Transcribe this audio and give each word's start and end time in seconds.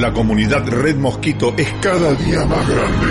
La 0.00 0.14
comunidad 0.14 0.66
Red 0.66 0.96
Mosquito 0.96 1.52
es 1.58 1.70
cada 1.82 2.14
día 2.14 2.46
más 2.46 2.66
grande. 2.66 3.06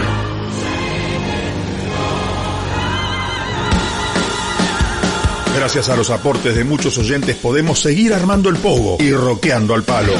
Gracias 5.56 5.90
a 5.90 5.96
los 5.96 6.10
aportes 6.10 6.56
de 6.56 6.64
muchos 6.64 6.98
oyentes 6.98 7.36
podemos 7.36 7.80
seguir 7.80 8.12
armando 8.12 8.50
el 8.50 8.56
pogo 8.56 8.98
y 9.00 9.12
roqueando 9.14 9.76
al 9.76 9.84
palo. 9.84 10.14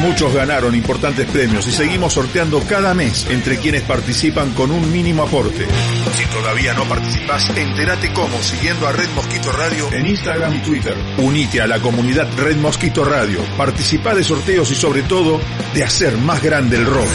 Muchos 0.00 0.32
ganaron 0.32 0.74
importantes 0.74 1.26
premios 1.30 1.66
y 1.68 1.72
seguimos 1.72 2.14
sorteando 2.14 2.60
cada 2.60 2.94
mes 2.94 3.26
entre 3.28 3.58
quienes 3.58 3.82
participan 3.82 4.52
con 4.54 4.70
un 4.70 4.90
mínimo 4.90 5.24
aporte. 5.24 5.66
Si 6.16 6.24
todavía 6.26 6.72
no 6.72 6.84
participas, 6.84 7.50
entérate 7.54 8.10
cómo 8.14 8.42
siguiendo 8.42 8.88
a 8.88 8.92
Red 8.92 9.10
Mosquito 9.14 9.52
Radio 9.52 9.92
en 9.92 10.06
Instagram 10.06 10.54
y 10.54 10.58
Twitter. 10.60 10.96
Unite 11.18 11.60
a 11.60 11.66
la 11.66 11.80
comunidad 11.80 12.28
Red 12.34 12.56
Mosquito 12.56 13.04
Radio, 13.04 13.40
participa 13.58 14.14
de 14.14 14.24
sorteos 14.24 14.70
y 14.70 14.74
sobre 14.74 15.02
todo 15.02 15.38
de 15.74 15.84
hacer 15.84 16.16
más 16.16 16.42
grande 16.42 16.76
el 16.76 16.86
rock. 16.86 17.08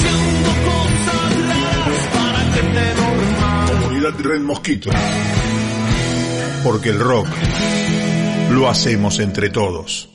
Comunidad 3.68 4.14
Red 4.20 4.42
Mosquito. 4.42 4.92
Porque 6.64 6.90
el 6.90 7.00
rock 7.00 7.28
lo 8.52 8.70
hacemos 8.70 9.20
entre 9.20 9.50
todos. 9.50 10.15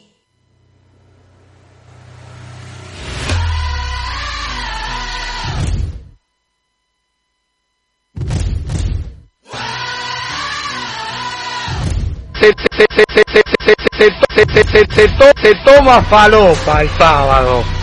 Se, 12.96 13.04
se, 13.14 13.22
se, 13.32 13.42
se, 13.46 13.74
se, 13.98 14.08
se, 14.36 14.44
se, 14.44 14.64
se, 14.64 14.86
se, 14.94 15.08
se, 15.08 15.32
se 15.42 15.54
toma 15.64 16.02
falopa 16.02 16.80
el 16.80 16.88
sábado. 16.90 17.79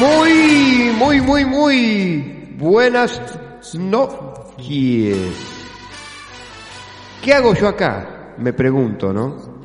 Muy, 0.00 0.90
muy, 0.98 1.20
muy, 1.20 1.44
muy 1.44 2.54
buenas 2.58 3.22
noches. 3.74 5.16
¿Qué 7.22 7.32
hago 7.32 7.54
yo 7.54 7.68
acá? 7.68 8.34
Me 8.38 8.52
pregunto, 8.52 9.12
¿no? 9.12 9.60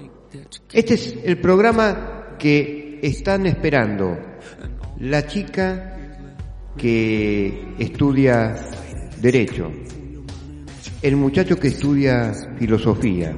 Este 0.72 0.94
es 0.94 1.16
el 1.23 1.42
programa 1.42 2.36
que 2.38 3.00
están 3.02 3.48
esperando. 3.48 4.16
La 5.00 5.26
chica 5.26 5.98
que 6.78 7.73
estudia 7.80 8.56
Derecho. 9.20 9.72
El 11.02 11.16
muchacho 11.16 11.60
que 11.60 11.70
estudia 11.70 12.34
Filosofía. 12.60 13.36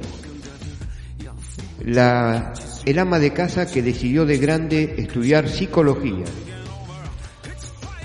La, 1.86 2.52
el 2.90 2.98
ama 2.98 3.18
de 3.18 3.32
casa 3.32 3.66
que 3.70 3.82
decidió 3.82 4.24
de 4.24 4.38
grande 4.38 4.94
estudiar 4.98 5.48
Psicología 5.48 6.24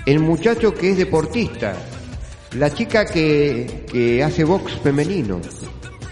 el 0.06 0.18
muchacho 0.20 0.74
que 0.74 0.90
es 0.90 0.98
deportista, 0.98 1.74
la 2.58 2.68
chica 2.74 3.06
que, 3.06 3.86
que 3.90 4.22
hace 4.22 4.44
box 4.44 4.72
femenino. 4.82 5.40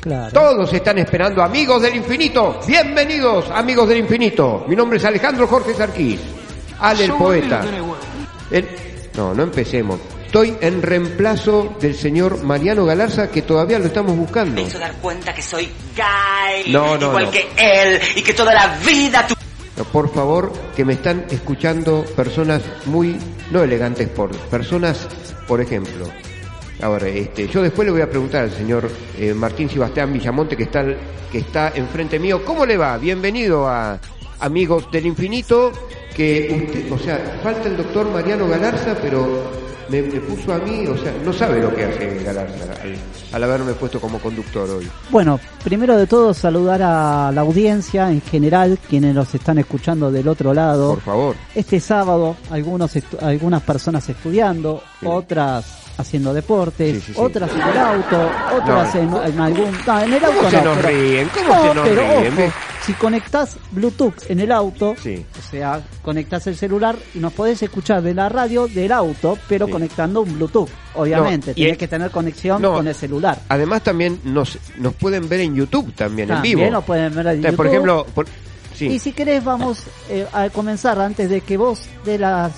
Claro. 0.01 0.33
Todos 0.33 0.73
están 0.73 0.97
esperando, 0.99 1.43
amigos 1.43 1.83
del 1.83 1.97
infinito. 1.97 2.59
Bienvenidos, 2.67 3.51
amigos 3.51 3.87
del 3.91 3.99
infinito. 3.99 4.65
Mi 4.67 4.75
nombre 4.75 4.97
es 4.97 5.05
Alejandro 5.05 5.47
Jorge 5.47 5.75
Sarquís. 5.75 6.21
Ale 6.81 7.05
el 7.05 7.13
poeta. 7.13 7.63
El- 8.51 8.67
No, 9.15 9.35
no 9.35 9.43
empecemos. 9.43 10.01
Estoy 10.33 10.57
en 10.63 10.81
reemplazo 10.81 11.77
del 11.79 11.95
señor 11.95 12.43
Mariano 12.43 12.87
Galarza, 12.87 13.31
que 13.31 13.43
todavía 13.43 13.79
lo 13.79 13.85
estamos 13.85 14.17
buscando. 14.17 14.63
Me 14.63 14.67
hizo 14.67 14.79
dar 14.79 14.95
cuenta 14.95 15.35
que 15.35 15.43
soy 15.43 15.69
gay, 15.95 16.73
No, 16.73 16.97
no, 16.97 17.09
igual 17.09 17.25
no. 17.27 17.31
que 17.31 17.49
él, 17.59 18.01
y 18.17 18.23
que 18.23 18.33
toda 18.33 18.55
la 18.55 18.79
vida 18.79 19.27
tu... 19.27 19.35
Por 19.93 20.11
favor, 20.11 20.51
que 20.75 20.87
me 20.87 20.95
están 20.95 21.27
escuchando 21.29 22.03
personas 22.17 22.63
muy, 22.87 23.19
no 23.51 23.63
elegantes, 23.63 24.09
por 24.09 24.35
personas, 24.49 25.07
por 25.47 25.61
ejemplo. 25.61 26.07
Ahora, 26.81 27.09
este, 27.09 27.47
yo 27.49 27.61
después 27.61 27.85
le 27.85 27.93
voy 27.93 28.01
a 28.01 28.09
preguntar 28.09 28.45
al 28.45 28.53
señor 28.53 28.91
eh, 29.19 29.35
Martín 29.35 29.69
Sebastián 29.69 30.15
Villamonte 30.15 30.57
que 30.57 30.63
está, 30.63 30.83
que 31.31 31.39
está 31.41 31.73
enfrente 31.75 32.19
mío, 32.19 32.43
¿cómo 32.43 32.65
le 32.65 32.79
va? 32.79 32.97
Bienvenido 32.97 33.69
a 33.69 33.99
Amigos 34.41 34.91
del 34.91 35.05
Infinito, 35.05 35.73
que 36.15 36.65
usted, 36.67 36.93
o 36.93 36.99
sea, 36.99 37.39
falta 37.43 37.69
el 37.69 37.77
doctor 37.77 38.11
Mariano 38.11 38.49
Galarza, 38.49 38.95
pero 39.01 39.51
me, 39.89 40.03
me 40.03 40.21
puso 40.21 40.53
a 40.53 40.59
mí, 40.59 40.87
o 40.87 40.97
sea, 40.97 41.13
no 41.25 41.33
sabe 41.33 41.61
lo 41.61 41.75
que 41.75 41.85
hace 41.85 42.23
Galarza 42.25 42.65
al, 42.83 42.97
al 43.33 43.45
haberme 43.45 43.73
puesto 43.75 44.01
como 44.01 44.19
conductor 44.19 44.69
hoy. 44.71 44.89
Bueno, 45.11 45.39
primero 45.65 45.97
de 45.97 46.07
todo 46.07 46.33
saludar 46.35 46.83
a 46.83 47.31
la 47.33 47.41
audiencia 47.41 48.11
en 48.11 48.21
general, 48.21 48.79
quienes 48.89 49.15
nos 49.15 49.35
están 49.35 49.59
escuchando 49.59 50.11
del 50.11 50.29
otro 50.29 50.53
lado. 50.55 50.91
Por 50.95 51.03
favor. 51.03 51.37
Este 51.55 51.81
sábado, 51.81 52.37
algunos 52.51 52.93
algunas 53.21 53.63
personas 53.63 54.09
estudiando, 54.09 54.83
Sí. 55.01 55.07
otras 55.09 55.65
haciendo 55.99 56.33
deportes, 56.35 56.95
Sí, 56.97 57.01
sí, 57.01 57.13
sí. 57.15 57.21
otras 57.21 57.51
en 57.53 57.61
el 57.61 57.79
auto, 57.79 58.31
otras 58.57 58.95
No. 58.95 59.23
en, 59.25 59.33
en 59.35 59.41
algún... 59.41 59.71
No, 59.87 60.01
en 60.01 60.13
el 60.13 60.25
auto 60.25 60.37
¿Cómo 60.39 60.51
se 60.51 60.57
no, 60.59 60.65
nos 60.65 60.77
pero- 60.79 60.89
ríen? 60.89 61.29
¿Cómo 61.35 61.49
no, 61.55 61.63
se 61.69 61.75
nos 61.75 61.89
pero 61.89 62.01
ríen? 62.21 62.33
ojo, 62.39 62.53
si 62.85 62.93
conectás 62.95 63.57
Bluetooth 63.71 64.15
en 64.29 64.41
el 64.41 64.51
auto, 64.51 64.91
o 64.91 65.51
sea, 65.51 65.81
conectás 66.03 66.47
el 66.49 66.57
celular 66.57 66.97
y 67.15 67.19
nos 67.21 67.33
podés 67.33 67.63
escuchar 67.63 68.03
de 68.03 68.13
la 68.15 68.29
radio 68.29 68.67
del 68.67 68.91
auto, 68.91 69.39
pero 69.49 69.69
conectando 69.69 70.23
un 70.23 70.35
Bluetooth. 70.35 70.69
Obviamente, 70.95 71.53
el- 71.57 71.77
que 71.77 71.87
tener 71.89 72.11
conexión 72.11 72.61
con 72.61 72.89
el 72.89 72.95
celular. 72.95 73.39
Además 73.49 73.83
también 73.83 74.21
nos, 74.25 74.59
nos 74.79 74.95
pueden 74.95 75.29
ver 75.29 75.41
en 75.41 75.55
YouTube 75.55 75.93
también, 75.95 76.29
en 76.29 76.35
También 76.37 76.59
vivo. 76.59 76.71
nos 76.71 76.85
pueden 76.85 77.15
ver 77.15 77.27
en 77.29 77.41
Por 77.43 77.51
YouTube. 77.53 77.67
ejemplo, 77.67 78.07
por- 78.15 78.27
sí. 78.75 78.87
Y 78.89 78.99
si 78.99 79.13
querés 79.13 79.45
vamos 79.45 79.85
eh, 80.09 80.27
a 80.33 80.49
comenzar 80.51 80.99
antes 81.01 81.31
de 81.31 81.41
que 81.41 81.57
vos 81.57 81.83
de 82.05 82.19
las 82.19 82.51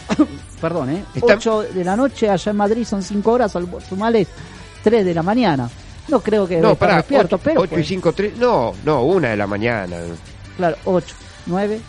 Perdón, 0.62 0.90
¿eh? 0.90 1.04
Está- 1.14 1.34
8 1.34 1.62
de 1.74 1.84
la 1.84 1.94
noche, 1.94 2.30
allá 2.30 2.50
en 2.50 2.56
Madrid 2.56 2.84
son 2.86 3.02
5 3.02 3.32
horas, 3.32 3.54
al- 3.54 3.68
sumales 3.86 4.26
3 4.82 5.04
de 5.04 5.14
la 5.14 5.22
mañana. 5.22 5.68
No 6.08 6.20
creo 6.20 6.48
que 6.48 6.56
no, 6.58 6.74
pará, 6.74 6.96
despierto, 6.96 7.36
8, 7.36 7.42
pero... 7.44 7.64
y 7.64 7.68
pues, 7.68 7.86
5, 7.86 8.12
3, 8.14 8.38
no, 8.38 8.72
no, 8.86 9.02
una 9.02 9.28
de 9.28 9.36
la 9.36 9.46
mañana. 9.46 9.96
Claro, 10.56 10.76
8, 10.86 11.14
9. 11.46 11.80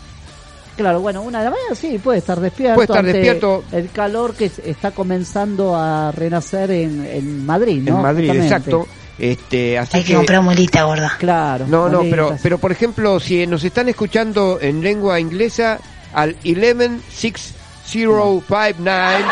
Claro, 0.80 1.00
bueno, 1.00 1.22
una 1.22 1.38
de 1.40 1.44
la 1.44 1.50
mañana 1.50 1.74
sí, 1.74 1.98
puede 2.02 2.20
estar 2.20 2.40
despierto. 2.40 2.74
Puede 2.74 2.86
estar 2.86 2.98
ante 2.98 3.12
despierto. 3.12 3.62
El 3.70 3.90
calor 3.90 4.34
que 4.34 4.50
está 4.64 4.92
comenzando 4.92 5.76
a 5.76 6.10
renacer 6.10 6.70
en, 6.70 7.04
en 7.04 7.44
Madrid, 7.44 7.82
¿no? 7.82 7.96
En 7.96 8.02
Madrid, 8.02 8.28
Justamente. 8.28 8.54
exacto. 8.54 8.86
Este, 9.18 9.78
así 9.78 9.98
Hay 9.98 10.04
que 10.04 10.14
comprar 10.14 10.40
mulita 10.40 10.84
gorda. 10.84 11.12
Claro. 11.18 11.66
No, 11.68 11.90
no, 11.90 12.00
pero, 12.08 12.34
pero 12.42 12.56
por 12.56 12.72
ejemplo, 12.72 13.20
si 13.20 13.46
nos 13.46 13.62
están 13.62 13.90
escuchando 13.90 14.58
en 14.58 14.82
lengua 14.82 15.20
inglesa, 15.20 15.78
al 16.14 16.34
116059 16.44 19.24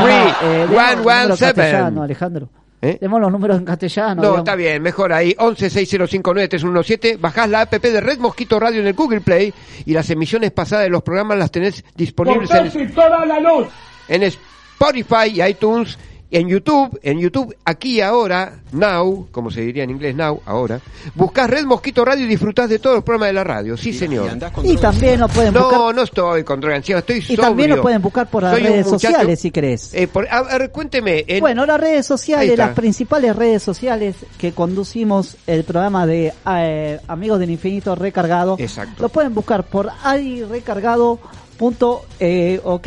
no, 0.00 0.28
eh, 0.48 0.66
demos 0.66 0.70
los 0.70 0.96
números 0.96 1.42
en 1.42 1.46
castellano, 1.46 1.46
3117. 1.46 2.00
Alejandro. 2.04 2.48
¿Eh? 2.84 2.98
Demos 3.00 3.18
los 3.18 3.32
números 3.32 3.58
en 3.58 3.64
castellano. 3.64 4.16
No, 4.16 4.20
digamos. 4.20 4.38
está 4.40 4.54
bien, 4.56 4.82
mejor 4.82 5.12
ahí, 5.12 5.34
1160593117, 5.38 7.18
bajás 7.18 7.48
la 7.48 7.62
app 7.62 7.72
de 7.72 8.00
Red 8.00 8.18
Mosquito 8.18 8.60
Radio 8.60 8.80
en 8.80 8.86
el 8.86 8.92
Google 8.92 9.22
Play 9.22 9.54
y 9.86 9.92
las 9.92 10.10
emisiones 10.10 10.50
pasadas 10.50 10.84
de 10.84 10.90
los 10.90 11.02
programas 11.02 11.38
las 11.38 11.50
tenés 11.50 11.82
disponibles 11.96 12.50
en, 12.50 12.66
en 14.08 14.22
Spotify 14.22 15.30
y 15.32 15.42
iTunes, 15.42 15.98
en 16.34 16.48
YouTube, 16.48 16.98
en 17.02 17.20
YouTube, 17.20 17.56
aquí 17.64 17.96
y 17.96 18.00
ahora, 18.00 18.58
now, 18.72 19.28
como 19.30 19.50
se 19.52 19.60
diría 19.60 19.84
en 19.84 19.90
inglés 19.90 20.16
now, 20.16 20.40
ahora, 20.46 20.80
buscás 21.14 21.48
Red 21.48 21.64
Mosquito 21.64 22.04
Radio 22.04 22.24
y 22.24 22.28
disfrutás 22.28 22.68
de 22.68 22.80
todos 22.80 22.96
los 22.96 23.04
programas 23.04 23.28
de 23.28 23.32
la 23.34 23.44
radio, 23.44 23.76
sí 23.76 23.92
señor. 23.92 24.28
Y 24.64 24.76
también 24.76 25.20
lo 25.20 25.28
pueden 25.28 25.54
buscar. 25.54 25.78
No, 25.78 25.92
no 25.92 26.02
estoy 26.02 26.42
con 26.42 26.60
droga 26.60 26.76
encima, 26.76 26.98
estoy 26.98 27.18
y 27.18 27.22
sobrio. 27.22 27.42
también 27.42 27.70
lo 27.70 27.82
pueden 27.82 28.02
buscar 28.02 28.28
por 28.28 28.42
las 28.42 28.52
Soy 28.54 28.62
redes 28.64 28.86
muchacho- 28.86 29.06
sociales 29.12 29.40
si 29.40 29.50
querés. 29.52 29.94
Eh, 29.94 30.08
por- 30.08 30.26
a 30.28 30.42
ver, 30.42 30.70
cuénteme. 30.70 31.24
en- 31.28 31.40
Bueno, 31.40 31.64
las 31.66 31.80
redes 31.80 32.04
sociales, 32.04 32.58
las 32.58 32.70
principales 32.74 33.36
redes 33.36 33.62
sociales 33.62 34.16
que 34.36 34.52
conducimos 34.52 35.36
el 35.46 35.62
programa 35.64 36.04
de 36.06 36.32
eh, 36.46 36.98
Amigos 37.06 37.38
del 37.38 37.50
Infinito 37.50 37.94
Recargado, 37.94 38.56
Exacto. 38.58 39.02
lo 39.02 39.08
pueden 39.08 39.34
buscar 39.34 39.64
por 39.64 39.88
adirecargado.ok. 40.02 42.02
eh, 42.20 42.60
ok. 42.64 42.86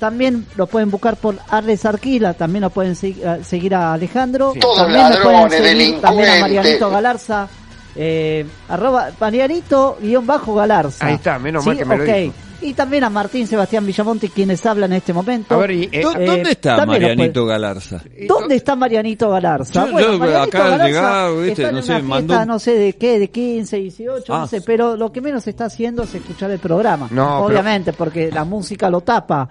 También 0.00 0.46
lo 0.56 0.66
pueden 0.66 0.90
buscar 0.90 1.16
por 1.16 1.36
Arles 1.48 1.84
Arquila, 1.84 2.34
también 2.34 2.62
lo 2.62 2.70
pueden 2.70 2.92
a- 3.24 3.44
seguir 3.44 3.74
a 3.76 3.92
Alejandro. 3.92 4.52
Sí. 4.54 4.58
Todos 4.60 4.78
también 4.78 5.10
lo 5.10 5.22
pueden 5.22 5.32
ladrones, 5.42 5.58
seguir 5.68 6.00
también 6.00 6.28
a. 6.30 6.40
Marianito 6.40 6.90
Galarza. 6.90 7.48
Eh, 7.96 8.46
arroba 8.68 9.10
Marianito 9.20 9.98
guion 10.00 10.26
bajo 10.26 10.54
Galarza. 10.54 11.06
Ahí 11.06 11.14
está, 11.14 11.38
menos 11.38 11.64
mal 11.66 11.76
que 11.76 11.84
me 11.84 11.96
lo 11.96 12.04
ok. 12.04 12.10
dijo. 12.10 12.34
Y 12.62 12.74
también 12.74 13.04
a 13.04 13.10
Martín 13.10 13.46
Sebastián 13.46 13.86
Villamonte, 13.86 14.28
quienes 14.28 14.64
hablan 14.66 14.92
en 14.92 14.98
este 14.98 15.14
momento. 15.14 15.54
A 15.54 15.58
ver, 15.58 15.70
y, 15.70 15.84
eh, 15.90 16.02
¿Dó- 16.02 16.14
Eh, 16.14 16.26
¿Dónde 16.26 16.50
está 16.52 16.84
Marianito 16.84 17.46
Galarza? 17.46 18.02
¿Dónde 18.28 18.54
está 18.56 18.76
Marianito 18.76 19.30
Galarza? 19.30 19.86
Yo- 19.90 19.98
yo 20.18 20.38
acá 20.42 20.74
al 20.74 20.82
llegar, 20.86 21.32
viste, 21.36 21.50
está 21.52 21.62
en 21.62 21.68
no 21.68 21.78
una 21.78 21.82
sé, 21.82 21.92
fiesta, 21.94 22.08
mandó- 22.08 22.44
no 22.44 22.58
sé 22.58 22.74
de 22.74 22.92
qué, 22.96 23.18
de 23.18 23.30
15, 23.30 23.76
18, 23.78 24.32
no 24.36 24.42
Ah. 24.42 24.46
sé, 24.46 24.60
pero 24.60 24.94
lo 24.94 25.10
que 25.10 25.22
menos 25.22 25.46
está 25.46 25.64
haciendo 25.64 26.02
es 26.02 26.14
escuchar 26.14 26.50
el 26.50 26.58
programa. 26.58 27.08
No, 27.10 27.40
Obviamente, 27.46 27.94
porque 27.94 28.30
la 28.30 28.44
música 28.44 28.90
lo 28.90 29.00
tapa. 29.00 29.48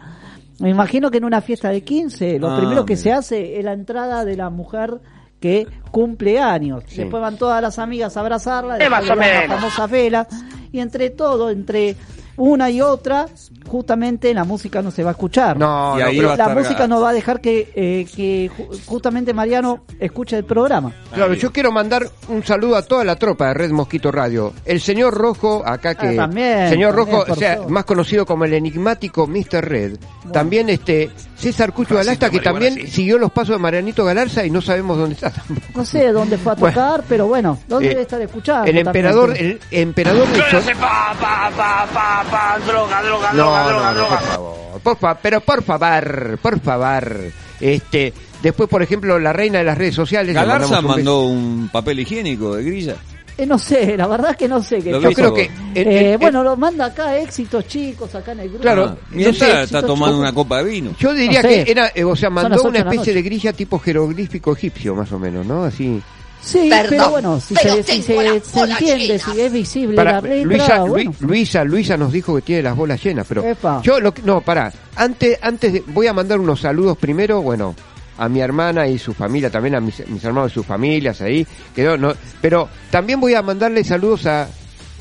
Me 0.60 0.70
imagino 0.70 1.10
que 1.12 1.18
en 1.20 1.26
una 1.26 1.42
fiesta 1.42 1.70
de 1.70 1.82
15, 1.82 2.40
lo 2.40 2.50
Ah, 2.52 2.58
primero 2.58 2.86
que 2.86 2.94
mira. 2.94 3.04
se 3.04 3.12
hace 3.14 3.58
es 3.60 3.64
la 3.66 3.74
entrada 3.74 4.26
de 4.26 4.36
la 4.36 4.50
mujer 4.50 5.00
que 5.40 5.68
cumple 5.92 6.40
años. 6.40 6.84
Sí. 6.88 6.98
Después 7.02 7.22
van 7.22 7.38
todas 7.38 7.62
las 7.62 7.80
amigas 7.80 8.18
a 8.18 8.20
abrazarla, 8.20 8.76
después 8.78 8.92
más 8.92 9.04
o 9.04 9.08
dan 9.16 9.20
las 9.20 9.42
menos. 9.44 9.56
famosas 9.58 9.92
velas, 9.92 10.28
y 10.72 10.80
entre 10.80 11.10
todo, 11.12 11.50
entre 11.50 11.96
una 12.36 12.70
y 12.70 12.82
otra, 12.82 13.28
justamente 13.70 14.34
la 14.34 14.44
música 14.44 14.82
no 14.82 14.92
se 14.92 15.04
va 15.04 15.12
a 15.12 15.14
escuchar. 15.14 15.58
No, 15.58 15.96
Y 16.12 16.18
pero- 16.18 16.36
la 16.36 16.50
música 16.50 16.88
no 16.88 17.00
va 17.02 17.10
a 17.10 17.14
dejar 17.14 17.40
que, 17.40 17.72
eh, 17.76 18.06
que 18.16 18.50
justamente 18.86 19.34
Mariano 19.34 19.84
escuche 20.00 20.38
el 20.38 20.44
programa. 20.44 20.92
Claro, 21.14 21.34
yo 21.34 21.52
quiero 21.52 21.72
mandar 21.72 22.10
un 22.28 22.44
saludo 22.44 22.76
a 22.76 22.82
toda 22.82 23.04
la 23.04 23.16
tropa 23.16 23.48
de 23.50 23.54
Red 23.54 23.72
Mosquito 23.72 24.12
Radio. 24.12 24.54
El 24.66 24.82
señor 24.82 25.14
Rojo, 25.14 25.64
acá 25.66 25.96
que... 25.96 26.10
Ah, 26.10 26.16
también, 26.24 26.70
señor 26.70 26.96
también, 26.96 27.18
Rojo, 27.20 27.32
o 27.32 27.36
sea, 27.36 27.60
más 27.68 27.86
conocido 27.86 28.26
como 28.26 28.46
el 28.46 28.54
enigmático 28.54 29.28
Mr. 29.28 29.64
Red. 29.68 29.98
También 30.34 30.70
este 30.70 31.10
César 31.38 31.72
Cucho 31.74 31.96
Galasta, 31.96 32.30
que 32.30 32.40
también 32.40 32.88
siguió 32.88 33.18
los 33.18 33.32
pasos 33.32 33.56
de 33.56 33.60
Marianito 33.60 34.04
Galarza 34.06 34.46
y 34.46 34.50
no 34.52 34.62
sabemos 34.62 34.98
dónde 34.98 35.16
está 35.16 35.30
tampoco. 35.32 35.62
No 35.76 35.86
sé 35.86 36.12
dónde 36.12 36.38
fue 36.38 36.52
a 36.52 36.56
Bueno. 36.56 36.76
tocar, 36.76 37.04
pero 37.08 37.28
bueno, 37.28 37.58
¿dónde 37.68 37.88
Eh, 37.88 37.90
debe 37.90 38.02
estar 38.02 38.22
escuchando? 38.22 38.70
El 38.70 38.78
emperador, 38.80 39.30
también? 39.30 39.60
el 39.72 39.80
emperador 39.82 40.28
del 40.28 40.38
Yo 40.38 40.44
no 40.44 40.50
son- 40.52 40.64
sé, 40.64 40.76
pa, 40.76 41.16
pa, 41.20 41.52
pa, 41.56 41.88
pa, 41.94 42.26
pa, 42.30 42.60
droga, 42.66 43.02
droga, 43.02 43.30
No, 43.34 43.38
droga, 43.44 43.59
no, 43.64 43.70
droga, 43.70 43.88
no, 43.90 43.94
droga. 43.96 44.18
por 44.20 44.28
favor, 44.28 44.82
por 44.84 44.98
fa- 44.98 45.16
pero 45.22 45.42
por 45.42 45.64
favor, 45.64 46.40
por 46.42 46.60
favor. 46.60 47.22
Este, 47.60 48.14
después, 48.42 48.70
por 48.70 48.82
ejemplo, 48.82 49.20
la 49.20 49.34
reina 49.34 49.60
de 49.60 49.66
las 49.66 49.78
redes 49.78 49.96
sociales. 49.96 50.34
le 50.34 50.40
Galarza 50.40 50.80
un 50.80 50.86
mandó 50.88 51.24
un 51.24 51.70
papel 51.72 52.00
higiénico 52.00 52.56
de 52.56 52.64
grilla. 52.64 52.96
Eh, 53.38 53.46
no 53.46 53.58
sé, 53.58 53.96
la 53.96 54.06
verdad 54.06 54.36
que 54.36 54.50
no 54.50 54.62
sé. 54.62 54.80
Que 54.80 54.92
Lo 54.92 55.00
Yo 55.00 55.12
creo 55.14 55.34
que 55.34 55.46
en- 55.46 55.88
Eh, 55.88 56.12
en- 56.14 56.20
bueno, 56.20 56.44
lo 56.44 56.58
manda 56.58 56.88
acá 56.88 57.18
éxitos 57.18 57.66
chicos, 57.68 58.14
acá 58.14 58.34
en 58.34 58.42
el 58.42 58.50
grupo. 58.50 58.62
Claro, 58.64 58.98
Ah, 59.02 59.08
no 59.12 59.22
está 59.30 59.82
tomando 59.82 60.08
chicos. 60.08 60.20
una 60.20 60.34
copa 60.34 60.58
de 60.58 60.64
vino. 60.70 60.92
Yo 61.00 61.14
diría 61.14 61.42
No 61.42 61.48
sé. 61.48 61.64
que 61.64 61.72
era, 61.72 61.90
eh, 61.96 62.04
o 62.04 62.16
sea, 62.18 62.30
mandó 62.30 62.62
una 62.64 62.72
de 62.72 62.80
especie 62.80 63.14
de 63.14 63.20
noche. 63.22 63.30
grilla 63.30 63.54
tipo 63.54 63.80
jeroglífico 63.80 64.52
egipcio, 64.54 64.94
más 64.94 65.10
o 65.14 65.20
menos, 65.20 65.46
¿no? 65.46 65.64
Así. 65.64 66.02
Sí, 66.42 66.68
Perdón, 66.70 66.90
pero 66.90 67.10
bueno, 67.10 67.40
si 67.42 67.54
pero 67.54 67.76
se, 67.76 67.84
si 67.84 68.02
se, 68.02 68.16
entiende, 68.16 69.08
llena. 69.08 69.20
si 69.34 69.42
es 69.42 69.52
visible 69.52 69.96
Para, 69.96 70.14
la 70.14 70.22
letra, 70.22 70.46
Luisa, 70.46 70.80
bueno. 70.84 71.14
Lu- 71.20 71.28
Luisa, 71.28 71.64
Luisa 71.66 71.98
nos 71.98 72.14
dijo 72.14 72.36
que 72.36 72.42
tiene 72.42 72.64
las 72.64 72.76
bolas 72.78 73.04
llenas, 73.04 73.26
pero 73.28 73.44
Epa. 73.44 73.82
yo 73.84 74.00
lo 74.00 74.14
que, 74.14 74.22
no, 74.22 74.40
para, 74.42 74.72
antes, 74.96 75.38
antes 75.42 75.74
de, 75.74 75.84
voy 75.88 76.08
a 76.08 76.14
mandar 76.14 76.40
unos 76.40 76.62
saludos 76.62 76.98
primero, 76.98 77.42
bueno, 77.42 77.76
a 78.18 78.30
mi 78.30 78.40
hermana 78.40 78.88
y 78.88 78.98
su 78.98 79.14
familia, 79.14 79.50
también 79.50 79.76
a 79.76 79.82
mis, 79.82 80.08
mis 80.08 80.24
hermanos 80.24 80.52
y 80.52 80.54
sus 80.56 80.66
familias 80.66 81.20
ahí, 81.22 81.46
quedó, 81.76 81.98
no, 81.98 82.14
pero 82.42 82.70
también 82.90 83.20
voy 83.20 83.34
a 83.34 83.42
mandarle 83.42 83.84
saludos 83.84 84.26
a, 84.26 84.48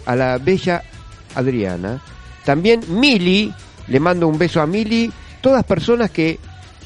a 0.06 0.17
la 0.17 0.38
bella 0.38 0.82
Adriana, 1.37 2.00
también 2.44 2.81
Mili, 2.88 3.52
le 3.87 4.00
mando 4.00 4.26
un 4.26 4.38
beso 4.38 4.61
a 4.61 4.67
Mili, 4.67 5.11
todas 5.40 5.64
personas 5.64 6.11
que 6.11 6.38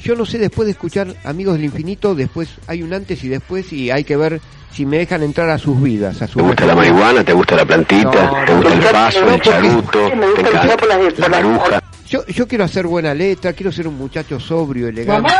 yo 0.03 0.15
no 0.15 0.25
sé 0.25 0.37
después 0.37 0.65
de 0.65 0.71
escuchar 0.73 1.15
Amigos 1.23 1.55
del 1.55 1.65
Infinito, 1.65 2.13
después 2.15 2.49
hay 2.67 2.83
un 2.83 2.93
antes 2.93 3.23
y 3.23 3.29
después 3.29 3.71
y 3.73 3.89
hay 3.89 4.03
que 4.03 4.17
ver 4.17 4.41
si 4.71 4.85
me 4.85 4.97
dejan 4.97 5.23
entrar 5.23 5.49
a 5.49 5.57
sus 5.57 5.81
vidas, 5.81 6.21
a 6.21 6.27
su 6.27 6.37
¿Te 6.39 6.41
gusta 6.43 6.65
la 6.65 6.75
marihuana? 6.75 7.23
¿Te 7.23 7.31
gusta 7.33 7.55
la 7.55 7.65
plantita? 7.65 8.03
No, 8.11 8.45
¿Te 8.45 8.55
gusta 8.55 8.73
el 8.73 8.79
paso, 8.91 9.21
no, 9.25 9.33
el 9.35 9.41
charuto? 9.41 9.99
¿Te 10.09 10.41
encanta 10.41 10.85
la 11.17 11.29
maruja? 11.29 11.83
Yo, 12.07 12.25
yo 12.27 12.47
quiero 12.47 12.63
hacer 12.63 12.85
buena 12.87 13.13
letra, 13.13 13.53
quiero 13.53 13.71
ser 13.71 13.87
un 13.87 13.97
muchacho 13.97 14.39
sobrio, 14.39 14.87
elegante. 14.87 15.31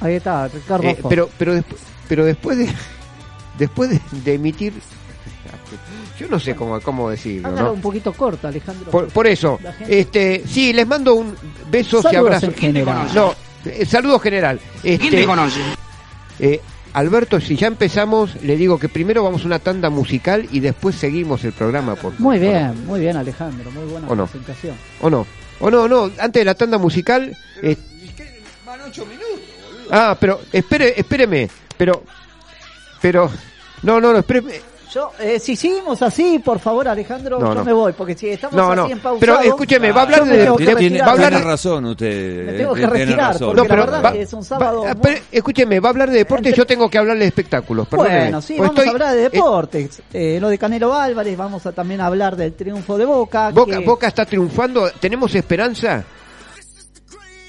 Ahí 0.00 0.14
está, 0.14 0.48
Ricardo. 0.48 0.86
Eh, 0.86 0.98
pero, 1.08 1.28
pero, 1.38 1.54
despu- 1.54 1.76
pero 2.08 2.24
después 2.24 2.56
de, 2.58 2.68
después 3.58 3.90
de, 3.90 4.00
de 4.24 4.34
emitir, 4.34 4.72
yo 6.18 6.28
no 6.28 6.38
sé 6.38 6.54
cómo, 6.54 6.80
cómo 6.80 7.10
decirlo, 7.10 7.50
¿no? 7.50 7.72
un 7.72 7.80
poquito 7.80 8.12
corta, 8.12 8.48
Alejandro. 8.48 8.90
Por, 8.90 9.08
por 9.08 9.26
eso, 9.26 9.58
La 9.62 9.72
gente- 9.72 10.00
este, 10.00 10.42
sí, 10.46 10.72
les 10.72 10.86
mando 10.86 11.14
un 11.14 11.34
besos 11.70 12.04
y 12.10 12.16
abrazos. 12.16 12.44
en 12.50 12.54
general. 12.54 13.08
No, 13.14 13.34
eh, 13.64 13.84
saludo 13.86 14.18
general. 14.18 14.60
¿Quién 14.82 14.94
Este, 15.02 15.10
te 15.18 15.26
conoce? 15.26 15.60
eh, 16.38 16.60
Alberto, 16.92 17.40
si 17.40 17.56
ya 17.56 17.68
empezamos, 17.68 18.34
le 18.42 18.56
digo 18.56 18.78
que 18.78 18.88
primero 18.88 19.22
vamos 19.22 19.42
a 19.42 19.46
una 19.46 19.58
tanda 19.60 19.90
musical 19.90 20.48
y 20.50 20.58
después 20.60 20.96
seguimos 20.96 21.44
el 21.44 21.52
programa, 21.52 21.94
por 21.94 22.18
Muy 22.18 22.38
bien, 22.38 22.84
muy 22.86 22.98
bien, 23.00 23.16
Alejandro. 23.16 23.70
Muy 23.70 23.84
buena 23.84 24.08
¿O 24.08 24.16
no? 24.16 24.26
presentación. 24.26 24.74
¿O 25.00 25.08
no? 25.08 25.24
¿O 25.60 25.70
no? 25.70 25.86
No, 25.86 26.10
antes 26.18 26.40
de 26.40 26.44
la 26.44 26.54
tanda 26.54 26.78
musical. 26.78 27.36
eh, 27.62 27.76
Ah, 29.90 30.16
pero 30.18 30.40
espere, 30.52 30.94
espéreme. 30.96 31.48
Pero. 31.76 32.04
Pero. 33.00 33.30
No, 33.82 34.00
no, 34.00 34.12
no, 34.12 34.18
espéreme. 34.20 34.60
Yo, 34.92 35.12
eh, 35.20 35.38
si 35.38 35.54
seguimos 35.54 36.02
así, 36.02 36.40
por 36.40 36.58
favor, 36.58 36.88
Alejandro, 36.88 37.38
No, 37.38 37.48
yo 37.48 37.54
no. 37.54 37.64
me 37.64 37.72
voy, 37.72 37.92
porque 37.92 38.16
si 38.16 38.28
estamos 38.30 38.56
No, 38.56 38.68
así 38.72 38.76
no. 38.76 38.86
en 38.88 38.98
pausado... 38.98 39.18
Pero 39.20 39.40
escúcheme, 39.40 39.92
va 39.92 40.00
a 40.00 40.04
hablar 40.04 40.24
de. 40.24 40.36
de- 40.38 40.74
Tiene, 40.76 40.98
va 41.00 41.06
a 41.06 41.10
hablar 41.12 41.28
tiene 41.30 41.44
de- 41.44 41.50
razón 41.50 41.84
usted. 41.86 42.46
Me 42.46 42.52
tengo 42.54 42.74
que 42.74 42.80
tiene 42.80 42.92
retirar, 42.98 43.32
razón. 43.32 43.54
porque 43.54 43.68
No, 43.68 43.76
la 43.76 43.84
verdad 43.84 44.02
va- 44.04 44.12
que 44.12 44.22
es 44.22 44.32
un 44.32 44.44
sábado 44.44 44.78
va- 44.82 44.82
muy- 44.82 44.90
espere, 44.90 45.22
escúcheme, 45.30 45.80
va 45.80 45.88
a 45.88 45.92
hablar 45.92 46.10
de 46.10 46.16
deporte 46.18 46.50
y 46.50 46.52
yo 46.54 46.66
tengo 46.66 46.90
que 46.90 46.98
hablarle 46.98 47.20
de 47.24 47.28
espectáculos. 47.28 47.86
perdóneme. 47.86 48.20
Bueno, 48.22 48.42
sí, 48.42 48.54
Pues 48.56 48.68
vamos 48.68 48.74
estoy- 48.84 48.88
a 48.88 48.90
hablar 48.92 49.14
de 49.14 49.20
eh, 49.20 49.30
deportes. 49.30 50.02
Eh, 50.12 50.38
lo 50.40 50.48
de 50.48 50.58
Canelo 50.58 50.94
Álvarez, 50.94 51.36
vamos 51.36 51.64
a 51.66 51.72
también 51.72 52.00
hablar 52.00 52.34
del 52.36 52.54
triunfo 52.54 52.98
de 52.98 53.04
Boca. 53.04 53.50
Boca, 53.50 53.78
que- 53.78 53.84
Boca 53.86 54.06
está 54.08 54.24
triunfando. 54.26 54.90
¿Tenemos 54.98 55.34
esperanza? 55.34 56.04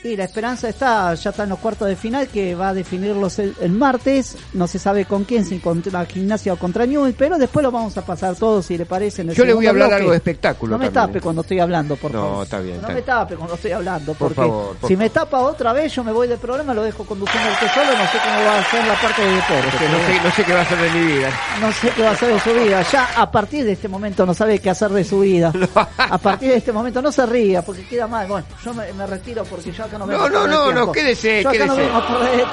Y 0.03 0.15
la 0.15 0.23
esperanza 0.23 0.67
está, 0.67 1.13
ya 1.13 1.29
está 1.29 1.43
en 1.43 1.49
los 1.49 1.59
cuartos 1.59 1.87
de 1.87 1.95
final, 1.95 2.27
que 2.27 2.55
va 2.55 2.69
a 2.69 2.73
definirlos 2.73 3.37
el, 3.37 3.53
el 3.61 3.71
martes. 3.71 4.35
No 4.53 4.65
se 4.65 4.79
sabe 4.79 5.05
con 5.05 5.25
quién, 5.25 5.45
si 5.45 5.59
contra 5.59 6.03
Gimnasia 6.05 6.53
o 6.53 6.55
contra 6.57 6.87
Newell, 6.87 7.13
pero 7.13 7.37
después 7.37 7.61
lo 7.63 7.69
vamos 7.71 7.95
a 7.97 8.03
pasar 8.03 8.35
todos, 8.35 8.65
si 8.65 8.79
le 8.79 8.87
parece. 8.87 9.21
En 9.21 9.29
el 9.29 9.35
Yo 9.35 9.45
le 9.45 9.53
voy 9.53 9.67
a 9.67 9.69
hablar 9.69 9.89
bloque. 9.89 10.01
algo 10.01 10.11
de 10.11 10.17
espectáculo 10.17 10.71
No 10.71 10.79
me 10.79 10.85
también. 10.89 11.13
tape 11.13 11.21
cuando 11.21 11.41
estoy 11.43 11.59
hablando, 11.59 11.95
por 11.97 12.11
No, 12.11 12.19
favor. 12.21 12.43
está 12.45 12.59
bien, 12.61 12.75
No 12.77 12.81
está 12.81 12.87
me 12.87 12.93
bien. 12.95 13.05
tape 13.05 13.35
cuando 13.35 13.53
estoy 13.53 13.71
hablando, 13.73 14.13
Por 14.15 14.17
porque 14.33 14.35
favor, 14.49 14.75
por 14.77 14.87
si 14.89 14.97
me 14.97 15.09
tapa 15.11 15.39
otra 15.39 15.71
vez, 15.71 15.93
yo 15.93 16.03
me 16.03 16.11
voy 16.11 16.27
del 16.27 16.39
programa, 16.39 16.73
lo 16.73 16.81
dejo 16.81 17.05
conduciendo 17.05 17.51
usted 17.51 17.67
solo, 17.67 17.91
no 17.95 18.03
sé 18.11 18.17
cómo 18.23 18.45
va 18.45 18.57
a 18.57 18.63
ser 18.71 18.87
la 18.87 18.95
parte 18.95 19.21
de 19.21 19.35
deporte. 19.35 19.89
No 19.91 20.07
sé, 20.07 20.23
no 20.23 20.31
sé 20.31 20.43
qué 20.45 20.53
va 20.53 20.59
a 20.59 20.63
hacer 20.63 20.77
de 20.79 20.89
mi 20.99 21.05
vida. 21.13 21.29
No 21.61 21.71
sé 21.73 21.89
qué 21.95 22.01
va 22.01 22.09
a 22.09 22.13
hacer 22.13 22.33
de 22.33 22.39
su 22.39 22.53
vida. 22.55 22.81
Ya 22.91 23.07
a 23.21 23.31
partir 23.31 23.65
de 23.65 23.73
este 23.73 23.87
momento 23.87 24.25
no 24.25 24.33
sabe 24.33 24.57
qué 24.57 24.71
hacer 24.71 24.89
de 24.89 25.03
su 25.03 25.19
vida. 25.19 25.53
A 25.97 26.17
partir 26.17 26.49
de 26.49 26.55
este 26.57 26.71
momento 26.71 27.01
no 27.03 27.11
se 27.11 27.23
ría 27.27 27.61
porque 27.61 27.85
queda 27.87 28.07
mal. 28.07 28.27
Bueno, 28.27 28.47
yo 28.65 28.73
me, 28.73 28.91
me 28.93 29.05
retiro 29.05 29.43
porque 29.45 29.71
yo 29.71 29.83
acá 29.95 30.05
no 30.05 30.05
No, 30.07 30.29
no, 30.29 30.47
no, 30.47 30.71
no, 30.71 30.91
quédese, 30.91 31.43
no 31.43 31.51
quédese. 31.51 31.75
tiempo, 31.75 32.01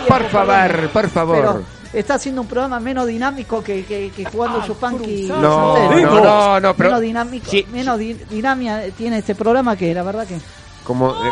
Por 0.08 0.24
favor, 0.28 0.88
por 0.90 1.08
favor. 1.10 1.36
Pero 1.36 1.62
está 1.92 2.14
haciendo 2.14 2.42
un 2.42 2.48
programa 2.48 2.80
menos 2.80 3.06
dinámico 3.06 3.62
que, 3.62 3.84
que, 3.84 4.10
que 4.10 4.24
jugando 4.24 4.62
Chupanqui. 4.66 5.26
No, 5.28 5.76
Santero. 5.76 6.10
no, 6.10 6.20
no, 6.20 6.60
no, 6.60 6.74
pero- 6.74 6.88
Menos 6.90 7.00
dinámico, 7.02 7.46
Sí, 7.50 7.66
menos 7.72 7.98
di- 7.98 8.14
dinamia 8.14 8.90
tiene 8.96 9.18
este 9.18 9.34
programa 9.34 9.76
que 9.76 9.94
la 9.94 10.02
verdad 10.02 10.26
que... 10.26 10.38
Como, 10.84 11.10
eh, 11.10 11.30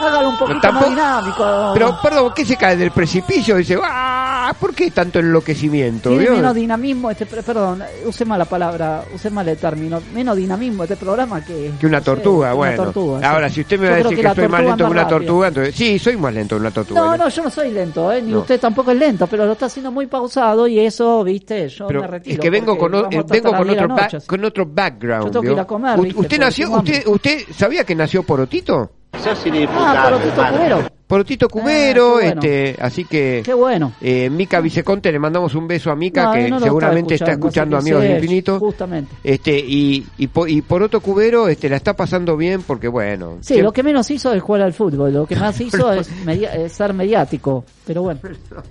Hágalo 0.00 0.28
un 0.30 0.36
poquito 0.38 0.60
tampoco- 0.60 0.90
más 0.90 0.96
dinámico. 1.24 1.70
pero, 1.74 1.98
perdón, 2.02 2.32
¿qué 2.34 2.44
se 2.44 2.56
cae 2.56 2.76
del 2.76 2.90
precipicio? 2.90 3.56
Dice, 3.56 3.78
¡ah! 3.82 4.52
¿Por 4.60 4.74
qué 4.74 4.90
tanto 4.90 5.18
enloquecimiento? 5.18 6.10
Menos 6.10 6.54
dinamismo, 6.54 7.10
este, 7.10 7.26
perdón, 7.26 7.82
use 8.04 8.24
mal 8.24 8.38
la 8.38 8.44
palabra, 8.44 9.02
use 9.14 9.30
mal 9.30 9.48
el 9.48 9.56
término, 9.56 10.00
menos 10.14 10.36
dinamismo 10.36 10.84
este 10.84 10.96
programa 10.96 11.44
que... 11.44 11.72
Que 11.80 11.86
una 11.86 11.98
no 11.98 12.04
sé, 12.04 12.10
tortuga, 12.10 12.46
una 12.48 12.54
bueno. 12.54 12.82
tortuga, 12.84 13.18
sí. 13.20 13.24
Ahora, 13.24 13.48
si 13.48 13.60
usted 13.62 13.78
me 13.80 13.88
va 13.88 13.94
a 13.94 13.96
decir 13.96 14.16
que, 14.16 14.22
la 14.22 14.28
estoy 14.30 14.48
más 14.48 14.60
tortuga 14.60 14.68
lento 14.76 14.84
que 14.84 14.90
una 14.90 15.08
tortuga, 15.08 15.48
entonces, 15.48 15.74
sí, 15.74 15.98
soy 15.98 16.16
más 16.16 16.32
lento 16.34 16.56
que 16.56 16.60
una 16.60 16.70
tortuga. 16.70 17.00
No, 17.00 17.16
no, 17.16 17.28
yo 17.28 17.42
no 17.42 17.50
soy 17.50 17.70
lento, 17.72 18.12
¿eh? 18.12 18.22
ni 18.22 18.32
No. 18.32 18.40
usted 18.40 18.60
tampoco 18.60 18.90
es 18.92 18.98
lento, 18.98 19.26
pero 19.26 19.46
lo 19.46 19.52
está 19.52 19.66
haciendo 19.66 19.90
muy 19.90 20.06
pausado 20.06 20.66
y 20.68 20.78
eso, 20.78 21.24
viste, 21.24 21.68
yo 21.68 21.86
Pero 21.88 22.00
me 22.02 22.06
retiro. 22.06 22.34
es 22.34 22.40
que 22.40 22.50
vengo 22.50 22.78
con, 22.78 22.94
o- 22.94 23.10
eh, 23.10 23.24
vengo 23.28 23.50
con 23.52 23.64
10 23.66 23.76
de 23.78 23.84
otro, 23.84 23.88
noche, 23.96 24.18
con 24.26 24.44
otro 24.44 24.66
background. 24.66 25.24
Yo 25.24 25.30
tengo 25.30 25.42
que 25.44 25.52
ir 25.52 25.60
a 25.60 25.64
comer. 25.66 25.98
¿Usted 26.14 26.38
nació, 26.38 26.70
usted, 26.70 27.06
usted 27.06 27.38
sabía 27.56 27.84
que 27.84 27.94
nació 27.94 28.22
Porotito? 28.22 28.90
Ah, 29.24 30.10
Cubero. 30.52 30.82
Porotito 31.06 31.48
Cubero, 31.48 32.16
Ah, 32.16 32.20
qué 32.20 32.26
bueno. 32.26 32.40
este, 32.42 32.76
así 32.82 33.04
que 33.04 33.42
Qué 33.44 33.54
bueno. 33.54 33.92
eh, 34.00 34.28
Mica 34.28 34.60
Viceconte 34.60 35.12
le 35.12 35.20
mandamos 35.20 35.54
un 35.54 35.68
beso 35.68 35.92
a 35.92 35.96
Mica 35.96 36.24
No, 36.24 36.32
que 36.32 36.50
no 36.50 36.58
seguramente 36.60 37.14
está 37.14 37.30
escuchando 37.32 37.76
Amigos 37.78 38.02
sí, 38.02 38.08
del 38.08 38.16
Infinito. 38.16 38.58
Justamente. 38.58 39.14
Este, 39.22 39.56
y, 39.56 40.04
y, 40.18 40.28
y 40.48 40.62
Poroto 40.62 41.00
Cubero 41.00 41.46
este, 41.48 41.68
la 41.68 41.76
está 41.76 41.94
pasando 41.94 42.36
bien 42.36 42.62
porque 42.62 42.88
bueno. 42.88 43.36
Sí, 43.40 43.46
siempre- 43.48 43.62
lo 43.64 43.72
que 43.72 43.82
menos 43.84 44.10
hizo 44.10 44.32
es 44.32 44.42
jugar 44.42 44.62
al 44.62 44.72
fútbol, 44.72 45.12
lo 45.14 45.26
que 45.26 45.36
más 45.36 45.60
hizo 45.60 45.92
es, 45.92 46.10
media- 46.24 46.52
es 46.56 46.72
ser 46.72 46.92
mediático. 46.92 47.64
Pero 47.86 48.02
bueno, 48.02 48.18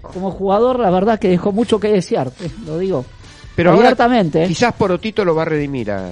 como 0.02 0.30
jugador, 0.32 0.78
la 0.80 0.92
verdad 0.92 1.18
que 1.18 1.30
dejó 1.30 1.54
mucho 1.54 1.80
que 1.80 1.88
desear, 1.88 2.28
eh, 2.42 2.50
lo 2.66 2.78
digo. 2.78 3.06
pero 3.56 3.70
ahora 3.72 3.84
abiertamente, 3.84 4.44
¿eh? 4.44 4.48
quizás 4.48 4.74
Porotito 4.74 5.24
lo 5.24 5.36
va 5.36 5.44
a 5.44 5.46
redimir 5.46 5.90
a... 5.92 6.10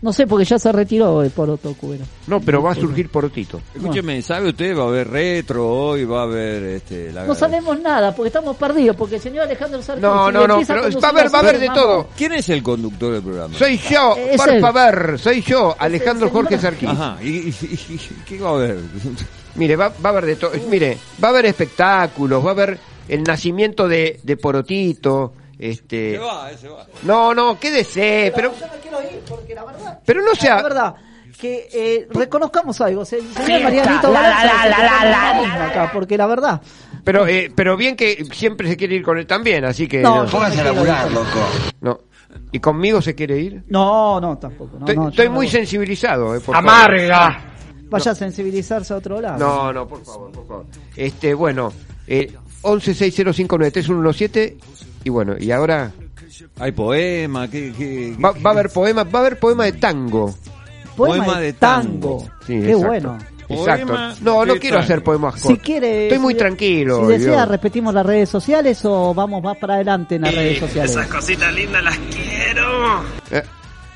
No 0.00 0.12
sé, 0.12 0.28
porque 0.28 0.44
ya 0.44 0.60
se 0.60 0.70
retiró 0.70 1.22
el 1.24 1.30
Poroto 1.30 1.74
Cubero. 1.74 2.04
No, 2.28 2.40
pero 2.40 2.62
va 2.62 2.70
a 2.70 2.74
surgir 2.76 3.08
Porotito. 3.10 3.60
Escúcheme, 3.74 4.22
¿sabe 4.22 4.50
usted? 4.50 4.76
Va 4.78 4.84
a 4.84 4.86
haber 4.86 5.08
retro 5.10 5.68
hoy, 5.68 6.04
va 6.04 6.20
a 6.20 6.22
haber 6.22 6.62
este, 6.62 7.12
la... 7.12 7.24
No 7.24 7.34
sabemos 7.34 7.80
nada, 7.80 8.14
porque 8.14 8.28
estamos 8.28 8.56
perdidos, 8.56 8.94
porque 8.94 9.16
el 9.16 9.20
señor 9.20 9.44
Alejandro 9.46 9.82
Sarkozy 9.82 10.02
No, 10.06 10.30
no, 10.30 10.42
le 10.42 10.46
no, 10.48 10.60
pero 10.64 10.82
va 11.00 11.08
a 11.08 11.10
haber, 11.10 11.34
va 11.34 11.38
a 11.38 11.42
haber 11.42 11.58
de 11.58 11.68
todo. 11.70 12.08
¿Quién 12.16 12.32
es 12.32 12.48
el 12.48 12.62
conductor 12.62 13.12
del 13.14 13.22
programa? 13.22 13.54
Soy 13.58 13.76
yo, 13.90 14.14
Es 14.16 14.36
por 14.36 14.60
favor, 14.60 15.18
soy 15.18 15.42
yo, 15.42 15.74
Alejandro 15.76 16.30
Jorge 16.30 16.58
Sarquís. 16.58 16.88
Ajá, 16.90 17.18
¿y, 17.20 17.28
y- 17.28 17.54
y- 17.60 17.94
y- 17.94 18.00
qué 18.24 18.38
va 18.38 18.50
a 18.50 18.54
haber? 18.54 18.76
Mire, 19.56 19.74
va, 19.74 19.88
va 19.88 19.94
a 20.04 20.08
haber 20.12 20.26
de 20.26 20.36
todo. 20.36 20.52
Mire, 20.70 20.96
va 21.22 21.28
a 21.28 21.30
haber 21.32 21.46
espectáculos, 21.46 22.44
va 22.44 22.50
a 22.50 22.52
haber 22.52 22.78
el 23.08 23.24
nacimiento 23.24 23.88
de, 23.88 24.20
de 24.22 24.36
Porotito. 24.36 25.32
Este... 25.58 26.12
Se 26.12 26.18
va, 26.18 26.50
ese 26.50 26.68
va. 26.68 26.86
No, 27.02 27.34
no, 27.34 27.58
quédese, 27.58 28.32
pero, 28.34 28.52
Yo 28.58 28.66
me 28.66 28.78
quiero 28.80 29.02
ir, 29.02 29.20
porque 29.28 29.54
la 29.54 29.64
verdad... 29.64 29.98
pero 30.04 30.20
no 30.22 30.32
La 30.32 30.34
sea... 30.40 30.62
verdad, 30.62 30.94
que 31.40 31.68
eh, 31.72 32.06
reconozcamos 32.10 32.80
algo. 32.80 33.04
se- 33.04 33.18
El 33.18 33.28
señor 33.34 33.62
Marianito 33.64 34.12
se 34.12 35.88
porque 35.92 36.16
la 36.16 36.26
verdad... 36.26 36.60
Pero, 37.04 37.26
eh, 37.26 37.50
pero 37.54 37.76
bien 37.76 37.96
que 37.96 38.24
siempre 38.32 38.68
se 38.68 38.76
quiere 38.76 38.94
ir 38.96 39.02
con 39.02 39.18
él 39.18 39.26
también, 39.26 39.64
así 39.64 39.88
que... 39.88 40.00
No, 40.00 40.24
no, 40.24 40.30
no 40.30 40.40
me 40.40 40.50
quiero 40.50 40.72
ir. 40.84 40.88
no. 41.80 42.00
¿Y 42.52 42.60
conmigo 42.60 43.00
se 43.02 43.14
quiere 43.14 43.38
ir? 43.38 43.62
No, 43.68 44.20
no, 44.20 44.36
tampoco. 44.38 44.72
No, 44.78 44.80
estoy 44.80 44.96
no, 44.96 45.08
estoy 45.08 45.26
no 45.26 45.32
muy 45.32 45.46
voy. 45.46 45.52
sensibilizado, 45.52 46.34
eh, 46.34 46.40
por 46.40 46.54
favor. 46.54 46.70
Amarga. 46.70 47.40
Vaya 47.90 48.10
a 48.10 48.14
sensibilizarse 48.14 48.92
a 48.92 48.96
otro 48.96 49.20
lado. 49.20 49.38
No, 49.38 49.72
no, 49.72 49.88
por 49.88 50.04
favor, 50.04 50.30
por 50.32 50.46
favor. 50.46 50.66
Este, 50.94 51.32
bueno, 51.34 51.72
eh, 52.06 52.30
1160593117 52.62 54.56
y 55.04 55.10
bueno, 55.10 55.34
y 55.38 55.50
ahora 55.50 55.90
Hay 56.58 56.72
poema, 56.72 57.48
¿qué, 57.48 57.72
qué, 57.76 58.16
va, 58.22 58.32
va 58.32 58.50
a 58.50 58.52
haber 58.52 58.68
poema, 58.70 59.04
va 59.04 59.18
a 59.20 59.22
haber 59.22 59.38
poema 59.38 59.64
de 59.64 59.72
tango. 59.72 60.34
Poema, 60.96 61.24
Poema 61.24 61.40
de 61.40 61.46
de 61.46 61.52
tango. 61.54 62.18
tango. 62.18 62.30
Sí, 62.46 62.60
Qué 62.60 62.70
exacto. 62.72 62.86
bueno. 62.88 63.18
Exacto. 63.50 63.94
No, 64.20 64.44
no 64.44 64.56
quiero 64.56 64.76
tango. 64.76 64.84
hacer 64.84 65.02
poemas 65.02 65.36
Si 65.36 65.40
cortos. 65.48 65.64
quiere, 65.64 66.02
Estoy 66.08 66.18
muy 66.18 66.34
si- 66.34 66.38
tranquilo. 66.38 67.06
Si 67.06 67.12
desea, 67.12 67.32
Dios. 67.36 67.48
repetimos 67.48 67.94
las 67.94 68.04
redes 68.04 68.28
sociales 68.28 68.78
o 68.84 69.14
vamos 69.14 69.42
más 69.42 69.56
para 69.56 69.76
adelante 69.76 70.16
en 70.16 70.22
las 70.22 70.34
redes 70.34 70.58
sociales. 70.58 70.94
cositas 71.06 71.54
lindas 71.54 71.82
las 71.82 71.96
quiero. 71.98 73.02
Eh, 73.30 73.42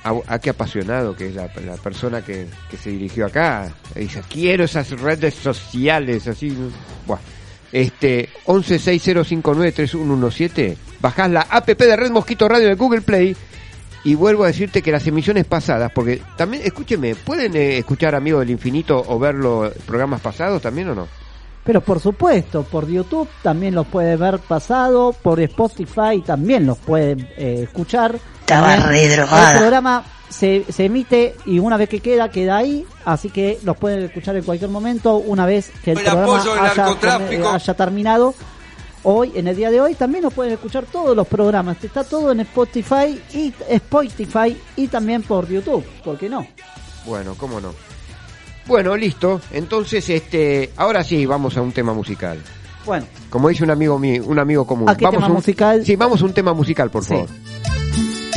a, 0.04 0.14
a 0.26 0.38
qué 0.38 0.48
apasionado 0.50 1.14
que 1.14 1.28
es 1.28 1.34
la, 1.34 1.50
la 1.66 1.74
persona 1.76 2.22
que, 2.22 2.46
que 2.70 2.76
se 2.78 2.88
dirigió 2.90 3.26
acá. 3.26 3.70
Dice, 3.94 4.22
quiero 4.30 4.64
esas 4.64 4.88
redes 4.92 5.34
sociales, 5.34 6.26
así. 6.28 6.56
Buah. 7.06 7.18
Este, 7.72 8.30
1160593117. 8.46 10.76
Bajás 11.02 11.30
la 11.30 11.42
app 11.42 11.66
de 11.66 11.96
Red 11.96 12.12
Mosquito 12.12 12.48
Radio 12.48 12.68
de 12.68 12.74
Google 12.74 13.02
Play. 13.02 13.36
Y 14.04 14.14
vuelvo 14.16 14.44
a 14.44 14.48
decirte 14.48 14.82
que 14.82 14.90
las 14.90 15.06
emisiones 15.06 15.44
pasadas, 15.44 15.92
porque 15.94 16.22
también, 16.36 16.64
escúcheme, 16.64 17.14
¿pueden 17.14 17.54
eh, 17.54 17.78
escuchar 17.78 18.16
Amigos 18.16 18.40
del 18.40 18.50
Infinito 18.50 19.04
o 19.06 19.16
ver 19.18 19.34
los 19.36 19.72
programas 19.86 20.20
pasados 20.20 20.60
también 20.60 20.88
o 20.88 20.94
no? 20.94 21.06
Pero 21.62 21.80
por 21.80 22.00
supuesto, 22.00 22.64
por 22.64 22.88
YouTube 22.88 23.28
también 23.42 23.76
los 23.76 23.86
puede 23.86 24.16
ver 24.16 24.40
pasado, 24.40 25.12
por 25.12 25.38
Spotify 25.40 26.20
también 26.26 26.66
los 26.66 26.78
pueden 26.78 27.28
eh, 27.36 27.60
escuchar. 27.62 28.18
Estaba 28.40 28.76
También 28.76 29.08
re 29.08 29.16
drogada. 29.16 29.52
El 29.52 29.58
programa 29.58 30.04
se, 30.28 30.64
se 30.68 30.86
emite 30.86 31.36
y 31.46 31.60
una 31.60 31.76
vez 31.76 31.88
que 31.88 32.00
queda, 32.00 32.28
queda 32.28 32.56
ahí, 32.56 32.84
así 33.04 33.30
que 33.30 33.60
los 33.62 33.76
pueden 33.76 34.02
escuchar 34.02 34.34
en 34.34 34.42
cualquier 34.42 34.70
momento, 34.70 35.18
una 35.18 35.46
vez 35.46 35.70
que 35.84 35.92
el, 35.92 35.98
El 35.98 36.04
programa 36.04 36.34
apoyo 36.38 36.52
al 36.54 36.58
haya, 36.70 36.74
narcotráfico. 36.74 37.48
haya 37.50 37.74
terminado. 37.74 38.34
Hoy, 39.04 39.32
en 39.34 39.48
el 39.48 39.56
día 39.56 39.70
de 39.70 39.80
hoy, 39.80 39.94
también 39.94 40.22
los 40.22 40.32
pueden 40.32 40.52
escuchar 40.52 40.84
todos 40.86 41.16
los 41.16 41.26
programas. 41.26 41.76
Está 41.82 42.04
todo 42.04 42.30
en 42.30 42.40
Spotify 42.40 43.20
y 43.34 43.52
Spotify 43.68 44.56
y 44.76 44.86
también 44.86 45.22
por 45.22 45.48
YouTube, 45.48 45.84
¿por 46.04 46.16
qué 46.18 46.28
no? 46.28 46.46
Bueno, 47.04 47.34
cómo 47.36 47.60
no. 47.60 47.74
Bueno, 48.66 48.96
listo. 48.96 49.40
Entonces, 49.50 50.08
este, 50.08 50.70
ahora 50.76 51.02
sí, 51.02 51.26
vamos 51.26 51.56
a 51.56 51.62
un 51.62 51.72
tema 51.72 51.92
musical. 51.92 52.38
Bueno, 52.86 53.06
Como 53.28 53.48
dice 53.48 53.64
un 53.64 53.70
amigo 53.70 53.98
mío, 53.98 54.22
un 54.24 54.38
amigo 54.38 54.64
común. 54.66 54.88
¿A 54.88 54.96
qué 54.96 55.04
vamos 55.04 55.16
tema 55.18 55.26
a 55.26 55.30
un, 55.30 55.34
musical? 55.36 55.84
Sí, 55.84 55.96
vamos 55.96 56.22
a 56.22 56.24
un 56.24 56.32
tema 56.32 56.52
musical, 56.52 56.90
por 56.90 57.02
Sí. 57.04 57.10
favor. 57.10 57.28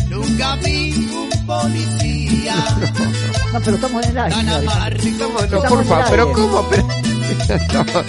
Nunca 0.09 0.55
vi 0.57 0.93
un 1.13 1.45
policía 1.45 2.55
no, 3.53 3.59
pero 3.61 3.75
estamos 3.75 4.03
en 4.05 4.11
el 4.11 4.17
aire. 4.17 4.43
No, 4.43 5.39
Estamos 5.39 5.63
por 5.69 5.85
favor, 5.85 6.05
pero. 6.09 6.31
¿cómo? 6.33 6.65
Pero- 6.69 6.87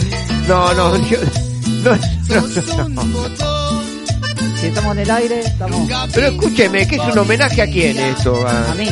No, 0.48 0.72
no, 0.74 0.90
no, 0.98 1.06
yo- 1.08 1.18
no, 1.94 2.88
no, 2.88 3.04
no. 3.04 3.36
Si 4.56 4.66
estamos 4.68 4.92
en 4.96 4.98
el 5.02 5.10
aire, 5.10 5.40
estamos 5.40 5.88
Pero 6.14 6.26
escúcheme, 6.28 6.86
¿qué 6.88 6.96
es 6.96 7.02
un 7.02 7.18
homenaje 7.18 7.62
a 7.62 7.66
quién 7.66 7.98
esto? 7.98 8.46
a 8.46 8.72
¿A- 8.72 8.74
mí. 8.74 8.90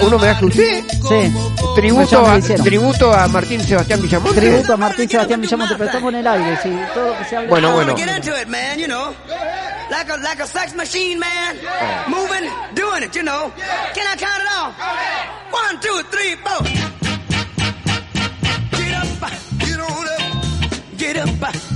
¿Un 0.00 0.12
homenaje 0.12 0.44
a 0.44 0.48
usted? 0.48 0.84
Sí. 0.90 1.32
¿Tributo 1.76 2.26
a, 2.26 2.40
tributo 2.40 3.12
a 3.14 3.28
Martín 3.28 3.60
Sebastián 3.60 4.02
Villamonte? 4.02 4.40
Tributo 4.40 4.72
a 4.72 4.76
Martín 4.76 5.08
Sebastián 5.08 5.40
Villamonte, 5.40 5.74
pero 5.74 5.86
estamos 5.86 6.12
en 6.12 6.20
el 6.20 6.26
aire, 6.26 6.58
sí, 6.62 6.70
todo 6.94 7.08
lo 7.08 7.18
que 7.18 7.24
se 7.24 7.36
habla. 7.36 7.48
Bueno, 7.48 7.72
bueno. 7.72 7.94
Like 9.88 10.10
a, 10.10 10.16
like 10.16 10.42
a 10.42 10.46
sex 10.46 10.74
machine, 10.74 11.16
man. 11.20 11.56
Oh. 11.62 12.10
Moving, 12.10 12.50
doing 12.74 13.04
it, 13.04 13.14
you 13.14 13.22
know. 13.22 13.52
Can 13.94 14.04
I 14.04 14.16
count 14.18 14.42
it 14.42 14.48
off? 14.50 14.74
One, 15.52 15.78
two, 15.80 16.02
three, 16.10 16.34
four. 16.42 16.60
Get 18.72 18.94
up, 18.94 19.30
get 19.60 19.78
on 19.78 20.08
up. 20.08 20.98
Get 20.98 21.16
up, 21.18 21.75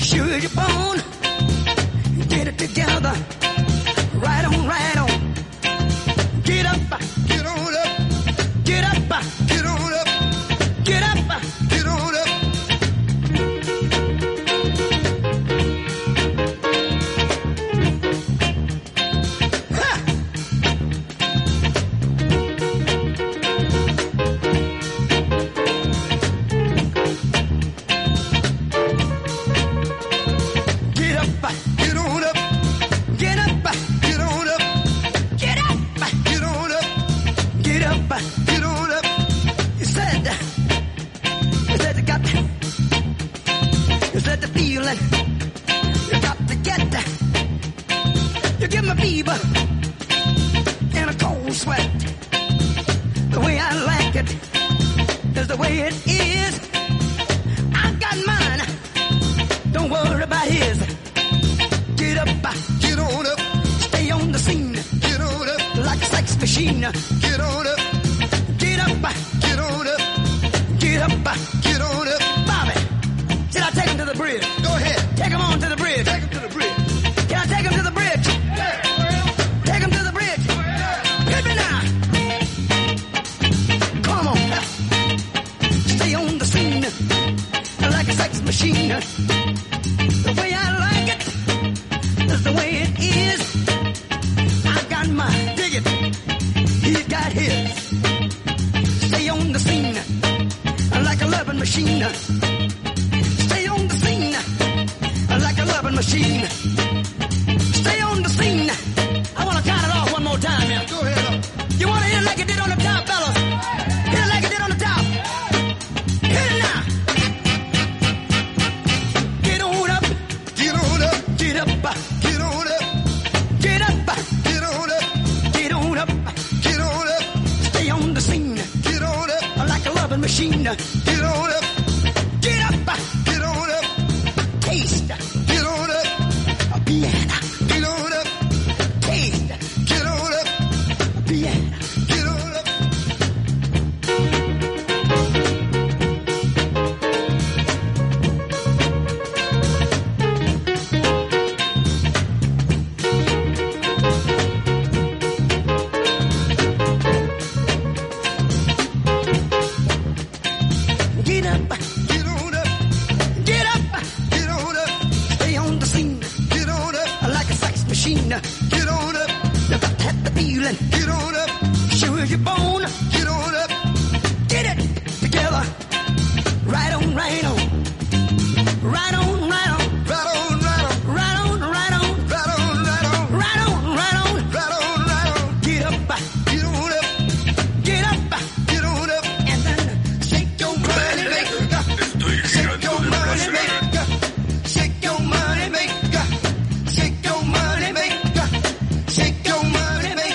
Sure 0.00 0.38
your 0.38 0.50
bone. 0.50 0.98
Get 2.28 2.48
it 2.48 2.58
together. 2.58 3.14
Right 4.14 4.44
on, 4.44 4.66
right 4.66 4.96
on. 4.96 6.42
Get 6.42 6.66
up. 6.66 7.29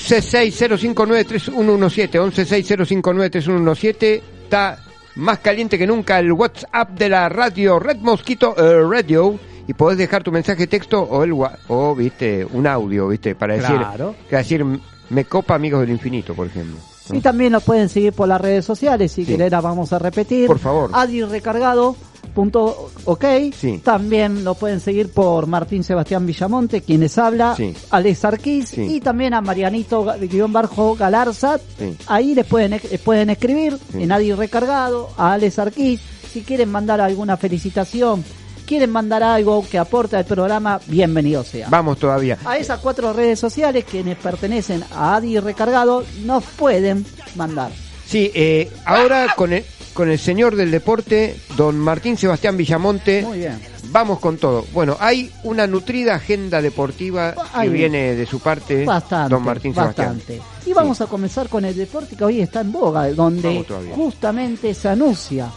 11605931117, 0.09 3.03
11605931117, 3.03 4.23
está 4.45 4.79
más 5.17 5.41
caliente 5.41 5.77
que 5.77 5.87
nunca 5.87 6.19
el 6.19 6.33
WhatsApp 6.33 6.89
de 6.91 7.11
la 7.11 7.29
radio 7.29 7.79
Red 7.79 7.99
Mosquito 7.99 8.55
eh, 8.57 8.83
Radio 8.89 9.39
y 9.67 9.75
podés 9.75 9.99
dejar 9.99 10.23
tu 10.23 10.33
mensaje 10.33 10.67
texto 10.67 11.03
o 11.03 11.25
el 11.25 11.35
o 11.69 11.95
viste 11.95 12.47
un 12.53 12.67
audio, 12.67 13.09
viste, 13.09 13.35
para 13.35 13.53
decir, 13.55 13.77
para 13.77 14.15
decir 14.31 14.65
me 15.11 15.27
copa 15.27 15.55
amigos 15.55 15.81
del 15.81 15.91
infinito, 15.91 16.35
por 16.35 16.47
ejemplo. 16.47 16.79
Y 17.13 17.21
también 17.21 17.53
nos 17.53 17.63
pueden 17.63 17.89
seguir 17.89 18.13
por 18.13 18.29
las 18.29 18.41
redes 18.41 18.65
sociales, 18.65 19.13
si 19.13 19.25
sí. 19.25 19.33
querés 19.33 19.51
la 19.51 19.61
vamos 19.61 19.93
a 19.93 19.99
repetir. 19.99 20.47
Por 20.47 20.59
favor. 20.59 20.91
Adi 20.93 21.23
Recargado, 21.23 21.97
Punto 22.35 22.91
ok. 23.05 23.25
Sí. 23.59 23.79
También 23.85 24.45
lo 24.45 24.55
pueden 24.55 24.81
seguir 24.81 25.11
por 25.13 25.47
Martín 25.47 25.83
Sebastián 25.85 26.27
Villamonte, 26.27 26.83
quienes 26.83 27.19
habla, 27.19 27.55
Sí. 27.57 27.75
Alex 27.91 28.25
Arquís 28.25 28.69
Sí. 28.69 28.83
y 28.97 29.01
también 29.01 29.35
a 29.35 29.41
Marianito 29.41 30.07
guion 30.21 30.53
bajo 30.53 30.95
Galarza. 30.95 31.59
Ahí 32.07 32.35
les 32.35 32.47
pueden, 32.47 32.71
les 32.73 33.01
pueden 33.01 33.31
escribir, 33.31 33.77
en 33.95 34.13
Adi 34.13 34.33
Recargado, 34.33 35.09
a 35.17 35.33
Alex 35.33 35.59
Arquís. 35.59 36.01
Si 36.33 36.43
quieren 36.43 36.71
mandar 36.71 37.01
alguna 37.01 37.37
felicitación, 37.37 38.23
quieren 38.67 38.91
mandar 38.91 39.23
algo 39.23 39.65
que 39.69 39.79
aporte 39.79 40.17
al 40.17 40.27
programa, 40.27 40.79
bienvenido 40.87 41.43
sea. 41.43 41.69
Vamos 41.71 41.99
todavía. 41.99 42.37
A 42.45 42.59
esas 42.59 42.81
cuatro 42.81 43.13
redes 43.15 43.41
sociales, 43.41 43.85
quienes 43.91 44.19
pertenecen 44.19 44.85
a 44.95 45.17
Adi 45.17 45.39
Recargado, 45.41 46.05
nos 46.25 46.45
pueden 46.45 47.07
mandar. 47.35 47.71
Sí, 48.09 48.31
eh, 48.35 48.71
ahora 48.87 49.35
con 49.37 49.53
el, 49.53 49.65
con 49.93 50.11
el 50.11 50.19
señor 50.19 50.57
del 50.57 50.71
deporte, 50.71 51.37
don 51.59 51.79
Martín 51.79 52.17
Sebastián 52.17 52.57
Villamonte. 52.57 53.21
Muy 53.21 53.39
bien. 53.39 53.61
Vamos 53.91 54.19
con 54.19 54.39
todo. 54.39 54.65
Bueno, 54.73 54.97
hay 54.99 55.31
una 55.45 55.67
nutrida 55.67 56.15
agenda 56.15 56.63
deportiva 56.63 57.35
que 57.61 57.69
viene 57.69 58.15
de 58.15 58.25
su 58.25 58.41
parte, 58.41 58.85
Bastante, 58.87 59.35
don 59.35 59.45
Martín 59.45 59.75
Sebastián. 59.75 60.17
bastante. 60.19 60.41
Y 60.65 60.73
vamos 60.73 61.01
a 61.03 61.07
comenzar 61.07 61.49
con 61.51 61.65
el 61.67 61.77
deporte 61.77 62.17
que 62.17 62.25
hoy 62.25 62.41
está 62.41 62.63
en 62.63 62.73
boga, 62.73 63.11
donde 63.11 63.65
justamente 63.95 64.73
se 64.75 64.89
anuncia, 64.89 65.51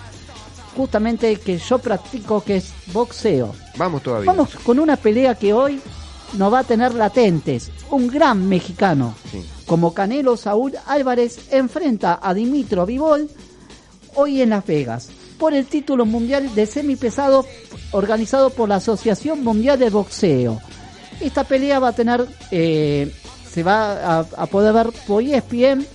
justamente 0.76 1.36
que 1.38 1.58
yo 1.58 1.80
practico, 1.80 2.44
que 2.44 2.58
es 2.58 2.74
boxeo. 2.94 3.54
Vamos 3.78 4.04
todavía. 4.04 4.30
Vamos 4.32 4.56
con 4.64 4.80
una 4.80 4.98
pelea 4.98 5.36
que 5.36 5.54
hoy 5.54 5.80
nos 6.38 6.54
va 6.54 6.60
a 6.60 6.64
tener 6.64 6.94
latentes. 6.94 7.72
Un 7.90 8.08
gran 8.08 8.48
mexicano, 8.48 9.16
Sí. 9.32 9.44
como 9.66 9.94
Canelo 9.94 10.38
Saúl 10.38 10.74
Álvarez, 10.88 11.40
enfrenta 11.52 12.20
a 12.22 12.34
Dimitro 12.34 12.86
Vivol 12.86 13.30
hoy 14.16 14.42
en 14.42 14.50
Las 14.50 14.66
Vegas 14.66 15.10
por 15.38 15.54
el 15.54 15.66
título 15.66 16.06
mundial 16.06 16.54
de 16.54 16.66
semipesado 16.66 17.46
organizado 17.92 18.50
por 18.52 18.70
la 18.70 18.76
Asociación 18.76 19.44
Mundial 19.44 19.80
de 19.80 19.90
Boxeo. 19.90 20.62
Esta 21.20 21.44
pelea 21.44 21.80
va 21.80 21.90
a 21.90 21.94
tener, 21.94 22.26
eh, 22.52 23.14
se 23.50 23.64
va 23.64 24.20
a, 24.20 24.26
a 24.38 24.46
poder 24.48 24.74
ver 24.74 24.90
por 25.08 25.24
ESPN 25.24 25.86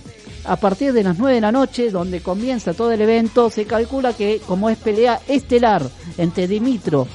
a 0.45 0.55
partir 0.55 0.93
de 0.93 1.03
las 1.03 1.17
9 1.17 1.35
de 1.35 1.41
la 1.41 1.51
noche, 1.51 1.91
donde 1.91 2.21
comienza 2.21 2.73
todo 2.73 2.91
el 2.91 3.01
evento. 3.01 3.49
Se 3.49 3.65
calcula 3.65 4.13
que 4.13 4.41
como 4.47 4.69
es 4.69 4.77
pelea 4.77 5.19
estelar 5.27 5.87
entre 6.17 6.47
Dimitro 6.47 7.07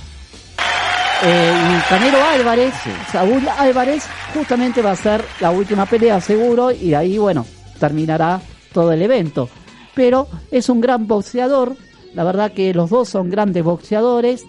eh, 1.24 1.52
y 1.54 1.88
Canelo 1.88 2.18
Álvarez, 2.24 2.74
Saúl 3.10 3.42
Álvarez, 3.58 4.04
justamente 4.34 4.82
va 4.82 4.92
a 4.92 4.96
ser 4.96 5.24
la 5.40 5.50
última 5.50 5.86
pelea 5.86 6.20
seguro 6.20 6.70
y 6.72 6.94
ahí, 6.94 7.18
bueno, 7.18 7.46
terminará 7.78 8.40
todo 8.72 8.92
el 8.92 9.02
evento. 9.02 9.48
Pero 9.94 10.26
es 10.50 10.68
un 10.68 10.80
gran 10.80 11.06
boxeador, 11.06 11.76
la 12.14 12.24
verdad 12.24 12.52
que 12.52 12.72
los 12.74 12.90
dos 12.90 13.08
son 13.08 13.30
grandes 13.30 13.62
boxeadores. 13.62 14.44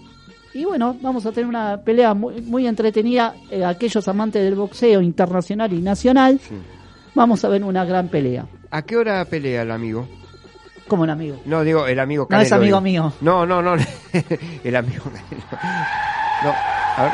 Y 0.53 0.65
bueno, 0.65 0.95
vamos 1.01 1.25
a 1.25 1.31
tener 1.31 1.47
una 1.49 1.77
pelea 1.81 2.13
muy, 2.13 2.41
muy 2.41 2.67
entretenida. 2.67 3.33
eh, 3.49 3.65
aquellos 3.65 4.07
amantes 4.07 4.43
del 4.43 4.55
boxeo 4.55 5.01
internacional 5.01 5.73
y 5.73 5.81
nacional, 5.81 6.39
vamos 7.15 7.43
a 7.43 7.49
ver 7.49 7.63
una 7.63 7.85
gran 7.85 8.07
pelea. 8.07 8.45
¿A 8.71 8.81
qué 8.83 8.95
hora 8.97 9.23
pelea 9.25 9.63
el 9.63 9.71
amigo? 9.71 10.07
Como 10.87 11.03
un 11.03 11.09
amigo. 11.09 11.37
No, 11.45 11.63
digo, 11.63 11.87
el 11.87 11.99
amigo 11.99 12.23
No 12.23 12.27
Canelo. 12.29 12.45
es 12.45 12.51
amigo 12.51 12.65
digo. 12.65 12.81
mío. 12.81 13.13
No, 13.21 13.45
no, 13.45 13.61
no. 13.61 13.75
el 14.63 14.75
amigo 14.75 15.03
Canelo. 15.05 15.43
No, 16.43 16.49
a 16.97 17.03
ver. 17.03 17.13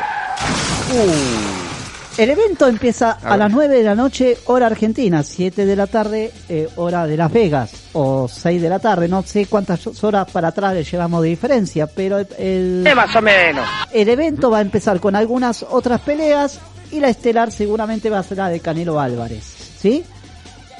El 2.18 2.28
evento 2.30 2.66
empieza 2.66 3.12
A 3.12 3.36
las 3.36 3.50
9 3.50 3.76
de 3.78 3.82
la 3.84 3.94
noche, 3.94 4.36
hora 4.46 4.66
argentina, 4.66 5.22
7 5.22 5.64
de 5.64 5.76
la 5.76 5.86
tarde, 5.86 6.32
eh, 6.48 6.68
hora 6.76 7.06
de 7.06 7.16
Las 7.16 7.32
Vegas, 7.32 7.70
o 7.94 8.28
6 8.28 8.60
de 8.60 8.68
la 8.68 8.78
tarde, 8.78 9.08
no 9.08 9.22
sé 9.22 9.46
cuántas 9.46 9.86
horas 10.04 10.30
para 10.30 10.48
atrás 10.48 10.74
le 10.74 10.84
llevamos 10.84 11.22
de 11.22 11.28
diferencia, 11.28 11.86
pero 11.86 12.18
el, 12.18 12.26
el- 12.38 12.86
Eh, 12.86 12.94
más 12.94 13.14
o 13.16 13.22
menos. 13.22 13.66
el 13.92 14.08
evento 14.08 14.50
va 14.50 14.58
a 14.58 14.62
empezar 14.62 15.00
con 15.00 15.16
algunas 15.16 15.62
otras 15.70 16.00
peleas 16.02 16.58
y 16.90 17.00
la 17.00 17.08
estelar 17.08 17.52
seguramente 17.52 18.10
va 18.10 18.18
a 18.18 18.22
ser 18.22 18.38
la 18.38 18.48
de 18.48 18.60
Canelo 18.60 19.00
Álvarez, 19.00 19.44
¿sí? 19.78 20.04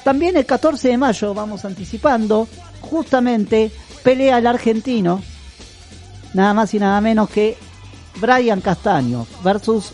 También 0.03 0.35
el 0.37 0.45
14 0.45 0.89
de 0.89 0.97
mayo, 0.97 1.33
vamos 1.33 1.63
anticipando, 1.65 2.47
justamente 2.81 3.71
pelea 4.03 4.37
el 4.37 4.45
argentino, 4.47 5.23
nada 6.33 6.53
más 6.53 6.71
y 6.73 6.79
nada 6.79 6.99
menos 7.01 7.29
que 7.29 7.57
Brian 8.19 8.61
Castaño 8.61 9.25
versus 9.43 9.91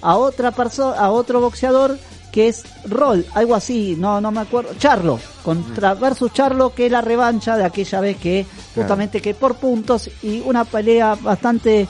a 0.00 0.16
otra 0.16 0.50
persona, 0.50 0.96
a 0.98 1.10
otro 1.10 1.40
boxeador 1.40 1.98
que 2.32 2.48
es 2.48 2.64
Roll, 2.86 3.26
algo 3.34 3.54
así, 3.54 3.94
no 3.98 4.20
no 4.20 4.30
me 4.30 4.40
acuerdo, 4.40 4.70
Charlo, 4.78 5.20
contra 5.44 5.94
versus 5.94 6.32
Charlo 6.32 6.74
que 6.74 6.86
es 6.86 6.92
la 6.92 7.02
revancha 7.02 7.56
de 7.56 7.64
aquella 7.64 8.00
vez 8.00 8.16
que 8.16 8.46
justamente 8.74 9.20
que 9.20 9.34
por 9.34 9.56
puntos 9.56 10.10
y 10.22 10.40
una 10.40 10.64
pelea 10.64 11.14
bastante 11.14 11.86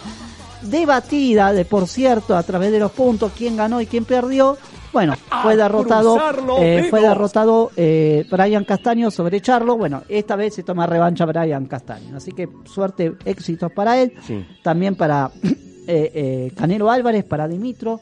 debatida 0.62 1.52
de 1.52 1.64
por 1.64 1.88
cierto 1.88 2.36
a 2.36 2.42
través 2.42 2.70
de 2.72 2.78
los 2.78 2.92
puntos 2.92 3.32
quién 3.36 3.56
ganó 3.56 3.80
y 3.80 3.86
quién 3.86 4.04
perdió. 4.04 4.58
Bueno, 4.92 5.14
fue 5.42 5.56
derrotado, 5.56 6.18
eh, 6.60 6.86
fue 6.90 7.00
derrotado 7.00 7.70
eh, 7.76 8.26
Brian 8.30 8.64
Castaño 8.64 9.10
sobre 9.10 9.40
Charlo. 9.40 9.76
Bueno, 9.76 10.02
esta 10.08 10.36
vez 10.36 10.54
se 10.54 10.62
toma 10.62 10.86
revancha 10.86 11.24
Brian 11.24 11.66
Castaño. 11.66 12.16
Así 12.16 12.32
que 12.32 12.48
suerte, 12.64 13.14
éxitos 13.24 13.72
para 13.72 14.00
él. 14.00 14.12
Sí. 14.26 14.44
También 14.62 14.94
para 14.94 15.30
eh, 15.42 16.12
eh, 16.14 16.52
Canelo 16.56 16.90
Álvarez, 16.90 17.24
para 17.24 17.48
Dimitro 17.48 18.00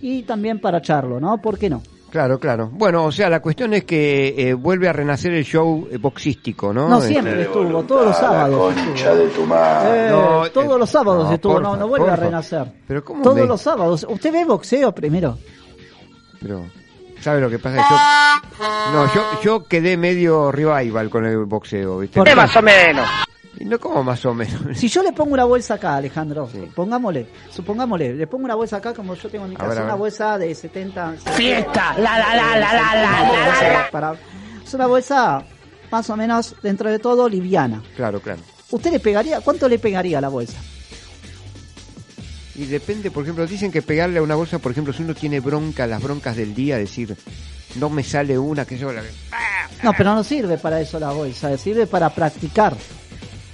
y 0.00 0.22
también 0.22 0.60
para 0.60 0.80
Charlo, 0.80 1.20
¿no? 1.20 1.38
¿Por 1.42 1.58
qué 1.58 1.68
no? 1.68 1.82
Claro, 2.10 2.40
claro. 2.40 2.68
Bueno, 2.72 3.04
o 3.04 3.12
sea, 3.12 3.30
la 3.30 3.40
cuestión 3.40 3.72
es 3.72 3.84
que 3.84 4.34
eh, 4.36 4.54
vuelve 4.54 4.88
a 4.88 4.92
renacer 4.92 5.32
el 5.32 5.44
show 5.44 5.86
eh, 5.92 5.96
boxístico, 5.96 6.72
¿no? 6.72 6.88
No, 6.88 7.00
siempre 7.00 7.42
estuvo, 7.42 7.84
todos 7.84 8.06
los 8.06 8.16
sábados. 8.16 8.74
estuvo. 8.76 9.14
de 9.14 9.28
tu 9.28 9.44
madre. 9.44 10.06
Eh, 10.06 10.10
No, 10.10 10.46
eh, 10.46 10.50
todos 10.50 10.76
los 10.76 10.90
sábados 10.90 11.28
no, 11.28 11.34
estuvo, 11.34 11.60
no, 11.60 11.68
porfa, 11.68 11.78
no 11.80 11.88
vuelve 11.88 12.10
a 12.10 12.16
renacer. 12.16 12.72
Pero 12.88 13.04
¿cómo 13.04 13.22
Todos 13.22 13.36
me- 13.36 13.46
los 13.46 13.60
sábados. 13.60 14.04
¿Usted 14.08 14.32
ve 14.32 14.44
boxeo 14.44 14.92
primero? 14.92 15.38
Pero, 16.40 16.66
¿sabe 17.20 17.40
lo 17.40 17.50
que 17.50 17.58
pasa? 17.58 17.86
Yo, 18.58 18.92
no, 18.92 19.14
yo, 19.14 19.40
yo 19.42 19.64
quedé 19.64 19.96
medio 19.96 20.50
revival 20.50 21.10
con 21.10 21.26
el 21.26 21.44
boxeo, 21.44 21.98
¿viste? 21.98 22.18
¿Por 22.18 22.26
qué? 22.28 22.34
más 22.34 22.54
o 22.56 22.62
menos. 22.62 23.08
Y 23.58 23.64
no 23.66 23.78
como 23.78 24.02
más 24.02 24.24
o 24.24 24.32
menos. 24.32 24.78
Si 24.78 24.88
yo 24.88 25.02
le 25.02 25.12
pongo 25.12 25.34
una 25.34 25.44
bolsa 25.44 25.74
acá, 25.74 25.96
Alejandro, 25.96 26.48
Sí. 26.50 26.66
pongámosle, 26.74 27.26
supongámosle, 27.50 28.14
le 28.14 28.26
pongo 28.26 28.44
una 28.46 28.54
bolsa 28.54 28.78
acá 28.78 28.94
como 28.94 29.14
yo 29.14 29.28
tengo 29.28 29.44
en 29.44 29.50
mi 29.50 29.56
A 29.56 29.58
casa, 29.58 29.74
ver, 29.74 29.84
una 29.84 29.94
bolsa 29.96 30.38
de 30.38 30.54
70... 30.54 31.14
Fiesta. 31.34 31.94
La, 31.98 32.18
la, 32.18 32.34
la, 32.36 32.56
la, 32.58 32.72
la, 32.72 32.94
la, 32.94 33.22
la, 33.32 33.72
la. 33.72 33.90
Para, 33.90 34.14
es 34.64 34.72
una 34.72 34.86
bolsa 34.86 35.44
más 35.90 36.08
o 36.08 36.16
menos, 36.16 36.54
dentro 36.62 36.88
de 36.90 36.98
todo, 37.00 37.28
liviana. 37.28 37.82
Claro, 37.96 38.20
claro. 38.20 38.40
¿Usted 38.70 38.92
le 38.92 39.00
pegaría, 39.00 39.40
cuánto 39.40 39.68
le 39.68 39.78
pegaría 39.78 40.18
a 40.18 40.20
la 40.22 40.28
bolsa? 40.28 40.58
Y 42.60 42.66
depende, 42.66 43.10
por 43.10 43.22
ejemplo, 43.22 43.46
dicen 43.46 43.72
que 43.72 43.80
pegarle 43.80 44.18
a 44.18 44.22
una 44.22 44.34
bolsa, 44.34 44.58
por 44.58 44.70
ejemplo, 44.72 44.92
si 44.92 45.02
uno 45.02 45.14
tiene 45.14 45.40
bronca, 45.40 45.86
las 45.86 46.02
broncas 46.02 46.36
del 46.36 46.54
día, 46.54 46.76
decir, 46.76 47.16
no 47.76 47.88
me 47.88 48.04
sale 48.04 48.38
una, 48.38 48.66
que 48.66 48.76
yo 48.76 48.92
la... 48.92 49.02
No, 49.82 49.94
pero 49.96 50.14
no 50.14 50.22
sirve 50.22 50.58
para 50.58 50.78
eso 50.78 51.00
la 51.00 51.10
bolsa, 51.10 51.56
sirve 51.56 51.86
para 51.86 52.10
practicar. 52.14 52.76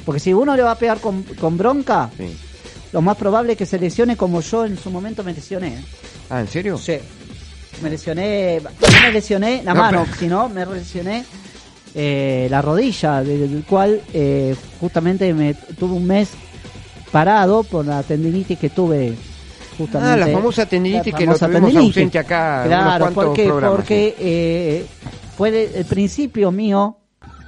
Porque 0.04 0.18
si 0.18 0.34
uno 0.34 0.56
le 0.56 0.62
va 0.64 0.72
a 0.72 0.78
pegar 0.78 0.98
con, 0.98 1.22
con 1.22 1.56
bronca, 1.56 2.10
Sí. 2.16 2.36
lo 2.92 3.00
más 3.00 3.16
probable 3.16 3.52
es 3.52 3.58
que 3.58 3.66
se 3.66 3.78
lesione 3.78 4.16
como 4.16 4.40
yo 4.40 4.64
en 4.66 4.76
su 4.76 4.90
momento 4.90 5.22
me 5.22 5.32
lesioné. 5.32 5.84
Ah, 6.28 6.40
¿en 6.40 6.48
serio? 6.48 6.76
Sí. 6.76 6.96
Me 7.82 7.90
lesioné, 7.90 8.60
no 8.60 9.00
me 9.02 9.12
lesioné 9.12 9.62
la 9.62 9.72
No, 9.72 9.80
mano, 9.82 10.02
pero- 10.04 10.16
sino 10.18 10.48
me 10.48 10.66
lesioné 10.66 11.24
eh, 11.94 12.48
la 12.50 12.60
rodilla, 12.60 13.22
del 13.22 13.62
cual 13.68 14.02
eh, 14.12 14.56
justamente 14.80 15.32
me 15.32 15.54
tuve 15.54 15.92
un 15.94 16.06
mes 16.06 16.30
parado 17.16 17.62
por 17.64 17.86
la 17.86 18.02
tendinitis 18.02 18.58
que 18.58 18.68
tuve 18.70 19.14
justamente. 19.78 20.12
Ah, 20.12 20.16
la 20.26 20.26
famosa 20.28 20.66
tendinitis 20.66 21.12
La 21.14 21.18
que 21.18 21.26
lo 21.26 21.38
tuvimos 21.38 21.76
ausente 21.76 22.18
acá 22.18 22.64
Claro, 22.66 23.10
porque, 23.14 23.48
porque 23.50 24.14
eh, 24.18 24.86
fue 25.36 25.50
de- 25.50 25.70
el 25.78 25.84
principio 25.86 26.50
mío 26.52 26.98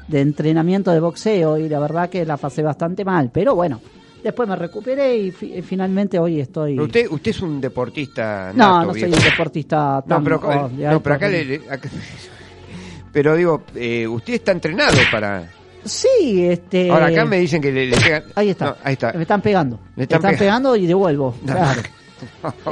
de 0.07 0.20
entrenamiento 0.22 0.90
de 0.90 1.00
boxeo 1.00 1.59
y 1.59 1.68
la 1.68 1.78
verdad 1.81 2.09
que 2.09 2.24
la 2.24 2.38
pasé 2.38 2.62
bastante 2.62 3.04
mal, 3.04 3.31
pero 3.31 3.54
bueno, 3.54 3.78
después 4.24 4.48
me 4.48 4.57
recuperé 4.57 5.14
y, 5.18 5.31
fi- 5.33 5.52
y 5.59 5.61
finalmente 5.62 6.18
hoy 6.18 6.40
estoy... 6.40 6.72
Pero 6.74 6.85
usted, 6.87 7.07
usted 7.11 7.31
es 7.33 7.42
un 7.42 7.61
deportista 7.61 8.52
no, 8.54 8.76
nato, 8.76 8.87
no 8.87 8.92
soy 8.94 9.02
viejo. 9.04 9.16
un 9.18 9.24
deportista 9.24 10.02
tan... 10.09 10.18
No, 10.18 10.24
pero, 10.24 10.40
oh, 10.44 10.68
no, 10.74 10.88
alto 10.88 11.02
pero 11.02 11.14
acá, 11.14 11.28
le- 11.28 11.61
acá- 11.70 11.90
Pero 13.12 13.35
digo, 13.37 13.62
eh, 13.74 14.07
usted 14.07 14.35
está 14.35 14.52
entrenado 14.52 14.96
para... 15.11 15.50
Sí, 15.84 16.44
este... 16.44 16.90
Ahora 16.90 17.06
acá 17.06 17.24
me 17.24 17.38
dicen 17.38 17.60
que 17.62 17.72
le, 17.72 17.86
le 17.86 17.96
pegan... 17.96 18.24
Ahí 18.34 18.50
está. 18.50 18.66
No, 18.66 18.76
ahí 18.84 18.92
está. 18.94 19.12
Me 19.12 19.22
están 19.22 19.40
pegando. 19.40 19.78
Me 19.96 20.02
están 20.04 20.16
están, 20.18 20.30
pega- 20.32 20.38
pegando 20.38 20.76
y 20.76 20.86
devuelvo. 20.86 21.34
No. 21.42 21.52
Claro. 21.54 21.82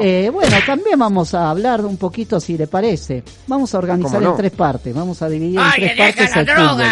Eh, 0.00 0.28
bueno, 0.32 0.56
también 0.66 0.98
vamos 0.98 1.32
a 1.32 1.50
hablar 1.50 1.84
un 1.84 1.96
poquito, 1.96 2.40
si 2.40 2.58
le 2.58 2.66
parece. 2.66 3.22
Vamos 3.46 3.72
a 3.74 3.78
organizar 3.78 4.20
en 4.22 4.34
tres 4.36 4.50
partes. 4.50 4.92
Vamos 4.92 5.22
a 5.22 5.28
dividir 5.28 5.60
en 5.60 5.72
tres 5.76 5.96
partes 5.96 6.36
el 6.36 6.48
fútbol. 6.48 6.82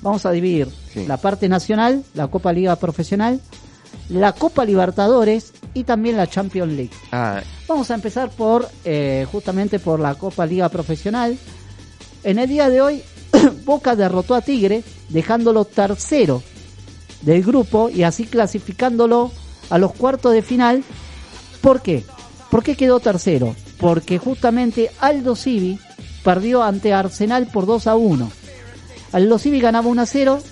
Vamos 0.00 0.24
a 0.26 0.30
dividir 0.30 0.68
Sí. 0.94 1.04
la 1.06 1.18
parte 1.18 1.48
nacional, 1.50 2.02
la 2.14 2.28
Copa 2.28 2.50
Liga 2.52 2.76
Profesional, 2.76 3.40
la 4.08 4.32
Copa 4.32 4.64
Libertadores 4.64 5.52
y 5.74 5.84
también 5.84 6.16
la 6.16 6.26
Champions 6.26 6.72
League. 6.72 6.90
Ah, 7.12 7.42
Vamos 7.68 7.90
a 7.90 7.94
empezar 7.96 8.30
por 8.30 8.66
eh, 8.86 9.26
justamente 9.30 9.78
por 9.78 10.00
la 10.00 10.14
Copa 10.14 10.46
Liga 10.46 10.70
Profesional. 10.70 11.36
En 12.24 12.38
el 12.38 12.48
día 12.48 12.70
de 12.70 12.80
hoy, 12.80 13.02
Boca 13.64 13.96
derrotó 13.96 14.34
a 14.34 14.42
Tigre, 14.42 14.82
dejándolo 15.08 15.64
tercero 15.64 16.42
del 17.22 17.42
grupo 17.42 17.88
y 17.88 18.02
así 18.02 18.24
clasificándolo 18.24 19.30
a 19.70 19.78
los 19.78 19.92
cuartos 19.92 20.32
de 20.32 20.42
final. 20.42 20.84
¿Por 21.60 21.82
qué? 21.82 22.04
¿Por 22.50 22.62
qué 22.62 22.76
quedó 22.76 23.00
tercero? 23.00 23.54
Porque 23.78 24.18
justamente 24.18 24.90
Aldo 25.00 25.36
Civi 25.36 25.78
perdió 26.24 26.62
ante 26.62 26.92
Arsenal 26.92 27.46
por 27.46 27.66
2 27.66 27.86
a 27.86 27.96
1. 27.96 28.30
Aldo 29.12 29.38
Civi 29.38 29.60
ganaba 29.60 29.88
1 29.88 30.02
a 30.02 30.06
0 30.06 30.42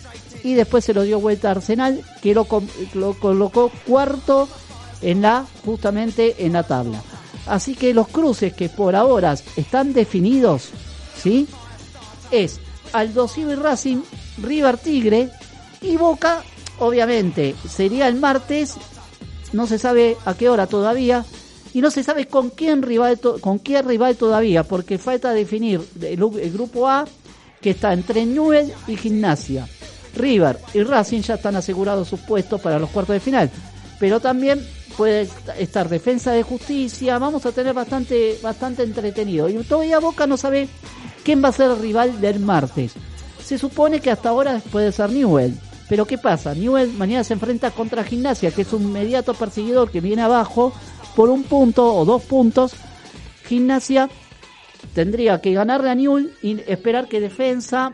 y 0.43 0.55
después 0.55 0.85
se 0.85 0.95
lo 0.95 1.03
dio 1.03 1.21
vuelta 1.21 1.49
a 1.49 1.53
Arsenal 1.53 2.03
que 2.23 2.35
lo, 2.35 2.47
lo 2.95 3.15
colocó 3.15 3.71
cuarto 3.87 4.49
en 5.03 5.23
la 5.23 5.47
justamente 5.65 6.47
en 6.47 6.55
la 6.55 6.62
tabla. 6.62 7.03
Así 7.47 7.75
que 7.75 7.95
los 7.95 8.09
cruces 8.09 8.53
que 8.53 8.69
por 8.69 8.97
ahora 8.97 9.37
están 9.57 9.93
definidos, 9.93 10.71
¿sí? 11.23 11.47
Es 12.31 12.61
Aldo 12.92 13.29
Civi 13.29 13.55
Racing, 13.55 13.99
River 14.42 14.79
Tigre 14.79 15.31
y 15.81 15.96
Boca, 15.96 16.42
obviamente, 16.79 17.55
sería 17.68 18.09
el 18.09 18.16
martes, 18.16 18.75
no 19.53 19.66
se 19.66 19.79
sabe 19.79 20.16
a 20.25 20.35
qué 20.35 20.49
hora 20.49 20.66
todavía 20.66 21.25
y 21.75 21.81
no 21.81 21.90
se 21.90 22.03
sabe 22.03 22.27
con 22.27 22.51
quién 22.51 22.83
rival 22.83 23.18
con 23.40 23.59
qué 23.59 23.83
rival 23.83 24.16
todavía, 24.16 24.62
porque 24.64 24.99
falta 24.99 25.33
definir 25.33 25.81
el, 26.01 26.16
grupo 26.53 26.88
A 26.88 27.05
que 27.61 27.70
está 27.70 27.92
entre 27.92 28.25
Newell 28.27 28.72
y 28.87 28.96
Gimnasia. 28.96 29.68
River 30.14 30.59
y 30.72 30.83
Racing 30.83 31.20
ya 31.20 31.35
están 31.35 31.57
asegurados 31.57 32.09
sus 32.09 32.20
puestos 32.20 32.61
para 32.61 32.79
los 32.79 32.88
cuartos 32.90 33.12
de 33.14 33.20
final, 33.20 33.51
pero 34.01 34.18
también 34.20 34.66
puede 34.96 35.22
est- 35.22 35.49
estar 35.59 35.90
Defensa 35.90 36.33
de 36.33 36.42
Justicia, 36.42 37.18
vamos 37.18 37.44
a 37.44 37.53
tener 37.53 37.75
bastante 37.75 38.38
bastante 38.42 38.83
entretenido 38.83 39.46
y 39.51 39.55
todavía 39.64 39.99
Boca 39.99 40.27
no 40.27 40.38
sabe 40.38 40.68
quién 41.27 41.43
va 41.43 41.49
a 41.49 41.53
ser 41.53 41.73
el 41.73 41.81
rival 41.81 42.21
del 42.21 42.39
martes. 42.39 42.95
Se 43.43 43.59
supone 43.59 43.99
que 43.99 44.12
hasta 44.12 44.29
ahora 44.29 44.62
puede 44.71 44.93
ser 44.93 45.11
Newell. 45.11 45.59
Pero 45.89 46.07
¿qué 46.07 46.19
pasa? 46.19 46.55
Newell 46.55 46.93
mañana 46.93 47.25
se 47.25 47.33
enfrenta 47.33 47.73
contra 47.73 48.05
Gimnasia, 48.05 48.53
que 48.53 48.62
es 48.62 48.73
un 48.73 48.83
inmediato 48.85 49.35
perseguidor 49.35 49.91
que 49.91 50.01
viene 50.01 50.23
abajo 50.23 50.73
por 51.17 51.29
un 51.29 51.43
punto 51.43 51.93
o 51.93 52.05
dos 52.05 52.23
puntos. 52.23 52.75
Gimnasia 53.45 54.09
tendría 54.95 55.41
que 55.41 55.53
ganarle 55.53 55.91
a 55.91 55.97
Newell 55.97 56.33
y 56.43 56.61
esperar 56.71 57.09
que 57.09 57.21
Defensa 57.21 57.93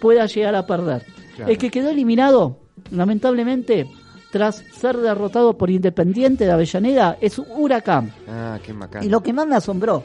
pueda 0.00 0.26
llegar 0.26 0.56
a 0.56 0.66
perder. 0.66 1.06
Claro. 1.36 1.52
El 1.52 1.56
que 1.56 1.70
quedó 1.70 1.90
eliminado, 1.90 2.58
lamentablemente, 2.90 3.88
tras 4.32 4.64
ser 4.72 4.96
derrotado 4.96 5.56
por 5.56 5.70
Independiente 5.70 6.46
de 6.46 6.52
Avellaneda, 6.52 7.16
es 7.20 7.38
Huracán. 7.38 8.12
Ah, 8.28 8.58
qué 8.60 8.72
macana. 8.72 9.04
Y 9.04 9.08
lo 9.08 9.22
que 9.22 9.32
más 9.32 9.46
me 9.46 9.54
asombró 9.54 10.02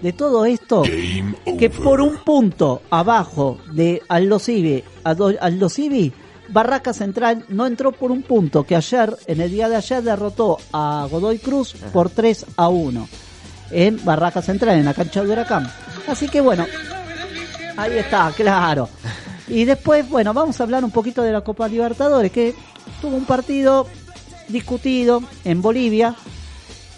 de 0.00 0.12
todo 0.12 0.44
esto, 0.44 0.82
que 1.58 1.70
por 1.70 2.00
un 2.00 2.18
punto 2.18 2.82
abajo 2.90 3.58
de 3.72 4.02
Aldo 4.08 4.38
Civi, 4.38 4.82
Aldo 5.04 5.68
Civi, 5.68 6.12
Barraca 6.48 6.92
Central 6.92 7.44
no 7.48 7.66
entró 7.66 7.92
por 7.92 8.10
un 8.10 8.22
punto, 8.22 8.64
que 8.64 8.76
ayer, 8.76 9.16
en 9.26 9.40
el 9.40 9.50
día 9.50 9.68
de 9.68 9.76
ayer, 9.76 10.02
derrotó 10.02 10.58
a 10.72 11.06
Godoy 11.10 11.38
Cruz 11.38 11.74
por 11.92 12.10
3 12.10 12.46
a 12.56 12.68
1 12.68 13.08
en 13.70 14.04
Barraca 14.04 14.40
Central, 14.40 14.78
en 14.78 14.86
la 14.86 14.94
cancha 14.94 15.22
de 15.22 15.30
Huracán. 15.30 15.70
Así 16.06 16.28
que 16.28 16.40
bueno, 16.40 16.66
ahí 17.76 17.98
está, 17.98 18.32
claro. 18.34 18.88
Y 19.46 19.64
después, 19.64 20.08
bueno, 20.08 20.32
vamos 20.32 20.60
a 20.60 20.64
hablar 20.64 20.84
un 20.84 20.90
poquito 20.90 21.22
de 21.22 21.32
la 21.32 21.42
Copa 21.42 21.68
Libertadores, 21.68 22.32
que 22.32 22.54
tuvo 23.00 23.16
un 23.16 23.24
partido 23.26 23.86
discutido 24.48 25.22
en 25.44 25.60
Bolivia, 25.60 26.14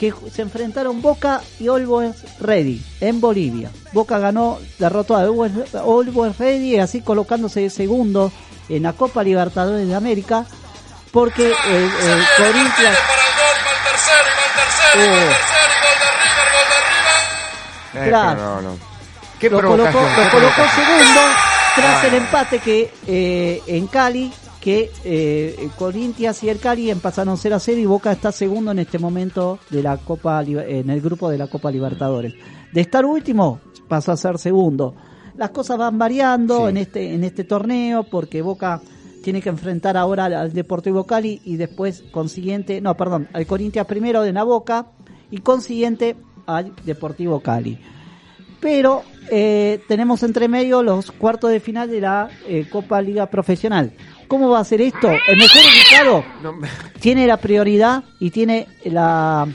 que 0.00 0.14
se 0.32 0.40
enfrentaron 0.40 1.02
Boca 1.02 1.42
y 1.58 1.68
Always 1.68 2.16
Ready 2.40 2.82
en 3.02 3.20
Bolivia. 3.20 3.70
Boca 3.92 4.18
ganó, 4.18 4.58
derrotó 4.78 5.14
a 5.14 5.20
Always 5.20 5.52
Always 5.74 6.38
Ready, 6.38 6.78
así 6.78 7.02
colocándose 7.02 7.60
de 7.60 7.68
segundo 7.68 8.32
en 8.70 8.84
la 8.84 8.94
Copa 8.94 9.22
Libertadores 9.22 9.86
de 9.86 9.94
América, 9.94 10.46
porque 11.12 11.50
eh, 11.50 11.54
eh, 11.66 12.22
Corinthians... 12.38 12.98
Eh, 14.96 15.30
no. 18.10 18.78
Qué 19.38 19.50
lo 19.50 19.60
colocó, 19.60 19.74
provocación, 19.76 20.02
lo 20.02 20.24
qué 20.24 20.30
colocó 20.30 20.54
provocación. 20.54 20.86
segundo 20.86 21.20
tras 21.76 22.04
el 22.04 22.14
empate 22.14 22.58
que 22.60 22.94
eh, 23.06 23.62
en 23.66 23.86
Cali 23.86 24.32
que 24.60 24.90
eh, 25.04 25.68
Corinthians 25.78 26.42
y 26.42 26.48
el 26.48 26.58
Cali 26.58 26.90
empataron 26.90 27.36
0 27.36 27.56
a 27.56 27.60
0 27.60 27.80
y 27.80 27.86
Boca 27.86 28.12
está 28.12 28.30
segundo 28.30 28.70
en 28.70 28.78
este 28.78 28.98
momento 28.98 29.58
de 29.70 29.82
la 29.82 29.96
Copa 29.96 30.42
en 30.42 30.90
el 30.90 31.00
grupo 31.00 31.30
de 31.30 31.38
la 31.38 31.46
Copa 31.46 31.70
Libertadores. 31.70 32.34
De 32.72 32.80
estar 32.80 33.04
último 33.04 33.60
pasó 33.88 34.12
a 34.12 34.16
ser 34.16 34.38
segundo. 34.38 34.94
Las 35.36 35.50
cosas 35.50 35.78
van 35.78 35.98
variando 35.98 36.64
Sí. 36.64 36.70
en 36.70 36.76
este 36.76 37.14
en 37.14 37.24
este 37.24 37.44
torneo 37.44 38.04
porque 38.04 38.42
Boca 38.42 38.80
tiene 39.22 39.40
que 39.40 39.48
enfrentar 39.48 39.96
ahora 39.96 40.26
al, 40.26 40.34
al 40.34 40.52
Deportivo 40.52 41.04
Cali 41.04 41.40
y 41.44 41.56
después 41.56 42.04
consiguiente, 42.10 42.80
no, 42.80 42.96
perdón, 42.96 43.28
al 43.32 43.46
Corinthians 43.46 43.86
primero 43.86 44.22
de 44.22 44.32
la 44.32 44.44
Boca 44.44 44.86
y 45.30 45.38
consiguiente 45.38 46.16
al 46.46 46.74
Deportivo 46.84 47.40
Cali 47.40 47.78
pero 48.60 49.02
eh, 49.30 49.80
tenemos 49.88 50.22
entre 50.22 50.46
medio 50.48 50.82
los 50.82 51.10
cuartos 51.12 51.50
de 51.50 51.60
final 51.60 51.90
de 51.90 52.00
la 52.02 52.28
eh, 52.46 52.66
Copa 52.70 53.00
Liga 53.00 53.26
Profesional. 53.26 53.92
¿Cómo 54.30 54.48
va 54.48 54.60
a 54.60 54.64
ser 54.64 54.80
esto? 54.80 55.10
El 55.10 55.36
mejor 55.36 55.60
ubicado 55.60 56.24
No, 56.42 56.54
tiene 57.00 57.26
la 57.26 57.36
prioridad 57.36 58.04
y 58.20 58.30
tiene 58.30 58.66
la 58.84 59.46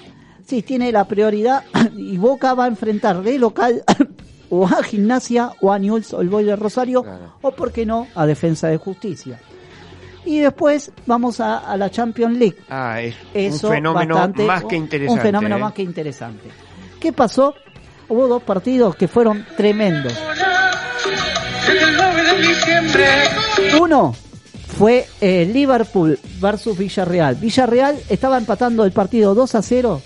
sí 0.46 0.62
tiene 0.62 0.92
la 0.92 1.06
prioridad 1.08 1.64
y 1.98 2.18
Boca 2.18 2.54
va 2.54 2.66
a 2.66 2.68
enfrentar 2.68 3.22
de 3.24 3.40
local 3.40 3.84
o 4.50 4.68
a 4.68 4.84
Gimnasia 4.84 5.52
o 5.62 5.72
a 5.72 5.80
Newell's 5.80 6.14
Old 6.14 6.30
Boys 6.30 6.46
de 6.46 6.56
Rosario 6.58 7.02
Claro. 7.04 7.34
o 7.42 7.52
por 7.52 7.72
qué 7.72 7.86
no 7.86 8.08
a 8.14 8.26
Defensa 8.26 8.68
de 8.68 8.78
Justicia. 8.78 9.40
Y 10.26 10.40
después 10.40 10.92
vamos 11.06 11.40
a, 11.40 11.60
a 11.60 11.78
la 11.78 11.90
Champions 11.90 12.38
League 12.38 12.58
Ah, 12.70 13.00
es 13.02 13.16
eso 13.34 13.68
un 13.68 13.74
fenómeno 13.76 14.16
bastante- 14.16 14.44
más 14.46 14.64
que 14.66 14.76
interesante. 14.76 15.20
Un 15.20 15.26
fenómeno 15.26 15.56
¿eh? 15.56 15.60
más 15.60 15.74
que 15.74 15.82
interesante. 15.84 16.50
¿Qué 17.00 17.14
pasó? 17.14 17.56
Hubo 18.10 18.28
dos 18.28 18.44
partidos 18.44 18.96
que 18.98 19.08
fueron 19.08 19.46
tremendos. 19.56 20.14
Uno 23.80 24.16
fue 24.78 25.06
eh, 25.22 25.50
Liverpool 25.52 26.20
versus 26.40 26.78
Villarreal. 26.78 27.36
Villarreal 27.36 27.98
estaba 28.10 28.38
empatando 28.38 28.84
el 28.84 28.92
partido 28.92 29.34
2 29.36 29.56
a 29.56 29.62
0, 29.62 30.02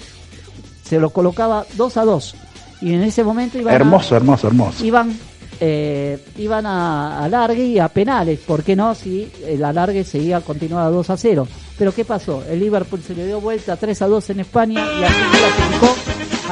se 0.84 1.00
lo 1.00 1.10
colocaba 1.12 1.66
2 1.76 1.98
a 1.98 2.06
2. 2.06 2.36
Y 2.82 2.94
en 2.94 3.04
ese 3.04 3.24
momento 3.24 3.58
iban 3.58 3.74
a- 3.74 3.76
Hermoso, 3.76 4.16
hermoso, 4.16 4.48
hermoso. 4.48 4.86
iban 4.86 5.18
eh, 5.62 6.18
iban 6.38 6.66
a 6.66 7.22
alargue 7.26 7.66
y 7.66 7.80
a 7.80 7.90
penales, 7.90 8.40
¿por 8.40 8.64
qué 8.64 8.78
no? 8.78 8.96
Si 8.96 9.30
el 9.46 9.62
alargue 9.66 10.06
seguía 10.06 10.40
continuaba 10.40 10.90
2 10.90 11.10
a 11.10 11.18
0. 11.18 11.46
Pero 11.78 11.94
¿qué 11.94 12.06
pasó? 12.06 12.42
El 12.50 12.60
Liverpool 12.62 13.02
se 13.06 13.14
le 13.14 13.26
dio 13.26 13.42
vuelta 13.42 13.76
3 13.76 14.02
a 14.04 14.08
2 14.08 14.30
en 14.30 14.40
España 14.40 14.80
y 15.00 15.04
así 15.04 15.22
clasificó 15.32 15.96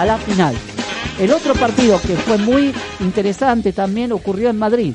a 0.01 0.05
la 0.05 0.17
final. 0.17 0.55
El 1.19 1.31
otro 1.31 1.53
partido 1.53 1.99
que 2.01 2.15
fue 2.17 2.37
muy 2.37 2.73
interesante 2.99 3.71
también 3.71 4.11
ocurrió 4.11 4.49
en 4.49 4.57
Madrid. 4.59 4.93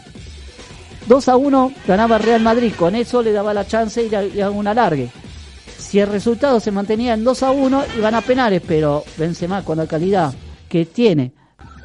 2 1.07 1.29
a 1.29 1.37
1 1.37 1.73
ganaba 1.87 2.19
Real 2.19 2.43
Madrid, 2.43 2.73
con 2.77 2.95
eso 2.95 3.23
le 3.23 3.33
daba 3.33 3.55
la 3.55 3.67
chance 3.67 4.03
ir 4.03 4.17
a, 4.17 4.47
a 4.47 4.51
un 4.51 4.67
alargue. 4.67 5.11
Si 5.79 5.99
el 5.99 6.09
resultado 6.09 6.61
se 6.61 6.71
mantenía 6.71 7.15
en 7.15 7.25
2 7.25 7.43
a 7.43 7.51
1, 7.51 7.83
iban 7.99 8.15
a 8.15 8.21
penales, 8.21 8.63
pero 8.67 9.05
Benzema 9.17 9.65
con 9.65 9.79
la 9.79 9.87
calidad 9.87 10.33
que 10.69 10.87
tiene 10.87 11.33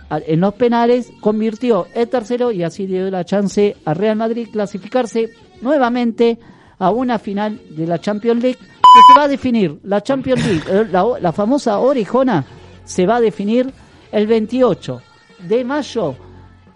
en 0.09 0.39
los 0.39 0.53
penales 0.53 1.11
convirtió 1.19 1.87
el 1.93 2.07
tercero 2.07 2.51
y 2.51 2.63
así 2.63 2.85
dio 2.85 3.09
la 3.09 3.25
chance 3.25 3.75
a 3.85 3.93
Real 3.93 4.15
Madrid 4.15 4.47
clasificarse 4.51 5.29
nuevamente 5.61 6.37
a 6.79 6.91
una 6.91 7.19
final 7.19 7.59
de 7.71 7.87
la 7.87 7.99
Champions 7.99 8.41
League 8.41 8.59
que 8.59 9.13
se 9.13 9.19
va 9.19 9.25
a 9.25 9.27
definir 9.27 9.79
la 9.83 10.01
Champions 10.01 10.45
League, 10.45 10.63
eh, 10.69 10.87
la, 10.91 11.05
la 11.19 11.31
famosa 11.31 11.79
orejona 11.79 12.45
se 12.85 13.05
va 13.05 13.17
a 13.17 13.21
definir 13.21 13.71
el 14.11 14.27
28 14.27 15.01
de 15.39 15.63
mayo 15.65 16.15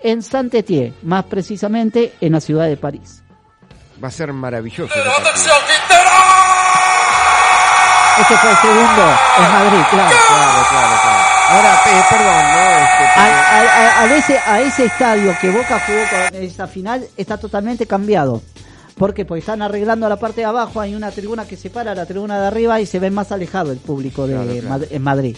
en 0.04 0.22
Saint-Étienne, 0.22 0.94
más 1.04 1.26
precisamente 1.26 2.14
en 2.22 2.32
la 2.34 2.40
ciudad 2.42 2.68
de 2.68 2.78
París. 2.78 3.22
Va 4.04 4.08
a 4.08 4.12
ser 4.12 4.34
maravilloso. 4.34 4.94
Este 8.20 8.36
fue 8.38 8.52
el 8.52 8.58
segundo 8.58 9.04
en 9.38 9.52
Madrid, 9.52 9.80
claro. 9.90 10.16
Claro, 10.28 10.66
claro, 10.70 10.96
claro. 11.02 11.22
Ahora, 11.50 11.82
eh, 11.86 12.04
perdón, 12.10 12.44
¿no? 12.54 12.62
Este, 14.08 14.34
ese, 14.34 14.38
a 14.40 14.62
ese 14.62 14.86
estadio 14.86 15.36
que 15.42 15.50
Boca 15.50 15.80
jugó 15.86 16.00
con 16.10 16.36
esa 16.42 16.68
final 16.68 17.06
está 17.18 17.38
totalmente 17.38 17.86
cambiado. 17.88 18.42
¿Por 18.98 19.14
qué? 19.14 19.26
Porque 19.26 19.40
están 19.40 19.62
arreglando 19.62 20.08
la 20.08 20.18
parte 20.18 20.42
de 20.42 20.46
abajo, 20.46 20.80
hay 20.80 20.94
una 20.94 21.10
tribuna 21.12 21.46
que 21.48 21.58
separa 21.58 21.96
la 21.96 22.06
tribuna 22.06 22.40
de 22.40 22.48
arriba 22.48 22.80
y 22.80 22.86
se 22.86 23.00
ve 23.00 23.10
más 23.10 23.32
alejado 23.32 23.72
el 23.72 23.80
público 23.80 24.28
de 24.28 24.34
Claro, 24.36 24.52
claro. 24.52 24.70
Mad- 24.70 24.88
en 24.92 25.02
Madrid. 25.02 25.38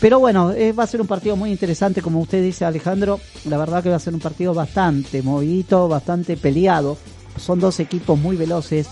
Pero 0.00 0.20
bueno, 0.20 0.52
eh, 0.52 0.72
va 0.72 0.84
a 0.84 0.86
ser 0.86 1.00
un 1.00 1.08
partido 1.08 1.34
muy 1.34 1.50
interesante, 1.50 2.02
como 2.02 2.20
usted 2.20 2.42
dice 2.42 2.64
Alejandro, 2.64 3.18
la 3.46 3.58
verdad 3.58 3.82
que 3.82 3.90
va 3.90 3.96
a 3.96 4.00
ser 4.00 4.14
un 4.14 4.20
partido 4.20 4.54
bastante 4.54 5.22
movidito, 5.22 5.88
bastante 5.88 6.36
peleado. 6.36 6.96
Son 7.36 7.58
dos 7.58 7.80
equipos 7.80 8.18
muy 8.18 8.36
veloces, 8.36 8.86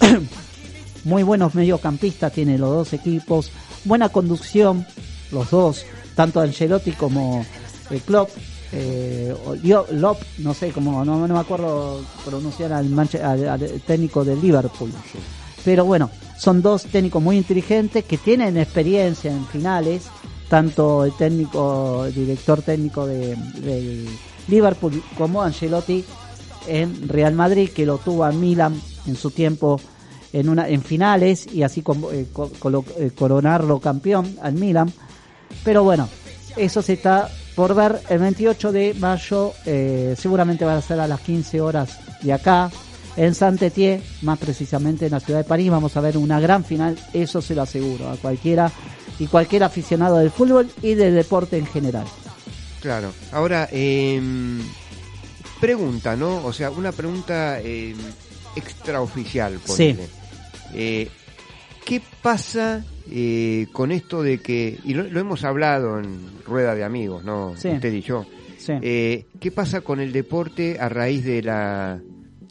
muy 1.04 1.22
buenos 1.22 1.54
mediocampistas 1.54 2.32
tienen 2.32 2.60
los 2.60 2.70
dos 2.70 2.92
equipos, 2.92 3.50
buena 3.84 4.08
conducción 4.08 4.86
los 5.32 5.50
dos, 5.50 5.84
tanto 6.14 6.40
Ancelotti 6.40 6.92
como 6.92 7.44
el 7.90 8.00
Klopp, 8.00 8.30
eh, 8.72 9.34
o 9.46 9.54
Dio- 9.54 9.86
Lop, 9.92 10.18
no 10.38 10.54
sé 10.54 10.70
cómo, 10.70 11.04
no, 11.04 11.26
no 11.26 11.34
me 11.34 11.40
acuerdo 11.40 12.00
pronunciar 12.24 12.72
al, 12.72 12.86
al- 13.22 13.48
al 13.48 13.80
técnico 13.86 14.24
del 14.24 14.40
Liverpool. 14.40 14.90
Pero 15.64 15.84
bueno, 15.84 16.10
son 16.36 16.62
dos 16.62 16.84
técnicos 16.84 17.22
muy 17.22 17.36
inteligentes 17.36 18.04
que 18.04 18.18
tienen 18.18 18.56
experiencia 18.56 19.30
en 19.32 19.46
finales, 19.46 20.04
tanto 20.48 21.04
el 21.04 21.12
técnico, 21.16 22.04
el 22.06 22.14
director 22.14 22.62
técnico 22.62 23.06
de, 23.06 23.36
Liverpool 24.48 25.02
como 25.18 25.42
Ancelotti 25.42 26.04
en 26.68 27.08
Real 27.08 27.34
Madrid, 27.34 27.70
que 27.70 27.84
lo 27.86 27.98
tuvo 27.98 28.24
a 28.24 28.30
Milan 28.32 28.80
en 29.06 29.16
su 29.16 29.30
tiempo 29.30 29.80
en 30.32 30.48
una 30.48 30.68
en 30.68 30.82
finales 30.82 31.46
y 31.52 31.62
así 31.62 31.82
con- 31.82 32.04
eh, 32.12 32.26
co- 32.32 32.50
colo- 32.60 32.84
eh, 32.98 33.10
coronarlo 33.16 33.80
campeón 33.80 34.36
al 34.42 34.54
Milan. 34.54 34.92
Pero 35.64 35.82
bueno, 35.82 36.08
eso 36.56 36.82
se 36.82 36.92
está 36.94 37.28
por 37.56 37.74
ver 37.74 38.00
el 38.10 38.18
28 38.18 38.70
de 38.70 38.94
mayo, 38.94 39.52
eh, 39.64 40.14
seguramente 40.18 40.64
va 40.64 40.76
a 40.76 40.82
ser 40.82 41.00
a 41.00 41.08
las 41.08 41.20
15 41.20 41.60
horas 41.60 41.98
de 42.22 42.32
acá, 42.32 42.70
en 43.16 43.34
Saint-Étienne, 43.34 44.02
más 44.22 44.38
precisamente 44.38 45.06
en 45.06 45.12
la 45.12 45.20
ciudad 45.20 45.40
de 45.40 45.48
París. 45.48 45.70
Vamos 45.70 45.96
a 45.96 46.00
ver 46.00 46.16
una 46.16 46.40
gran 46.40 46.64
final, 46.64 46.98
eso 47.12 47.40
se 47.40 47.54
lo 47.54 47.62
aseguro 47.62 48.10
a 48.10 48.16
cualquiera 48.16 48.70
y 49.18 49.26
cualquier 49.26 49.64
aficionado 49.64 50.18
del 50.18 50.30
fútbol 50.30 50.68
y 50.82 50.94
del 50.94 51.14
deporte 51.14 51.56
en 51.56 51.66
general. 51.66 52.06
Claro. 52.80 53.12
Ahora, 53.32 53.68
eh, 53.72 54.20
pregunta, 55.60 56.14
¿no? 56.16 56.44
O 56.44 56.52
sea, 56.52 56.70
una 56.70 56.92
pregunta 56.92 57.60
eh, 57.60 57.94
extraoficial, 58.54 59.58
ponele. 59.66 60.08
Eh, 60.74 61.08
¿Qué 61.84 62.02
pasa 62.20 62.84
eh, 63.10 63.68
con 63.72 63.92
esto 63.92 64.22
de 64.22 64.38
que, 64.38 64.78
y 64.84 64.94
lo, 64.94 65.04
lo 65.04 65.20
hemos 65.20 65.44
hablado 65.44 65.98
en 65.98 66.18
rueda 66.44 66.74
de 66.74 66.84
amigos, 66.84 67.24
¿no? 67.24 67.54
Sí. 67.56 67.68
Usted 67.68 67.92
y 67.92 68.02
yo. 68.02 68.26
Sí. 68.58 68.72
Eh, 68.82 69.26
¿Qué 69.38 69.52
pasa 69.52 69.80
con 69.80 70.00
el 70.00 70.12
deporte 70.12 70.78
a 70.80 70.88
raíz 70.88 71.24
de 71.24 71.42
la 71.42 72.00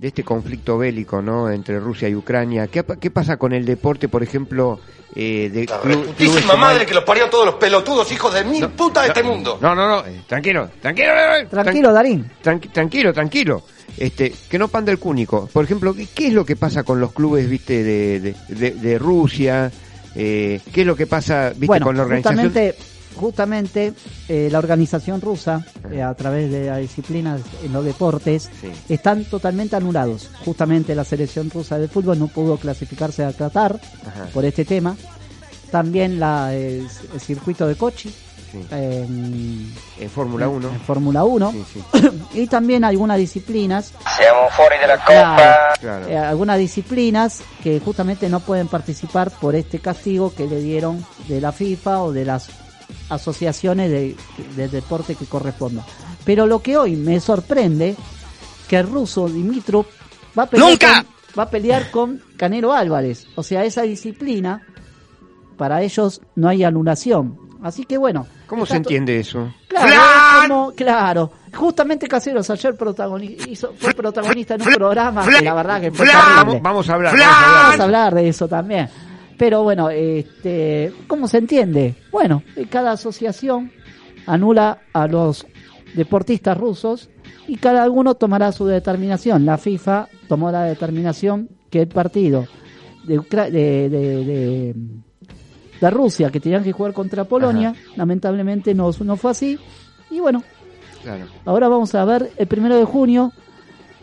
de 0.06 0.10
este 0.10 0.24
conflicto 0.24 0.78
bélico, 0.78 1.20
¿no? 1.20 1.50
Entre 1.50 1.80
Rusia 1.80 2.08
y 2.08 2.14
Ucrania. 2.14 2.68
¿Qué, 2.68 2.86
qué 3.00 3.10
pasa 3.10 3.38
con 3.38 3.54
el 3.54 3.66
deporte, 3.66 4.08
por 4.08 4.22
ejemplo, 4.22 4.80
eh, 5.16 5.50
de 5.52 5.66
La 5.66 5.78
clu- 5.78 5.82
clubes 5.82 6.06
reputísima 6.06 6.52
como 6.54 6.58
madre 6.64 6.82
el- 6.82 6.86
que 6.86 6.94
los 6.94 7.04
parió 7.04 7.28
todos 7.28 7.44
los 7.48 7.56
pelotudos 7.56 8.12
hijos 8.12 8.32
de 8.32 8.44
mil 8.44 8.68
putas 8.70 9.02
de 9.06 9.08
este 9.08 9.24
mundo. 9.24 9.58
No, 9.60 9.74
no, 9.74 9.88
no, 9.88 10.06
eh, 10.06 10.22
tranquilo, 10.28 10.70
tranquilo, 10.80 11.10
eh, 11.42 11.48
Tranquilo, 11.50 11.92
Darín. 11.92 12.30
Tranqui- 12.44 12.72
tranquilo, 12.72 13.14
tranquilo. 13.14 13.64
Este, 13.98 14.32
que 14.48 14.60
no 14.60 14.68
panda 14.68 14.92
el 14.92 15.00
cúnico. 15.00 15.50
Por 15.52 15.64
ejemplo, 15.66 15.96
¿qué, 15.96 16.06
qué 16.14 16.28
es 16.28 16.34
lo 16.34 16.46
que 16.46 16.56
pasa 16.56 16.84
con 16.84 17.00
los 17.00 17.12
clubes, 17.12 17.50
viste, 17.50 17.84
de, 17.84 18.20
de, 18.20 18.36
de- 18.50 18.72
de 18.76 19.00
Rusia? 19.00 19.72
Eh, 20.14 20.60
¿Qué 20.72 20.82
es 20.82 20.88
lo 20.88 20.96
que 20.96 21.08
pasa, 21.08 21.50
viste, 21.50 21.66
bueno, 21.66 21.86
con 21.88 21.98
la 21.98 22.04
organización? 22.04 22.46
justamente, 22.52 22.78
justamente 23.16 23.94
eh, 24.30 24.50
la 24.52 24.60
organización 24.60 25.22
rusa, 25.22 25.66
eh, 25.92 26.02
a 26.02 26.14
través 26.14 26.52
de 26.52 26.66
las 26.68 26.80
disciplinas 26.80 27.42
en 27.64 27.74
los 27.74 27.84
deportes, 27.86 28.50
están 28.90 29.26
totalmente 29.26 29.76
anulados. 29.76 30.30
Justamente 30.44 30.96
la 30.96 31.04
selección 31.04 31.50
rusa 31.50 31.78
de 31.80 31.88
fútbol 31.88 32.20
no 32.20 32.28
pudo 32.28 32.58
clasificarse 32.58 33.24
a 33.26 33.34
Qatar 33.34 33.80
Ajá. 34.08 34.26
por 34.34 34.46
este 34.46 34.66
tema. 34.66 34.96
También 35.72 36.20
la, 36.20 36.54
el, 36.54 36.88
el 37.14 37.20
circuito 37.20 37.68
de 37.68 37.76
Kochi. 37.76 38.14
En, 38.72 39.74
En 40.00 40.10
Fórmula 40.10 40.48
1. 40.48 40.70
en 40.70 40.80
Fórmula 40.80 41.26
1 41.26 41.54
y 42.36 42.48
también 42.48 42.86
algunas 42.86 43.18
disciplinas 43.18 43.92
fuori 44.56 44.76
dalla 44.80 45.04
Claro. 45.04 45.36
Coppa. 45.36 45.80
Claro. 45.82 46.08
eh, 46.08 46.18
algunas 46.18 46.58
disciplinas 46.58 47.42
que 47.62 47.82
justamente 47.82 48.30
no 48.30 48.40
pueden 48.40 48.70
participar 48.70 49.30
por 49.30 49.56
este 49.56 49.80
castigo 49.80 50.34
que 50.34 50.48
le 50.48 50.62
dieron 50.62 51.06
de 51.28 51.42
la 51.42 51.52
FIFA 51.52 52.04
o 52.04 52.12
de 52.14 52.24
las 52.24 52.48
asociaciones 53.10 53.90
de, 53.92 54.16
de 54.56 54.68
deporte 54.68 55.16
que 55.16 55.26
correspondan. 55.26 55.86
Pero 56.24 56.46
lo 56.48 56.62
que 56.62 56.78
hoy 56.78 56.96
me 56.96 57.20
sorprende 57.20 57.96
que 58.68 58.78
el 58.78 58.88
ruso 58.88 59.28
Dimitrov 59.28 59.86
va 60.38 60.44
a 60.44 60.50
pelear 60.50 60.70
¡Nunca! 60.70 61.04
con, 61.04 61.14
va 61.40 61.44
a 61.44 61.50
pelear 61.50 61.92
con 61.92 62.22
Canelo 62.38 62.74
Álvarez. 62.74 63.28
O 63.36 63.44
sea, 63.44 63.64
esa 63.64 63.84
disciplina 63.84 64.62
para 65.58 65.82
ellos 65.82 66.22
no 66.36 66.48
hay 66.50 66.64
anulación. 66.64 67.38
Así 67.64 67.86
que 67.86 67.98
bueno. 67.98 68.28
¿Cómo 68.48 68.66
se 68.66 68.76
entiende 68.78 69.20
eso? 69.20 69.52
Claro, 69.68 69.90
es 69.92 70.50
como- 70.50 70.72
claro. 70.74 71.32
Justamente 71.54 72.08
Caseros 72.08 72.50
ayer 72.50 72.76
protagoni- 72.78 73.38
hizo- 73.48 73.74
fue 73.78 73.94
protagonista 73.94 74.56
en 74.56 74.62
un 74.64 74.74
programa 74.74 75.26
que 75.26 75.42
la 75.42 75.54
verdad 75.54 75.80
que 75.82 75.92
fue. 75.92 76.06
Vamos, 76.06 76.62
vamos 76.62 76.90
a 76.90 76.94
hablar. 76.96 77.14
Vamos 77.18 77.26
a 77.28 77.38
hablar. 77.40 77.64
Vamos 77.66 77.80
a 77.80 77.84
hablar 77.84 78.16
de 78.16 78.28
eso 78.30 78.48
también. 78.48 78.90
Pero 79.38 79.64
bueno, 79.64 79.90
este, 79.90 80.94
¿cómo 81.08 81.28
se 81.28 81.40
entiende? 81.40 81.96
Bueno, 82.12 82.44
cada 82.70 82.92
asociación 82.94 83.72
anula 84.26 84.80
a 84.94 85.08
los 85.08 85.46
deportistas 85.94 86.58
rusos 86.58 87.10
y 87.48 87.58
cada 87.58 87.90
uno 87.90 88.16
tomará 88.16 88.52
su 88.52 88.66
determinación. 88.66 89.46
La 89.46 89.58
FIFA 89.58 90.08
tomó 90.28 90.52
la 90.52 90.64
determinación 90.64 91.50
que 91.70 91.82
el 91.82 91.88
partido 91.88 92.46
de, 93.06 93.20
Ucra- 93.20 93.50
de, 93.50 93.90
de- 93.90 94.26
de- 94.26 94.76
de 95.82 95.90
Rusia, 95.90 96.30
que 96.32 96.40
tenían 96.40 96.64
que 96.64 96.72
jugar 96.72 96.94
contra 96.94 97.26
Polonia, 97.26 97.76
lamentablemente 97.98 98.74
no, 98.74 98.90
no 99.04 99.18
fue 99.18 99.32
así. 99.32 99.60
Y 100.10 100.20
bueno, 100.22 100.44
Claro. 101.04 101.26
Ahora 101.46 101.68
vamos 101.68 101.94
a 101.94 102.04
ver 102.04 102.32
el 102.36 102.48
primero 102.48 102.76
de 102.78 102.84
junio. 102.86 103.32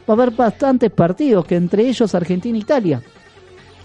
Va 0.09 0.12
a 0.12 0.12
haber 0.12 0.31
bastantes 0.31 0.90
partidos, 0.92 1.45
que 1.45 1.57
entre 1.57 1.88
ellos 1.88 2.14
Argentina 2.14 2.57
e 2.57 2.61
Italia. 2.61 3.03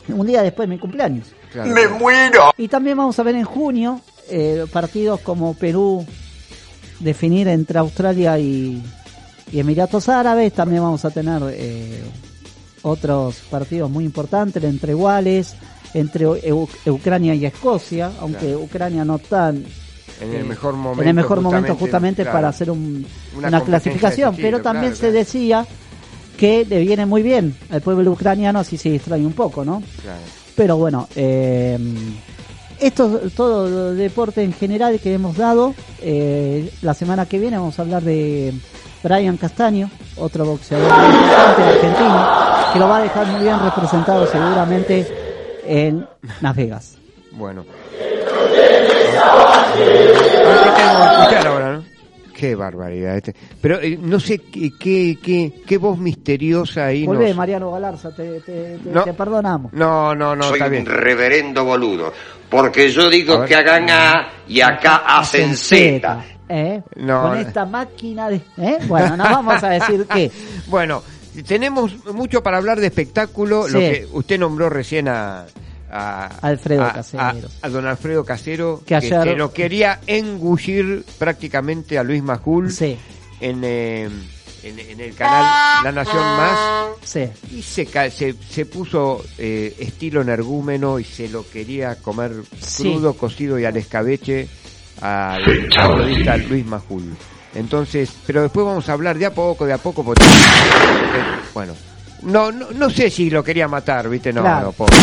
Un 0.10 0.26
día 0.28 0.42
después 0.42 0.68
de 0.70 0.76
mi 0.76 0.80
cumpleaños. 0.80 1.28
Claro. 1.52 1.74
¡Me 1.74 1.88
muero! 1.88 2.54
Y 2.58 2.68
también 2.68 2.98
vamos 2.98 3.18
a 3.20 3.24
ver 3.24 3.36
en 3.36 3.44
junio 3.46 4.02
eh, 4.30 4.66
partidos 4.72 5.20
como 5.22 5.54
Perú, 5.54 6.06
definir 7.00 7.48
entre 7.48 7.80
Australia 7.80 8.38
y, 8.40 8.82
y 9.52 9.60
Emiratos 9.60 10.10
Árabes. 10.10 10.54
También 10.54 10.82
vamos 10.82 11.06
a 11.06 11.10
tener 11.12 11.42
eh, 11.52 12.02
otros 12.82 13.38
partidos 13.50 13.90
muy 13.90 14.06
importantes 14.06 14.64
entre 14.64 14.92
iguales, 14.94 15.56
entre 15.94 16.26
Ucrania 16.86 17.34
y 17.36 17.46
Escocia, 17.46 18.12
aunque 18.20 18.40
Claro. 18.48 18.60
Ucrania 18.62 19.06
no 19.06 19.20
tan 19.20 19.64
En 20.22 20.34
el 20.34 20.46
mejor 20.46 20.74
momento. 20.76 21.02
en 21.04 21.08
el 21.10 21.14
mejor 21.14 21.42
momento 21.42 21.76
justamente 21.76 22.24
claro. 22.24 22.38
para 22.38 22.48
hacer 22.50 22.70
un- 22.72 23.06
Una 23.36 23.62
clasificación, 23.62 24.32
estilo, 24.32 24.48
pero 24.48 24.62
también 24.62 24.94
claro, 24.94 25.08
se 25.08 25.12
decía 25.12 25.66
que 26.38 26.66
le 26.66 26.80
viene 26.80 27.06
muy 27.06 27.24
bien 27.24 27.56
al 27.70 27.82
pueblo 27.82 28.12
ucraniano, 28.12 28.60
así 28.60 28.78
se 28.78 28.90
distrae 28.90 29.26
un 29.26 29.34
poco, 29.34 29.66
¿no? 29.66 29.82
Claro. 30.02 30.22
Pero 30.56 30.78
bueno, 30.78 31.08
eh, 31.16 31.78
esto 32.80 33.22
es 33.26 33.34
todo 33.34 33.94
deporte 33.94 34.44
en 34.44 34.54
general 34.54 35.00
que 35.00 35.14
hemos 35.14 35.36
dado. 35.36 35.74
Eh, 36.02 36.72
la 36.82 36.94
semana 36.94 37.26
que 37.26 37.40
viene 37.40 37.58
vamos 37.58 37.78
a 37.80 37.82
hablar 37.82 38.04
de 38.04 38.54
Brian 39.04 39.38
Castaño, 39.38 39.90
otro 40.18 40.46
boxeador 40.46 40.92
muy 40.92 41.16
importante 41.16 41.64
argentino, 41.64 42.28
que 42.74 42.80
lo 42.80 42.88
va 42.88 42.98
a 42.98 43.02
dejar 43.02 43.28
muy 43.28 43.42
bien 43.42 43.60
representado 43.60 44.28
seguramente 44.28 45.08
en 45.66 46.08
Las 46.42 46.56
Vegas. 46.56 46.98
Bueno. 47.32 47.66
¿qué 49.76 50.72
tengo 50.76 51.00
que 51.00 51.22
escuchar 51.22 51.48
ahora, 51.48 51.74
no? 51.74 51.97
Qué 52.38 52.54
barbaridad. 52.54 53.18
Este. 53.18 53.34
Pero 53.60 53.82
eh, 53.82 53.98
no 54.00 54.20
sé 54.20 54.38
qué, 54.38 54.72
qué, 54.80 55.18
qué, 55.24 55.62
qué 55.66 55.78
voz 55.80 55.98
misteriosa 55.98 56.86
ahí 56.86 57.04
Volvé, 57.04 57.30
nos... 57.30 57.38
Mariano 57.38 57.72
Galarza, 57.72 58.14
te, 58.16 58.42
te- 58.42 58.78
te- 58.78 58.90
No. 58.92 59.04
te 59.04 59.14
perdonamos. 59.14 59.74
No, 59.74 60.14
no, 60.14 60.36
no, 60.36 60.44
Soy 60.44 60.60
está 60.62 60.68
un 60.68 60.86
reverendo 60.86 61.66
boludo. 61.66 62.14
Porque 62.48 62.90
yo 62.92 63.10
digo 63.10 63.44
que 63.44 63.56
hagan 63.56 63.90
A 63.90 64.28
y 64.48 64.62
acá 64.62 64.98
hacen 64.98 65.58
Z. 65.58 66.24
¿eh? 66.48 66.84
No, 66.98 67.22
Con 67.24 67.32
no. 67.32 67.36
esta 67.40 67.66
máquina 67.66 68.30
de... 68.30 68.36
¿eh? 68.58 68.78
Bueno, 68.88 69.18
no 69.18 69.24
vamos 69.24 69.64
a 69.64 69.70
decir 69.70 70.06
qué. 70.14 70.32
Bueno, 70.68 71.02
tenemos 71.48 72.06
mucho 72.14 72.44
para 72.44 72.58
hablar 72.58 72.80
de 72.80 72.86
espectáculo. 72.88 73.68
Lo 73.68 73.80
que 73.80 74.08
usted 74.14 74.38
nombró 74.40 74.70
recién 74.70 75.08
a... 75.08 75.46
a- 75.92 76.28
Alfredo 76.42 76.84
a- 76.84 76.94
Caseros. 76.94 77.58
A, 77.62 77.68
a 77.68 77.70
don 77.70 77.86
Alfredo 77.86 78.24
Casero, 78.26 78.82
Que 78.86 78.96
ayer- 78.96 79.24
se 79.24 79.36
lo 79.36 79.52
quería 79.54 80.00
engullir 80.08 81.06
prácticamente 81.18 81.98
a 81.98 82.04
Luis 82.04 82.22
Majul 82.24 82.72
en, 83.40 83.62
eh, 83.64 84.10
en, 84.64 84.80
en 84.80 85.00
el 85.00 85.14
canal 85.16 85.84
La 85.84 85.92
Nación 85.92 86.24
Más. 86.24 86.60
Sí. 87.04 87.26
Y 87.54 87.62
se, 87.62 87.86
se, 88.12 88.34
se 88.50 88.66
puso 88.66 89.24
eh, 89.38 89.76
estilo 89.80 90.22
energúmeno 90.22 91.00
y 91.00 91.04
se 91.04 91.30
lo 91.30 91.48
quería 91.50 91.96
comer 91.96 92.34
Sí. 92.60 92.84
crudo, 92.84 93.14
cocido 93.14 93.58
y 93.60 93.66
al 93.66 93.78
escabeche 93.78 94.48
al 95.00 95.44
periodista 95.44 96.38
Luis 96.38 96.66
Majul. 96.66 97.16
Entonces, 97.56 98.12
pero 98.26 98.42
después 98.42 98.66
vamos 98.66 98.88
a 98.90 98.94
hablar 98.94 99.18
de 99.18 99.26
a 99.26 99.34
poco, 99.34 99.66
de 99.66 99.74
a 99.74 99.78
poco, 99.78 100.04
porque, 100.04 100.24
porque, 100.24 101.20
bueno, 101.54 101.74
no, 102.24 102.52
no, 102.52 102.68
no 102.72 102.90
sé 102.90 103.10
si 103.10 103.30
lo 103.30 103.44
quería 103.44 103.68
matar, 103.68 104.10
viste, 104.10 104.32
no, 104.34 104.42
Claro. 104.42 104.68
no, 104.68 104.72
pobre. 104.74 104.96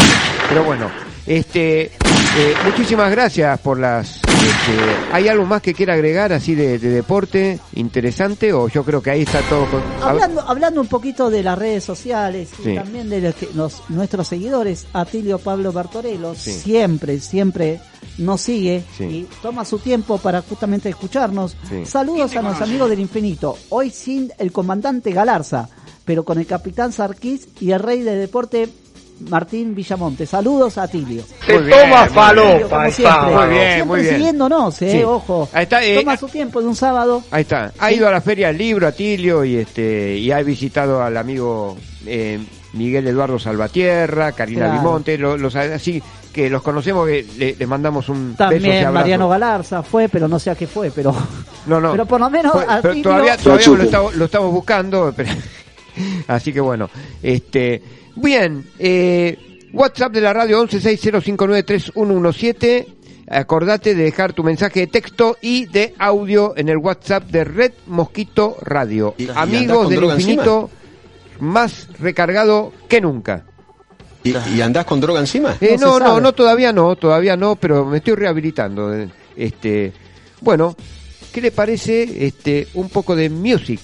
Pero 0.49 0.65
bueno, 0.65 0.91
este, 1.27 1.83
eh, 1.85 2.55
muchísimas 2.65 3.11
gracias 3.11 3.59
por 3.61 3.79
las. 3.79 4.17
este, 4.17 5.13
¿Hay 5.13 5.27
algo 5.29 5.47
más 5.47 5.63
que 5.63 5.73
quiera 5.73 5.95
agregar 5.95 6.33
así 6.33 6.55
de, 6.55 6.79
de 6.79 6.89
deporte 6.91 7.59
interesante 7.75 8.53
o 8.53 8.69
yo 8.69 8.85
creo 8.85 9.01
que 9.03 9.11
ahí 9.11 9.23
está 9.23 9.41
todo? 9.43 9.65
Con, 9.71 9.83
Hablando, 10.03 10.41
hablando 10.47 10.81
un 10.83 10.87
poquito 10.87 11.31
de 11.31 11.43
las 11.43 11.59
redes 11.59 11.83
sociales 11.85 12.51
y 12.65 12.75
también 12.75 13.09
de 13.09 13.21
los, 13.23 13.35
que- 13.35 13.49
los- 13.55 13.83
nuestros 13.89 14.29
seguidores, 14.29 14.87
Atilio 14.93 15.39
Pablo 15.39 15.73
Bartorello, 15.73 16.35
Sí. 16.35 16.53
siempre, 16.53 17.21
siempre 17.21 17.81
nos 18.19 18.43
sigue 18.43 18.85
Sí. 18.99 19.05
y 19.05 19.29
toma 19.41 19.65
su 19.65 19.79
tiempo 19.79 20.19
para 20.19 20.43
justamente 20.43 20.91
escucharnos. 20.91 21.57
Saludos 21.87 22.37
a 22.37 22.43
los 22.43 22.61
amigos 22.61 22.91
del 22.91 23.01
infinito. 23.01 23.57
Hoy 23.71 23.91
sin 23.91 24.31
el 24.39 24.53
comandante 24.53 25.11
Galarza, 25.11 25.69
pero 26.05 26.25
con 26.25 26.39
el 26.39 26.47
capitán 26.47 26.93
Sarquís 26.93 27.49
y 27.61 27.71
el 27.73 27.81
rey 27.81 28.01
de 28.03 28.17
deporte 28.17 28.69
Martín 29.31 29.75
Villamonte. 29.77 30.27
Saludos 30.27 30.77
a 30.77 30.89
Tilio. 30.89 31.23
Te 31.47 31.59
toma 31.61 32.07
falopa. 32.07 32.89
Muy 32.89 33.49
bien, 33.55 33.87
muy 33.87 34.01
bien. 34.01 34.15
siguiéndonos, 34.17 34.83
eh, 34.83 34.91
Sí. 34.91 35.03
ojo. 35.05 35.49
Ahí 35.53 35.63
está, 35.63 35.85
eh, 35.85 36.01
Toma 36.01 36.17
su 36.17 36.29
tiempo 36.29 36.61
de 36.61 36.67
un 36.67 36.75
sábado. 36.77 37.23
Ahí 37.31 37.43
está. 37.43 37.73
Ha 37.79 37.93
ido 37.93 38.09
a 38.09 38.11
la 38.11 38.21
Feria 38.21 38.49
del 38.49 38.59
Libro, 38.59 38.89
a 38.89 38.93
Tilio, 38.93 39.45
y 39.45 39.57
este 39.57 40.17
y 40.19 40.33
ha 40.33 40.43
visitado 40.43 41.01
al 41.03 41.17
amigo 41.17 41.77
eh, 42.07 42.41
Miguel 42.73 43.07
Eduardo 43.07 43.39
Salvatierra, 43.39 44.33
Karina 44.33 44.65
Claro. 44.67 44.75
Limonte, 44.75 45.17
lo- 45.17 45.37
los, 45.39 45.55
así 45.55 46.03
que 46.33 46.51
los 46.51 46.63
conocemos, 46.63 47.07
que 47.07 47.25
le, 47.39 47.55
le 47.55 47.67
mandamos 47.69 48.09
un 48.09 48.33
beso 48.33 48.35
y 48.35 48.37
También 48.55 48.77
abrazo. 48.79 48.93
Mariano 48.95 49.29
Galarza 49.29 49.83
fue, 49.85 50.09
pero 50.09 50.27
no 50.27 50.41
sé 50.41 50.51
a 50.51 50.57
qué 50.57 50.67
fue, 50.67 50.91
pero 50.91 51.15
No, 51.67 51.81
no. 51.81 51.93
pero 51.93 52.05
por 52.05 52.19
lo 52.21 52.29
menos 52.29 52.53
Fue- 52.53 52.65
a 52.69 52.83
Tilio- 52.83 53.03
todavía, 53.05 53.37
todavía 53.37 53.69
lo, 53.69 53.83
estamos, 53.85 54.15
lo 54.17 54.25
estamos 54.25 54.51
buscando. 54.53 55.13
pero- 55.17 55.31
así 56.29 56.53
que 56.53 56.61
bueno. 56.61 56.91
este 57.23 57.83
Bien. 58.17 58.65
Eh, 58.79 59.39
WhatsApp 59.73 60.13
de 60.13 60.21
la 60.21 60.33
radio 60.33 60.65
1160593117. 60.67 62.87
Acordate 63.27 63.95
de 63.95 64.05
dejar 64.05 64.35
tu 64.35 64.45
mensaje 64.45 64.81
de 64.81 64.87
texto 64.87 65.39
y 65.41 65.65
de 65.67 65.95
audio 65.99 66.53
en 66.57 66.69
el 66.69 66.77
WhatsApp 66.77 67.25
de 67.31 67.45
Red 67.45 67.73
Mosquito 67.87 68.57
Radio. 68.61 69.15
¿Y- 69.17 69.25
y 69.25 69.29
andás 69.29 69.43
Amigos 69.43 69.89
del 69.89 70.05
infinito, 70.05 70.71
más 71.41 71.89
recargado 71.99 72.73
que 72.89 73.01
nunca. 73.01 73.45
¿Y, 74.23 74.35
y 74.55 74.61
andás 74.61 74.85
con 74.85 75.01
droga 75.01 75.21
encima? 75.21 75.57
Eh, 75.61 75.77
No 75.81 75.99
no, 75.99 76.07
no, 76.07 76.21
no, 76.21 76.33
todavía 76.33 76.73
no, 76.73 76.95
todavía 76.97 77.37
no, 77.37 77.57
pero 77.57 77.85
me 77.87 77.97
estoy 77.99 78.15
rehabilitando. 78.15 78.95
eh, 78.95 79.09
Este, 79.37 79.93
bueno, 80.41 80.77
¿qué 81.33 81.41
le 81.41 81.51
parece 81.51 82.27
este 82.27 82.69
un 82.75 82.91
poco 82.91 83.17
de 83.17 83.31
music? 83.31 83.81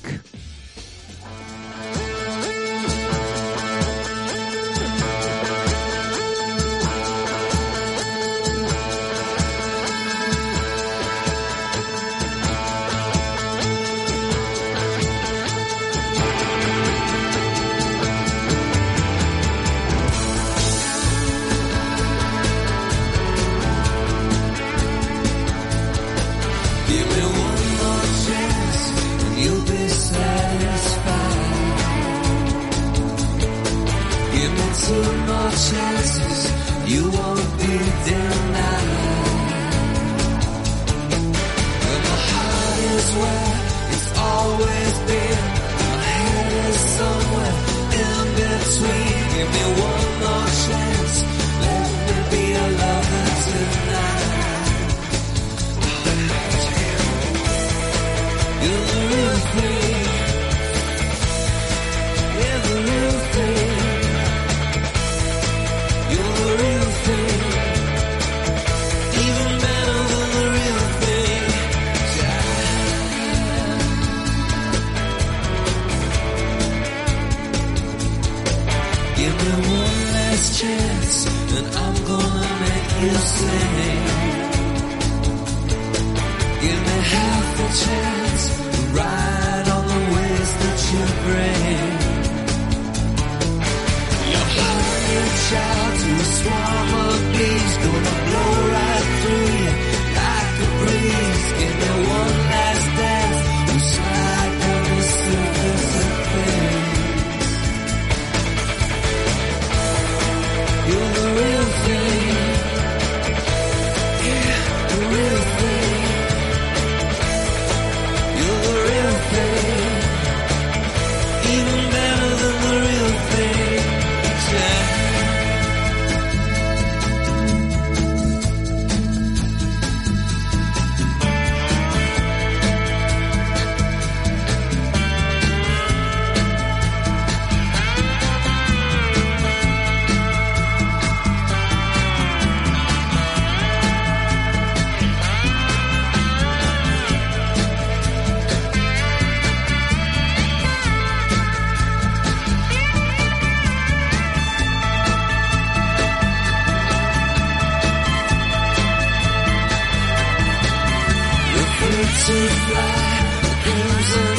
To 161.93 162.49
fly, 162.67 163.21
the 163.65 164.30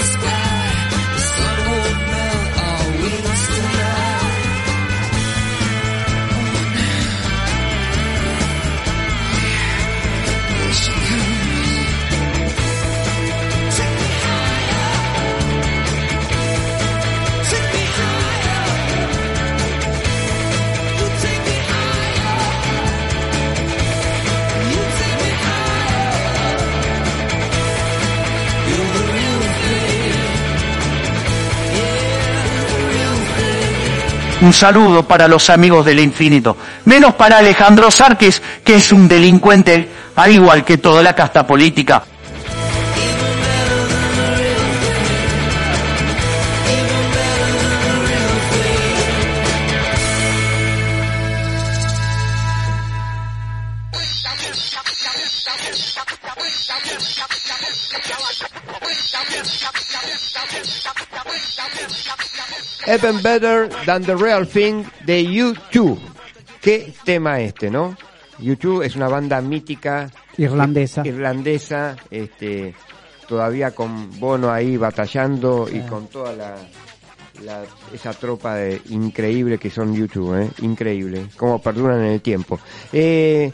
Un 34.42 34.54
saludo 34.54 35.04
para 35.04 35.28
los 35.28 35.50
amigos 35.52 35.86
del 35.86 36.00
infinito. 36.00 36.58
Menos 36.86 37.14
para 37.14 37.38
Alejandro 37.38 37.92
Sarquis, 37.92 38.42
que 38.64 38.76
es 38.76 38.92
un 38.92 39.08
delincuente, 39.08 39.88
al 40.16 40.32
igual 40.32 40.66
que 40.66 40.80
toda 40.80 41.04
la 41.04 41.14
casta 41.14 41.46
política. 41.46 42.04
Even 62.88 63.22
Better 63.22 63.70
Than 63.86 64.04
the 64.04 64.16
Real 64.16 64.48
Thing 64.48 64.84
de 65.06 65.24
U2. 65.24 65.98
Qué 66.62 66.94
tema 67.04 67.40
este, 67.40 67.70
¿no? 67.70 67.96
YouTube 68.40 68.84
es 68.84 68.96
una 68.96 69.08
banda 69.08 69.40
mítica 69.42 70.10
Irlandesa. 70.38 71.04
irlandesa, 71.06 71.96
este, 72.10 72.74
todavía 73.28 73.72
con 73.72 74.20
Bono 74.20 74.52
ahí 74.52 74.78
batallando 74.78 75.68
y 75.72 75.80
con 75.82 76.08
toda 76.08 76.34
la, 76.34 76.56
la- 77.44 77.64
esa 77.94 78.14
tropa 78.14 78.56
de, 78.56 78.82
increíble 78.90 79.58
que 79.60 79.70
son 79.70 79.94
YouTube, 79.94 80.42
¿eh? 80.42 80.50
increíble, 80.62 81.28
cómo 81.38 81.62
perduran 81.62 82.00
en 82.00 82.12
el 82.14 82.22
tiempo. 82.22 82.60
Eh, 82.92 83.52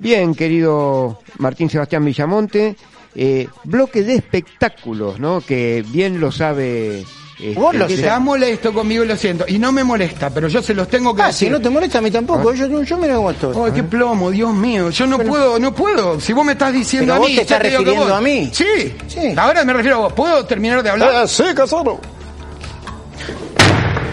bien, 0.00 0.34
querido 0.34 1.20
Martín 1.38 1.70
Sebastián 1.70 2.04
Villamonte, 2.04 2.76
eh, 3.14 3.48
bloque 3.64 4.02
de 4.02 4.16
espectáculos, 4.16 5.18
¿no? 5.18 5.40
Que 5.40 5.82
bien 5.88 6.20
lo 6.20 6.30
sabe. 6.30 7.04
Este, 7.38 7.54
Vos 7.60 7.74
lo 7.74 7.86
Está 7.86 8.18
molesto 8.18 8.72
conmigo, 8.72 9.04
lo 9.04 9.16
siento. 9.16 9.44
Y 9.46 9.58
no 9.58 9.70
me 9.72 9.84
molesta, 9.84 10.30
pero 10.30 10.48
yo 10.48 10.62
se 10.62 10.72
los 10.74 10.88
tengo 10.88 11.14
que 11.14 11.22
Ah, 11.22 11.26
decir. 11.26 11.48
si 11.48 11.52
no 11.52 11.60
te 11.60 11.68
molesta 11.68 11.98
a 11.98 12.00
mí 12.00 12.10
tampoco. 12.10 12.52
Yo, 12.54 12.82
yo 12.82 12.96
mira 12.96 13.16
cómo 13.16 13.30
estoy. 13.30 13.54
Ay, 13.64 13.72
qué 13.72 13.82
plomo, 13.82 14.30
Dios 14.30 14.52
mío. 14.54 14.88
Yo 14.90 15.06
no 15.06 15.18
puedo, 15.18 15.58
no 15.58 15.74
puedo. 15.74 16.18
Si 16.20 16.32
vos 16.32 16.44
me 16.46 16.52
estás 16.52 16.72
diciendo 16.72 17.06
Pero 17.12 17.14
a 17.14 17.18
vos 17.18 17.28
mí. 17.28 17.36
te 17.36 17.42
estás 17.42 17.58
ya 17.62 17.68
digo 17.68 17.78
que 17.80 17.84
refiriendo 17.84 18.08
vos- 18.08 18.18
a 18.18 18.20
mí. 18.22 18.50
Sí. 18.52 18.94
Sí. 19.08 19.34
Ahora 19.36 19.64
me 19.64 19.72
refiero 19.74 19.96
a 19.96 20.00
vos. 20.00 20.12
¿Puedo 20.14 20.44
terminar 20.46 20.82
de 20.82 20.90
hablar? 20.90 21.10
Ah, 21.14 21.26
sí, 21.28 21.44
casado. 21.54 22.00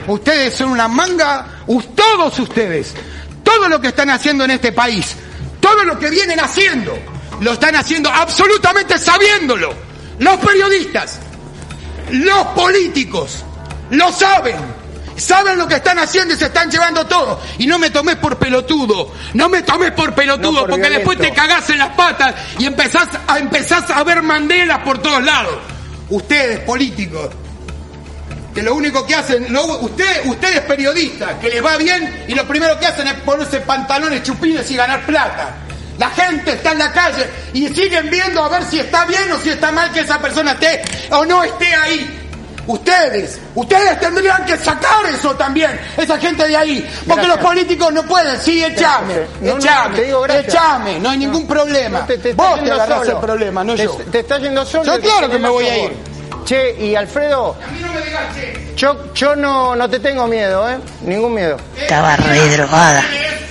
Ustedes 0.08 0.54
son 0.54 0.70
una 0.72 0.88
manga, 0.90 1.48
todos 1.96 2.38
ustedes, 2.40 2.94
todo 3.44 3.70
lo 3.70 3.80
que 3.80 3.88
están 3.88 4.10
haciendo 4.10 4.44
en 4.44 4.52
este 4.52 4.74
país, 4.74 5.16
todo 5.62 5.84
lo 5.86 5.98
que 5.98 6.10
vienen 6.10 6.42
haciendo, 6.42 6.94
lo 7.40 7.54
están 7.54 7.76
haciendo 7.78 8.10
absolutamente 8.10 8.98
sabiéndolo. 8.98 9.74
Los 10.20 10.36
periodistas, 10.38 11.20
los 12.14 12.48
políticos, 12.56 13.44
lo 13.90 14.12
saben. 14.12 14.56
Saben 15.16 15.60
lo 15.60 15.68
que 15.68 15.76
están 15.76 16.00
haciendo 16.00 16.34
y 16.34 16.38
se 16.38 16.46
están 16.46 16.72
llevando 16.72 17.06
todo. 17.06 17.40
Y 17.60 17.68
no 17.68 17.78
me 17.78 17.92
tomes 17.92 18.16
por 18.16 18.38
pelotudo. 18.40 19.12
No 19.36 19.48
me 19.48 19.62
tomes 19.62 19.92
por 19.92 20.16
pelotudo, 20.16 20.52
No 20.52 20.60
por 20.62 20.70
porque 20.72 20.90
después 20.90 21.20
te 21.20 21.32
cagás 21.32 21.70
en 21.70 21.78
las 21.78 21.90
patas 21.90 22.34
y 22.58 22.66
empezás 22.66 23.08
a, 23.28 23.38
empezás 23.38 23.90
a 23.92 24.04
ver 24.04 24.24
mandelas 24.24 24.80
por 24.80 24.98
todos 25.00 25.24
lados. 25.24 25.54
Ustedes, 26.10 26.60
políticos, 26.62 27.30
que 28.56 28.64
lo 28.64 28.74
único 28.74 29.06
que 29.06 29.14
hacen, 29.16 29.54
lo- 29.54 29.80
usted, 29.82 30.26
ustedes 30.26 30.62
periodistas, 30.62 31.34
que 31.40 31.50
les 31.50 31.64
va 31.64 31.78
bien 31.78 32.26
y 32.28 32.34
lo 32.34 32.48
primero 32.48 32.80
que 32.80 32.88
hacen 32.88 33.08
es 33.08 33.14
ponerse 33.22 33.60
pantalones 33.62 34.24
chupines 34.24 34.70
y 34.72 34.76
ganar 34.76 35.06
plata. 35.06 35.58
La 35.98 36.10
gente 36.10 36.54
está 36.54 36.72
en 36.72 36.80
la 36.80 36.92
calle 36.92 37.28
y 37.54 37.68
siguen 37.70 38.10
viendo 38.10 38.44
a 38.44 38.50
ver 38.50 38.64
si 38.66 38.80
está 38.80 39.06
bien 39.06 39.32
o 39.32 39.38
si 39.40 39.50
está 39.50 39.72
mal 39.72 39.92
que 39.92 40.00
esa 40.02 40.20
persona 40.20 40.54
esté 40.54 40.82
o 41.12 41.24
no 41.26 41.44
esté 41.44 41.74
ahí. 41.76 42.20
Ustedes, 42.66 43.40
ustedes 43.56 44.00
tendrían 44.00 44.46
que 44.46 44.58
sacar 44.58 45.06
eso 45.14 45.36
también, 45.36 45.78
esa 45.98 46.18
gente 46.18 46.48
de 46.48 46.56
ahí, 46.56 46.80
porque 47.06 47.26
Gracias. 47.26 47.28
los 47.36 47.46
políticos 47.46 47.92
no 47.94 48.04
pueden, 48.04 48.40
sí, 48.42 48.64
echame, 48.64 49.16
No, 49.42 49.52
no, 49.56 49.58
echame, 49.60 49.96
te 49.98 50.04
digo 50.06 50.22
gracias. 50.22 50.48
echame, 50.48 50.98
no 51.00 51.10
hay 51.10 51.18
ningún 51.18 51.46
problema. 51.46 52.00
No, 52.00 52.06
te, 52.06 52.18
te 52.20 52.34
Vos 52.34 52.64
te 52.64 52.72
agarrás 52.72 53.00
solo. 53.00 53.12
el 53.12 53.18
problema, 53.18 53.64
no 53.66 53.76
te, 53.76 53.84
yo. 53.84 53.98
Te 54.10 54.20
está 54.20 54.38
yendo 54.38 54.66
solo. 54.66 54.86
Yo 54.86 55.02
claro 55.02 55.30
que 55.30 55.40
me 55.40 55.50
voy 55.50 55.68
a 55.68 55.74
favor. 55.76 55.92
Che, 56.46 56.76
y 56.80 56.96
Alfredo, 56.96 57.58
A 57.62 57.72
mí 57.72 57.80
no 57.82 57.92
me 57.92 58.02
digas, 58.02 58.24
che. 58.34 58.74
yo, 58.78 59.14
yo 59.14 59.36
no, 59.36 59.76
no 59.76 59.90
te 59.90 60.00
tengo 60.00 60.26
miedo, 60.28 60.70
¿eh? 60.70 60.78
Ningún 61.02 61.34
miedo. 61.34 61.58
Estaba 61.78 62.16
re 62.16 62.48
drogada. 62.56 63.04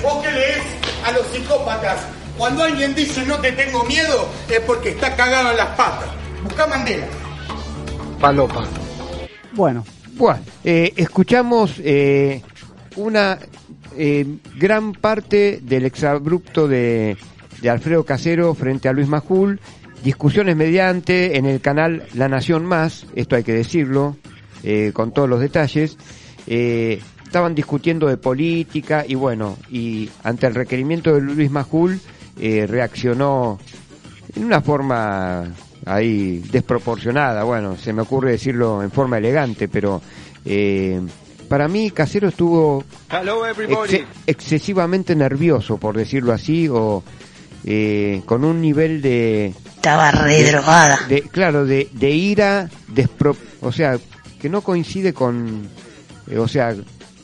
¿Vos 0.03 0.22
qué 0.24 0.32
lees 0.32 0.59
a 1.07 1.12
los 1.12 1.26
psicópatas? 1.34 1.99
Cuando 2.43 2.64
alguien 2.64 2.93
dice 2.93 3.24
no 3.24 3.38
te 3.38 3.53
tengo 3.53 3.84
miedo, 3.84 4.28
es 4.51 4.59
porque 4.62 4.88
está 4.88 5.14
cagado 5.14 5.53
en 5.53 5.59
las 5.59 5.76
patas. 5.76 6.09
Busca 6.43 6.66
Mandela. 6.66 7.07
Palopa. 8.20 8.64
Bueno, 9.53 9.84
Bueno, 10.14 10.40
eh, 10.64 10.93
escuchamos 10.97 11.74
eh, 11.78 12.43
una 12.97 13.38
eh, 13.97 14.26
gran 14.57 14.90
parte 14.93 15.61
del 15.62 15.84
exabrupto 15.84 16.66
de, 16.66 17.16
de 17.61 17.70
Alfredo 17.70 18.05
Casero 18.05 18.57
frente 18.57 18.88
a 18.88 18.93
Luis 18.93 19.07
Majul, 19.07 19.61
discusiones 20.03 20.57
mediante 20.57 21.38
en 21.38 21.47
el 21.47 21.61
canal 21.61 22.09
La 22.14 22.28
Nación 22.28 22.66
Más, 22.66 23.07
esto 23.14 23.36
hay 23.36 23.45
que 23.45 23.53
decirlo, 23.53 24.16
eh, 24.64 24.90
con 24.93 25.12
todos 25.12 25.28
los 25.28 25.38
detalles. 25.38 25.97
Eh, 26.49 27.01
estaban 27.24 27.55
discutiendo 27.55 28.09
de 28.09 28.16
política 28.16 29.05
y 29.07 29.14
bueno, 29.14 29.57
y 29.70 30.11
ante 30.24 30.49
el 30.49 30.57
requerimiento 30.57 31.14
de 31.14 31.20
Luis 31.20 31.53
Majul 31.53 32.01
eh, 32.39 32.66
reaccionó 32.68 33.59
en 34.35 34.45
una 34.45 34.61
forma 34.61 35.45
ahí 35.85 36.39
desproporcionada, 36.51 37.45
bueno, 37.45 37.76
se 37.76 37.93
me 37.93 38.03
ocurre 38.03 38.33
decirlo 38.33 38.83
en 38.83 38.91
forma 38.91 39.18
elegante, 39.18 39.68
pero 39.68 40.01
eh, 40.45 41.01
para 41.49 41.68
mí 41.68 41.91
Casero 41.91 42.28
estuvo 42.28 42.85
excesivamente 44.26 45.14
nervioso, 45.14 45.76
por 45.78 45.97
decirlo 45.97 46.33
así, 46.33 46.68
o 46.68 47.03
eh, 47.64 48.22
con 48.26 48.45
un 48.45 48.61
nivel 48.61 49.03
de... 49.03 49.55
Estaba 49.76 50.11
re 50.12 50.43
de- 50.43 50.51
drogada. 50.53 50.99
de- 51.09 51.22
claro, 51.22 51.64
de, 51.66 51.89
de 51.93 52.11
ira, 52.11 52.70
despro- 52.95 53.37
o 53.61 53.72
sea, 53.72 53.99
que 54.41 54.49
no 54.49 54.61
coincide 54.62 55.12
con, 55.12 55.68
eh, 56.28 56.39
o 56.39 56.47
sea, 56.49 56.74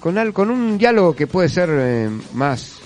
con, 0.00 0.18
al- 0.18 0.32
con 0.32 0.50
un 0.50 0.76
diálogo 0.78 1.14
que 1.14 1.26
puede 1.26 1.48
ser 1.48 1.68
eh, 1.72 2.10
más 2.34 2.77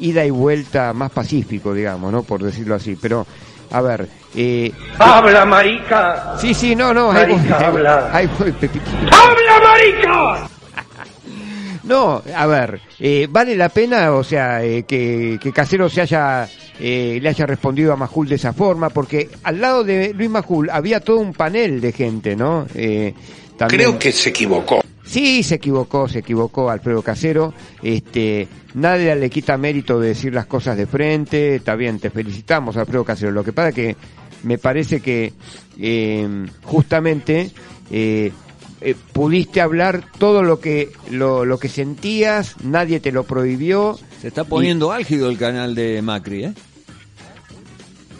ida 0.00 0.24
y 0.24 0.30
vuelta, 0.30 0.92
más 0.92 1.10
pacífico, 1.10 1.72
digamos, 1.74 2.12
¿no? 2.12 2.22
Por 2.22 2.42
decirlo 2.42 2.74
así. 2.74 2.96
Pero, 3.00 3.26
a 3.70 3.80
ver, 3.80 4.08
eh, 4.34 4.72
Habla, 4.98 5.44
marica. 5.44 6.34
sí, 6.40 6.54
sí, 6.54 6.74
no, 6.76 6.92
no, 6.94 7.12
Marica, 7.12 7.36
ahí 7.36 7.42
voy, 7.42 7.52
habla. 7.78 8.10
ahí 8.12 8.28
voy, 8.38 8.52
Pepito. 8.52 8.90
¡Habla, 9.10 9.60
marica! 9.68 10.48
No, 11.84 12.20
a 12.36 12.46
ver, 12.46 12.80
eh, 12.98 13.26
vale 13.30 13.56
la 13.56 13.70
pena, 13.70 14.12
o 14.12 14.22
sea, 14.22 14.62
eh, 14.62 14.82
que, 14.82 15.38
que 15.40 15.52
Casero 15.52 15.88
se 15.88 16.02
haya, 16.02 16.46
eh, 16.78 17.18
le 17.22 17.28
haya 17.30 17.46
respondido 17.46 17.94
a 17.94 17.96
Majul 17.96 18.28
de 18.28 18.34
esa 18.34 18.52
forma, 18.52 18.90
porque 18.90 19.30
al 19.44 19.58
lado 19.58 19.84
de 19.84 20.12
Luis 20.12 20.28
Majul 20.28 20.68
había 20.68 21.00
todo 21.00 21.16
un 21.18 21.32
panel 21.32 21.80
de 21.80 21.92
gente, 21.92 22.36
¿no? 22.36 22.66
Eh, 22.74 23.14
también- 23.56 23.80
Creo 23.80 23.98
que 23.98 24.12
se 24.12 24.28
equivocó. 24.28 24.82
Sí, 25.08 25.42
se 25.42 25.54
equivocó, 25.54 26.06
se 26.06 26.18
equivocó 26.18 26.68
Alfredo 26.68 27.02
Casero. 27.02 27.54
Este, 27.82 28.46
nadie 28.74 29.16
le 29.16 29.30
quita 29.30 29.56
mérito 29.56 29.98
de 29.98 30.08
decir 30.08 30.34
las 30.34 30.46
cosas 30.46 30.76
de 30.76 30.86
frente. 30.86 31.56
Está 31.56 31.74
bien, 31.76 31.98
te 31.98 32.10
felicitamos, 32.10 32.76
Alfredo 32.76 33.04
Casero. 33.04 33.32
Lo 33.32 33.42
que 33.42 33.54
pasa 33.54 33.72
que 33.72 33.96
me 34.42 34.58
parece 34.58 35.00
que 35.00 35.32
eh, 35.78 36.46
justamente 36.62 37.50
eh, 37.90 38.32
eh, 38.80 38.94
pudiste 39.12 39.60
hablar 39.60 40.04
todo 40.18 40.42
lo 40.42 40.60
que 40.60 40.90
lo, 41.10 41.44
lo 41.44 41.58
que 41.58 41.68
sentías, 41.68 42.56
nadie 42.62 43.00
te 43.00 43.10
lo 43.10 43.24
prohibió. 43.24 43.98
Se 44.20 44.28
está 44.28 44.44
poniendo 44.44 44.92
álgido 44.92 45.30
el 45.30 45.38
canal 45.38 45.74
de 45.74 46.02
Macri, 46.02 46.44
¿eh? 46.44 46.54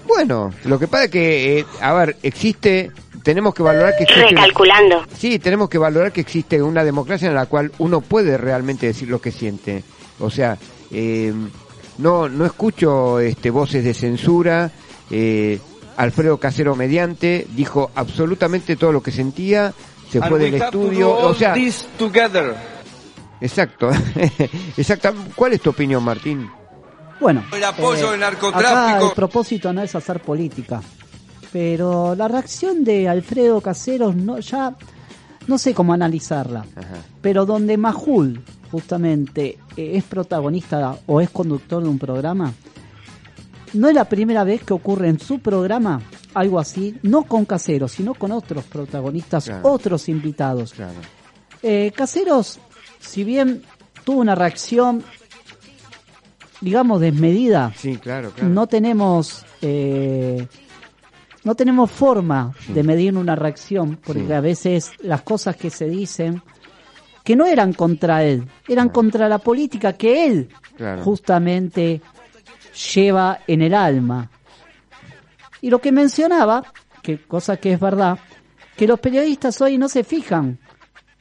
Bueno, 0.07 0.53
lo 0.65 0.79
que 0.79 0.89
pasa 0.89 1.05
es 1.05 1.11
que, 1.11 1.59
eh, 1.59 1.67
a 1.81 1.93
ver, 1.93 2.17
existe, 2.23 2.91
tenemos 3.23 3.55
que 3.55 3.63
valorar 3.63 3.97
que 3.97 4.05
existe... 4.05 4.27
Recalculando. 4.29 5.05
Sí, 5.17 5.39
tenemos 5.39 5.69
que 5.69 5.79
valorar 5.79 6.13
que 6.13 6.21
existe 6.21 6.63
una 6.63 6.85
democracia 6.85 7.29
en 7.29 7.35
la 7.35 7.47
cual 7.47 7.73
uno 7.79 8.01
puede 8.01 8.37
realmente 8.39 8.87
decir 8.87 9.09
lo 9.09 9.21
que 9.21 9.31
siente. 9.33 9.83
O 10.21 10.31
sea, 10.31 10.57
eh, 10.91 11.33
no, 11.99 12.29
no 12.29 12.45
escucho 12.47 13.19
este, 13.21 13.51
voces 13.51 13.85
de 13.85 13.95
censura. 13.95 14.71
eh, 15.11 15.59
Alfredo 15.97 16.39
Casero 16.39 16.77
mediante 16.77 17.47
dijo 17.57 17.91
absolutamente 17.95 18.77
todo 18.77 18.93
lo 18.93 19.03
que 19.03 19.11
sentía, 19.11 19.73
se 20.09 20.19
And 20.19 20.29
fue 20.29 20.39
del 20.39 20.55
estudio. 20.55 21.11
O 21.11 21.35
sea, 21.35 21.55
this 21.55 21.89
together. 21.99 22.55
exacto, 23.41 23.91
exacto. 24.77 25.13
¿Cuál 25.35 25.55
es 25.55 25.61
tu 25.61 25.71
opinión, 25.71 26.05
Martín? 26.05 26.49
bueno. 27.21 27.45
El 27.53 27.65
apoyo 27.65 28.11
al 28.11 28.15
Acá 28.23 28.31
narcotráfico. 28.31 29.09
el 29.09 29.13
propósito 29.13 29.73
no 29.73 29.83
es 29.83 29.93
hacer 29.97 30.21
política. 30.21 30.81
Pero 31.53 32.15
la 32.15 32.29
reacción 32.29 32.85
de 32.85 33.09
Alfredo 33.09 33.61
Caseros 33.61 34.15
no, 34.15 34.39
ya 34.41 34.77
no 35.47 35.57
sé 35.59 35.73
cómo 35.75 35.93
analizarla. 35.93 36.65
Pero 37.23 37.47
donde 37.47 37.77
Majul 37.77 38.43
justamente 38.71 39.59
eh, 39.77 39.93
es 39.97 40.05
protagonista 40.05 40.99
o 41.07 41.21
es 41.23 41.31
conductor 41.31 41.83
de 41.83 41.89
un 41.89 41.99
programa, 41.99 42.53
no 43.73 43.89
es 43.89 43.95
la 43.95 44.05
primera 44.07 44.45
vez 44.45 44.63
que 44.63 44.75
ocurre 44.75 45.09
en 45.09 45.19
su 45.19 45.39
programa 45.41 46.03
algo 46.35 46.59
así, 46.59 46.97
no 47.03 47.23
con 47.25 47.45
Caseros, 47.47 47.93
sino 47.93 48.13
con 48.15 48.31
otros 48.33 48.65
protagonistas, 48.65 49.45
Claro. 49.47 49.71
otros 49.73 50.09
invitados. 50.11 50.75
Eh, 51.63 51.93
Caseros, 51.97 52.59
si 53.01 53.25
bien 53.25 53.63
tuvo 54.05 54.21
una 54.21 54.35
reacción, 54.35 55.03
digamos, 56.61 57.01
desmedida, 57.01 57.73
Sí, 57.77 57.97
claro, 57.97 58.31
claro. 58.31 58.51
no 58.51 58.67
tenemos 58.67 59.45
eh, 59.63 60.47
no 61.49 61.55
tenemos 61.55 61.91
forma 61.91 62.53
de 62.69 62.83
medir 62.83 63.17
una 63.17 63.35
reacción 63.35 63.97
porque 64.05 64.27
Sí. 64.27 64.33
a 64.35 64.41
veces 64.43 64.91
las 65.01 65.23
cosas 65.23 65.57
que 65.57 65.71
se 65.71 65.89
dicen 65.89 66.43
que 67.25 67.35
no 67.37 67.47
eran 67.47 67.73
contra 67.73 68.23
él 68.23 68.47
eran 68.69 68.91
contra 68.91 69.31
la 69.31 69.39
política 69.39 69.95
que 69.95 70.27
él 70.27 70.49
Claro. 70.77 71.03
justamente 71.03 72.03
lleva 72.95 73.39
en 73.47 73.63
el 73.63 73.73
alma 73.73 74.31
y 75.63 75.71
lo 75.71 75.81
que 75.81 75.91
mencionaba 75.91 76.63
que 77.03 77.19
cosa 77.23 77.57
que 77.57 77.73
es 77.73 77.81
verdad 77.81 78.19
que 78.77 78.87
los 78.87 79.01
periodistas 79.01 79.59
hoy 79.63 79.79
no 79.79 79.89
se 79.89 80.05
fijan 80.05 80.59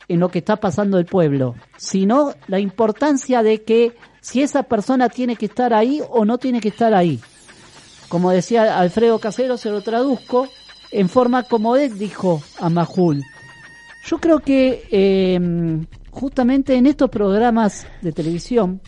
en 0.10 0.20
lo 0.20 0.28
que 0.30 0.40
está 0.40 0.58
pasando 0.58 0.98
el 1.00 1.06
pueblo, 1.06 1.56
sino 1.78 2.34
la 2.48 2.60
importancia 2.60 3.42
de 3.44 3.64
que 3.64 3.96
si 4.22 4.42
esa 4.42 4.64
persona 4.64 5.08
tiene 5.10 5.36
que 5.38 5.46
estar 5.48 5.74
ahí 5.74 6.02
o 6.10 6.24
no 6.26 6.38
tiene 6.38 6.60
que 6.62 6.68
estar 6.70 6.94
ahí. 6.94 7.20
Como 8.10 8.32
decía 8.32 8.80
Alfredo 8.80 9.20
Casero, 9.20 9.58
se 9.58 9.70
lo 9.70 9.82
traduzco 9.82 10.48
en 10.92 11.10
forma 11.10 11.44
como 11.44 11.76
él 11.76 11.98
dijo 11.98 12.42
a 12.60 12.70
Majul. 12.70 13.24
Yo 14.06 14.20
creo 14.20 14.40
que 14.40 14.88
eh, 14.90 15.40
justamente 16.12 16.76
en 16.76 16.88
estos 16.88 17.10
programas 17.10 17.86
de 18.02 18.14
televisión 18.14 18.82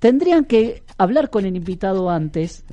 tendrían 0.00 0.44
que 0.44 0.82
hablar 0.98 1.30
con 1.30 1.46
el 1.46 1.54
invitado 1.54 2.10
antes 2.10 2.64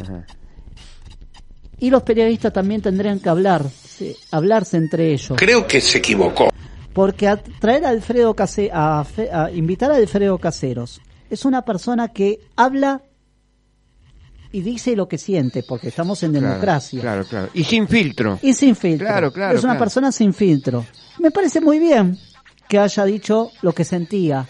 y 1.77 1.91
los 1.91 2.01
periodistas 2.01 2.51
también 2.51 2.81
tendrían 2.81 3.19
que 3.19 3.29
hablar, 3.29 3.63
sí, 3.69 4.15
hablarse 4.31 4.77
entre 4.77 5.13
ellos. 5.13 5.37
Creo 5.37 5.67
que 5.67 5.79
se 5.79 5.99
equivocó. 5.99 6.49
Porque 6.93 7.27
a 7.27 7.37
traer 7.37 7.85
a 7.85 7.89
Alfredo 7.89 8.33
Case 8.33 8.71
a 8.73 9.05
invitar 9.53 9.91
a 9.91 9.95
Alfredo 9.97 10.39
Caseros 10.39 10.99
es 11.29 11.45
una 11.45 11.63
persona 11.63 12.07
que 12.07 12.39
habla 12.55 13.03
y 14.51 14.61
dice 14.61 14.95
lo 14.95 15.07
que 15.07 15.17
siente, 15.17 15.63
porque 15.63 15.89
estamos 15.89 16.21
en 16.23 16.31
Claro, 16.31 16.47
democracia. 16.47 17.01
Claro, 17.01 17.23
claro. 17.25 17.49
Y 17.53 17.63
sin 17.63 17.87
filtro. 17.87 18.39
Y 18.41 18.53
sin 18.53 18.75
filtro. 18.75 19.05
Claro, 19.07 19.31
claro, 19.31 19.57
Es 19.57 19.63
una 19.63 19.73
claro. 19.73 19.85
persona 19.85 20.11
sin 20.11 20.33
filtro. 20.33 20.85
Me 21.19 21.31
parece 21.31 21.61
muy 21.61 21.77
bien 21.79 22.17
que 22.67 22.79
haya 22.79 23.05
dicho 23.05 23.51
lo 23.61 23.73
que 23.73 23.83
sentía. 23.83 24.47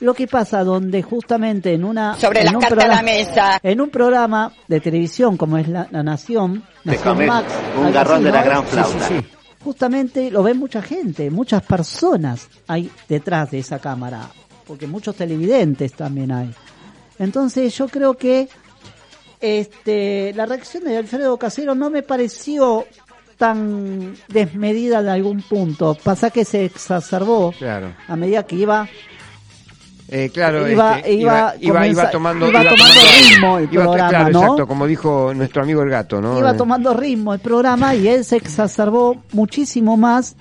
Lo 0.00 0.14
que 0.14 0.26
pasa 0.26 0.64
donde 0.64 1.02
justamente 1.02 1.74
en 1.74 1.84
una 1.84 2.14
Sobre 2.18 2.40
en 2.40 2.46
las 2.46 2.54
un 2.54 2.60
cartas 2.60 2.84
a 2.84 2.88
la 2.88 3.02
mesa. 3.02 3.60
en 3.62 3.80
un 3.82 3.90
programa 3.90 4.50
de 4.66 4.80
televisión 4.80 5.36
como 5.36 5.58
es 5.58 5.68
La, 5.68 5.88
La 5.90 6.02
Nación, 6.02 6.64
Nación 6.84 7.26
Max, 7.26 7.52
un 7.78 7.92
garrón 7.92 8.14
así, 8.16 8.24
de 8.24 8.32
la 8.32 8.42
gran 8.42 8.64
flauta. 8.64 9.08
sí, 9.08 9.14
sí. 9.20 9.26
Justamente 9.62 10.30
lo 10.30 10.42
ven 10.42 10.56
mucha 10.58 10.80
gente, 10.80 11.30
muchas 11.30 11.62
personas 11.64 12.48
hay 12.66 12.90
detrás 13.10 13.50
de 13.50 13.58
esa 13.58 13.78
cámara, 13.78 14.30
porque 14.66 14.86
muchos 14.86 15.14
televidentes 15.16 15.92
también 15.92 16.32
hay. 16.32 16.50
Entonces 17.18 17.76
yo 17.76 17.86
creo 17.86 18.14
que 18.16 18.48
este 19.40 20.32
la 20.34 20.46
reacción 20.46 20.84
de 20.84 20.96
Alfredo 20.98 21.36
Casero 21.38 21.74
no 21.74 21.90
me 21.90 22.02
pareció 22.02 22.84
tan 23.36 24.14
desmedida 24.28 25.00
en 25.00 25.08
algún 25.08 25.40
punto. 25.42 25.96
Pasa 26.02 26.30
que 26.30 26.44
se 26.44 26.64
exacerbó 26.66 27.52
Claro. 27.58 27.94
a 28.06 28.16
medida 28.16 28.42
que 28.44 28.56
iba 28.56 28.86
Eh, 30.12 30.28
claro, 30.34 30.68
Iba- 30.68 30.98
este, 30.98 31.12
iba 31.12 31.54
iba, 31.60 32.10
tomando, 32.10 32.48
iba 32.50 32.62
tomando 32.64 33.00
ritmo 33.30 33.58
el 33.58 33.68
programa, 33.68 34.08
claro, 34.08 34.30
¿no? 34.30 34.40
exacto, 34.42 34.66
como 34.66 34.86
dijo 34.88 35.32
nuestro 35.34 35.62
amigo 35.62 35.82
el 35.82 35.88
gato, 35.90 36.20
¿no? 36.20 36.36
iba 36.36 36.56
tomando 36.56 36.92
ritmo 36.94 37.32
el 37.32 37.38
programa 37.38 37.94
y 37.94 38.08
él 38.08 38.24
se 38.24 38.34
exacerbó 38.36 39.22
muchísimo 39.32 39.96
más 39.96 40.34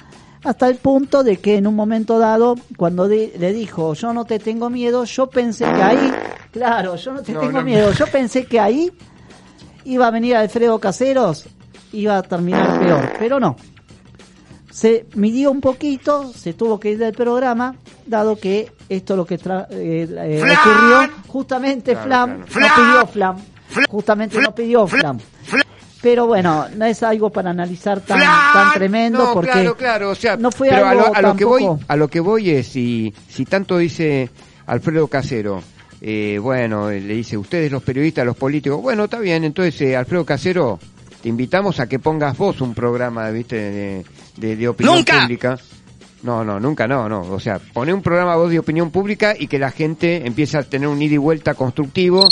hasta 0.43 0.67
el 0.67 0.75
punto 0.77 1.23
de 1.23 1.37
que 1.37 1.55
en 1.57 1.67
un 1.67 1.75
momento 1.75 2.17
dado, 2.19 2.55
cuando 2.77 3.07
le 3.07 3.53
dijo, 3.53 3.93
yo 3.93 4.13
no 4.13 4.25
te 4.25 4.39
tengo 4.39 4.69
miedo, 4.69 5.03
yo 5.05 5.27
pensé 5.27 5.65
que 5.65 5.81
ahí, 5.83 6.11
claro, 6.51 6.95
yo 6.95 7.13
no 7.13 7.21
te 7.21 7.33
No, 7.33 7.39
tengo 7.41 7.59
no. 7.59 7.63
miedo, 7.63 7.91
yo 7.91 8.05
pensé 8.07 8.45
que 8.45 8.59
ahí 8.59 8.91
iba 9.85 10.07
a 10.07 10.11
venir 10.11 10.35
Alfredo 10.35 10.79
Caseros, 10.79 11.45
iba 11.91 12.17
a 12.17 12.23
terminar 12.23 12.79
peor, 12.79 13.11
pero 13.19 13.39
no. 13.39 13.55
Se 14.71 15.07
midió 15.15 15.51
un 15.51 15.61
poquito, 15.61 16.31
se 16.31 16.53
tuvo 16.53 16.79
que 16.79 16.91
ir 16.91 16.99
del 16.99 17.13
programa, 17.13 17.75
dado 18.05 18.37
que 18.37 18.71
esto 18.87 19.15
lo 19.17 19.25
que 19.25 19.37
tra- 19.39 19.67
eh, 19.71 20.07
eh, 20.09 20.41
ocurrió, 20.41 21.11
justamente 21.27 21.93
Claro, 21.93 22.07
Flam, 22.07 22.43
claro. 22.45 22.67
no 22.67 22.75
pidió 22.83 23.07
Flam, 23.07 23.37
justamente 23.89 24.39
no 24.41 24.55
pidió 24.55 24.87
Flam. 24.87 25.17
Pero 26.01 26.27
bueno, 26.27 26.65
no 26.75 26.85
es 26.85 27.03
algo 27.03 27.29
para 27.29 27.49
analizar 27.49 27.99
tan, 28.01 28.19
tan 28.19 28.73
tremendo 28.73 29.19
no, 29.19 29.33
porque 29.33 29.51
claro, 29.51 29.75
claro, 29.75 30.09
o 30.11 30.15
sea, 30.15 30.37
no 30.37 30.49
fue 30.51 30.69
pero 30.69 30.85
a 30.85 30.91
algo 30.91 31.07
lo, 31.07 31.15
a 31.15 31.21
lo 31.21 31.35
que 31.35 31.45
voy, 31.45 31.67
a 31.87 31.95
lo 31.97 32.07
que 32.07 32.19
voy 32.21 32.49
es 32.51 32.67
si, 32.67 33.13
si 33.27 33.43
tanto 33.45 33.77
dice 33.77 34.29
Alfredo 34.65 35.07
Casero, 35.07 35.61
eh, 35.99 36.39
bueno, 36.41 36.89
le 36.89 37.01
dice 37.01 37.37
ustedes 37.37 37.69
los 37.69 37.83
periodistas, 37.83 38.25
los 38.25 38.37
políticos, 38.37 38.81
bueno, 38.81 39.05
está 39.05 39.19
bien, 39.19 39.43
entonces 39.43 39.81
eh, 39.81 39.97
Alfredo 39.97 40.23
Casero, 40.25 40.79
te 41.21 41.27
invitamos 41.27 41.81
a 41.81 41.87
que 41.87 41.99
pongas 41.99 42.37
vos 42.37 42.61
un 42.61 42.73
programa, 42.73 43.29
viste, 43.31 43.57
de, 43.57 44.05
de, 44.37 44.55
de 44.55 44.67
opinión 44.69 44.95
¡Nunca! 44.97 45.21
pública. 45.21 45.59
No, 46.21 46.43
no, 46.43 46.59
nunca 46.59 46.85
no, 46.87 47.07
no. 47.07 47.21
O 47.21 47.39
sea, 47.39 47.59
poné 47.59 47.93
un 47.93 48.01
programa 48.01 48.35
vos 48.35 48.51
de 48.51 48.59
opinión 48.59 48.91
pública 48.91 49.35
y 49.37 49.47
que 49.47 49.57
la 49.57 49.71
gente 49.71 50.27
empiece 50.27 50.57
a 50.57 50.63
tener 50.63 50.89
un 50.89 51.01
ida 51.01 51.13
y 51.15 51.17
vuelta 51.17 51.53
constructivo, 51.53 52.27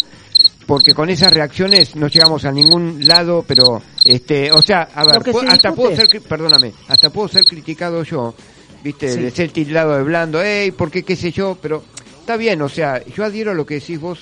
porque 0.68 0.94
con 0.94 1.10
esas 1.10 1.34
reacciones 1.34 1.96
no 1.96 2.08
llegamos 2.08 2.46
a 2.46 2.52
ningún 2.52 3.08
lado, 3.08 3.44
pero, 3.48 3.82
este, 4.04 4.52
o 4.52 4.62
sea, 4.62 4.90
a 4.94 5.04
ver, 5.06 5.24
se 5.24 5.48
hasta 5.48 5.72
puedo 5.72 5.96
ser, 5.96 6.08
perdóname, 6.22 6.74
hasta 6.90 7.10
puedo 7.10 7.28
ser 7.30 7.46
criticado 7.46 8.04
yo, 8.04 8.36
viste, 8.84 9.12
Sí. 9.14 9.22
de 9.22 9.32
ser 9.32 9.50
tildado 9.52 9.96
de 9.98 10.04
blando, 10.04 10.42
ey, 10.42 10.72
¿por 10.72 10.92
qué, 10.92 11.04
qué 11.04 11.16
sé 11.16 11.32
yo? 11.32 11.58
Pero 11.62 11.84
está 12.20 12.36
bien, 12.36 12.62
o 12.62 12.68
sea, 12.70 13.02
yo 13.06 13.24
adhiero 13.24 13.52
a 13.52 13.54
lo 13.56 13.66
que 13.66 13.76
decís 13.76 14.00
vos, 14.00 14.20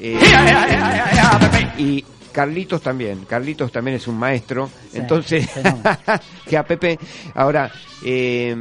eh, 0.00 0.18
y 1.78 2.04
Carlitos 2.32 2.82
también, 2.82 3.24
Carlitos 3.26 3.70
también 3.70 3.96
es 3.96 4.08
un 4.08 4.18
maestro, 4.18 4.68
Sí, 4.90 4.98
entonces, 4.98 5.48
que 6.48 6.56
a 6.56 6.64
Pepe, 6.64 6.98
ahora, 7.34 7.70
eh, 8.04 8.56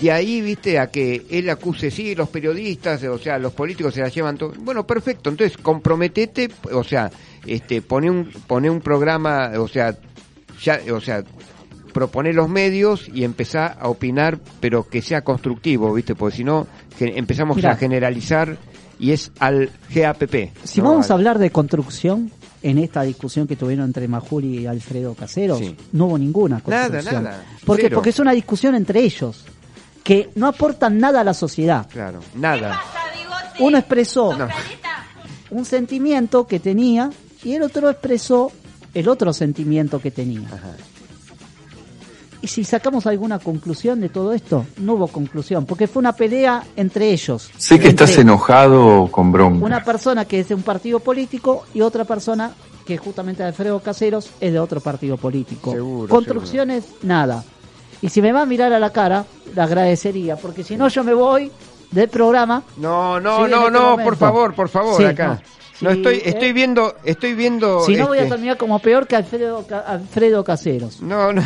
de 0.00 0.12
ahí, 0.12 0.40
viste, 0.40 0.78
a 0.78 0.88
que 0.88 1.24
él 1.30 1.48
acuse, 1.48 1.90
sí, 1.90 2.14
los 2.14 2.28
periodistas, 2.28 3.02
o 3.04 3.18
sea, 3.18 3.38
los 3.38 3.52
políticos 3.52 3.94
se 3.94 4.00
la 4.00 4.08
llevan 4.08 4.36
todo, 4.36 4.52
bueno, 4.58 4.86
perfecto, 4.86 5.30
entonces 5.30 5.56
comprometete, 5.56 6.50
o 6.72 6.84
sea, 6.84 7.10
este, 7.46 7.80
pone 7.80 8.10
un, 8.10 8.30
pone 8.46 8.68
un 8.68 8.80
programa, 8.80 9.52
o 9.58 9.68
sea, 9.68 9.96
ya, 10.62 10.80
o 10.92 11.00
sea, 11.00 11.24
propone 11.94 12.32
los 12.32 12.48
medios 12.48 13.08
y 13.08 13.24
empezar 13.24 13.78
a 13.80 13.88
opinar, 13.88 14.38
pero 14.60 14.86
que 14.86 15.00
sea 15.00 15.22
constructivo, 15.22 15.94
viste, 15.94 16.14
porque 16.14 16.36
si 16.36 16.44
no, 16.44 16.66
empezamos 16.98 17.56
Mirá. 17.56 17.72
a 17.72 17.76
generalizar 17.76 18.58
y 18.98 19.12
es 19.12 19.32
al 19.38 19.70
GAPP. 19.94 20.50
Si 20.64 20.80
¿no? 20.80 20.90
vamos 20.90 21.10
a 21.10 21.14
hablar 21.14 21.38
de 21.38 21.50
construcción 21.50 22.30
en 22.64 22.78
esta 22.78 23.02
discusión 23.02 23.46
que 23.46 23.56
tuvieron 23.56 23.84
entre 23.84 24.08
Majuri 24.08 24.60
y 24.60 24.66
Alfredo 24.66 25.12
Caseros, 25.14 25.58
Sí. 25.58 25.76
no 25.92 26.06
hubo 26.06 26.16
ninguna 26.18 26.62
Nada, 26.66 26.88
construcción. 26.88 27.22
nada. 27.24 27.44
Porque, 27.66 27.82
Cero. 27.82 27.96
porque 27.96 28.10
es 28.10 28.18
una 28.18 28.32
discusión 28.32 28.74
entre 28.74 29.00
ellos, 29.00 29.44
que 30.02 30.30
no 30.34 30.46
aportan 30.46 30.98
nada 30.98 31.20
a 31.20 31.24
la 31.24 31.34
sociedad. 31.34 31.86
Claro, 31.90 32.20
nada. 32.34 32.80
Uno 33.60 33.76
expresó 33.78 34.36
un 35.50 35.64
sentimiento 35.66 36.46
que 36.46 36.58
tenía 36.58 37.10
y 37.44 37.52
el 37.52 37.62
otro 37.62 37.90
expresó 37.90 38.50
el 38.94 39.08
otro 39.08 39.32
sentimiento 39.34 40.00
que 40.00 40.10
tenía. 40.10 40.48
Y 42.44 42.46
si 42.46 42.62
sacamos 42.62 43.06
alguna 43.06 43.38
conclusión 43.38 44.02
de 44.02 44.10
todo 44.10 44.34
esto, 44.34 44.66
no 44.76 44.92
hubo 44.96 45.08
conclusión, 45.08 45.64
porque 45.64 45.86
fue 45.86 46.00
una 46.00 46.12
pelea 46.12 46.62
entre 46.76 47.08
ellos. 47.10 47.50
Sé 47.56 47.80
que 47.80 47.88
estás 47.88 48.18
enojado 48.18 49.08
con 49.10 49.32
bronca. 49.32 49.64
Una 49.64 49.82
persona 49.82 50.26
que 50.26 50.40
es 50.40 50.48
de 50.48 50.54
un 50.54 50.60
partido 50.62 51.00
político 51.00 51.64
y 51.72 51.80
otra 51.80 52.04
persona 52.04 52.50
que 52.84 52.98
justamente 52.98 53.42
Alfredo 53.42 53.80
Caseros 53.80 54.28
es 54.42 54.52
de 54.52 54.58
otro 54.60 54.82
partido 54.82 55.16
político. 55.16 55.72
Seguro, 55.72 56.06
Construcciones, 56.10 56.84
nada. 57.00 57.42
Y 58.02 58.10
si 58.10 58.20
me 58.20 58.30
va 58.30 58.42
a 58.42 58.46
mirar 58.46 58.74
a 58.74 58.78
la 58.78 58.90
cara, 58.90 59.24
le 59.54 59.62
agradecería, 59.62 60.36
porque 60.36 60.62
si 60.62 60.76
no 60.76 60.88
yo 60.88 61.02
me 61.02 61.14
voy 61.14 61.50
del 61.92 62.10
programa. 62.10 62.62
No, 62.76 63.20
no, 63.20 63.46
Sí, 63.46 63.50
no, 63.52 63.58
este 63.60 63.70
no, 63.70 63.80
momento. 63.92 64.04
por 64.04 64.16
favor, 64.18 64.54
por 64.54 64.68
favor, 64.68 64.98
Sí, 64.98 65.04
acá. 65.04 65.28
No, 65.28 65.40
Sí, 65.92 65.96
estoy, 65.98 66.14
eh. 66.16 66.22
estoy 66.26 66.52
viendo, 66.52 66.94
estoy 67.04 67.34
viendo. 67.34 67.80
Si 67.84 67.96
no 67.96 68.06
voy 68.08 68.18
a 68.18 68.22
este, 68.22 68.32
terminar 68.32 68.56
como 68.56 68.78
peor 68.78 69.06
que 69.06 69.16
Alfredo, 69.16 69.64
Alfredo 69.86 70.44
Caseros. 70.44 71.00
No, 71.02 71.32
no. 71.32 71.42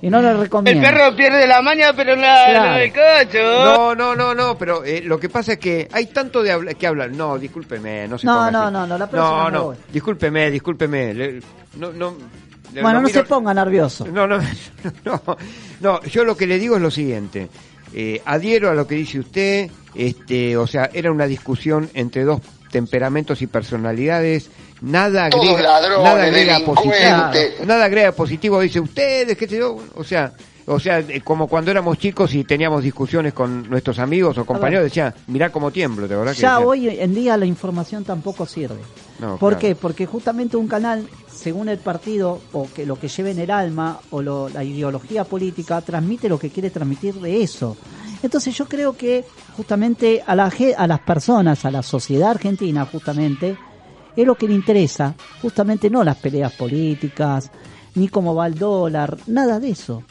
Y 0.00 0.08
no 0.10 0.20
le 0.22 0.30
El 0.30 0.38
recomiendo. 0.40 0.82
perro 0.82 1.16
pierde 1.16 1.46
la 1.46 1.62
maña, 1.62 1.92
pero 1.94 2.14
la, 2.16 2.44
Claro. 2.50 2.64
la- 2.70 2.82
el 2.82 2.92
cocho. 2.92 3.38
No, 3.64 3.94
no, 3.94 4.14
no, 4.14 4.34
no, 4.34 4.56
pero 4.56 4.84
eh, 4.84 5.02
lo 5.04 5.18
que 5.18 5.28
pasa 5.28 5.54
es 5.54 5.58
que 5.58 5.88
hay 5.92 6.06
tanto 6.06 6.42
de 6.42 6.52
habla- 6.52 6.74
que 6.74 6.86
hablar. 6.86 7.10
No, 7.10 7.38
discúlpeme, 7.38 8.06
no 8.08 8.18
se 8.18 8.26
No, 8.26 8.34
ponga 8.36 8.50
no, 8.50 8.62
así. 8.64 8.72
no, 8.72 8.86
no, 8.86 8.98
la 8.98 9.08
próxima 9.10 9.50
No, 9.50 9.50
no, 9.50 9.74
discúlpeme, 9.92 10.50
discúlpeme. 10.50 11.14
le- 11.14 11.40
no, 11.76 11.92
no, 11.92 12.14
le- 12.72 12.82
Bueno, 12.82 12.98
lo 12.98 13.02
no 13.02 13.08
miro- 13.08 13.20
se 13.20 13.24
ponga 13.24 13.52
nervioso. 13.54 14.06
No, 14.06 14.26
no, 14.28 14.38
no, 15.04 15.22
no, 15.80 16.02
yo 16.04 16.24
lo 16.24 16.36
que 16.36 16.46
le 16.46 16.58
digo 16.58 16.76
es 16.76 16.82
lo 16.82 16.90
siguiente. 16.90 17.48
Eh, 17.92 18.22
adhiero 18.24 18.70
a 18.70 18.74
lo 18.74 18.86
que 18.86 18.94
dice 18.94 19.18
usted, 19.18 19.68
este, 19.96 20.56
o 20.56 20.68
sea, 20.68 20.88
era 20.92 21.10
una 21.10 21.26
discusión 21.26 21.90
entre 21.94 22.22
dos 22.22 22.40
temperamentos 22.70 23.42
y 23.42 23.46
personalidades, 23.46 24.50
nada 24.80 25.26
agrega, 25.26 25.60
ladrones, 25.62 26.04
nada 26.04 26.24
agrega 26.24 26.60
positivo, 26.60 26.94
nada 27.66 27.84
agrega 27.84 28.12
positivo, 28.12 28.60
dice 28.60 28.80
ustedes, 28.80 29.36
qué 29.36 29.46
sé 29.48 29.58
yo, 29.58 29.76
o 29.96 30.04
sea, 30.04 30.32
o 30.66 30.78
sea, 30.78 31.02
como 31.24 31.48
cuando 31.48 31.70
éramos 31.72 31.98
chicos 31.98 32.32
y 32.34 32.44
teníamos 32.44 32.84
discusiones 32.84 33.32
con 33.32 33.68
nuestros 33.68 33.98
amigos 33.98 34.38
o 34.38 34.44
compañeros, 34.46 34.84
decía, 34.84 35.12
mirá 35.26 35.50
cómo 35.50 35.70
tiemblo, 35.72 36.06
¿de 36.06 36.14
verdad 36.16 36.32
que 36.34 36.40
Ya 36.42 36.60
hoy 36.60 36.88
en 36.88 37.14
día 37.14 37.36
la 37.36 37.46
información 37.46 38.04
tampoco 38.04 38.46
sirve. 38.46 38.76
No, 39.18 39.36
¿Por 39.36 39.54
claro. 39.54 39.58
qué? 39.58 39.74
Porque 39.74 40.06
justamente 40.06 40.56
un 40.56 40.68
canal, 40.68 41.06
según 41.30 41.68
el 41.68 41.78
partido 41.78 42.40
o 42.52 42.68
que 42.74 42.86
lo 42.86 42.98
que 42.98 43.08
lleve 43.08 43.32
en 43.32 43.38
el 43.40 43.50
alma 43.50 43.98
o 44.10 44.22
lo- 44.22 44.48
la 44.48 44.62
ideología 44.64 45.24
política, 45.24 45.80
transmite 45.82 46.28
lo 46.28 46.38
que 46.38 46.50
quiere 46.50 46.70
transmitir 46.70 47.14
de 47.16 47.42
eso. 47.42 47.76
Entonces 48.22 48.54
yo 48.54 48.66
creo 48.66 48.96
que 48.96 49.24
justamente 49.56 50.22
a, 50.26 50.34
la, 50.34 50.52
a 50.76 50.86
las 50.86 51.00
personas, 51.00 51.64
a 51.64 51.70
la 51.70 51.82
sociedad 51.82 52.30
argentina 52.30 52.84
justamente, 52.84 53.56
es 54.16 54.26
lo 54.26 54.34
que 54.34 54.48
le 54.48 54.54
interesa, 54.54 55.14
justamente 55.40 55.88
no 55.88 56.04
las 56.04 56.16
peleas 56.16 56.52
políticas, 56.52 57.50
ni 57.94 58.08
cómo 58.08 58.34
va 58.34 58.46
el 58.46 58.54
dólar, 58.54 59.16
nada 59.26 59.58
de 59.58 59.70
eso. 59.70 60.02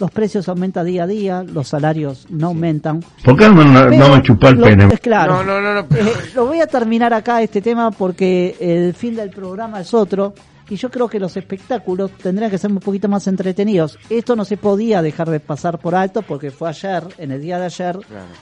los 0.00 0.10
precios 0.10 0.48
aumentan 0.48 0.86
día 0.86 1.04
a 1.04 1.06
día, 1.06 1.42
los 1.44 1.68
salarios 1.68 2.26
no 2.30 2.48
aumentan. 2.48 3.00
¿Por 3.24 3.36
qué 3.36 3.48
no, 3.48 3.62
no, 3.64 3.88
Pero 3.90 4.08
no 4.08 4.16
me 4.16 4.22
chupa 4.22 4.48
el 4.48 4.58
pene? 4.58 4.88
es 4.92 5.00
claro. 5.00 5.44
No, 5.44 5.60
no, 5.60 5.60
no, 5.60 5.74
no. 5.74 5.96
Eh, 5.96 6.12
lo 6.34 6.46
voy 6.46 6.60
a 6.60 6.66
terminar 6.66 7.14
acá 7.14 7.42
este 7.42 7.60
tema 7.60 7.90
porque 7.90 8.56
el 8.58 8.94
fin 8.94 9.14
del 9.14 9.30
programa 9.30 9.80
es 9.80 9.94
otro 9.94 10.34
y 10.68 10.76
yo 10.76 10.90
creo 10.90 11.08
que 11.08 11.20
los 11.20 11.36
espectáculos 11.36 12.10
tendrían 12.12 12.50
que 12.50 12.58
ser 12.58 12.70
un 12.72 12.78
poquito 12.80 13.08
más 13.08 13.26
entretenidos. 13.26 13.98
Esto 14.08 14.34
no 14.36 14.44
se 14.44 14.56
podía 14.56 15.02
dejar 15.02 15.28
de 15.30 15.40
pasar 15.40 15.78
por 15.78 15.94
alto 15.94 16.22
porque 16.22 16.50
fue 16.50 16.68
ayer, 16.68 17.04
en 17.18 17.32
el 17.32 17.40
día 17.42 17.58
de 17.58 17.66
ayer, 17.66 17.98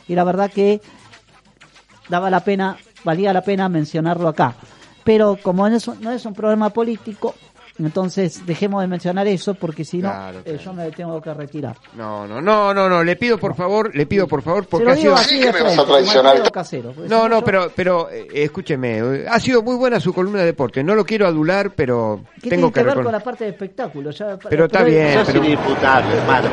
y 0.09 0.15
la 0.15 0.25
verdad 0.25 0.51
que 0.51 0.81
daba 2.09 2.31
la 2.31 2.41
pena, 2.41 2.77
valía 3.05 3.33
la 3.33 3.43
pena 3.43 3.69
mencionarlo 3.69 4.29
acá. 4.29 4.55
Pero 5.05 5.37
como 5.43 5.69
no 5.69 5.75
es, 5.77 5.89
un- 5.89 6.01
no 6.01 6.13
es 6.13 6.25
un 6.25 6.35
programa 6.35 6.71
político, 6.71 7.35
entonces 7.79 8.45
dejemos 8.47 8.83
de 8.83 8.87
mencionar 8.89 9.27
eso 9.27 9.55
porque 9.55 9.85
si 9.85 9.99
no, 9.99 10.11
Claro, 10.11 10.41
eh, 10.45 10.59
yo 10.63 10.73
me 10.73 10.91
tengo 10.91 11.21
que 11.21 11.33
retirar. 11.35 11.77
No, 11.97 12.27
no, 12.27 12.41
no, 12.41 12.75
no, 12.75 12.89
no, 12.89 13.03
le 13.03 13.17
pido 13.17 13.39
por 13.39 13.55
favor, 13.55 13.95
le 13.95 14.07
pido 14.07 14.27
por 14.29 14.43
favor, 14.43 14.67
porque 14.67 14.91
ha 14.91 14.97
sido... 14.97 15.15
así 15.15 15.39
de 15.39 15.53
frente, 15.53 15.77
como 15.77 15.95
Alfredo 15.95 16.51
Casero, 16.51 16.95
No, 17.09 17.29
no, 17.29 17.39
yo- 17.41 17.45
pero, 17.45 17.73
pero 17.75 18.11
eh, 18.11 18.27
escúcheme, 18.35 19.25
ha 19.29 19.41
sido 19.41 19.63
muy 19.63 19.77
buena 19.77 20.01
su 20.01 20.13
columna 20.13 20.41
de 20.41 20.47
deporte. 20.47 20.85
No 20.85 20.95
lo 20.95 21.05
quiero 21.05 21.27
adular, 21.27 21.73
pero 21.75 22.23
¿Qué 22.43 22.51
tengo 22.51 22.71
tiene 22.71 22.91
que, 22.91 22.95
ver 22.95 23.05
con 23.05 23.13
la 23.13 23.21
parte 23.21 23.45
de 23.45 23.51
espectáculo? 23.51 24.11
Ya- 24.11 24.39
Pero 24.49 24.67
está 24.67 24.83
bien, 24.83 25.21
pero- 25.27 25.43
hermano. 25.43 26.49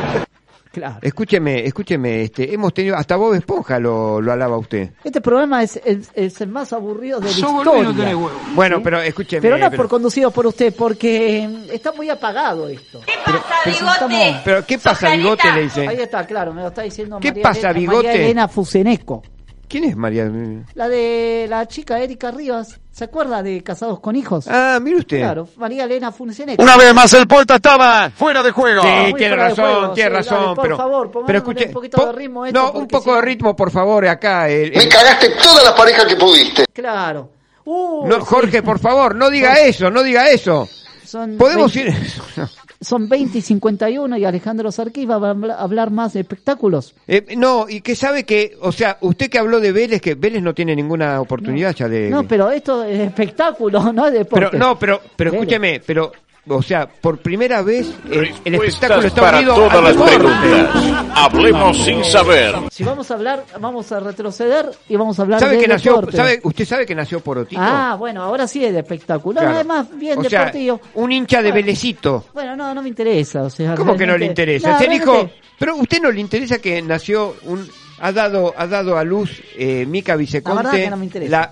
Claro. 0.71 0.97
Escúcheme, 1.01 1.65
escúcheme, 1.65 2.21
este, 2.23 2.53
hemos 2.53 2.73
tenido, 2.75 2.95
hasta 2.95 3.15
Bob 3.15 3.33
Esponja 3.33 3.79
lo, 3.79 4.21
lo 4.21 4.31
alaba 4.31 4.55
usted. 4.57 4.91
Este 5.03 5.19
programa 5.19 5.63
es 5.63 5.81
el, 5.83 6.05
es 6.13 6.39
el 6.41 6.49
más 6.49 6.71
aburrido 6.73 7.19
de 7.19 7.25
la 7.25 7.31
Sos 7.33 7.51
historia. 7.51 7.83
no 7.83 7.95
tenés 7.95 8.13
huevo. 8.13 8.31
Bueno, 8.53 8.81
pero 8.83 9.01
escúcheme. 9.01 9.41
Pero 9.41 9.57
no 9.57 9.65
es 9.65 9.71
pero- 9.71 9.81
por 9.83 9.89
conducido 9.89 10.29
por 10.29 10.45
usted, 10.45 10.73
porque 10.75 11.39
eh, 11.43 11.67
está 11.73 11.91
muy 11.93 12.09
apagado 12.11 12.69
esto. 12.69 13.01
pero, 13.25 13.39
Presentamos- 13.63 14.41
pero 14.45 14.65
¿qué 14.65 14.77
pasa, 14.77 15.09
Bigote? 15.15 15.51
Le 15.53 15.61
dice. 15.63 15.87
Ahí 15.87 15.97
está, 16.01 16.25
claro, 16.27 16.53
me 16.53 16.61
lo 16.61 16.67
está 16.67 16.83
diciendo 16.83 17.17
¿Qué 17.19 17.29
María 17.29 17.43
pasa, 17.43 17.59
Elena, 17.71 17.73
Bigote? 17.79 18.07
María 18.07 18.21
Elena 18.25 18.47
Fuseneco. 18.47 19.23
¿Quién 19.69 19.83
es 19.83 19.95
María? 19.95 20.29
La 20.73 20.89
de 20.89 21.45
la 21.47 21.67
chica 21.67 21.99
Erika 21.99 22.31
Rivas. 22.31 22.79
¿Se 22.91 23.03
acuerda 23.05 23.41
de 23.43 23.63
Casados 23.63 23.99
con 23.99 24.15
Hijos? 24.15 24.45
Ah, 24.49 24.79
mire 24.81 24.97
usted. 24.97 25.19
Claro, 25.19 25.47
María 25.57 25.85
Elena 25.85 26.11
Fuseneco. 26.11 26.61
Una 26.61 26.75
vez 26.75 26.93
más 26.93 27.13
el 27.13 27.27
Polta 27.27 27.55
estaba 27.57 28.09
fuera 28.09 28.41
de 28.43 28.51
juego. 28.51 28.81
Sí, 28.81 29.13
tiene 29.15 29.35
razón, 29.35 29.55
juego, 29.75 29.93
tiene 29.93 30.09
sí, 30.09 30.15
razón, 30.15 30.39
dale, 30.41 30.55
por 30.55 30.63
pero, 30.63 30.77
favor, 30.77 31.11
pero 31.25 31.37
escuche, 31.37 31.65
un 31.67 31.71
poquito 31.73 31.97
po- 31.97 32.05
de 32.07 32.11
ritmo 32.13 32.45
esto, 32.45 32.59
no, 32.59 32.71
un 32.79 32.87
poco 32.87 33.11
si 33.11 33.15
de 33.15 33.21
ritmo, 33.21 33.55
por 33.55 33.71
favor, 33.71 34.05
acá. 34.07 34.49
el- 34.49 34.71
Me 34.71 34.83
el- 34.83 34.89
cagaste 34.89 35.29
todas 35.41 35.63
las 35.63 35.73
parejas 35.73 36.05
que 36.05 36.15
pudiste. 36.15 36.65
Claro. 36.73 37.31
Uh, 37.63 38.07
no, 38.07 38.15
sí. 38.15 38.21
Jorge, 38.25 38.63
por 38.63 38.79
favor, 38.79 39.15
no 39.15 39.29
diga 39.29 39.53
eso, 39.59 39.91
no 39.91 40.01
diga 40.01 40.27
eso. 40.29 40.67
Son 41.05 41.37
Podemos 41.37 41.71
20 41.73 41.91
ir. 41.91 42.47
Son 42.81 43.09
20 43.09 43.37
y 43.37 43.41
51 43.41 44.17
y 44.17 44.23
Alejandro 44.23 44.71
Sarquís 44.71 45.09
va 45.09 45.15
a 45.15 45.19
habl- 45.19 45.53
hablar 45.57 45.91
más 45.91 46.13
de 46.13 46.21
espectáculos. 46.21 46.95
Eh, 47.07 47.35
no, 47.35 47.67
y 47.67 47.81
que 47.81 47.93
sabe 47.95 48.23
que, 48.23 48.55
o 48.61 48.71
sea, 48.71 48.97
usted 49.01 49.29
que 49.29 49.37
habló 49.37 49.59
de 49.59 49.73
Vélez, 49.73 50.01
que 50.01 50.15
Vélez 50.15 50.41
no 50.41 50.53
tiene 50.53 50.75
ninguna 50.75 51.19
oportunidad 51.19 51.75
ya 51.75 51.89
de. 51.89 52.09
No, 52.09 52.25
pero 52.25 52.49
esto 52.49 52.83
es 52.85 52.99
espectáculo, 53.01 53.91
no 53.93 54.07
es 54.07 54.13
deporte. 54.13 54.47
Pero, 54.51 54.57
no, 54.65 54.79
pero, 54.79 55.01
pero 55.17 55.31
Vélez. 55.31 55.41
escúcheme, 55.43 55.81
pero, 55.85 56.11
o 56.49 56.61
sea, 56.61 56.87
por 56.87 57.19
primera 57.19 57.61
vez 57.61 57.89
el, 58.11 58.31
el 58.45 58.55
espectáculo 58.55 59.07
está 59.07 59.21
para 59.21 59.37
unido 59.37 59.55
todas 59.55 59.83
las 59.83 59.93
deporte. 59.93 60.15
preguntas. 60.17 61.05
Hablemos 61.15 61.77
sin 61.83 62.03
saber. 62.03 62.55
Si 62.71 62.83
vamos 62.83 63.09
a 63.11 63.13
hablar, 63.13 63.45
vamos 63.59 63.91
a 63.91 63.99
retroceder 63.99 64.69
y 64.87 64.95
vamos 64.95 65.19
a 65.19 65.21
hablar 65.23 65.39
¿Sabe 65.39 65.55
de 65.55 65.61
que 65.61 65.67
nació, 65.67 65.93
deporte. 65.95 66.17
sabe, 66.17 66.39
usted 66.43 66.65
sabe 66.65 66.85
que 66.85 66.95
nació 66.95 67.19
Porotito? 67.19 67.61
Ah, 67.63 67.95
bueno, 67.97 68.23
ahora 68.23 68.47
sí 68.47 68.63
es 68.65 68.73
de 68.73 68.79
espectáculo. 68.79 69.39
Claro. 69.39 69.53
No, 69.55 69.59
es 69.61 69.65
más 69.65 69.97
bien 69.97 70.19
o 70.19 70.23
sea, 70.23 70.39
deportivo. 70.45 70.81
un 70.95 71.11
hincha 71.11 71.37
de 71.37 71.51
Bueno. 71.51 71.55
Velecito. 71.65 72.25
Bueno, 72.33 72.55
no, 72.55 72.73
no 72.73 72.81
me 72.81 72.89
interesa. 72.89 73.43
O 73.43 73.49
sea, 73.49 73.75
¿Cómo 73.75 73.95
que 73.97 74.05
no 74.07 74.17
le 74.17 74.25
interesa? 74.25 74.71
No, 74.71 74.79
Se 74.79 74.87
dijo, 74.87 75.29
pero 75.57 75.75
usted 75.75 76.01
no 76.01 76.11
le 76.11 76.21
interesa 76.21 76.59
que 76.59 76.81
nació 76.81 77.35
un, 77.45 77.67
ha 77.99 78.11
dado, 78.11 78.53
ha 78.57 78.65
dado 78.67 78.97
a 78.97 79.03
luz 79.03 79.41
eh, 79.57 79.85
Mica 79.85 80.15
Viceconte. 80.15 80.63
La 80.63 80.69
verdad 80.71 80.83
que 80.85 80.89
no 80.89 80.97
me 80.97 81.05
interesa. 81.05 81.31
la- 81.31 81.51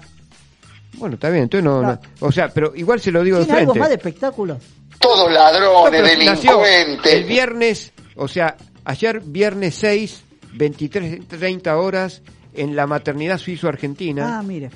Bueno, 0.93 1.15
está 1.15 1.29
bien, 1.29 1.43
entonces 1.43 1.63
no, 1.65 1.81
No. 1.81 1.87
no- 1.89 1.99
o 2.21 2.31
sea, 2.31 2.49
pero 2.49 2.71
igual 2.75 2.99
se 3.01 3.11
lo 3.11 3.21
digo 3.23 3.37
de 3.39 3.45
¿Tiene 3.45 3.59
algo 3.59 3.73
frente. 3.73 3.79
más 3.81 3.89
de 3.89 3.95
espectáculo? 3.95 4.57
Todos 4.99 5.27
No, 5.29 5.33
ladrones, 5.33 6.01
nació 6.25 6.59
delincuentes. 6.61 7.13
el 7.13 7.23
viernes, 7.25 7.93
o 8.15 8.27
sea, 8.27 8.55
ayer 8.85 9.21
viernes 9.23 9.75
6, 9.75 10.23
23, 10.53 11.27
30 11.27 11.77
horas 11.77 12.21
en 12.53 12.75
la 12.75 12.87
maternidad 12.87 13.37
suizo-argentina. 13.37 14.39
Ah, 14.39 14.43
mire. 14.43 14.69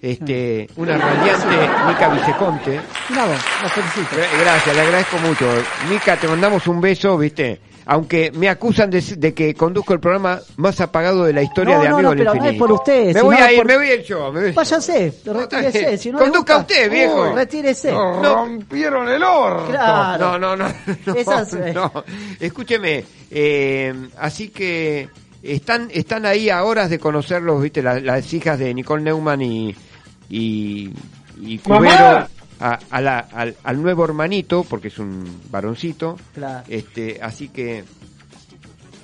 este, 0.00 0.68
una 0.76 0.98
radiante 0.98 1.56
Mica 1.86 2.08
Viceconte. 2.08 2.80
Mira 3.08 3.24
vos, 3.26 3.38
lo 3.62 3.68
felicito. 3.68 4.16
Gra- 4.16 4.40
Gracias, 4.40 4.74
le 4.76 4.82
agradezco 4.82 5.16
mucho. 5.18 5.46
Mica, 5.88 6.16
te 6.16 6.26
mandamos 6.28 6.66
un 6.66 6.80
beso, 6.80 7.16
viste. 7.16 7.60
Aunque 7.92 8.32
me 8.32 8.48
acusan 8.48 8.88
de, 8.90 9.02
de 9.02 9.34
que 9.34 9.54
conduzco 9.54 9.92
el 9.92 10.00
programa 10.00 10.40
más 10.56 10.80
apagado 10.80 11.24
de 11.24 11.34
la 11.34 11.42
historia 11.42 11.76
No, 11.76 11.82
de 11.82 11.88
no, 11.90 11.94
Amigos 11.96 12.02
no, 12.02 12.08
del 12.24 12.26
pero 12.32 12.42
no 12.42 12.50
es 12.50 12.56
por 12.58 12.72
usted, 12.72 13.14
Me 13.14 13.20
voy 13.20 13.36
a 13.36 13.52
ir, 13.52 13.58
por- 13.58 13.66
me 13.66 13.76
voy 13.76 13.86
a 13.88 13.94
ir 13.96 14.02
yo. 14.02 14.18
Me 14.18 14.30
voy 14.32 14.40
a 14.40 14.48
ir 14.48 14.54
yo. 14.54 14.56
Váyase, 14.56 15.12
retírese. 15.26 15.98
Si 15.98 16.10
no 16.10 16.18
Conduzca 16.18 16.56
gusta- 16.56 16.74
usted, 16.74 16.90
viejo. 16.90 17.30
Uh, 17.30 17.34
retírese. 17.34 17.90
rompieron 17.92 19.08
el 19.10 19.22
horno. 19.22 19.66
Claro. 19.68 20.38
No, 20.38 20.56
no, 20.56 20.56
no. 20.56 20.74
no, 21.06 21.14
Esas, 21.14 21.52
eh. 21.52 21.72
no. 21.74 21.92
Escúcheme, 22.40 23.04
eh, 23.30 23.94
así 24.18 24.48
que 24.48 25.08
están 25.42 25.88
están 25.92 26.24
ahí 26.24 26.48
a 26.48 26.64
horas 26.64 26.88
de 26.88 26.98
conocerlos, 26.98 27.60
viste, 27.62 27.82
la- 27.82 28.00
las 28.00 28.32
hijas 28.32 28.58
de 28.58 28.72
Nicole 28.72 29.02
Neumann 29.02 29.42
y 29.42 29.76
y, 30.30 30.90
y 31.42 31.58
Cubero 31.58 31.82
¡Mamá! 31.82 32.28
A, 32.62 32.78
a 32.90 33.00
la- 33.00 33.18
al, 33.32 33.56
al 33.64 33.82
nuevo 33.82 34.04
hermanito, 34.04 34.64
porque 34.64 34.88
es 34.88 34.98
un 34.98 35.40
varoncito. 35.50 36.16
Claro. 36.34 36.64
Este, 36.68 37.18
así 37.22 37.48
que 37.48 37.84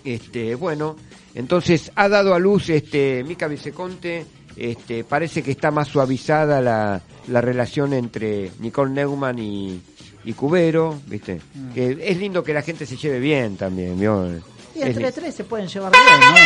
este, 0.05 0.55
bueno, 0.55 0.97
entonces 1.35 1.91
ha 1.95 2.09
dado 2.09 2.35
a 2.35 2.39
luz 2.39 2.71
este 2.71 3.23
Mica 3.25 3.49
Viceconte, 3.49 4.25
este, 4.57 5.05
parece 5.05 5.43
que 5.43 5.51
está 5.53 5.71
más 5.71 5.89
suavizada 5.89 6.61
la, 6.61 7.01
la 7.29 7.41
relación 7.41 7.93
entre 7.93 8.51
Nicole 8.61 8.91
Neumann 8.93 9.39
y, 9.39 9.81
y 10.25 10.33
Cubero, 10.33 10.99
¿viste? 11.07 11.41
Mm. 11.55 11.73
Que 11.73 11.99
es 12.01 12.17
lindo 12.17 12.43
que 12.43 12.55
la 12.55 12.63
gente 12.63 12.87
se 12.87 12.97
lleve 12.97 13.19
bien 13.21 13.57
también, 13.57 13.99
¿vio? 13.99 14.29
Y 14.75 14.81
Es 14.81 14.87
entre 14.89 15.07
li- 15.07 15.13
tres 15.13 15.35
se 15.35 15.45
pueden 15.45 15.69
llevar 15.69 15.93
bien, 15.93 16.21
¿no? 16.21 16.37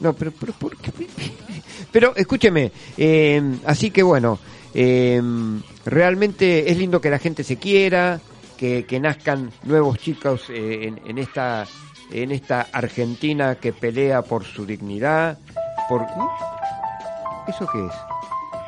No, 0.00 0.12
pero, 0.12 0.30
pero, 0.38 0.52
¿por 0.54 0.76
qué? 0.76 0.92
Pero 1.90 2.14
escúcheme, 2.14 2.70
eh, 2.98 3.42
así 3.64 3.90
que 3.90 4.02
bueno, 4.02 4.38
eh, 4.80 5.20
realmente 5.84 6.70
es 6.70 6.78
lindo 6.78 7.00
que 7.00 7.10
la 7.10 7.18
gente 7.18 7.42
se 7.42 7.56
quiera, 7.56 8.20
que, 8.56 8.84
que 8.86 9.00
nazcan 9.00 9.50
nuevos 9.64 9.98
chicos 9.98 10.44
eh, 10.50 10.86
en, 10.88 11.00
en 11.04 11.18
esta 11.18 11.66
en 12.12 12.30
esta 12.32 12.66
Argentina 12.72 13.56
que 13.56 13.72
pelea 13.72 14.22
por 14.22 14.44
su 14.44 14.64
dignidad, 14.64 15.38
por 15.88 16.06
¿Eso 17.48 17.66
qué 17.72 17.84
es? 17.86 17.92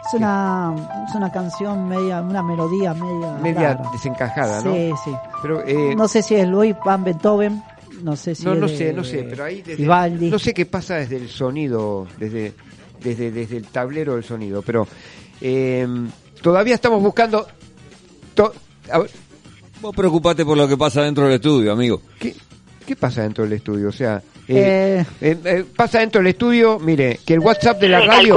Es 0.07 0.15
una, 0.15 0.75
es 1.09 1.15
una 1.15 1.31
canción 1.31 1.89
media, 1.89 2.21
una 2.21 2.43
melodía 2.43 2.93
media. 2.95 3.33
Media 3.41 3.75
rara. 3.75 3.91
desencajada, 3.93 4.61
¿no? 4.63 4.73
Sí, 4.75 4.93
sí. 5.05 5.13
Pero 5.43 5.63
eh, 5.67 5.95
no 5.95 6.09
sé 6.09 6.23
si 6.23 6.35
es 6.35 6.49
Louis 6.49 6.75
Van 6.85 7.05
Beethoven, 7.05 7.63
no 8.03 8.17
sé 8.17 8.35
si 8.35 8.45
no, 8.45 8.55
es 8.55 8.61
no 8.61 8.67
de- 8.67 8.77
sé, 8.77 8.93
no 8.93 9.05
sé, 9.05 9.27
pero 9.31 9.45
ahí 9.45 9.63
desde, 9.63 9.83
Vivaldi. 9.83 10.31
no 10.31 10.39
sé 10.39 10.53
qué 10.53 10.67
pasa 10.67 10.95
desde 10.97 11.17
el 11.17 11.29
sonido, 11.29 12.07
desde 12.19 12.53
desde 13.03 13.31
desde 13.31 13.57
el 13.59 13.67
tablero 13.69 14.15
del 14.15 14.25
sonido, 14.25 14.63
pero 14.63 14.87
eh, 15.41 15.87
todavía 16.43 16.75
estamos 16.75 17.03
buscando. 17.03 17.47
to- 18.35 18.53
a 18.91 18.99
ver, 18.99 19.11
Vos 19.81 19.97
preocupate 19.97 20.45
por 20.45 20.59
lo 20.59 20.69
que 20.69 20.77
pasa 20.77 21.03
dentro 21.03 21.25
del 21.25 21.35
estudio, 21.37 21.73
amigo. 21.73 22.03
¿qué, 22.19 22.35
¿Qué 22.87 22.97
pasa 22.97 23.23
dentro 23.23 23.45
del 23.45 23.55
estudio? 23.55 23.89
O 23.89 23.93
sea, 23.93 24.21
eh, 24.47 25.05
Eh, 25.23 25.31
eh, 25.33 25.39
eh, 25.45 25.65
pasa 25.75 26.01
dentro 26.01 26.19
del 26.21 26.27
estudio, 26.29 26.79
mire, 26.79 27.19
que 27.25 27.33
el 27.35 27.41
WhatsApp 27.41 27.81
de 27.81 27.89
la 27.89 28.01
radio 28.01 28.37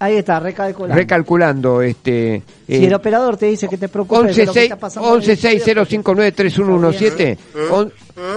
Ahí 0.00 0.16
está, 0.16 0.40
recalculando. 0.40 0.96
recalculando 0.96 1.82
este 1.82 2.42
si 2.66 2.84
el 2.86 2.94
operador 2.94 3.36
te 3.36 3.46
dice 3.46 3.68
que 3.68 3.76
te 3.76 3.88
preocupes 3.88 4.34
de 4.34 4.46
lo 4.46 4.52
que 4.52 4.62
está 4.64 4.76
pasando 4.78 5.16
en 5.16 5.22
el 5.22 5.30
estudio, 5.30 5.84
1160593117 5.84 7.38
on- 7.70 7.92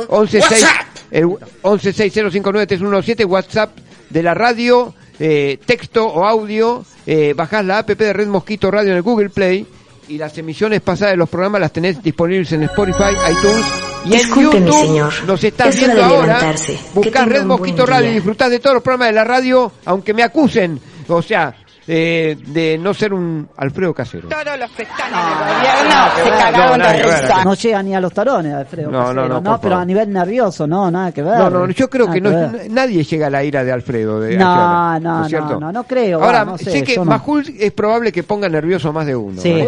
116 0.10 0.66
el 1.12 1.26
1160593117 1.64 3.26
WhatsApp 3.26 3.78
de 4.10 4.24
la 4.24 4.34
radio 4.34 4.94
eh, 5.20 5.60
texto 5.66 6.06
o 6.08 6.26
audio 6.26 6.86
eh, 7.06 7.34
bajás 7.36 7.66
la 7.66 7.80
app 7.80 7.90
de 7.90 8.14
Red 8.14 8.28
Mosquito 8.28 8.72
Radio 8.72 8.92
en 8.92 8.98
el 8.98 9.04
Google 9.04 9.30
Play 9.30 9.66
y 10.08 10.18
las 10.18 10.38
emisiones 10.38 10.82
pasadas 10.82 11.14
de 11.14 11.18
los 11.18 11.30
programas 11.30 11.62
las 11.62 11.72
tenés 11.72 12.02
disponibles 12.02 12.52
en 12.52 12.64
Spotify, 12.64 13.14
iTunes 13.32 13.66
y 14.06 14.16
en 14.16 14.28
YouTube. 14.28 14.80
señor. 14.80 15.14
nos 15.26 15.44
estás 15.44 15.76
viendo 15.78 16.04
ahora. 16.04 16.54
buscás 16.94 17.28
Red 17.28 17.46
Mosquito 17.46 17.86
Radio 17.86 18.12
y 18.12 18.16
disfrutás 18.16 18.50
de 18.50 18.60
todos 18.60 18.76
los 18.76 18.84
programas 18.84 19.10
de 19.10 19.14
la 19.14 19.24
radio 19.24 19.72
aunque 19.86 20.14
me 20.14 20.24
acusen. 20.24 20.80
O 21.08 21.22
sea 21.22 21.54
eh, 21.88 22.38
de 22.48 22.78
no 22.78 22.94
ser 22.94 23.14
un 23.14 23.50
Alfredo 23.58 23.94
Casero. 23.94 24.30
Todos 24.30 24.58
los 24.60 24.70
pestañas 24.72 25.28
del 25.28 25.38
gobierno 25.38 26.06
se 26.24 26.30
cagaron 26.30 26.80
nada 26.80 26.92
de 26.94 27.02
que 27.02 27.08
ver. 27.08 27.22
risa. 27.24 27.44
No 27.44 27.54
llega 27.56 27.84
ni 27.84 27.96
a 27.96 28.00
los 28.02 28.14
tarones, 28.14 28.54
Alfredo. 28.54 28.90
No, 28.92 29.00
no, 29.14 29.22
Casero, 29.22 29.28
no, 29.42 29.44
por 29.44 29.60
pero 29.62 29.76
a 29.78 29.86
nivel 29.86 30.12
nervioso, 30.14 30.66
no, 30.68 30.90
nada 30.90 31.12
que 31.12 31.22
ver. 31.22 31.38
No, 31.38 31.50
no, 31.50 31.70
yo 31.70 31.90
creo 31.90 32.10
que 32.10 32.22
no, 32.22 32.30
ver. 32.30 32.68
nadie 32.72 33.04
llega 33.04 33.28
a 33.28 33.30
la 33.30 33.44
ira 33.44 33.64
de 33.64 33.72
Alfredo. 33.72 34.20
De 34.22 34.38
No, 34.38 35.00
no, 35.00 35.28
no, 35.28 35.60
no, 35.60 35.72
no 35.72 35.84
creo, 35.84 36.24
Ahora, 36.24 36.46
no 36.46 36.58
sé, 36.58 36.72
sé 36.72 36.84
que 36.84 36.96
no. 36.98 37.06
Majul 37.06 37.46
es 37.60 37.72
probable 37.74 38.12
que 38.12 38.24
ponga 38.24 38.48
nervioso 38.48 38.90
a 38.90 38.92
más 38.92 39.06
de 39.06 39.16
uno. 39.16 39.42
Sí. 39.42 39.62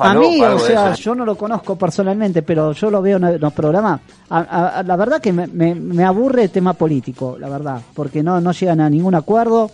A 0.00 0.14
mí, 0.14 0.42
o 0.42 0.58
sea, 0.58 0.94
yo 0.94 1.14
no 1.14 1.24
lo 1.24 1.36
conozco 1.36 1.76
personalmente, 1.76 2.42
pero 2.42 2.72
yo 2.72 2.90
lo 2.90 3.02
veo 3.02 3.18
en 3.18 3.40
los 3.40 3.52
programas. 3.52 4.00
A- 4.30 4.38
a- 4.38 4.68
a- 4.78 4.82
la 4.82 4.96
verdad 4.96 5.20
que 5.20 5.32
me, 5.32 5.46
me- 5.46 5.74
me 5.74 6.04
aburre 6.04 6.44
el 6.44 6.50
tema 6.50 6.72
político, 6.74 7.36
la 7.38 7.48
verdad, 7.48 7.80
porque 7.94 8.22
no, 8.22 8.40
no 8.40 8.52
llegan 8.52 8.80
a 8.80 8.88
ningún 8.88 9.14
acuerdo. 9.14 9.70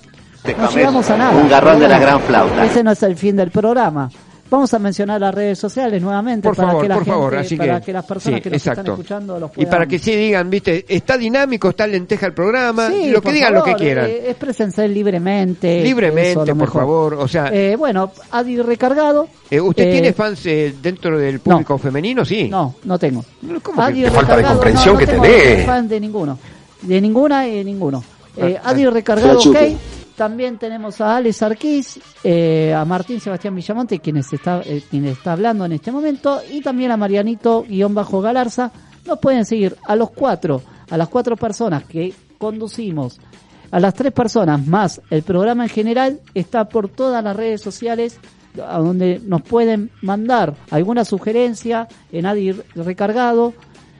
No 0.54 0.70
llegamos 0.70 1.08
a 1.10 1.16
nada. 1.16 1.36
Un 1.38 1.48
garrón 1.48 1.80
de 1.80 1.88
la 1.88 1.98
gran 1.98 2.20
flauta. 2.20 2.64
Ese 2.64 2.82
no 2.82 2.92
es 2.92 3.02
el 3.02 3.16
fin 3.16 3.36
del 3.36 3.50
programa. 3.50 4.10
Vamos 4.48 4.72
a 4.74 4.78
mencionar 4.78 5.20
las 5.20 5.34
redes 5.34 5.58
sociales 5.58 6.00
nuevamente 6.00 6.46
Por 6.48 6.54
para 6.56 6.68
favor, 6.68 6.82
que 6.84 6.88
la 6.88 6.94
por 6.94 7.04
gente, 7.04 7.16
favor, 7.18 7.36
así 7.36 7.56
para 7.56 7.80
que, 7.80 7.86
que 7.86 7.92
las 7.92 8.04
personas 8.06 8.36
sí, 8.38 8.42
que 8.44 8.50
nos 8.50 8.56
están 8.58 8.72
exacto. 8.74 8.92
escuchando 8.92 9.40
los 9.40 9.50
Y 9.50 9.54
puedan 9.56 9.70
para 9.72 9.86
que 9.86 9.98
sí 9.98 10.14
digan, 10.14 10.48
viste, 10.48 10.84
está 10.88 11.18
dinámico, 11.18 11.70
está 11.70 11.84
lenteja 11.88 12.26
el 12.26 12.32
programa, 12.32 12.88
Sí, 12.88 13.10
lo 13.10 13.20
que 13.20 13.32
digan 13.32 13.54
favor, 13.54 13.68
lo 13.68 13.74
que 13.76 13.82
quieran. 13.82 14.06
eh, 14.08 14.22
exprésense 14.30 14.86
libremente. 14.86 15.82
Libremente, 15.82 16.30
eso, 16.30 16.44
por 16.46 16.54
mejor. 16.54 16.80
favor, 16.80 17.14
o 17.14 17.26
sea- 17.26 17.48
Eh, 17.52 17.74
bueno, 17.74 18.12
Adi 18.30 18.62
recargado. 18.62 19.26
Eh, 19.50 19.60
¿Usted 19.60 19.82
eh, 19.82 19.90
tiene 19.90 20.12
fans 20.12 20.46
eh, 20.46 20.76
dentro 20.80 21.18
del 21.18 21.40
público 21.40 21.76
femenino? 21.76 22.24
Sí. 22.24 22.48
No, 22.48 22.76
no 22.84 22.96
tengo. 23.00 23.24
¿cómo 23.64 23.78
que- 23.78 23.82
Adi 23.82 24.02
Qué 24.04 24.10
falta 24.12 24.36
de 24.36 24.44
comprensión 24.44 24.94
no, 24.94 24.98
que 25.00 25.06
no 25.06 25.10
tengo 25.10 25.24
tenés. 25.24 25.66
fan 25.66 25.88
de 25.88 25.98
ninguno. 26.00 26.38
De 26.82 27.00
ninguna 27.00 27.48
y 27.48 27.56
de 27.56 27.64
ninguno. 27.64 28.04
Eh, 28.36 28.56
Ah, 28.62 28.70
Adi 28.70 28.84
ah, 28.84 28.90
recargado, 28.90 29.40
ok. 29.40 29.56
También 30.16 30.56
tenemos 30.58 31.00
a 31.02 31.16
Alex 31.16 31.42
Arquís, 31.42 32.00
eh, 32.24 32.72
a 32.74 32.84
Martín 32.86 33.20
Sebastián 33.20 33.54
Villamonte, 33.54 33.98
quien 33.98 34.16
está, 34.16 34.62
eh, 34.64 34.82
quien 34.90 35.04
está 35.04 35.32
hablando 35.32 35.66
en 35.66 35.72
este 35.72 35.92
momento, 35.92 36.40
y 36.50 36.62
también 36.62 36.90
a 36.90 36.96
Marianito-Galarza. 36.96 38.70
Nos 39.06 39.18
pueden 39.18 39.44
seguir 39.44 39.76
a 39.86 39.94
los 39.94 40.10
cuatro, 40.10 40.62
a 40.88 40.96
las 40.96 41.08
cuatro 41.08 41.36
personas 41.36 41.84
que 41.84 42.14
conducimos, 42.38 43.20
a 43.70 43.78
las 43.78 43.92
tres 43.94 44.12
personas 44.12 44.66
más 44.66 45.00
el 45.10 45.22
programa 45.22 45.64
en 45.64 45.70
general, 45.70 46.20
está 46.34 46.66
por 46.68 46.88
todas 46.88 47.22
las 47.22 47.36
redes 47.36 47.60
sociales 47.60 48.18
a 48.66 48.78
donde 48.78 49.20
nos 49.22 49.42
pueden 49.42 49.90
mandar 50.00 50.54
alguna 50.70 51.04
sugerencia 51.04 51.88
en 52.10 52.24
Adi 52.24 52.52
Recargado, 52.74 53.52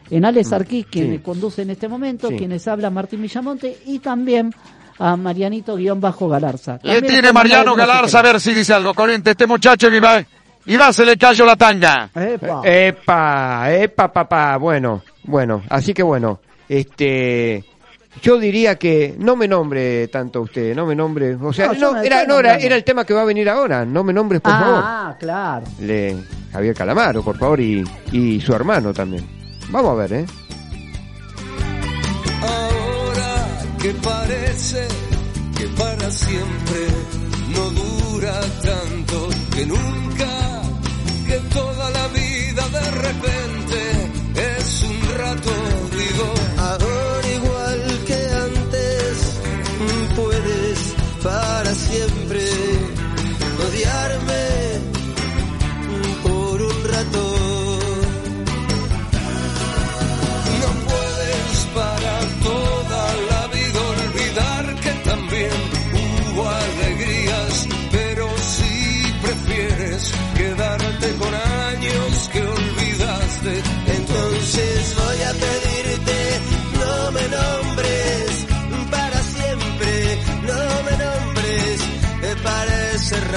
en 0.08 0.24
Alex 0.24 0.52
Arquís, 0.52 0.86
quien 0.86 1.12
sí. 1.12 1.18
conduce 1.18 1.62
en 1.62 1.70
este 1.70 1.88
momento, 1.88 2.28
Sí. 2.28 2.36
quienes 2.36 2.66
habla 2.68 2.88
Martín 2.90 3.20
Villamonte, 3.20 3.76
y 3.84 3.98
también 3.98 4.54
a 4.98 5.16
Marianito-Galarza. 5.16 6.78
Y 6.82 7.00
tiene 7.02 7.32
Mariano 7.32 7.74
Galarza 7.74 8.20
a 8.20 8.22
ver 8.22 8.40
si 8.40 8.54
dice 8.54 8.72
algo. 8.74 8.94
Corriente, 8.94 9.30
este 9.30 9.46
muchacho 9.46 9.90
que 9.90 10.00
va, 10.00 10.22
y 10.66 10.76
va, 10.76 10.92
se 10.92 11.04
le 11.04 11.16
cayó 11.16 11.44
la 11.44 11.56
tanga. 11.56 12.10
Epa. 12.14 12.62
Epa, 12.64 13.72
epa, 13.72 14.12
papá. 14.12 14.56
Bueno, 14.56 15.02
bueno, 15.24 15.62
así 15.68 15.94
que 15.94 16.02
bueno, 16.02 16.40
este. 16.68 17.64
Yo 18.22 18.38
diría 18.38 18.76
que 18.76 19.14
no 19.18 19.36
me 19.36 19.46
nombre 19.46 20.08
tanto 20.08 20.40
usted, 20.40 20.74
no 20.74 20.86
me 20.86 20.94
nombre. 20.96 21.34
O 21.34 21.52
sea, 21.52 21.72
No, 21.74 21.98
era, 21.98 22.24
no 22.24 22.38
era, 22.38 22.56
era 22.56 22.74
el 22.74 22.82
tema 22.82 23.04
que 23.04 23.12
va 23.12 23.20
a 23.20 23.26
venir 23.26 23.46
ahora. 23.48 23.84
No 23.84 24.02
me 24.02 24.12
nombres, 24.14 24.40
por 24.40 24.52
favor. 24.52 24.80
Ah, 24.82 25.16
claro. 25.20 25.66
Le, 25.80 26.16
Javier 26.50 26.74
Calamaro, 26.74 27.22
por 27.22 27.36
favor, 27.36 27.60
y, 27.60 27.84
y 28.12 28.40
su 28.40 28.54
hermano 28.54 28.94
también. 28.94 29.24
Vamos 29.68 29.90
a 29.90 29.94
ver, 29.94 30.12
¿eh? 30.14 30.26
Que 33.80 33.92
parece 33.94 34.88
que 35.56 35.66
para 35.68 36.10
siempre 36.10 36.86
no 37.54 37.70
dura 37.70 38.40
tanto, 38.62 39.28
que 39.54 39.66
nunca, 39.66 40.62
que 41.26 41.36
toda 41.54 41.90
la 41.90 42.08
vida 42.08 42.68
de 42.68 42.90
repente 42.90 43.55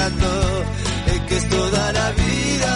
eh, 0.08 1.22
que 1.28 1.36
es 1.36 1.50
toda 1.50 1.92
la 1.92 2.12
vida. 2.12 2.74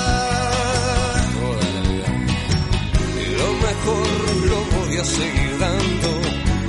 Y 3.21 3.25
lo 3.41 3.49
mejor 3.67 4.07
lo 4.51 4.59
voy 4.75 4.97
a 4.97 5.05
seguir 5.05 5.57
dando. 5.59 6.09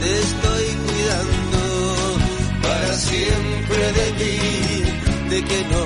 Te 0.01 0.21
estoy 0.27 0.67
cuidando 0.87 1.63
para 2.63 2.93
siempre 2.95 3.93
de 3.99 4.07
ti, 4.21 4.39
de 5.31 5.45
que 5.45 5.61
no, 5.73 5.85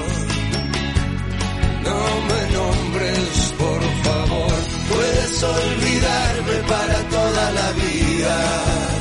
no 1.87 1.99
me 2.29 2.41
nombres, 2.59 3.55
por 3.59 3.83
favor. 4.05 4.53
Puedes 4.93 5.43
olvidarme 5.43 6.57
para 6.69 6.99
toda 7.17 7.51
la 7.53 7.73
vida. 7.73 8.98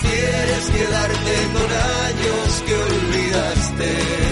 Prefieres 0.00 0.70
quedarte 0.70 1.34
con 1.52 1.70
años 1.72 2.62
que 2.66 2.74
olvidaste, 2.74 4.23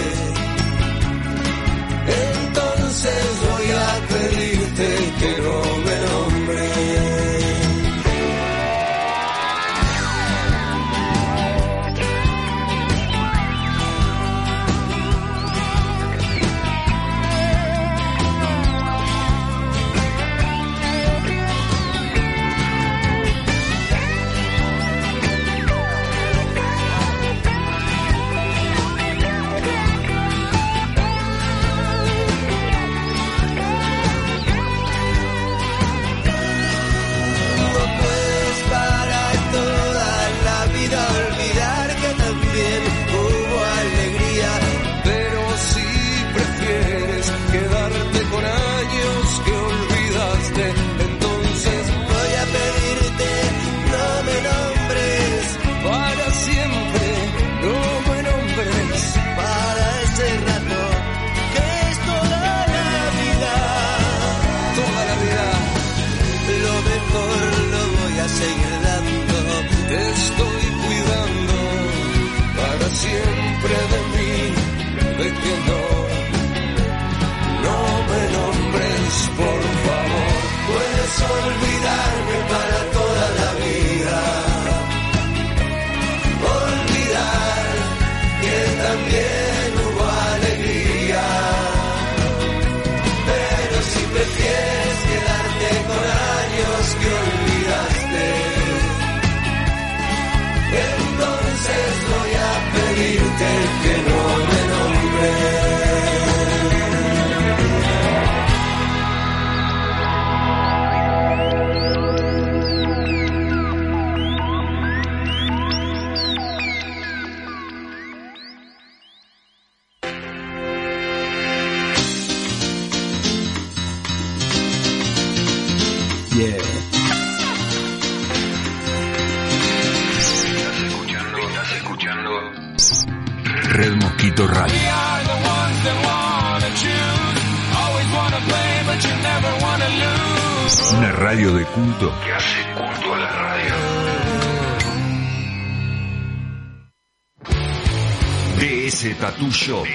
Shop. 149.63 149.85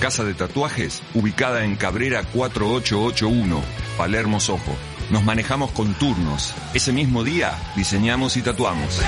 Casa 0.00 0.22
de 0.22 0.34
tatuajes 0.34 1.02
ubicada 1.14 1.64
en 1.64 1.76
Cabrera 1.76 2.24
4881, 2.24 3.62
Palermo 3.96 4.38
Sojo. 4.38 4.76
Nos 5.10 5.24
manejamos 5.24 5.70
con 5.70 5.94
turnos. 5.94 6.52
Ese 6.74 6.92
mismo 6.92 7.24
día 7.24 7.54
diseñamos 7.74 8.36
y 8.36 8.42
tatuamos. 8.42 9.00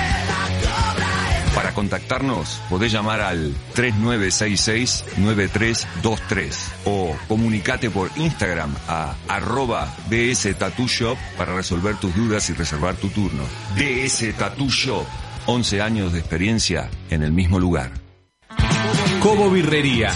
Para 1.53 1.75
contactarnos 1.75 2.59
podés 2.67 2.91
llamar 2.91 3.21
al 3.21 3.53
3966-9323 3.75 6.55
o 6.85 7.15
comunicate 7.27 7.91
por 7.91 8.09
Instagram 8.15 8.73
a 8.87 9.13
arroba 9.27 9.95
DS 10.09 10.57
Tattoo 10.57 10.87
Shop 10.87 11.15
para 11.37 11.55
resolver 11.55 11.95
tus 11.97 12.15
dudas 12.15 12.49
y 12.49 12.53
reservar 12.53 12.95
tu 12.95 13.09
turno. 13.09 13.43
DS 13.75 14.35
Tattoo 14.35 14.69
Shop, 14.69 15.05
11 15.45 15.81
años 15.83 16.13
de 16.13 16.19
experiencia 16.21 16.89
en 17.11 17.21
el 17.21 17.31
mismo 17.31 17.59
lugar. 17.59 18.06
Cobo 19.21 19.49
Birrería. 19.49 20.13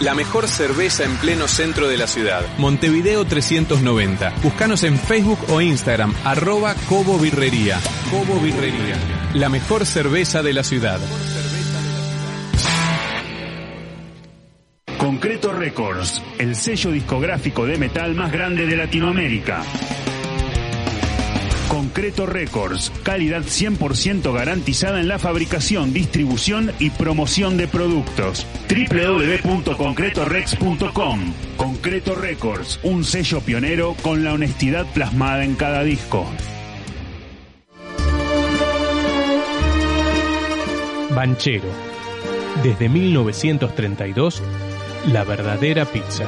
La 0.00 0.14
mejor 0.14 0.48
cerveza 0.48 1.04
en 1.04 1.16
pleno 1.16 1.48
centro 1.48 1.88
de 1.88 1.96
la 1.96 2.06
ciudad. 2.06 2.42
Montevideo 2.58 3.24
390. 3.24 4.34
Búscanos 4.42 4.82
en 4.84 4.98
Facebook 4.98 5.38
o 5.48 5.60
Instagram, 5.62 6.14
arroba 6.24 6.74
Cobo 6.88 7.18
Birrería. 7.18 7.78
Cobo 8.10 8.38
Birrería. 8.40 8.96
La 9.34 9.48
mejor 9.48 9.86
cerveza 9.86 10.42
de 10.42 10.52
la 10.52 10.62
ciudad. 10.62 11.00
Concreto 14.98 15.52
Records, 15.52 16.22
el 16.38 16.54
sello 16.54 16.90
discográfico 16.90 17.64
de 17.66 17.78
metal 17.78 18.14
más 18.14 18.30
grande 18.30 18.66
de 18.66 18.76
Latinoamérica. 18.76 19.62
Concreto 21.94 22.26
Records, 22.26 22.90
calidad 23.04 23.42
100% 23.42 24.34
garantizada 24.34 24.98
en 24.98 25.06
la 25.06 25.20
fabricación, 25.20 25.92
distribución 25.92 26.72
y 26.80 26.90
promoción 26.90 27.56
de 27.56 27.68
productos. 27.68 28.44
www.concretorex.com 28.68 31.32
Concreto 31.56 32.16
Records, 32.16 32.80
un 32.82 33.04
sello 33.04 33.40
pionero 33.42 33.94
con 34.02 34.24
la 34.24 34.32
honestidad 34.32 34.86
plasmada 34.92 35.44
en 35.44 35.54
cada 35.54 35.84
disco. 35.84 36.26
Banchero. 41.14 41.68
Desde 42.64 42.88
1932, 42.88 44.42
la 45.12 45.22
verdadera 45.22 45.84
pizza. 45.84 46.24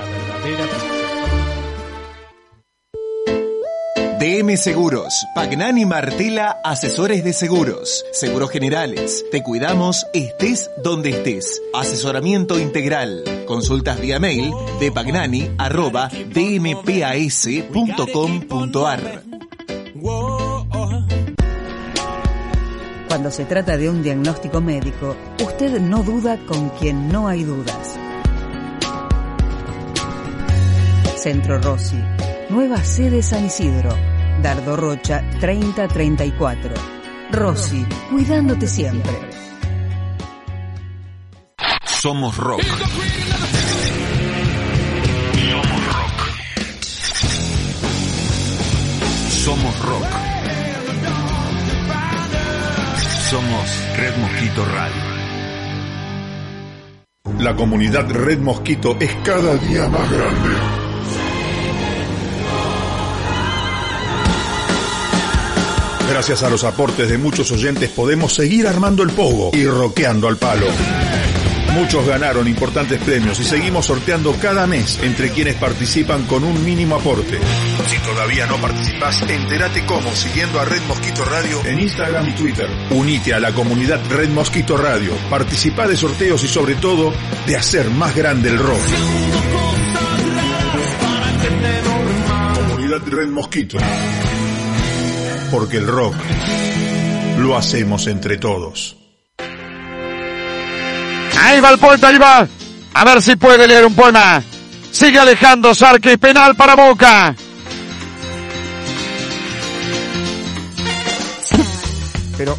DM 4.26 4.56
Seguros, 4.56 5.24
Pagnani 5.36 5.86
Martela, 5.86 6.58
asesores 6.64 7.22
de 7.22 7.32
seguros, 7.32 8.04
seguros 8.10 8.50
generales. 8.50 9.24
Te 9.30 9.44
cuidamos, 9.44 10.04
estés 10.12 10.68
donde 10.82 11.10
estés. 11.10 11.62
Asesoramiento 11.72 12.58
integral. 12.58 13.22
Consultas 13.46 14.00
vía 14.00 14.18
mail 14.18 14.52
de 14.80 14.90
pagnani 14.90 15.48
dmpas.com.ar. 15.54 16.82
Cuando 23.06 23.30
se 23.30 23.44
trata 23.44 23.76
de 23.76 23.88
un 23.88 24.02
diagnóstico 24.02 24.60
médico, 24.60 25.14
usted 25.40 25.80
no 25.80 26.02
duda 26.02 26.36
con 26.48 26.70
quien 26.70 27.06
no 27.12 27.28
hay 27.28 27.44
dudas. 27.44 27.96
Centro 31.14 31.60
Rossi, 31.60 32.02
nueva 32.50 32.82
sede 32.82 33.22
San 33.22 33.46
Isidro, 33.46 34.15
Dardo 34.46 34.76
Rocha 34.76 35.24
3034. 35.40 36.70
Rossi, 37.32 37.84
cuidándote 38.08 38.68
siempre. 38.68 39.12
Somos 41.84 42.36
rock. 42.36 42.62
Somos 42.62 42.86
rock. 45.88 46.18
Somos 49.32 49.84
rock. 49.84 50.06
Somos 53.28 53.96
Red 53.96 54.16
Mosquito 54.16 54.64
Radio. 54.64 55.02
La 57.40 57.56
comunidad 57.56 58.08
Red 58.08 58.38
Mosquito 58.38 58.96
es 59.00 59.12
cada 59.24 59.56
día 59.56 59.88
más 59.88 60.08
grande. 60.08 60.85
Gracias 66.08 66.42
a 66.42 66.50
los 66.50 66.64
aportes 66.64 67.08
de 67.08 67.18
muchos 67.18 67.50
oyentes 67.50 67.90
podemos 67.90 68.32
seguir 68.32 68.66
armando 68.66 69.02
el 69.02 69.10
pogo 69.10 69.50
y 69.52 69.66
roqueando 69.66 70.28
al 70.28 70.36
palo. 70.36 70.66
Muchos 71.74 72.06
ganaron 72.06 72.48
importantes 72.48 72.98
premios 73.02 73.38
y 73.38 73.44
seguimos 73.44 73.84
sorteando 73.84 74.32
cada 74.40 74.66
mes 74.66 74.98
entre 75.02 75.28
quienes 75.28 75.56
participan 75.56 76.24
con 76.24 76.42
un 76.42 76.64
mínimo 76.64 76.96
aporte. 76.96 77.38
Si 77.86 77.98
todavía 77.98 78.46
no 78.46 78.56
participas, 78.56 79.20
entérate 79.28 79.84
cómo 79.84 80.14
siguiendo 80.14 80.58
a 80.58 80.64
Red 80.64 80.80
Mosquito 80.88 81.22
Radio 81.26 81.60
en 81.66 81.80
Instagram 81.80 82.30
y 82.30 82.32
Twitter. 82.32 82.70
Unite 82.90 83.34
a 83.34 83.40
la 83.40 83.52
comunidad 83.52 84.00
Red 84.08 84.30
Mosquito 84.30 84.78
Radio, 84.78 85.12
participa 85.28 85.86
de 85.86 85.98
sorteos 85.98 86.42
y 86.44 86.48
sobre 86.48 86.76
todo 86.76 87.12
de 87.46 87.56
hacer 87.56 87.90
más 87.90 88.16
grande 88.16 88.48
el 88.48 88.58
rock. 88.58 88.80
Comunidad 92.54 93.02
Red 93.06 93.28
Mosquito. 93.28 93.76
Porque 95.50 95.76
el 95.78 95.86
rock 95.86 96.14
lo 97.38 97.56
hacemos 97.56 98.06
entre 98.06 98.36
todos. 98.36 98.96
Ahí 101.40 101.60
va 101.60 101.70
el 101.70 101.78
poeta, 101.78 102.08
ahí 102.08 102.18
va. 102.18 102.46
A 102.94 103.04
ver 103.04 103.22
si 103.22 103.36
puede 103.36 103.66
leer 103.68 103.84
un 103.84 103.94
poema. 103.94 104.42
Sigue 104.90 105.18
Alejandro 105.18 105.74
Sarques, 105.74 106.18
penal 106.18 106.56
para 106.56 106.74
Boca. 106.74 107.34
Pero 112.36 112.56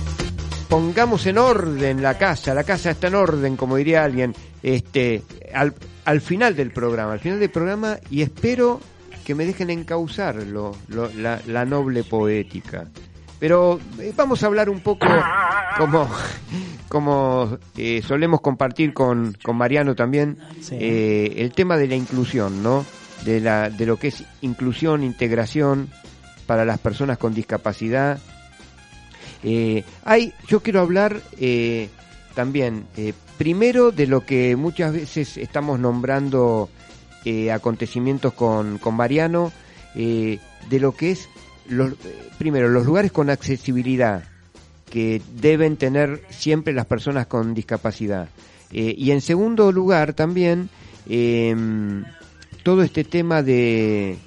pongamos 0.70 1.26
en 1.26 1.38
orden 1.38 2.02
la 2.02 2.18
casa, 2.18 2.54
la 2.54 2.64
casa 2.64 2.92
está 2.92 3.08
en 3.08 3.16
orden, 3.16 3.56
como 3.58 3.76
diría 3.76 4.04
alguien, 4.04 4.36
este, 4.64 5.24
al, 5.54 5.74
al 6.06 6.22
final 6.22 6.56
del 6.56 6.72
programa, 6.72 7.14
al 7.14 7.20
final 7.20 7.40
del 7.40 7.50
programa, 7.50 7.98
y 8.10 8.22
espero 8.22 8.80
que 9.28 9.36
me 9.36 9.46
dejen 9.46 9.70
encauzar 9.70 10.36
lo, 10.38 10.74
lo- 10.88 11.12
la, 11.14 11.42
la 11.48 11.66
noble 11.66 12.06
poética. 12.06 12.88
Pero 13.42 13.78
eh, 14.00 14.14
vamos 14.16 14.42
a 14.42 14.46
hablar 14.46 14.70
un 14.70 14.80
poco 14.80 15.06
como, 15.78 16.10
como 16.88 17.58
eh, 17.76 18.02
solemos 18.08 18.40
compartir 18.40 18.94
con, 18.94 19.36
con 19.44 19.58
Mariano 19.58 19.96
también, 19.96 20.38
eh, 20.80 21.34
el 21.40 21.52
tema 21.52 21.76
de 21.76 21.90
la 21.90 21.96
inclusión, 21.96 22.64
¿no? 22.64 22.86
De, 23.26 23.42
la, 23.42 23.70
de 23.70 23.86
lo 23.86 23.98
que 23.98 24.08
es 24.08 24.24
inclusión, 24.40 25.04
integración 25.04 25.90
para 26.46 26.64
las 26.64 26.80
personas 26.80 27.18
con 27.18 27.34
discapacidad. 27.34 28.20
Eh, 29.44 29.84
hay, 30.06 30.32
yo 30.48 30.62
quiero 30.62 30.80
hablar 30.80 31.20
también, 32.34 32.86
primero 33.38 33.92
de 33.92 34.08
lo 34.08 34.22
que 34.26 34.56
muchas 34.56 34.94
veces 34.94 35.36
estamos 35.36 35.80
nombrando 35.82 36.70
eh, 37.26 37.52
acontecimientos 37.52 38.34
con, 38.34 38.78
con 38.78 38.96
Mariano, 38.96 39.52
eh, 39.96 40.40
de 40.70 40.80
lo 40.80 40.94
que 40.94 41.12
es, 41.12 41.30
los, 41.68 41.92
eh, 41.92 42.30
primero, 42.38 42.70
los 42.70 42.86
lugares 42.86 43.12
con 43.12 43.30
accesibilidad 43.30 44.24
que 44.90 45.22
deben 45.36 45.78
tener 45.78 46.24
siempre 46.30 46.74
las 46.74 46.86
personas 46.86 47.28
con 47.28 47.54
discapacidad. 47.54 48.30
Eh, 48.72 48.96
y 48.98 49.12
en 49.12 49.22
segundo 49.22 49.72
lugar, 49.72 50.14
también, 50.14 50.70
eh, 51.10 51.56
todo 52.64 52.84
este 52.84 53.04
tema 53.04 53.42
de 53.44 54.18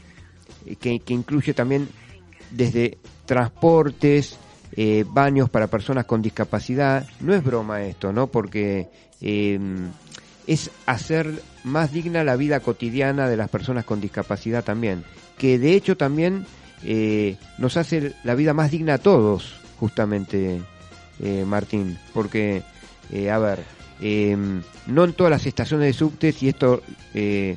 que, 0.80 1.00
que 1.00 1.14
incluye 1.14 1.54
también 1.54 1.88
desde 2.50 2.98
transportes, 3.26 4.38
baños 5.12 5.50
para 5.50 5.66
personas 5.66 6.06
con 6.06 6.22
discapacidad. 6.22 7.06
No 7.20 7.34
es 7.34 7.44
broma 7.44 7.82
esto, 7.82 8.12
¿no? 8.12 8.28
Porque 8.28 8.88
eh, 9.20 9.58
es 10.50 10.72
hacer 10.84 11.42
más 11.62 11.92
digna 11.92 12.24
la 12.24 12.34
vida 12.34 12.58
cotidiana 12.58 13.28
de 13.28 13.36
las 13.36 13.48
personas 13.48 13.84
con 13.84 14.00
discapacidad 14.00 14.64
también. 14.64 15.04
Que 15.38 15.60
de 15.60 15.74
hecho 15.74 15.96
también 15.96 16.44
eh, 16.82 17.36
nos 17.58 17.76
hace 17.76 18.14
la 18.24 18.34
vida 18.34 18.52
más 18.52 18.72
digna 18.72 18.94
a 18.94 18.98
todos, 18.98 19.60
justamente, 19.78 20.60
eh, 21.20 21.44
Martín. 21.46 21.96
Porque, 22.12 22.64
eh, 23.12 23.30
a 23.30 23.38
ver, 23.38 23.60
eh, 24.00 24.36
no 24.88 25.04
en 25.04 25.12
todas 25.12 25.30
las 25.30 25.46
estaciones 25.46 25.86
de 25.86 25.92
subtes, 25.92 26.42
y 26.42 26.48
esto 26.48 26.82
eh, 27.14 27.56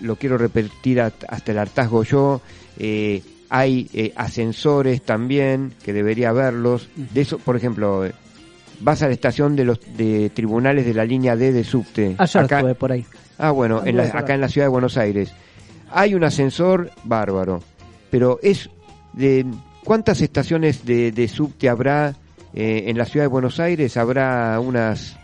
lo 0.00 0.14
quiero 0.14 0.38
repetir 0.38 1.00
hasta 1.00 1.50
el 1.50 1.58
hartazgo 1.58 2.04
yo, 2.04 2.42
hay 3.48 4.12
ascensores 4.14 5.02
también, 5.02 5.74
que 5.82 5.92
debería 5.92 6.28
haberlos. 6.28 6.88
De 6.94 7.22
eso, 7.22 7.38
por 7.38 7.56
ejemplo, 7.56 8.08
vas 8.80 9.02
a 9.02 9.06
la 9.08 9.12
estación 9.14 9.56
de 9.56 9.64
los 9.64 9.80
de 9.96 10.30
tribunales 10.30 10.84
de 10.86 10.94
la 10.94 11.04
línea 11.04 11.36
D 11.36 11.52
de 11.52 11.64
subte. 11.64 12.14
Ayer 12.18 12.42
Acá- 12.44 12.56
estuve 12.58 12.74
por 12.74 12.92
ahí. 12.92 13.04
Ah, 13.38 13.50
bueno, 13.52 13.82
en 13.84 13.96
la- 13.96 14.04
acá 14.04 14.34
en 14.34 14.40
la 14.40 14.48
ciudad 14.48 14.66
de 14.66 14.70
Buenos 14.70 14.96
Aires. 14.96 15.32
Hay 15.92 16.14
un 16.14 16.24
ascensor 16.24 16.90
bárbaro, 17.04 17.62
pero 18.10 18.38
es 18.42 18.70
de 19.12 19.44
¿cuántas 19.84 20.20
estaciones 20.20 20.84
de, 20.84 21.10
de 21.12 21.26
subte 21.28 21.68
habrá 21.68 22.14
eh, 22.54 22.84
en 22.86 22.98
la 22.98 23.04
ciudad 23.06 23.24
de 23.24 23.28
Buenos 23.28 23.58
Aires? 23.60 23.96
Habrá 23.96 24.58
unas, 24.60 25.16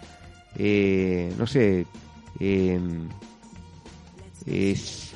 eh, 0.57 1.33
no 1.39 1.47
sé, 1.47 1.87
eh, 2.41 2.79
es- 4.47 5.13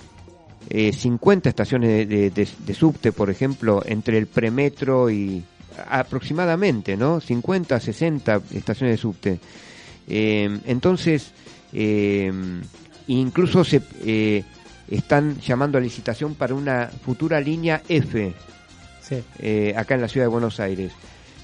eh, 0.68 0.92
50 0.92 1.48
estaciones 1.48 2.08
de- 2.08 2.30
de 2.30 2.74
subte, 2.74 3.12
por 3.12 3.30
ejemplo, 3.30 3.82
entre 3.86 4.18
el 4.18 4.26
premetro 4.26 5.10
y 5.10 5.42
aproximadamente, 5.88 6.96
¿no? 6.96 7.20
50, 7.20 7.78
60 7.80 8.40
estaciones 8.52 8.94
de 8.94 9.00
subte. 9.00 9.40
Eh, 10.08 10.58
entonces, 10.66 11.30
eh, 11.72 12.32
incluso 13.06 13.64
se 13.64 13.80
eh, 14.02 14.44
están 14.88 15.38
llamando 15.40 15.78
a 15.78 15.80
licitación 15.80 16.34
para 16.34 16.54
una 16.54 16.88
futura 17.04 17.40
línea 17.40 17.82
F 17.88 18.34
Sí. 19.00 19.24
acá 19.74 19.96
en 19.96 20.02
la 20.02 20.08
ciudad 20.08 20.26
de 20.26 20.30
Buenos 20.30 20.60
Aires. 20.60 20.92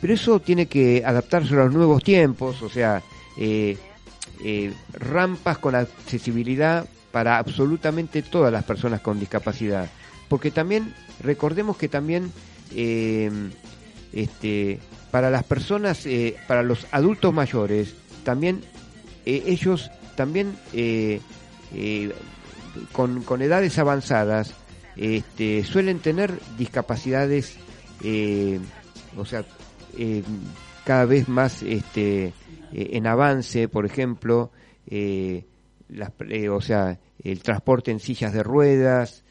Pero 0.00 0.14
eso 0.14 0.38
tiene 0.38 0.66
que 0.66 1.02
adaptarse 1.04 1.54
a 1.54 1.64
los 1.64 1.72
nuevos 1.72 2.04
tiempos, 2.04 2.62
o 2.62 2.68
sea, 2.68 3.02
rampas 4.92 5.58
con 5.58 5.74
accesibilidad 5.74 6.86
para 7.10 7.38
absolutamente 7.38 8.22
todas 8.22 8.52
las 8.52 8.62
personas 8.62 9.00
con 9.00 9.18
discapacidad. 9.18 9.90
Porque 10.28 10.52
también, 10.52 10.94
recordemos 11.24 11.76
que 11.76 11.88
también 11.88 12.30
este, 14.12 14.78
para 15.10 15.30
las 15.30 15.44
personas, 15.44 16.04
eh, 16.06 16.36
para 16.46 16.62
los 16.62 16.86
adultos 16.90 17.32
mayores, 17.32 17.94
también 18.24 18.62
eh, 19.24 19.44
ellos 19.46 19.90
también 20.14 20.56
eh, 20.72 21.20
con, 22.92 23.22
con 23.22 23.42
edades 23.42 23.78
avanzadas 23.78 24.54
este, 24.96 25.64
suelen 25.64 26.00
tener 26.00 26.38
discapacidades, 26.56 27.56
o 29.16 29.24
sea, 29.24 29.44
cada 30.84 31.04
vez 31.04 31.28
más 31.28 31.62
este, 31.62 32.32
en 32.72 33.06
avance, 33.06 33.68
por 33.68 33.84
ejemplo, 33.84 34.52
las, 34.88 36.12
o 36.50 36.60
sea, 36.60 36.98
el 37.22 37.42
transporte 37.42 37.90
en 37.90 38.00
sillas 38.00 38.32
de 38.32 38.42
ruedas, 38.42 39.22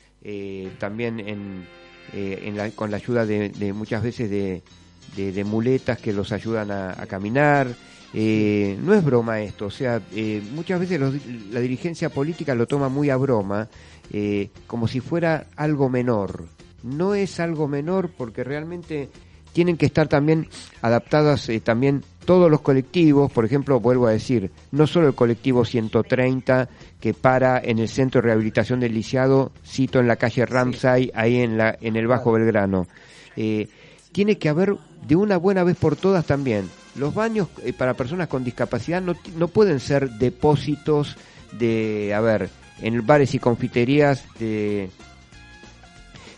también 0.79 1.19
en, 1.19 1.65
eh, 2.13 2.39
en 2.43 2.57
la- 2.57 2.71
con 2.71 2.91
la 2.91 2.97
ayuda 2.97 3.25
de, 3.25 3.49
de 3.49 3.73
muchas 3.73 4.01
veces 4.03 4.29
de, 4.29 4.61
de- 5.15 5.43
muletas 5.43 5.97
que 5.99 6.11
los 6.13 6.31
ayudan 6.31 6.71
a, 6.71 6.91
a 6.91 7.05
caminar. 7.07 7.67
Eh, 8.13 8.77
no 8.81 8.93
es 8.93 9.03
broma 9.03 9.41
esto, 9.41 9.65
o 9.65 9.71
sea, 9.71 10.01
eh, 10.13 10.41
muchas 10.53 10.79
veces 10.79 10.99
los- 10.99 11.15
la 11.51 11.59
dirigencia 11.59 12.09
política 12.09 12.55
lo 12.55 12.65
toma 12.67 12.87
muy 12.87 13.09
a 13.09 13.17
broma, 13.17 13.67
eh, 14.11 14.49
como 14.67 14.87
si 14.87 15.01
fuera 15.01 15.47
algo 15.57 15.89
menor. 15.89 16.45
No 16.83 17.13
es 17.15 17.39
algo 17.39 17.67
menor 17.67 18.09
porque 18.15 18.43
realmente 18.43 19.09
tienen 19.51 19.75
que 19.75 19.85
estar 19.87 20.07
también 20.07 20.47
adaptadas 20.81 21.49
eh, 21.49 21.59
también 21.59 22.03
todos 22.25 22.49
los 22.49 22.61
colectivos, 22.61 23.31
por 23.31 23.45
ejemplo, 23.45 23.79
vuelvo 23.79 24.07
a 24.07 24.11
decir, 24.11 24.51
no 24.71 24.87
solo 24.87 25.07
el 25.07 25.15
colectivo 25.15 25.63
130 25.63 26.67
que 26.99 27.13
para 27.13 27.59
en 27.59 27.79
el 27.79 27.87
centro 27.87 28.21
de 28.21 28.27
rehabilitación 28.27 28.79
del 28.79 28.93
lisiado, 28.93 29.51
cito 29.65 29.99
en 29.99 30.07
la 30.07 30.15
calle 30.15 30.45
Ramsay, 30.45 31.11
ahí 31.13 31.41
en 31.41 31.57
la 31.57 31.77
en 31.79 31.95
el 31.95 32.07
Bajo 32.07 32.31
Belgrano. 32.31 32.87
Eh, 33.35 33.67
tiene 34.11 34.37
que 34.37 34.49
haber 34.49 34.75
de 35.07 35.15
una 35.15 35.37
buena 35.37 35.63
vez 35.63 35.77
por 35.77 35.95
todas 35.95 36.25
también. 36.25 36.69
Los 36.95 37.13
baños 37.13 37.49
eh, 37.63 37.73
para 37.73 37.93
personas 37.93 38.27
con 38.27 38.43
discapacidad 38.43 39.01
no, 39.01 39.15
no 39.37 39.47
pueden 39.47 39.79
ser 39.79 40.09
depósitos 40.11 41.17
de, 41.51 42.13
a 42.13 42.21
ver, 42.21 42.49
en 42.81 43.05
bares 43.05 43.35
y 43.35 43.39
confiterías 43.39 44.23
de, 44.39 44.89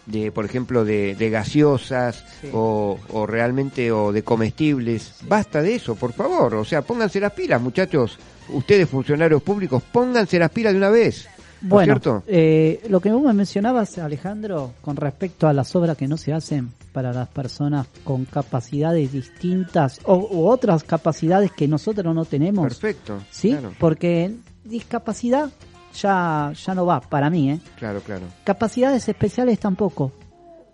de 0.07 0.31
por 0.31 0.45
ejemplo, 0.45 0.83
de, 0.85 1.13
de 1.15 1.29
gaseosas 1.29 2.23
o, 2.53 2.97
o 3.11 3.27
realmente 3.27 3.91
o 3.91 4.11
de 4.11 4.23
comestibles. 4.23 5.13
Basta 5.27 5.61
de 5.61 5.75
eso, 5.75 5.95
por 5.95 6.13
favor. 6.13 6.55
O 6.55 6.65
sea, 6.65 6.81
pónganse 6.81 7.19
las 7.19 7.33
pilas, 7.33 7.61
muchachos. 7.61 8.17
Ustedes, 8.49 8.89
funcionarios 8.89 9.43
públicos, 9.43 9.83
pónganse 9.91 10.39
las 10.39 10.49
pilas 10.51 10.73
de 10.73 10.77
una 10.79 10.89
vez. 10.89 11.27
¿No 11.59 11.67
es 11.67 11.69
Bueno, 11.69 11.93
cierto? 11.93 12.23
eh, 12.27 12.81
lo 12.87 12.99
que 13.01 13.11
vos 13.11 13.21
me 13.23 13.33
mencionabas, 13.33 13.97
Alejandro, 13.97 14.73
con 14.81 14.95
respecto 14.95 15.47
a 15.47 15.53
las 15.53 15.75
obras 15.75 15.97
que 15.97 16.07
no 16.07 16.15
se 16.15 16.31
hacen 16.31 16.69
para 16.93 17.11
las 17.11 17.27
personas 17.27 17.87
con 18.03 18.25
capacidades 18.25 19.11
distintas 19.11 19.99
o 20.05 20.15
u 20.17 20.47
otras 20.47 20.83
capacidades 20.83 21.51
que 21.51 21.67
nosotros 21.67 22.13
no 22.15 22.25
tenemos. 22.25 22.63
Perfecto. 22.67 23.17
¿Sí? 23.31 23.49
Claro, 23.49 23.73
Porque 23.79 24.31
discapacidad 24.63 25.49
ya, 25.93 26.51
ya 26.53 26.75
no 26.75 26.85
va 26.85 26.99
para 27.01 27.29
mí, 27.29 27.51
¿eh? 27.51 27.59
claro, 27.77 28.01
claro. 28.01 28.23
Capacidades 28.43 29.07
especiales 29.07 29.59
tampoco. 29.59 30.11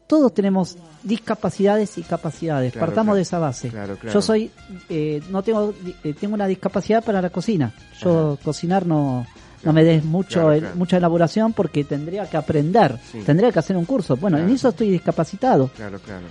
Todos 0.07 0.33
tenemos 0.33 0.77
discapacidades 1.01 1.97
y 1.97 2.03
capacidades. 2.03 2.73
Claro, 2.73 2.87
Partamos 2.87 3.05
claro. 3.11 3.15
de 3.15 3.21
esa 3.21 3.39
base. 3.39 3.69
Claro, 3.69 3.95
claro. 3.95 4.13
Yo 4.13 4.21
soy, 4.21 4.51
eh, 4.89 5.21
no 5.29 5.41
tengo, 5.43 5.73
eh, 6.03 6.13
tengo 6.19 6.33
una 6.35 6.45
discapacidad 6.47 7.03
para 7.03 7.21
la 7.21 7.29
cocina. 7.29 7.73
Yo 8.01 8.37
cocinar 8.43 8.85
no, 8.85 9.25
no 9.63 9.73
me 9.73 9.83
des 9.83 10.03
mucho, 10.03 10.51
el- 10.51 10.75
mucha 10.75 10.97
elaboración 10.97 11.53
porque 11.53 11.83
tendría 11.85 12.29
que 12.29 12.37
aprender, 12.37 12.99
Sí. 13.11 13.19
tendría 13.25 13.51
que 13.51 13.59
hacer 13.59 13.77
un 13.77 13.85
curso. 13.85 14.17
Bueno, 14.17 14.37
en 14.37 14.49
eso 14.49 14.69
estoy 14.69 14.89
discapacitado. 14.91 15.69
Claro, 15.75 15.97
claro. 15.99 16.25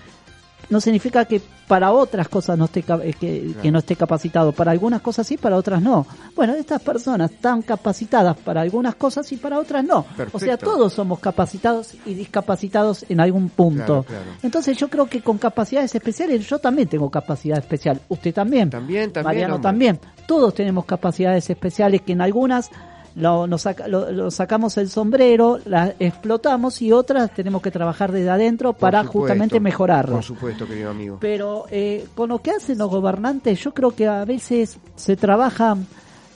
No 0.70 0.80
significa 0.80 1.24
que 1.24 1.40
para 1.68 1.92
otras 1.92 2.28
cosas 2.28 2.58
no 2.58 2.66
esté, 2.66 2.80
eh, 2.80 3.14
que, 3.18 3.54
que 3.62 3.70
no 3.70 3.78
esté 3.78 3.96
capacitado. 3.96 4.52
Para 4.52 4.72
algunas 4.72 5.00
cosas 5.00 5.26
sí, 5.26 5.36
para 5.36 5.56
otras 5.56 5.80
no. 5.80 6.06
Bueno, 6.34 6.54
estas 6.54 6.82
personas 6.82 7.30
están 7.30 7.62
capacitadas 7.62 8.36
para 8.36 8.60
algunas 8.60 8.94
cosas 8.94 9.30
y 9.32 9.36
para 9.36 9.58
otras 9.58 9.84
no. 9.84 10.04
O 10.32 10.38
sea, 10.38 10.56
todos 10.56 10.92
somos 10.92 11.18
capacitados 11.18 11.94
y 12.04 12.14
discapacitados 12.14 13.06
en 13.08 13.20
algún 13.20 13.48
punto. 13.48 14.04
Claro, 14.04 14.04
claro. 14.04 14.38
Entonces 14.42 14.76
yo 14.76 14.88
creo 14.88 15.06
que 15.06 15.22
con 15.22 15.38
capacidades 15.38 15.94
especiales, 15.94 16.46
yo 16.46 16.58
también 16.58 16.88
tengo 16.88 17.10
capacidad 17.10 17.58
especial. 17.58 18.00
Usted 18.08 18.34
también. 18.34 18.70
También, 18.70 19.12
también. 19.12 19.24
Mariano 19.24 19.54
hombre. 19.56 19.68
también. 19.68 20.00
Todos 20.26 20.54
tenemos 20.54 20.84
capacidades 20.84 21.48
especiales 21.48 22.02
que 22.02 22.12
en 22.12 22.20
algunas 22.20 22.70
lo, 23.14 23.46
nos 23.46 23.62
saca- 23.62 23.88
lo- 23.88 24.10
lo 24.10 24.30
sacamos 24.30 24.76
el 24.78 24.88
sombrero, 24.88 25.58
las 25.66 25.92
explotamos 25.98 26.80
y 26.82 26.92
otras 26.92 27.32
tenemos 27.34 27.60
que 27.62 27.70
trabajar 27.70 28.10
desde 28.12 28.30
adentro 28.30 28.72
Por 28.72 28.80
para 28.80 29.00
supuesto, 29.02 29.18
justamente 29.20 29.60
mejorarlas. 29.60 30.14
Por 30.16 30.24
supuesto, 30.24 30.66
querido 30.66 30.90
amigo. 30.90 31.18
Pero 31.20 31.64
eh, 31.70 32.06
con 32.14 32.30
lo 32.30 32.38
que 32.40 32.50
hacen 32.52 32.78
los 32.78 32.88
gobernantes, 32.90 33.60
yo 33.62 33.74
creo 33.74 33.90
que 33.94 34.06
a 34.08 34.24
veces 34.24 34.78
se 34.96 35.16
trabajan, 35.16 35.86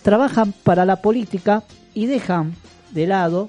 trabajan 0.02 0.52
para 0.64 0.84
la 0.84 0.96
política 0.96 1.62
y 1.94 2.06
dejan 2.06 2.54
de 2.92 3.06
lado 3.06 3.48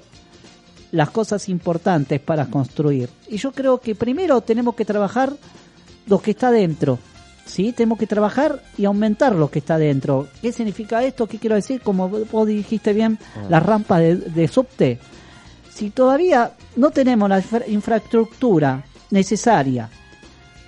las 0.90 1.10
cosas 1.10 1.48
importantes 1.50 2.18
para 2.20 2.46
construir. 2.46 3.10
Y 3.28 3.36
yo 3.36 3.52
creo 3.52 3.78
que 3.78 3.94
primero 3.94 4.40
tenemos 4.40 4.74
que 4.74 4.86
trabajar 4.86 5.32
lo 6.06 6.18
que 6.20 6.30
está 6.30 6.50
dentro. 6.50 6.98
¿Sí? 7.48 7.72
Tenemos 7.72 7.98
que 7.98 8.06
trabajar 8.06 8.62
y 8.76 8.84
aumentar 8.84 9.34
lo 9.34 9.50
que 9.50 9.58
está 9.58 9.78
dentro. 9.78 10.28
¿Qué 10.42 10.52
significa 10.52 11.02
esto? 11.02 11.26
¿Qué 11.26 11.38
quiero 11.38 11.56
decir? 11.56 11.80
Como 11.80 12.08
vos 12.08 12.46
dijiste 12.46 12.92
bien, 12.92 13.18
Ah. 13.34 13.46
las 13.48 13.62
rampas 13.64 14.00
de, 14.00 14.16
de 14.16 14.46
subte. 14.48 14.98
Si 15.72 15.90
todavía 15.90 16.52
no 16.76 16.90
tenemos 16.90 17.28
la 17.28 17.38
infra- 17.38 17.66
infraestructura 17.66 18.84
necesaria 19.10 19.88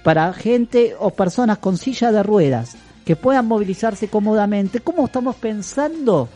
para 0.02 0.32
gente 0.32 0.94
o 0.98 1.10
personas 1.10 1.58
con 1.58 1.76
silla 1.76 2.10
de 2.12 2.22
ruedas 2.22 2.76
que 3.04 3.14
puedan 3.14 3.46
movilizarse 3.46 4.08
cómodamente, 4.08 4.80
¿cómo 4.80 5.04
estamos 5.04 5.36
pensando 5.36 6.28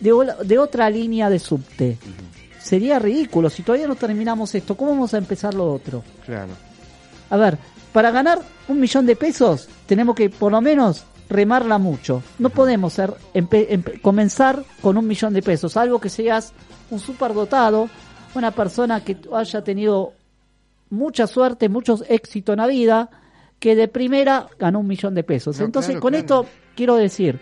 de 0.00 0.58
otra 0.58 0.90
línea 0.90 1.30
de 1.30 1.38
subte? 1.38 1.98
Sería 2.60 2.98
ridículo. 2.98 3.48
Si 3.50 3.62
todavía 3.62 3.86
no 3.86 3.94
terminamos 3.94 4.54
esto, 4.54 4.76
¿cómo 4.76 4.90
vamos 4.90 5.14
a 5.14 5.18
empezar 5.18 5.54
lo 5.54 5.72
otro? 5.72 6.02
Claro. 6.24 6.50
A 7.30 7.36
ver, 7.36 7.58
para 7.96 8.10
ganar 8.10 8.42
un 8.68 8.78
millón 8.78 9.06
de 9.06 9.16
pesos 9.16 9.70
tenemos 9.86 10.14
que 10.14 10.28
por 10.28 10.52
lo 10.52 10.60
menos 10.60 11.04
remarla 11.30 11.78
mucho. 11.78 12.22
No 12.38 12.50
podemos 12.50 12.92
ser, 12.92 13.14
comenzar 14.02 14.62
con 14.82 14.98
un 14.98 15.06
millón 15.06 15.32
de 15.32 15.40
pesos, 15.40 15.72
salvo 15.72 15.98
que 15.98 16.10
seas 16.10 16.52
un 16.90 17.00
superdotado, 17.00 17.88
una 18.34 18.50
persona 18.50 19.02
que 19.02 19.16
haya 19.32 19.64
tenido 19.64 20.12
mucha 20.90 21.26
suerte, 21.26 21.70
mucho 21.70 21.98
éxito 22.06 22.52
en 22.52 22.58
la 22.58 22.66
vida, 22.66 23.08
que 23.58 23.74
de 23.74 23.88
primera 23.88 24.46
ganó 24.58 24.80
un 24.80 24.86
millón 24.86 25.14
de 25.14 25.22
pesos. 25.24 25.58
No, 25.58 25.64
Entonces, 25.64 25.92
claro, 25.92 26.02
con 26.02 26.10
claro. 26.12 26.20
esto 26.20 26.46
quiero 26.76 26.96
decir 26.96 27.40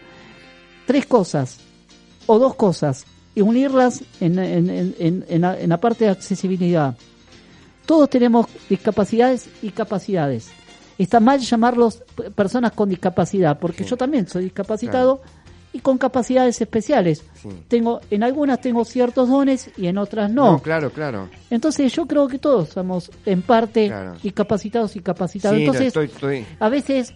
tres 0.87 1.05
cosas 1.07 1.59
o 2.27 2.39
dos 2.39 2.55
cosas 2.55 3.07
y 3.35 3.41
unirlas 3.41 4.05
en, 4.21 4.39
en- 4.39 4.71
en- 4.71 4.95
en- 5.01 5.25
en 5.29 5.41
la, 5.41 5.59
en 5.61 5.69
la 5.71 5.81
parte 5.81 6.05
de 6.05 6.11
accesibilidad. 6.13 6.95
Todos 7.87 8.09
tenemos 8.11 8.47
discapacidades 8.69 9.49
y 9.63 9.71
capacidades. 9.71 10.51
Está 10.99 11.21
mal 11.21 11.41
llamarlos 11.41 12.03
personas 12.35 12.73
con 12.73 12.89
discapacidad, 12.89 13.59
porque 13.59 13.85
yo 13.85 13.97
también 13.97 14.29
soy 14.29 14.45
discapacitado 14.45 15.21
y 15.73 15.81
con 15.81 15.99
capacidades 15.99 16.61
especiales. 16.61 17.25
Sí. 17.35 17.49
Tengo, 17.67 18.01
en 18.11 18.23
algunas 18.23 18.61
tengo 18.61 18.85
ciertos 18.85 19.29
dones 19.29 19.71
y 19.77 19.89
en 19.89 19.99
otras 19.99 20.31
no. 20.31 20.53
No, 20.53 20.59
claro, 20.63 20.91
claro. 20.91 21.29
Entonces 21.51 21.93
yo 21.93 22.07
creo 22.07 22.29
que 22.29 22.39
todos 22.39 22.69
somos 22.69 23.11
en 23.27 23.43
parte 23.43 23.89
Claro. 23.89 24.15
y 24.23 24.31
capacitados 24.31 24.95
y 24.95 25.01
capacitados. 25.01 25.57
Sí, 25.57 25.63
Entonces, 25.65 25.87
estoy- 25.89 26.07
estoy- 26.07 26.47
a 26.61 26.69
veces 26.69 27.13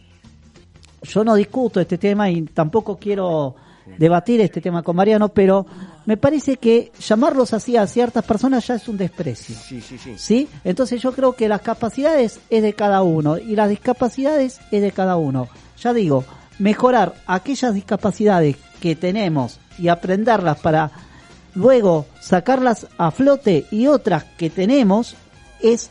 yo 1.02 1.22
no 1.22 1.36
discuto 1.36 1.80
este 1.80 1.98
tema 1.98 2.28
y 2.30 2.42
tampoco 2.42 2.96
quiero 2.98 3.54
debatir 3.96 4.40
este 4.40 4.60
tema 4.60 4.82
con 4.82 4.96
Mariano, 4.96 5.28
pero 5.28 5.64
me 6.08 6.16
parece 6.16 6.56
que 6.56 6.90
llamarlos 7.06 7.52
así 7.52 7.76
a 7.76 7.86
ciertas 7.86 8.24
personas 8.24 8.66
ya 8.66 8.76
es 8.76 8.88
un 8.88 8.96
desprecio. 8.96 9.54
Sí, 9.54 9.82
sí, 9.82 9.98
sí. 9.98 10.14
¿Sí? 10.16 10.48
Entonces 10.64 11.02
yo 11.02 11.12
creo 11.12 11.34
que 11.34 11.50
las 11.50 11.60
capacidades 11.60 12.40
es 12.48 12.62
de 12.62 12.72
cada 12.72 13.02
uno 13.02 13.36
y 13.36 13.54
las 13.54 13.68
discapacidades 13.68 14.58
es 14.70 14.80
de 14.80 14.90
cada 14.90 15.16
uno. 15.16 15.48
Ya 15.82 15.92
digo, 15.92 16.24
mejorar 16.58 17.14
aquellas 17.26 17.74
discapacidades 17.74 18.56
que 18.80 18.96
tenemos 18.96 19.60
y 19.78 19.88
aprenderlas 19.88 20.58
para 20.60 20.90
luego 21.52 22.06
sacarlas 22.22 22.86
a 22.96 23.10
flote 23.10 23.66
y 23.70 23.86
otras 23.86 24.24
que 24.24 24.48
tenemos 24.48 25.14
es 25.60 25.90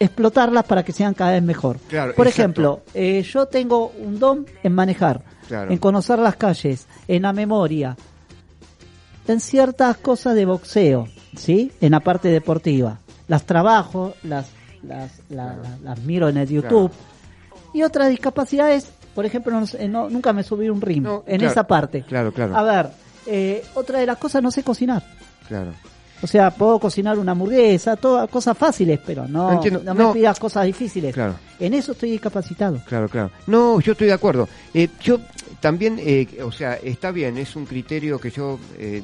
explotarlas 0.00 0.64
para 0.64 0.82
que 0.82 0.92
sean 0.92 1.12
cada 1.12 1.32
vez 1.32 1.42
mejor. 1.42 1.78
Claro, 1.90 2.14
Por 2.14 2.26
exacto. 2.26 2.40
ejemplo, 2.42 2.80
eh, 2.94 3.22
yo 3.22 3.44
tengo 3.48 3.92
un 3.98 4.18
don 4.18 4.46
en 4.62 4.72
manejar, 4.72 5.20
Claro. 5.46 5.70
en 5.70 5.76
conocer 5.76 6.18
las 6.20 6.36
calles, 6.36 6.86
en 7.06 7.20
la 7.24 7.34
memoria, 7.34 7.98
en 9.28 9.40
ciertas 9.40 9.96
cosas 9.96 10.34
de 10.34 10.44
boxeo, 10.46 11.08
¿sí? 11.36 11.72
En 11.80 11.92
la 11.92 12.00
parte 12.00 12.28
deportiva. 12.28 12.98
Las 13.28 13.44
trabajo, 13.44 14.14
las, 14.22 14.46
las, 14.82 15.12
la- 15.28 15.56
la- 15.56 15.78
las 15.82 15.98
miro 16.00 16.28
en 16.28 16.36
el 16.36 16.48
YouTube. 16.48 16.90
Y 17.74 17.82
otras 17.82 18.08
discapacidades, 18.08 18.88
por 19.14 19.26
ejemplo, 19.26 19.52
no 19.60 19.66
no- 19.88 20.08
nunca 20.10 20.32
me 20.32 20.42
subí 20.42 20.68
un 20.68 20.80
ring 20.80 21.06
en 21.26 21.38
claro, 21.38 21.50
esa 21.52 21.66
parte. 21.66 22.02
Claro, 22.04 22.32
claro. 22.32 22.56
A 22.56 22.62
ver, 22.62 22.88
eh, 23.26 23.64
otra 23.74 23.98
de 23.98 24.06
las 24.06 24.18
cosas, 24.18 24.42
no 24.42 24.50
sé 24.50 24.62
cocinar. 24.62 25.02
Claro. 25.48 25.72
O 26.22 26.26
sea, 26.26 26.50
puedo 26.50 26.78
cocinar 26.80 27.18
una 27.18 27.32
hamburguesa, 27.32 27.94
todas 27.96 28.30
cosas 28.30 28.56
fáciles, 28.56 28.98
pero 29.04 29.28
no, 29.28 29.60
no 29.62 29.94
me 29.94 30.02
no. 30.04 30.12
pidas 30.14 30.38
cosas 30.40 30.64
difíciles. 30.64 31.12
Claro. 31.12 31.34
En 31.60 31.74
eso 31.74 31.92
estoy 31.92 32.10
discapacitado. 32.12 32.80
Claro, 32.86 33.06
claro. 33.08 33.30
No, 33.46 33.80
yo 33.80 33.92
estoy 33.92 34.06
de 34.06 34.14
acuerdo. 34.14 34.48
Eh, 34.72 34.88
yo 35.02 35.18
también, 35.66 35.98
eh, 35.98 36.28
o 36.44 36.52
sea, 36.52 36.74
está 36.74 37.10
bien, 37.10 37.36
es 37.38 37.56
un 37.56 37.66
criterio 37.66 38.20
que 38.20 38.30
yo 38.30 38.56
eh, 38.78 39.02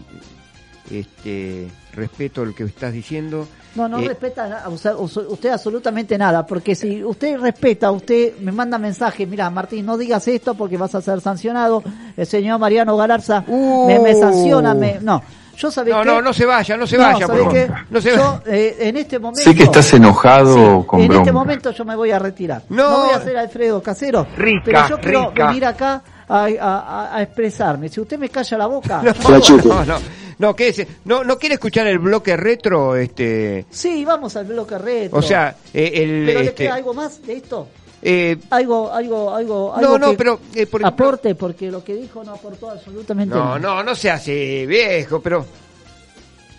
este, 0.91 1.69
respeto 1.95 2.45
el 2.45 2.55
que 2.55 2.63
estás 2.65 2.93
diciendo. 2.93 3.49
No, 3.75 3.89
no 3.89 3.99
Eh, 3.99 4.09
respeta 4.09 4.47
na- 4.49 4.69
usted, 4.69 4.93
usted 4.95 5.51
absolutamente 5.51 6.17
nada, 6.19 6.47
porque 6.47 6.75
si 6.77 7.03
usted 7.03 7.37
respeta, 7.41 7.91
usted 7.91 8.37
me 8.41 8.53
manda 8.53 8.79
mensaje, 8.79 9.27
mira 9.27 9.49
Martín, 9.51 9.87
no 9.87 9.97
digas 9.97 10.29
esto 10.29 10.55
porque 10.55 10.77
vas 10.77 10.95
a 10.95 11.01
ser 11.01 11.21
sancionado, 11.21 11.83
el 12.17 12.27
señor 12.27 12.61
Mariano 12.61 12.97
Galarza 12.97 13.45
me, 13.49 13.99
me 13.99 14.15
sanciona, 14.15 14.75
me, 14.75 14.99
no, 15.01 15.21
yo 15.57 15.71
sabía 15.71 15.95
Uh. 15.95 15.99
No, 15.99 16.03
que... 16.05 16.09
no, 16.09 16.23
no 16.23 16.33
se 16.33 16.45
vaya, 16.47 16.77
no 16.77 16.87
se 16.87 16.97
vaya, 16.99 17.27
¿sabe 17.27 17.43
por 17.45 17.53
favor. 17.57 17.81
No 17.91 18.01
se 18.01 18.11
yo, 18.11 18.41
vaya. 18.45 18.57
eh, 18.57 18.77
en 18.81 18.97
este 18.99 19.19
momento... 19.19 19.43
Sé 19.43 19.55
que 19.55 19.65
estás 19.65 19.93
enojado 19.95 20.87
con 20.87 21.01
en 21.01 21.09
bronca. 21.09 21.23
este 21.23 21.33
momento 21.33 21.71
yo 21.73 21.85
me 21.85 21.97
voy 21.97 22.11
a 22.11 22.19
retirar. 22.19 22.63
No. 22.69 22.91
No, 22.91 23.05
voy 23.07 23.15
a 23.15 23.21
ser 23.21 23.37
Alfredo 23.39 23.83
Casero, 23.83 24.27
Rica, 24.37 24.63
pero 24.65 24.89
yo 24.89 24.99
quiero 25.01 25.31
rica. 25.31 25.47
venir 25.47 25.65
acá 25.67 26.03
a, 26.29 26.45
a- 26.47 26.49
a- 26.81 27.17
a 27.17 27.23
expresarme. 27.23 27.89
Si 27.89 28.01
usted 28.01 28.19
me 28.19 28.29
calla 28.29 28.59
la 28.59 28.67
boca... 28.67 29.03
No, 29.29 29.39
no, 29.65 29.85
no, 29.85 29.99
no, 30.39 30.57
quédese. 30.57 30.87
no, 31.05 31.23
no 31.25 31.39
quiere 31.39 31.55
escuchar 31.57 31.87
el 31.87 31.99
bloque 31.99 32.37
retro, 32.37 32.97
este, 32.97 33.67
Sí, 33.71 34.05
vamos 34.05 34.35
al 34.37 34.47
bloque 34.47 34.77
retro. 34.79 35.19
o 35.19 35.23
sea, 35.23 35.55
eh, 35.73 35.93
el, 35.95 36.25
¿Pero 36.27 36.41
le 36.41 36.47
este, 36.47 36.65
queda 36.65 36.75
algo 36.75 36.95
más 36.95 37.23
de 37.25 37.35
esto? 37.35 37.69
eh, 38.05 38.37
algo, 38.51 38.93
algo, 38.93 39.33
algo, 39.33 39.69
No, 39.77 39.79
algo 39.79 39.99
no, 39.99 40.11
que 40.11 40.17
pero, 40.17 40.41
eh, 40.55 40.67
por 40.67 40.81
ejemplo- 40.81 41.07
aporte, 41.07 41.35
porque 41.37 41.71
lo 41.71 41.85
que 41.85 41.95
dijo 41.95 42.25
no 42.25 42.33
aportó 42.33 42.71
absolutamente 42.71 43.33
no, 43.35 43.45
nada. 43.45 43.59
no, 43.61 43.83
no 43.85 43.95
se 43.95 44.11
hace 44.11 44.67
viejo, 44.67 45.21
pero 45.21 45.47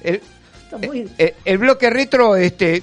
el, 0.02 0.22
Está 0.64 0.78
muy- 0.78 1.10
eh, 1.18 1.36
el 1.44 1.58
bloque 1.58 1.90
retro, 1.90 2.36
este, 2.38 2.82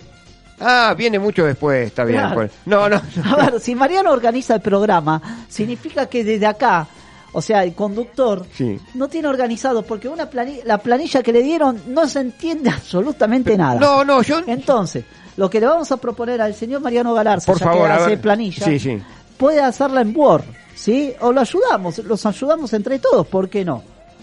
ah, 0.60 0.94
viene 0.96 1.18
mucho 1.18 1.44
después, 1.44 1.86
está 1.86 2.04
bien. 2.04 2.20
Claro. 2.20 2.34
pues. 2.34 2.52
No, 2.66 2.88
no, 2.88 3.00
A 3.24 3.36
ver, 3.36 3.60
si 3.60 3.74
Mariano 3.74 4.10
organiza 4.12 4.54
el 4.54 4.60
programa, 4.60 5.20
significa 5.48 6.06
que 6.06 6.22
desde 6.24 6.46
acá, 6.46 6.86
o 7.32 7.40
sea, 7.42 7.64
el 7.64 7.74
conductor 7.74 8.44
sí. 8.54 8.78
no 8.94 9.08
tiene 9.08 9.28
organizado, 9.28 9.82
porque 9.82 10.08
una 10.08 10.28
planilla, 10.30 10.62
la 10.64 10.78
planilla 10.78 11.22
que 11.22 11.32
le 11.32 11.42
dieron 11.42 11.80
no 11.88 12.06
se 12.06 12.20
entiende 12.20 12.70
absolutamente 12.74 13.56
nada. 13.56 13.78
No, 13.80 14.04
no, 14.04 14.22
yo... 14.22 14.40
Entonces, 14.46 15.04
lo 15.36 15.48
que 15.48 15.60
le 15.60 15.66
vamos 15.66 15.90
a 15.92 15.96
proponer 15.96 16.40
al 16.40 16.54
señor 16.54 16.80
Mariano 16.80 17.14
Galarza, 17.14 17.46
Por 17.50 17.58
ya 17.60 17.66
favor, 17.66 17.86
que 17.86 17.92
hace 17.92 18.16
planilla, 18.16 18.64
Sí, 18.66 18.78
sí. 18.78 18.98
puede 19.38 19.60
hacerla 19.60 20.00
en 20.02 20.14
Word, 20.16 20.44
¿sí? 20.74 21.12
O 21.20 21.32
lo 21.32 21.40
ayudamos, 21.40 21.98
los 21.98 22.26
ayudamos 22.26 22.72
entre 22.74 22.98
todos, 22.98 23.26
¿por 23.26 23.48
qué 23.48 23.64
no? 23.64 23.82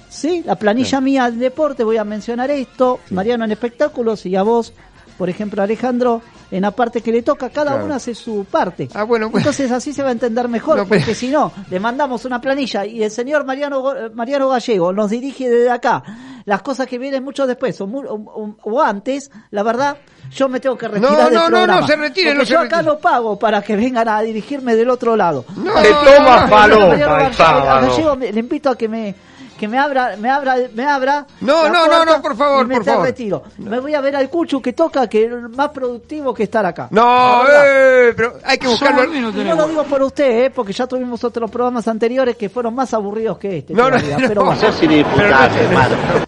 ¿Sí? 0.10 0.42
La 0.46 0.56
planilla 0.56 1.02
mía 1.02 1.26
del 1.30 1.40
deporte, 1.40 1.84
voy 1.84 1.98
a 1.98 2.04
mencionar 2.04 2.50
esto, 2.50 3.00
Mariano 3.10 3.44
en 3.46 3.52
espectáculos 3.52 4.26
y 4.26 4.36
a 4.38 4.44
vos, 4.44 4.74
por 5.18 5.30
ejemplo, 5.30 5.62
Alejandro, 5.62 6.22
en 6.52 6.62
la 6.62 6.72
parte 6.72 7.02
que 7.02 7.12
le 7.12 7.22
toca, 7.24 7.50
cada 7.50 7.72
Claro. 7.72 7.86
uno 7.86 7.96
hace 7.96 8.14
su 8.16 8.46
parte. 8.46 8.88
Ah, 8.94 9.04
bueno, 9.04 9.30
pues- 9.32 9.42
Entonces 9.44 9.72
así 9.72 9.94
se 9.94 10.02
va 10.04 10.10
a 10.10 10.12
entender 10.14 10.48
mejor, 10.48 10.78
No, 10.78 10.86
pero- 10.86 11.00
porque 11.02 11.16
si 11.16 11.28
no, 11.30 11.52
le 11.70 11.80
mandamos 11.80 12.24
una 12.26 12.40
planilla 12.40 12.86
y 12.86 13.04
el 13.04 13.12
señor 13.12 13.46
Mariano, 13.46 13.96
eh, 13.96 14.10
Mariano 14.14 14.48
Gallego 14.50 14.94
nos 14.94 15.10
dirige 15.10 15.50
desde 15.50 15.70
acá 15.72 16.04
las 16.46 16.62
cosas 16.62 16.88
que 16.88 16.98
vienen 16.98 17.24
mucho 17.24 17.46
después 17.48 17.80
o, 17.82 17.88
mu- 17.88 18.06
o- 18.08 18.14
o- 18.16 18.56
o 18.62 18.82
antes, 18.82 19.30
la 19.52 19.64
verdad, 19.64 19.98
yo 20.32 20.48
me 20.48 20.60
tengo 20.60 20.78
que 20.78 20.88
retirar 20.88 21.12
No, 21.12 21.18
del 21.26 21.34
no, 21.34 21.42
no, 21.42 21.48
programa. 21.50 21.82
no 21.82 21.88
se 21.88 21.96
retire, 21.98 22.34
no 22.34 22.46
se 22.46 22.54
yo 22.54 22.60
acá 22.60 22.78
retire. 22.78 22.94
no 22.96 23.00
pago 23.00 23.38
para 23.40 23.62
que 23.62 23.76
vengan 23.76 24.08
a 24.08 24.22
dirigirme 24.22 24.76
del 24.76 24.90
otro 24.90 25.16
lado. 25.18 25.44
No, 25.58 25.74
Te 25.82 25.90
no, 25.92 25.98
toma 26.02 26.42
no, 26.44 26.48
falopa 26.48 26.88
Mariano 26.88 27.14
el 27.16 27.20
Gallego, 27.24 27.34
sábado. 27.34 27.88
Gallego, 27.90 28.16
me- 28.16 28.32
le 28.32 28.40
invito 28.40 28.70
a 28.70 28.78
que 28.78 28.88
me 28.88 29.16
que 29.58 29.68
me 29.68 29.78
abra, 29.78 30.16
me 30.18 30.30
abra, 30.30 30.56
me 30.74 30.86
abra. 30.86 31.26
No, 31.42 31.68
no, 31.70 31.88
no, 31.88 32.06
no, 32.06 32.22
por 32.22 32.36
favor, 32.36 32.66
y 32.66 32.70
me 32.70 32.76
por 32.76 32.84
te 32.86 32.92
favor. 32.92 33.06
retiro. 33.06 33.44
Me 33.58 33.80
voy 33.80 33.94
a 33.94 34.02
ver 34.02 34.16
al 34.16 34.30
Cuchu 34.30 34.62
que 34.62 34.74
toca, 34.74 35.08
que 35.08 35.26
es 35.26 35.32
más 35.56 35.70
productivo 35.70 36.34
que 36.34 36.44
estar 36.44 36.66
acá. 36.66 36.88
No, 36.92 37.44
eh, 37.50 38.14
pero 38.16 38.36
hay 38.44 38.58
que 38.58 38.68
buscarlo. 38.68 39.14
Y 39.14 39.20
no 39.20 39.56
lo 39.56 39.68
digo 39.68 39.84
por 39.84 40.02
usted, 40.04 40.46
eh, 40.46 40.52
porque 40.54 40.74
ya 40.74 40.88
tuvimos 40.88 41.24
otros 41.24 41.50
programas 41.50 41.88
anteriores 41.88 42.38
que 42.38 42.50
fueron 42.50 42.76
más 42.76 42.94
aburridos 42.94 43.38
que 43.38 43.58
este. 43.58 43.74
No, 43.74 43.90
no, 43.90 43.98
todavía, 43.98 44.18
no, 44.18 44.28
pero 44.28 44.46
bueno. 44.46 44.62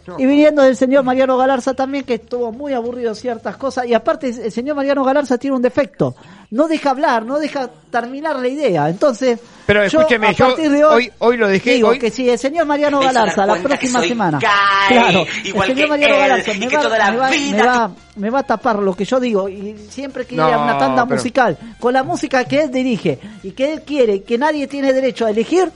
no. 0.08 0.20
Y 0.20 0.26
viniendo 0.26 0.62
del 0.64 0.76
señor 0.76 1.04
Mariano 1.04 1.38
Galarza 1.38 1.74
también, 1.74 2.04
que 2.04 2.16
estuvo 2.16 2.52
muy 2.52 2.74
aburrido 2.74 3.14
ciertas 3.16 3.58
cosas. 3.58 3.86
Y 3.86 3.94
aparte, 3.94 4.30
el 4.30 4.52
señor 4.52 4.76
Mariano 4.76 5.04
Galarza 5.04 5.38
tiene 5.38 5.56
un 5.56 5.62
defecto. 5.62 6.16
No 6.52 6.68
deja 6.68 6.90
hablar, 6.90 7.26
no 7.26 7.38
deja 7.38 7.70
terminar 7.92 8.38
la 8.38 8.48
idea. 8.48 8.90
Entonces, 8.90 9.40
Pero 9.68 9.86
yo, 9.86 10.00
escúcheme, 10.00 10.28
a 10.28 10.32
yo 10.32 10.48
partir 10.48 10.72
de 10.72 10.84
hoy, 10.84 11.06
hoy, 11.06 11.12
hoy 11.20 11.38
lo 11.38 11.48
dejé. 11.48 11.74
digo 11.76 11.90
hoy, 11.90 12.00
que 12.00 12.10
si 12.10 12.28
el 12.28 12.40
señor 12.40 12.66
Mariano 12.66 13.00
Galarza 13.00 13.46
la 13.46 13.56
próxima 13.58 14.02
semana, 14.02 14.40
gay, 14.40 14.50
claro, 14.98 15.26
igual 15.44 15.70
el 15.70 15.76
señor 15.76 15.86
que 15.86 15.90
Mariano 15.92 16.16
él, 16.16 16.20
Galarza 16.22 16.54
me 16.56 16.68
va, 16.68 16.82
toda 16.82 16.98
la 16.98 17.12
me, 17.12 17.18
va, 17.18 17.30
vida 17.30 17.58
me, 17.58 17.64
va, 17.68 17.92
me 18.16 18.30
va 18.32 18.40
a 18.40 18.44
tapar 18.44 18.80
lo 18.80 18.96
que 18.96 19.06
yo 19.06 19.20
digo 19.20 19.48
y 19.48 19.76
siempre 19.90 20.26
que 20.26 20.34
ir 20.34 20.42
a 20.42 20.50
No, 20.58 20.64
una 20.64 20.78
tanda 20.80 21.06
pero- 21.06 21.18
musical 21.18 21.56
con 21.80 21.94
la 21.94 22.02
música 22.02 22.44
que 22.46 22.62
él 22.64 22.72
dirige 22.72 23.20
y 23.44 23.52
que 23.52 23.72
él 23.74 23.84
quiere 23.84 24.16
y 24.16 24.20
que 24.22 24.40
nadie 24.40 24.66
tiene 24.66 24.92
derecho 24.92 25.28
a 25.28 25.30
elegir, 25.30 25.72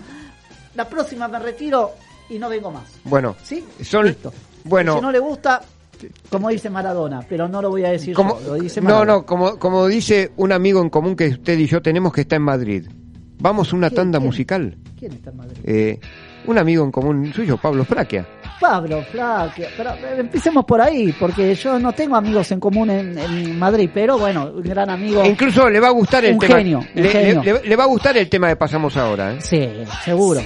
la 0.74 0.90
próxima 0.90 1.28
me 1.28 1.38
retiro 1.38 1.92
y 2.32 2.40
no 2.40 2.50
vengo 2.50 2.72
más. 2.72 2.86
bueno, 3.04 3.36
¿Sí? 3.44 3.64
son, 3.84 4.08
Listo. 4.08 4.34
bueno, 4.64 4.96
Si 4.96 5.02
no 5.02 5.12
le 5.12 5.20
gusta, 5.20 5.62
como 6.30 6.50
dice 6.50 6.70
Maradona, 6.70 7.22
pero 7.28 7.48
no 7.48 7.62
lo 7.62 7.70
voy 7.70 7.86
a 7.86 7.92
decir 7.92 8.14
como, 8.16 8.40
yo, 8.42 8.48
lo 8.50 8.54
dice 8.62 8.82
no, 8.82 9.06
no, 9.06 9.26
como, 9.26 9.58
como 9.60 9.88
dice 9.88 10.32
un 10.38 10.52
amigo 10.52 10.82
en 10.82 10.90
común 10.90 11.16
que 11.16 11.28
usted 11.28 11.58
y 11.58 11.68
yo 11.68 11.82
tenemos 11.82 12.12
que 12.14 12.22
está 12.22 12.36
en 12.38 12.44
Madrid. 12.44 12.88
Vamos 13.40 13.74
a 13.74 13.76
una 13.76 13.90
¿Quién, 13.90 13.96
tanda 13.98 14.20
quién? 14.20 14.28
musical. 14.28 14.78
¿Quién 14.98 15.12
está 15.14 15.30
en 15.32 15.38
Madrid? 15.38 15.58
Eh, 15.66 16.00
un 16.46 16.58
amigo 16.58 16.84
en 16.86 16.92
común 16.92 17.34
suyo, 17.34 17.58
Pablo 17.58 17.84
Fraquia. 17.84 18.26
Pablo, 18.62 19.02
Flaquia, 19.12 19.68
pero 19.76 19.90
eh, 19.92 20.20
empecemos 20.20 20.64
por 20.64 20.80
ahí, 20.80 21.14
porque 21.20 21.54
yo 21.56 21.78
no 21.80 21.92
tengo 21.92 22.16
amigos 22.16 22.50
en 22.54 22.60
común 22.62 22.90
en, 22.90 23.18
en 23.18 23.60
Madrid, 23.60 23.90
pero 23.94 24.18
bueno, 24.18 24.52
un 24.56 24.62
gran 24.62 24.90
amigo. 24.90 25.22
E 25.24 25.28
incluso 25.30 25.70
le 25.70 25.82
va 25.82 25.88
a 25.88 25.92
gustar 25.92 26.24
el 26.24 26.34
Un 26.36 26.40
tema. 26.40 26.56
genio, 26.58 26.80
un 26.80 27.02
le, 27.02 27.10
genio. 27.10 27.44
le- 27.44 27.54
le- 27.54 27.68
le 27.68 27.76
va 27.76 27.84
a 27.84 27.88
gustar 27.88 28.16
el 28.18 28.30
tema 28.30 28.48
que 28.48 28.56
pasamos 28.56 28.96
ahora. 28.96 29.34
¿eh? 29.34 29.38
Sí, 29.42 29.68
seguro. 30.06 30.40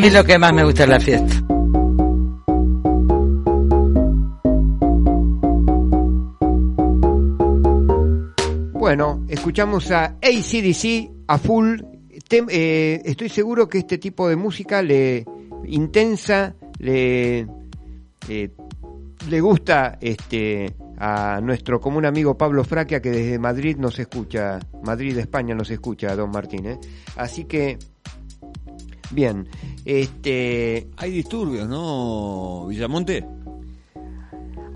Mí 0.00 0.10
lo 0.10 0.24
que 0.24 0.38
más 0.38 0.52
me 0.52 0.64
gusta 0.64 0.84
es 0.84 0.88
la 0.88 1.00
fiesta. 1.00 1.42
Bueno, 8.72 9.24
escuchamos 9.28 9.90
a 9.90 10.16
ACDC 10.22 11.10
a 11.28 11.38
full. 11.38 11.80
Tem- 12.28 12.48
eh, 12.50 13.02
estoy 13.04 13.28
seguro 13.28 13.68
que 13.68 13.78
este 13.78 13.98
tipo 13.98 14.28
de 14.28 14.36
música 14.36 14.82
le 14.82 15.24
intensa, 15.66 16.54
le, 16.78 17.46
eh, 18.28 18.50
le 19.28 19.40
gusta 19.40 19.98
este 20.00 20.74
a 20.98 21.40
nuestro 21.42 21.80
común 21.80 22.04
amigo 22.04 22.36
Pablo 22.36 22.62
Fraquia 22.64 23.00
que 23.00 23.10
desde 23.10 23.38
Madrid 23.38 23.76
nos 23.78 23.98
escucha, 23.98 24.58
Madrid 24.82 25.16
España 25.18 25.54
nos 25.54 25.70
escucha, 25.70 26.14
don 26.16 26.30
Martín. 26.30 26.66
¿eh? 26.66 26.78
Así 27.16 27.44
que, 27.44 27.78
bien, 29.10 29.46
este... 29.84 30.88
Hay 30.96 31.10
disturbios, 31.10 31.68
¿no, 31.68 32.66
Villamonte? 32.68 33.24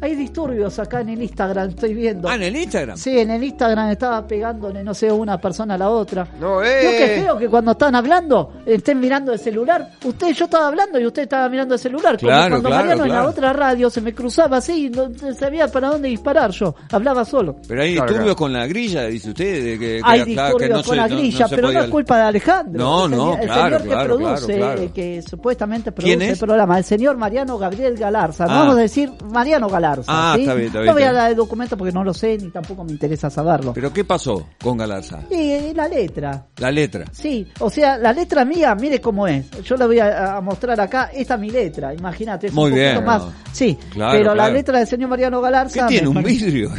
Hay 0.01 0.15
disturbios 0.16 0.79
acá 0.79 1.01
en 1.01 1.11
el 1.11 1.23
Instagram, 1.23 1.71
estoy 1.71 1.95
viendo. 1.95 2.29
Ah, 2.29 2.35
en 2.35 2.43
el 2.43 2.57
Instagram. 2.57 2.97
Sí, 2.97 3.19
en 3.19 3.31
el 3.31 3.43
Instagram 3.45 3.91
estaba 3.91 4.27
pegándole, 4.27 4.83
no 4.85 4.93
sé, 4.95 5.11
una 5.11 5.39
persona 5.41 5.75
a 5.75 5.79
la 5.79 5.89
otra. 5.91 6.27
No, 6.39 6.61
Yo 6.61 6.62
eh. 6.62 6.97
que 6.99 7.23
feo 7.23 7.39
que 7.39 7.49
cuando 7.49 7.73
están 7.73 7.95
hablando 7.95 8.53
estén 8.66 9.01
mirando 9.01 9.33
el 9.33 9.39
celular. 9.39 9.91
Usted, 10.05 10.33
yo 10.35 10.45
estaba 10.45 10.69
hablando 10.69 10.99
y 11.01 11.07
usted 11.07 11.23
estaba 11.23 11.49
mirando 11.49 11.75
el 11.75 11.81
celular. 11.81 12.16
Como 12.19 12.29
Claro, 12.29 12.51
cuando 12.51 12.69
claro, 12.69 12.85
Mariano 12.89 13.05
en 13.07 13.12
la 13.12 13.29
otra 13.29 13.53
radio 13.53 13.89
se 13.91 14.01
me 14.01 14.12
cruzaba 14.15 14.59
así 14.59 14.87
y 14.87 14.91
no 14.91 15.11
sabía 15.39 15.69
para 15.69 15.89
dónde 15.89 16.09
disparar 16.09 16.51
yo. 16.51 16.75
Hablaba 16.93 17.25
solo. 17.25 17.57
Pero 17.66 17.83
hay 17.83 17.91
disturbios 17.93 18.19
claro. 18.21 18.37
con 18.37 18.53
la 18.53 18.66
grilla, 18.66 19.05
dice 19.07 19.31
usted. 19.31 19.65
De 19.65 19.79
que, 19.79 20.01
Hay 20.05 20.21
que 20.21 20.27
disturbios 20.31 20.71
no 20.71 20.77
con 20.77 20.85
se- 20.85 20.97
la 20.97 21.03
no- 21.09 21.15
no 21.15 21.21
grilla, 21.21 21.47
pero 21.49 21.73
no 21.73 21.81
es 21.83 21.89
culpa 21.91 22.16
de 22.19 22.23
Alejandro. 22.25 22.83
No, 22.85 23.05
el 23.07 23.11
no, 23.12 23.16
señor, 23.16 23.41
el 23.41 23.47
claro, 23.49 23.79
señor 23.79 23.99
que 23.99 24.05
produce, 24.05 24.47
claro, 24.57 24.59
claro. 24.75 24.83
eh, 24.83 24.91
que 24.95 25.23
supuestamente 25.23 25.93
¿Quién 25.93 26.19
produce 26.19 26.33
es? 26.33 26.43
el 26.43 26.47
programa, 26.47 26.79
el 26.79 26.85
señor 26.85 27.16
Mariano 27.16 27.57
Gabriel 27.59 27.97
Galarza. 27.97 28.45
Ah. 28.45 28.59
vamos 28.59 28.77
a 28.77 28.81
decir 28.81 29.11
Mariano 29.33 29.69
Galarza. 29.69 29.84
Ah, 30.09 30.32
¿sí? 30.36 30.43
está 30.43 30.55
bien, 30.55 30.66
está 30.69 30.78
bien, 30.81 30.86
No 30.89 30.93
voy 30.94 31.02
a 31.02 31.12
dar 31.12 31.31
el 31.31 31.36
documento 31.36 31.77
porque 31.77 31.93
no 31.93 32.02
lo 32.05 32.15
sé 32.15 32.39
ni 32.39 32.51
tampoco 32.51 32.85
me 32.85 32.93
interesa 32.93 33.28
saberlo. 33.31 33.73
¿Pero 33.74 33.93
qué 33.93 34.05
pasó 34.05 34.47
con 34.62 34.77
Galarza? 34.78 35.20
Eh, 35.31 35.73
la 35.74 35.89
letra. 35.89 36.47
La 36.59 36.70
letra. 36.70 37.05
Sí, 37.12 37.47
o 37.61 37.70
sea, 37.70 37.98
la 37.98 38.12
letra 38.12 38.44
mía, 38.44 38.74
mire 38.74 39.01
cómo 39.01 39.27
es. 39.27 39.51
Yo 39.62 39.77
le 39.77 39.86
voy 39.86 39.98
a, 39.98 40.36
a 40.36 40.40
mostrar 40.40 40.81
acá, 40.81 41.11
esta 41.15 41.35
es 41.35 41.40
mi 41.40 41.51
letra, 41.51 41.94
imagínate, 41.94 42.47
es 42.48 42.52
Muy 42.52 42.70
un 42.70 42.77
poquito 42.77 42.93
bien. 42.93 43.05
más. 43.05 43.23
Sí, 43.52 43.78
Claro, 43.93 44.12
pero 44.19 44.35
la 44.35 44.48
letra 44.51 44.78
del 44.78 44.86
señor 44.89 45.11
Mariano 45.11 45.40
Galarza. 45.40 45.82
¿Qué 45.86 45.94
tiene? 45.94 46.09
¿Un 46.09 46.15
parece- 46.15 46.47
vidrio? 46.47 46.70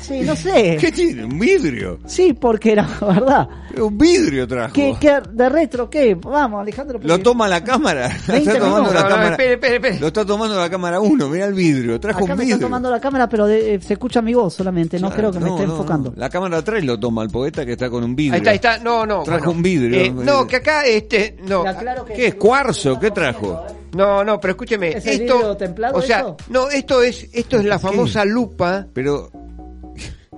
Sí, 0.00 0.20
no 0.20 0.36
sé. 0.36 0.76
¿Qué 0.80 0.92
tiene? 0.92 1.24
¿Un 1.24 1.38
vidrio? 1.38 1.98
Sí, 2.06 2.32
porque 2.34 2.76
la 2.76 2.82
verdad. 3.00 3.48
Un 3.80 3.96
vidrio 3.96 4.46
trajo. 4.46 4.72
¿Qué, 4.72 4.94
qué, 5.00 5.20
¿De 5.32 5.48
retro 5.48 5.88
qué? 5.88 6.14
Vamos, 6.14 6.60
Alejandro. 6.60 6.98
Lo 7.02 7.18
toma 7.20 7.48
la 7.48 7.62
cámara. 7.64 8.08
Lo 8.26 8.32
20 8.34 8.50
está 8.52 8.64
tomando 8.64 8.92
la 8.92 9.02
cámara. 9.08 9.30
espere, 9.30 9.52
espere, 9.54 9.74
espere. 9.76 10.00
Lo 10.00 10.06
está 10.08 10.24
tomando 10.24 10.56
la 10.56 10.68
cámara 10.70 11.00
1. 11.00 11.28
Mira 11.28 11.46
el 11.46 11.54
vidrio. 11.54 11.98
Trajo 12.00 12.17
Acá 12.24 12.34
me 12.36 12.44
está 12.44 12.58
tomando 12.58 12.90
la 12.90 13.00
cámara, 13.00 13.28
pero 13.28 13.46
de- 13.46 13.74
eh, 13.74 13.80
se 13.80 13.94
escucha 13.94 14.20
mi 14.22 14.34
voz 14.34 14.54
solamente, 14.54 14.98
no 14.98 15.08
Claro, 15.08 15.16
creo 15.16 15.32
que 15.32 15.38
me 15.40 15.46
no, 15.46 15.54
esté 15.56 15.66
no, 15.66 15.72
enfocando. 15.72 16.10
no. 16.10 16.16
La 16.16 16.28
cámara 16.30 16.62
3 16.62 16.84
lo 16.84 16.98
toma 16.98 17.22
el 17.22 17.30
poeta 17.30 17.64
que 17.66 17.72
está 17.72 17.88
con 17.90 18.04
un 18.04 18.14
vidrio. 18.16 18.34
Ahí 18.34 18.38
está, 18.40 18.50
ahí 18.50 18.56
está. 18.56 18.78
No, 18.78 19.06
no. 19.06 19.22
Trajo 19.22 19.38
bueno. 19.46 19.52
un 19.52 19.62
vidrio. 19.62 20.00
Eh, 20.00 20.10
no, 20.10 20.46
que 20.46 20.56
acá, 20.56 20.84
este, 20.84 21.36
no. 21.46 21.64
Que- 22.06 22.14
¿Qué 22.14 22.26
es? 22.28 22.34
¿Cuarzo? 22.36 22.98
¿Qué 22.98 23.10
trajo? 23.10 23.64
No, 23.96 24.22
no, 24.22 24.38
pero 24.38 24.52
escúcheme, 24.52 24.88
¿Es 24.90 25.06
el 25.06 25.22
esto, 25.22 25.34
vidrio 25.36 25.56
templado 25.56 25.96
o 25.98 26.02
sea, 26.02 26.18
eso? 26.20 26.36
no, 26.50 26.68
esto 26.68 27.02
es, 27.02 27.28
esto 27.32 27.56
es 27.58 27.64
la 27.64 27.76
¿Qué? 27.76 27.82
famosa 27.86 28.24
lupa, 28.24 28.86
Pero 28.92 29.30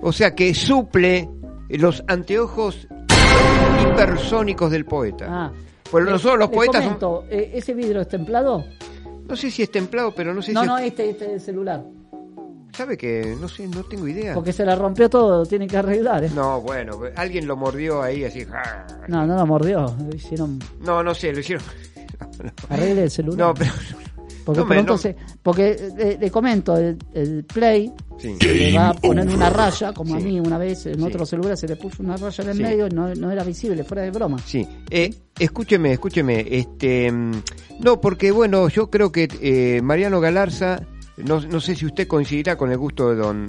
o 0.01 0.11
sea, 0.13 0.33
que 0.33 0.53
suple 0.53 1.29
los 1.69 2.03
anteojos 2.07 2.87
hipersónicos 3.83 4.71
del 4.71 4.85
poeta. 4.85 5.25
Ah. 5.29 5.51
Pues 5.89 6.05
nosotros 6.05 6.39
los 6.39 6.49
poetas 6.49 6.83
son- 6.83 6.93
comento, 6.97 7.25
eh, 7.29 7.51
¿Ese 7.55 7.73
vidrio 7.73 8.01
es 8.01 8.07
templado? 8.07 8.63
No 9.31 9.35
sé 9.37 9.49
si 9.49 9.63
es 9.63 9.71
templado, 9.71 10.13
pero 10.13 10.33
no 10.33 10.41
sé 10.41 10.51
No, 10.53 10.61
si 10.61 10.67
no, 10.67 10.77
es- 10.77 10.87
este, 10.87 11.09
este 11.09 11.25
es 11.25 11.31
el 11.31 11.41
celular. 11.41 11.83
sabe 12.75 12.97
que 12.97 13.35
no 13.39 13.47
sé, 13.47 13.67
no 13.67 13.83
tengo 13.83 14.07
idea. 14.07 14.33
Porque 14.33 14.53
se 14.53 14.65
la 14.65 14.75
rompió 14.75 15.09
todo, 15.09 15.45
tiene 15.45 15.67
que 15.67 15.77
arreglar, 15.77 16.23
¿eh? 16.23 16.29
No, 16.35 16.61
bueno, 16.61 16.99
alguien 17.15 17.47
lo 17.47 17.55
mordió 17.57 18.01
ahí 18.01 18.23
así. 18.25 18.45
No, 19.07 19.25
no 19.25 19.35
lo 19.35 19.45
mordió. 19.45 19.95
lo 20.09 20.15
Hicieron, 20.15 20.59
No, 20.81 21.01
no 21.03 21.13
sé, 21.15 21.33
lo 21.33 21.39
hicieron. 21.39 21.63
arregle 22.69 23.03
el 23.03 23.11
celular. 23.11 23.39
No, 23.47 23.53
pero 23.53 23.71
Porque 24.45 24.63
pronto 24.63 24.93
no- 24.93 24.97
se. 24.97 25.15
Porque 25.43 25.71
eh, 25.71 25.89
le, 25.97 26.17
le 26.17 26.31
comento, 26.31 26.75
el, 26.77 26.97
el 27.13 27.43
Play 27.45 27.91
Sí. 28.17 28.35
se 28.39 28.53
le 28.53 28.73
va 28.77 28.89
a 28.89 28.93
poner 28.93 29.27
una 29.27 29.49
raya, 29.49 29.93
como 29.93 30.15
a 30.15 30.19
mí 30.19 30.39
una 30.39 30.57
vez 30.59 30.85
en 30.85 30.95
Sí. 30.99 31.03
otro 31.03 31.25
celular 31.25 31.57
se 31.57 31.67
le 31.67 31.75
puso 31.75 32.03
una 32.03 32.17
raya 32.17 32.43
en 32.43 32.49
el 32.51 32.57
Sí. 32.57 32.63
medio 32.63 32.87
y 32.87 32.89
no, 32.91 33.13
no 33.15 33.31
era 33.31 33.43
visible, 33.43 33.83
fuera 33.83 34.03
de 34.03 34.11
broma. 34.11 34.37
Sí, 34.45 34.67
eh, 34.91 35.11
escúcheme, 35.39 35.91
escúcheme, 35.93 36.45
este, 36.49 37.11
mm, 37.11 37.31
no, 37.79 37.99
porque 37.99 38.31
bueno, 38.31 38.67
yo 38.69 38.89
creo 38.91 39.11
que 39.11 39.27
eh, 39.41 39.81
Mariano 39.81 40.19
Galarza, 40.19 40.81
no, 41.17 41.39
no 41.41 41.59
sé 41.59 41.75
si 41.75 41.85
usted 41.87 42.07
coincidirá 42.07 42.55
con 42.57 42.71
el 42.71 42.77
gusto 42.77 43.09
de 43.09 43.15
don, 43.15 43.47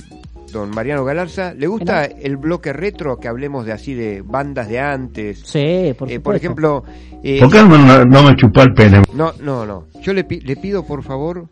don 0.53 0.71
Mariano 0.71 1.05
Galarza, 1.05 1.55
¿le 1.55 1.67
gusta 1.67 2.05
el 2.05 2.37
bloque 2.37 2.73
retro 2.73 3.19
que 3.19 3.29
hablemos 3.29 3.65
de 3.67 3.73
así 3.73 3.95
de 3.95 4.23
bandas 4.23 4.69
de 4.69 4.79
antes? 4.79 5.41
Sí, 5.45 5.95
por 5.99 6.11
Eh, 6.11 6.21
por 6.21 6.37
ejemplo, 6.37 6.85
eh, 7.23 7.41
¿Por 7.41 7.51
qué 7.51 7.63
no, 7.63 8.05
no 8.05 8.23
me 8.23 8.37
chupa 8.37 8.63
el 8.63 8.75
pene? 8.75 9.03
no, 9.15 9.33
no, 9.41 9.67
no, 9.67 9.87
yo 10.01 10.13
le, 10.13 10.27
le 10.29 10.57
pido 10.57 10.85
por 10.85 11.03
favor, 11.03 11.49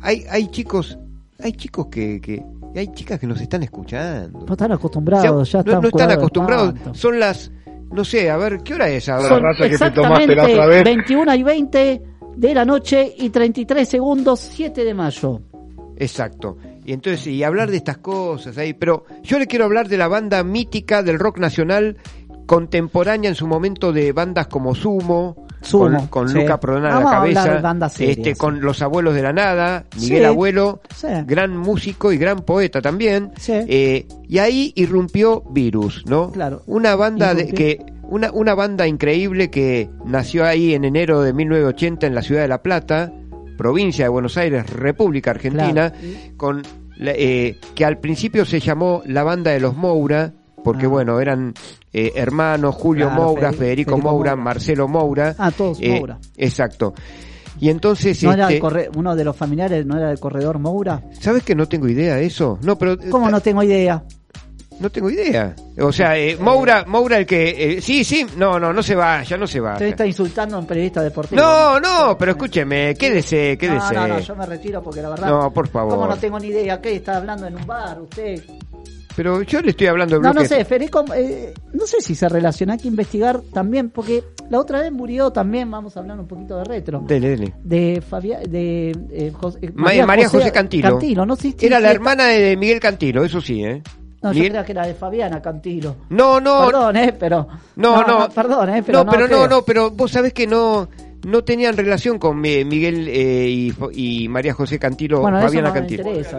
hay, 0.00 0.24
hay 0.30 0.48
chicos, 0.48 0.98
hay 1.38 1.52
chicos 1.52 1.86
que, 1.86 2.20
que, 2.20 2.42
hay 2.74 2.88
chicas 2.92 3.20
que 3.20 3.26
nos 3.26 3.40
están 3.40 3.62
escuchando. 3.62 4.44
No 4.46 4.52
están 4.52 4.72
acostumbrados, 4.72 5.42
O 5.42 5.44
sea, 5.44 5.62
ya 5.62 5.72
no, 5.72 5.78
están 5.78 5.82
no 5.82 5.88
están 5.88 6.10
acostumbrados, 6.10 6.74
son 6.92 7.20
las, 7.20 7.52
no 7.92 8.04
sé, 8.04 8.30
a 8.30 8.36
ver, 8.36 8.58
¿qué 8.64 8.74
hora 8.74 8.88
es 8.88 9.08
ahora? 9.08 9.28
Son 9.28 9.64
exactamente 9.64 10.34
21 10.82 11.34
y 11.34 11.42
20 11.42 12.02
de 12.36 12.54
la 12.54 12.64
noche 12.64 13.14
y 13.18 13.28
33 13.30 13.88
segundos, 13.88 14.40
7 14.40 14.84
de 14.84 14.94
mayo. 14.94 15.40
Exacto. 15.96 16.56
Y 16.84 16.92
entonces, 16.92 17.26
y 17.26 17.42
hablar 17.42 17.70
de 17.70 17.76
estas 17.76 17.98
cosas 17.98 18.56
ahí, 18.58 18.72
pero 18.72 19.04
yo 19.22 19.38
le 19.38 19.46
quiero 19.46 19.64
hablar 19.64 19.88
de 19.88 19.98
la 19.98 20.08
banda 20.08 20.42
mítica 20.42 21.02
del 21.02 21.18
rock 21.18 21.38
nacional 21.38 21.96
contemporánea 22.46 23.28
en 23.28 23.36
su 23.36 23.46
momento 23.46 23.92
de 23.92 24.12
bandas 24.12 24.48
como 24.48 24.74
Sumo, 24.74 25.46
Sumo, 25.60 25.98
con, 25.98 26.06
con 26.08 26.28
sí. 26.28 26.38
Luca 26.38 26.58
Prodona 26.58 26.96
a 26.96 27.00
la 27.00 27.10
cabeza, 27.10 27.88
serias, 27.90 28.18
este, 28.18 28.34
sí. 28.34 28.38
con 28.38 28.60
Los 28.60 28.82
Abuelos 28.82 29.14
de 29.14 29.22
la 29.22 29.32
Nada, 29.32 29.84
Miguel 30.00 30.22
Sí, 30.22 30.24
Abuelo, 30.24 30.80
gran 31.26 31.56
músico 31.56 32.12
y 32.12 32.18
gran 32.18 32.40
poeta 32.40 32.80
también. 32.80 33.30
Sí. 33.38 33.52
Eh, 33.54 34.08
y 34.26 34.38
ahí 34.38 34.72
irrumpió 34.74 35.42
Virus, 35.50 36.04
¿no? 36.06 36.32
Claro. 36.32 36.62
Una 36.66 36.96
banda 36.96 37.34
de, 37.34 37.48
que 37.48 37.84
una, 38.02 38.32
una 38.32 38.54
banda 38.54 38.88
increíble 38.88 39.50
que 39.50 39.88
nació 40.04 40.44
ahí 40.44 40.74
en 40.74 40.84
enero 40.84 41.22
de 41.22 41.32
1980 41.32 42.06
en 42.06 42.14
la 42.14 42.22
ciudad 42.22 42.42
de 42.42 42.48
La 42.48 42.62
Plata, 42.62 43.12
provincia 43.60 44.06
de 44.06 44.08
Buenos 44.08 44.38
Aires, 44.38 44.70
República 44.70 45.32
Argentina, 45.32 45.92
con 46.38 46.62
la- 46.96 47.12
eh, 47.14 47.58
que 47.74 47.84
al 47.84 47.98
principio 47.98 48.46
se 48.46 48.58
llamó 48.58 49.02
la 49.04 49.22
banda 49.22 49.50
de 49.50 49.60
los 49.60 49.76
Moura, 49.76 50.32
porque 50.64 50.86
bueno, 50.86 51.20
eran 51.20 51.52
eh, 51.92 52.12
hermanos, 52.14 52.74
Julio 52.74 53.08
Claro, 53.08 53.22
Moura, 53.22 53.52
Federico- 53.52 53.98
Moura, 53.98 54.12
Moura. 54.30 54.36
Marcelo 54.36 54.88
Moura. 54.88 55.34
Ah, 55.36 55.50
todos 55.50 55.78
eh, 55.82 55.90
Moura. 55.98 56.18
Exacto. 56.38 56.94
Y 57.58 57.68
entonces, 57.68 58.22
¿No 58.22 58.32
era 58.32 58.44
este, 58.44 58.54
el 58.54 58.60
corre- 58.62 58.90
uno 58.96 59.14
de 59.14 59.24
los 59.24 59.36
familiares, 59.36 59.84
no 59.84 59.98
era 59.98 60.10
el 60.10 60.18
corredor 60.18 60.58
Moura? 60.58 61.02
¿sabes 61.20 61.42
que 61.42 61.54
no 61.54 61.66
tengo 61.68 61.86
idea 61.86 62.14
de 62.16 62.24
eso? 62.24 62.58
No, 62.62 62.78
pero 62.78 62.96
¿Cómo 63.10 63.28
no 63.28 63.40
tengo 63.42 63.62
idea? 63.62 64.02
No 64.80 64.90
tengo 64.90 65.10
idea. 65.10 65.54
O 65.78 65.92
sea, 65.92 66.16
eh, 66.18 66.36
Moura, 66.40 66.84
Moura 66.86 67.18
el 67.18 67.26
que 67.26 67.76
eh, 67.76 67.80
sí, 67.80 68.02
sí, 68.02 68.26
no, 68.36 68.58
no, 68.58 68.72
no 68.72 68.82
se 68.82 68.94
vaya, 68.94 69.36
no 69.36 69.46
se 69.46 69.60
Usted 69.60 69.72
vaya. 69.74 69.86
está 69.86 70.06
insultando 70.06 70.56
a 70.56 70.58
un 70.60 70.66
periodista 70.66 71.02
deportivo. 71.02 71.40
No, 71.40 71.78
no, 71.78 72.16
pero 72.18 72.32
escúcheme, 72.32 72.94
quédese, 72.96 73.52
no, 73.52 73.58
quédese. 73.58 73.94
no, 73.94 74.08
no, 74.08 74.18
yo 74.20 74.34
me 74.36 74.46
retiro 74.46 74.82
porque 74.82 75.02
la 75.02 75.10
verdad. 75.10 75.28
No, 75.28 75.52
por 75.52 75.68
favor. 75.68 75.94
¿Cómo 75.94 76.06
no 76.08 76.16
tengo 76.16 76.38
ni 76.40 76.48
idea? 76.48 76.80
¿Qué 76.80 76.96
está 76.96 77.18
hablando 77.18 77.46
en 77.46 77.56
un 77.56 77.66
bar? 77.66 78.00
Usted. 78.00 78.42
Pero 79.16 79.42
yo 79.42 79.60
le 79.60 79.70
estoy 79.70 79.88
hablando 79.88 80.16
de 80.16 80.22
No, 80.22 80.32
no 80.32 80.44
sé, 80.44 80.64
Federico, 80.64 81.04
eh, 81.14 81.52
no 81.72 81.84
sé 81.86 82.00
si 82.00 82.14
se 82.14 82.28
relaciona, 82.28 82.74
hay 82.74 82.78
que 82.78 82.88
investigar 82.88 83.40
también, 83.52 83.90
porque 83.90 84.22
la 84.48 84.58
otra 84.60 84.80
vez 84.80 84.92
murió 84.92 85.30
también, 85.30 85.68
vamos 85.70 85.96
a 85.96 86.00
hablar 86.00 86.18
un 86.20 86.26
poquito 86.28 86.56
de 86.56 86.64
retro. 86.64 87.00
Dele, 87.06 87.30
dele. 87.30 87.52
De 87.62 88.00
Fabián, 88.08 88.44
de 88.48 88.92
eh, 89.10 89.32
Jos- 89.38 89.58
eh, 89.60 89.72
Ma- 89.74 89.90
María, 90.06 90.28
José, 90.28 90.52
Cantilo. 90.52 90.90
Cantilo, 90.90 91.26
no 91.26 91.34
sé 91.36 91.54
si- 91.58 91.66
Era 91.66 91.80
la 91.80 91.90
hermana 91.90 92.26
de 92.28 92.56
Miguel 92.56 92.78
Cantilo, 92.80 93.24
eso 93.24 93.40
sí, 93.40 93.62
¿eh? 93.64 93.82
No, 94.22 94.32
yo 94.32 94.44
creía 94.44 94.64
que 94.64 94.72
era 94.72 94.86
de 94.86 94.94
Fabiana 94.94 95.40
Cantilo. 95.40 95.96
No, 96.10 96.40
no. 96.40 96.66
Perdón, 96.66 96.96
eh, 96.96 97.14
pero. 97.18 97.48
No, 97.76 98.02
no. 98.06 98.28
perdón, 98.28 98.68
eh, 98.70 98.82
pero. 98.84 99.04
no, 99.04 99.10
pero 99.10 99.22
no, 99.22 99.26
creo. 99.28 99.48
no, 99.48 99.62
pero 99.62 99.90
vos 99.90 100.10
sabés 100.10 100.32
que 100.34 100.46
no 100.46 100.88
no 101.26 101.44
tenían 101.44 101.76
relación 101.76 102.18
con 102.18 102.40
Mi- 102.40 102.64
Miguel 102.64 103.06
eh, 103.08 103.70
y, 103.92 104.28
María 104.28 104.54
José 104.54 104.78
Cantilo, 104.78 105.20
Bueno, 105.20 105.40
Fabiana 105.40 105.68
no 105.68 105.74
Cantilo. 105.74 106.02
interesa. 106.08 106.38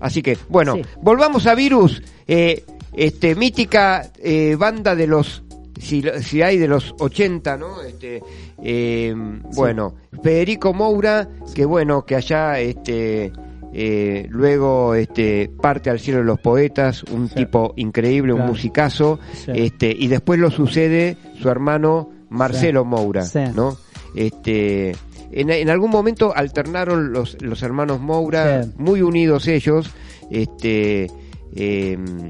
Así 0.00 0.22
que, 0.22 0.36
bueno, 0.48 0.74
Sí. 0.76 0.82
volvamos 1.02 1.46
a 1.46 1.54
Virus, 1.54 2.02
eh, 2.26 2.64
este 2.94 3.34
mítica 3.34 4.10
eh, 4.18 4.56
banda 4.58 4.94
de 4.94 5.06
los 5.06 5.42
si, 5.80 6.02
si 6.22 6.42
hay 6.42 6.58
de 6.58 6.68
los 6.68 6.94
80, 7.00 7.56
¿no? 7.56 7.82
Este, 7.82 8.22
eh, 8.62 9.14
bueno, 9.54 9.94
Federico 10.22 10.72
Moura, 10.72 11.28
que 11.54 11.64
bueno, 11.64 12.04
que 12.06 12.16
allá 12.16 12.58
este 12.60 13.32
eh, 13.72 14.26
luego 14.30 14.94
este 14.94 15.48
parte 15.60 15.90
al 15.90 15.98
cielo 15.98 16.18
de 16.20 16.24
los 16.24 16.40
poetas, 16.40 17.02
un 17.04 17.28
tipo 17.28 17.72
increíble, 17.76 18.32
un 18.32 18.46
musicazo, 18.46 19.18
Sí. 19.32 19.50
este 19.54 19.94
y 19.98 20.08
después 20.08 20.38
lo 20.38 20.50
sucede 20.50 21.16
su 21.40 21.48
hermano 21.48 22.10
Marcelo 22.30 22.82
Sí. 22.82 22.88
Moura. 22.88 23.24
¿no? 23.54 23.76
Este, 24.14 24.90
en, 25.30 25.50
en 25.50 25.70
algún 25.70 25.90
momento 25.90 26.32
alternaron 26.36 27.12
los, 27.12 27.40
los 27.42 27.62
hermanos 27.62 28.00
Moura, 28.00 28.66
muy 28.76 29.00
unidos 29.02 29.48
ellos, 29.48 29.90
este, 30.30 31.06
em, 31.54 32.28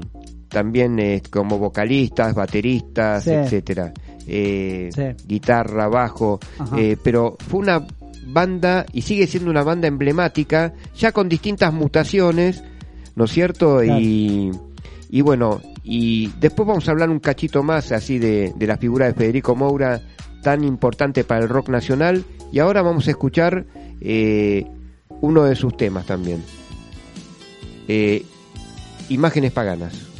también 0.49 0.99
eh, 0.99 1.21
como 1.29 1.57
vocalistas, 1.57 2.33
bateristas, 2.35 3.27
etcétera, 3.27 3.91
Eh, 4.25 4.89
Sí. 4.95 5.25
guitarra, 5.27 5.89
bajo, 5.89 6.39
eh, 6.77 6.95
pero 7.03 7.35
fue 7.49 7.59
una 7.59 7.85
banda 8.25 8.85
y 8.93 9.01
sigue 9.01 9.27
siendo 9.27 9.49
una 9.49 9.63
banda 9.63 9.87
emblemática, 9.87 10.73
ya 10.95 11.11
con 11.11 11.29
distintas 11.29 11.73
mutaciones, 11.73 12.63
¿no 13.15 13.25
es 13.25 13.31
cierto? 13.31 13.79
Claro. 13.79 13.99
Y, 13.99 14.51
y 15.09 15.21
bueno, 15.21 15.61
y 15.83 16.27
después 16.39 16.67
vamos 16.67 16.87
a 16.87 16.91
hablar 16.91 17.09
un 17.09 17.19
cachito 17.19 17.63
más 17.63 17.91
así 17.91 18.19
de, 18.19 18.53
de 18.55 18.67
la 18.67 18.77
figura 18.77 19.07
de 19.07 19.13
Federico 19.13 19.55
Moura, 19.55 20.01
tan 20.41 20.63
importante 20.63 21.23
para 21.23 21.41
el 21.43 21.49
rock 21.49 21.69
nacional, 21.69 22.23
y 22.51 22.59
ahora 22.59 22.81
vamos 22.81 23.07
a 23.07 23.11
escuchar 23.11 23.65
eh, 24.01 24.65
uno 25.21 25.43
de 25.43 25.55
sus 25.55 25.75
temas 25.77 26.05
también. 26.05 26.43
Eh, 27.87 28.25
Imágenes 29.09 29.51
paganas. 29.51 30.12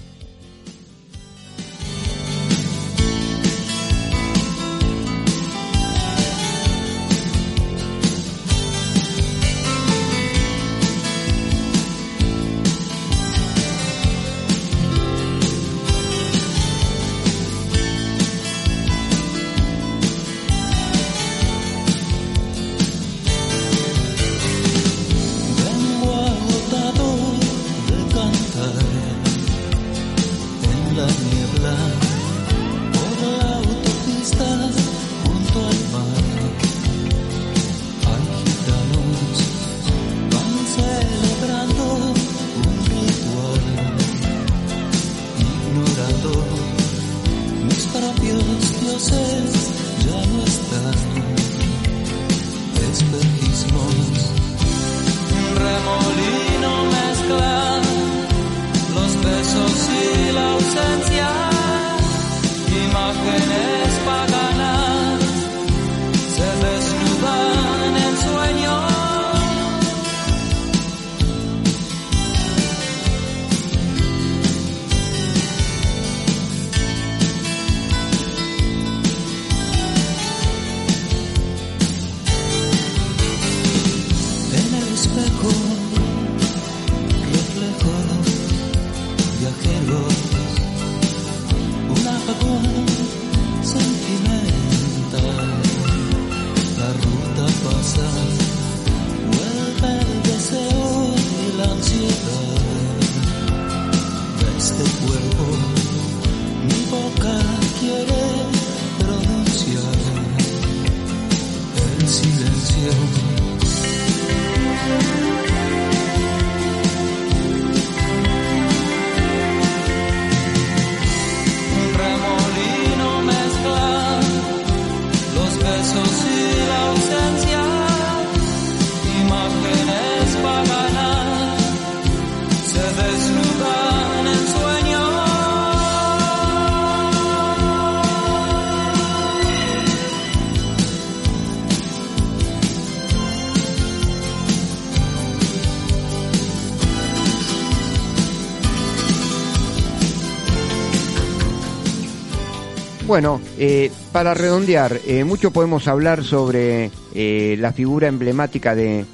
Para 154.14 154.35
redondear, 154.35 155.02
eh, 155.07 155.23
mucho 155.23 155.52
podemos 155.52 155.88
hablar 155.88 156.23
sobre 156.23 156.91
eh, 157.15 157.57
la 157.60 157.73
figura 157.73 158.07
emblemática 158.07 158.76
de, 158.76 159.06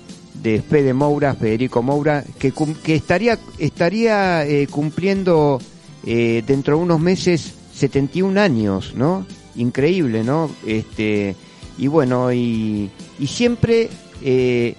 de 0.43 0.61
Fede 0.61 0.93
Moura, 0.93 1.35
Federico 1.35 1.81
Moura, 1.81 2.23
que, 2.37 2.53
que 2.83 2.95
estaría, 2.95 3.39
estaría 3.57 4.45
eh, 4.45 4.67
cumpliendo 4.67 5.59
eh, 6.05 6.43
dentro 6.45 6.75
de 6.77 6.83
unos 6.83 6.99
meses 6.99 7.53
71 7.73 8.39
años, 8.41 8.93
¿no? 8.93 9.25
Increíble, 9.55 10.25
¿no? 10.25 10.51
Este, 10.67 11.33
y 11.77 11.87
bueno, 11.87 12.33
y, 12.33 12.91
y 13.17 13.27
siempre 13.27 13.89
eh, 14.21 14.75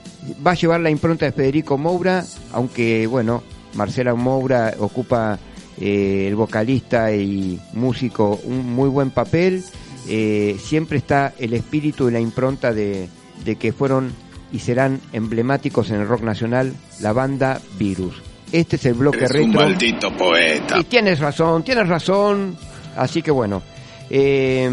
va 0.47 0.51
a 0.51 0.55
llevar 0.55 0.81
la 0.81 0.91
impronta 0.91 1.25
de 1.25 1.33
Federico 1.33 1.79
Moura, 1.79 2.27
aunque, 2.53 3.07
bueno, 3.07 3.43
Marcela 3.73 4.15
Moura 4.15 4.75
ocupa 4.79 5.39
el 5.81 6.37
vocalista 6.37 7.11
y 7.15 7.59
músico 7.73 8.39
un 8.45 8.75
muy 8.75 8.91
buen 8.91 9.11
papel. 9.11 9.65
Eh, 10.09 10.57
siempre 10.63 10.99
está 10.99 11.35
el 11.39 11.53
espíritu 11.55 12.09
y 12.09 12.13
la 12.13 12.21
impronta 12.21 12.73
de, 12.73 13.09
de 13.45 13.57
que 13.57 13.73
fueron 13.73 14.13
y 14.53 14.59
serán 14.59 15.01
emblemáticos 15.13 15.91
en 15.91 16.01
el 16.01 16.09
rock 16.09 16.23
nacional 16.23 16.75
la 17.01 17.13
banda 17.13 17.61
Virus. 17.79 18.21
Este 18.53 18.77
es 18.77 18.87
el 18.87 18.95
bloque 18.95 19.25
Eres 19.25 19.31
un 19.45 19.53
retro. 19.53 19.61
maldito 19.61 20.17
poeta. 20.17 20.79
Y 20.79 20.85
tienes 20.85 21.21
razón, 21.21 21.63
tienes 21.63 21.89
razón. 21.89 22.57
Así 22.97 23.23
que 23.23 23.31
bueno, 23.31 23.63
eh, 24.09 24.69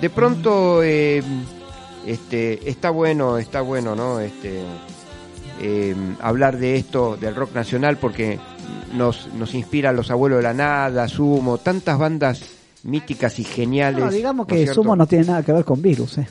de 0.00 0.10
pronto 0.10 0.80
eh, 0.82 1.22
este 2.06 2.70
está 2.70 2.90
bueno, 2.90 3.38
está 3.38 3.62
bueno, 3.62 3.96
¿no? 3.96 4.20
Este 4.20 4.60
eh, 5.60 5.94
hablar 6.20 6.58
de 6.58 6.76
esto 6.76 7.16
del 7.16 7.34
rock 7.34 7.54
nacional 7.54 7.96
porque 7.96 8.38
nos 8.92 9.26
nos 9.34 9.54
inspira 9.54 9.90
a 9.90 9.92
los 9.92 10.10
abuelos 10.12 10.38
de 10.38 10.42
la 10.44 10.54
nada, 10.54 11.08
Sumo, 11.08 11.58
tantas 11.58 11.98
bandas 11.98 12.42
míticas 12.84 13.38
y 13.38 13.44
geniales. 13.44 14.04
No, 14.04 14.10
digamos 14.10 14.46
¿no 14.46 14.46
que 14.46 14.56
cierto? 14.62 14.74
Sumo 14.74 14.94
no 14.96 15.06
tiene 15.06 15.24
nada 15.24 15.42
que 15.42 15.52
ver 15.52 15.64
con 15.64 15.80
virus. 15.82 16.18
¿eh? 16.18 16.28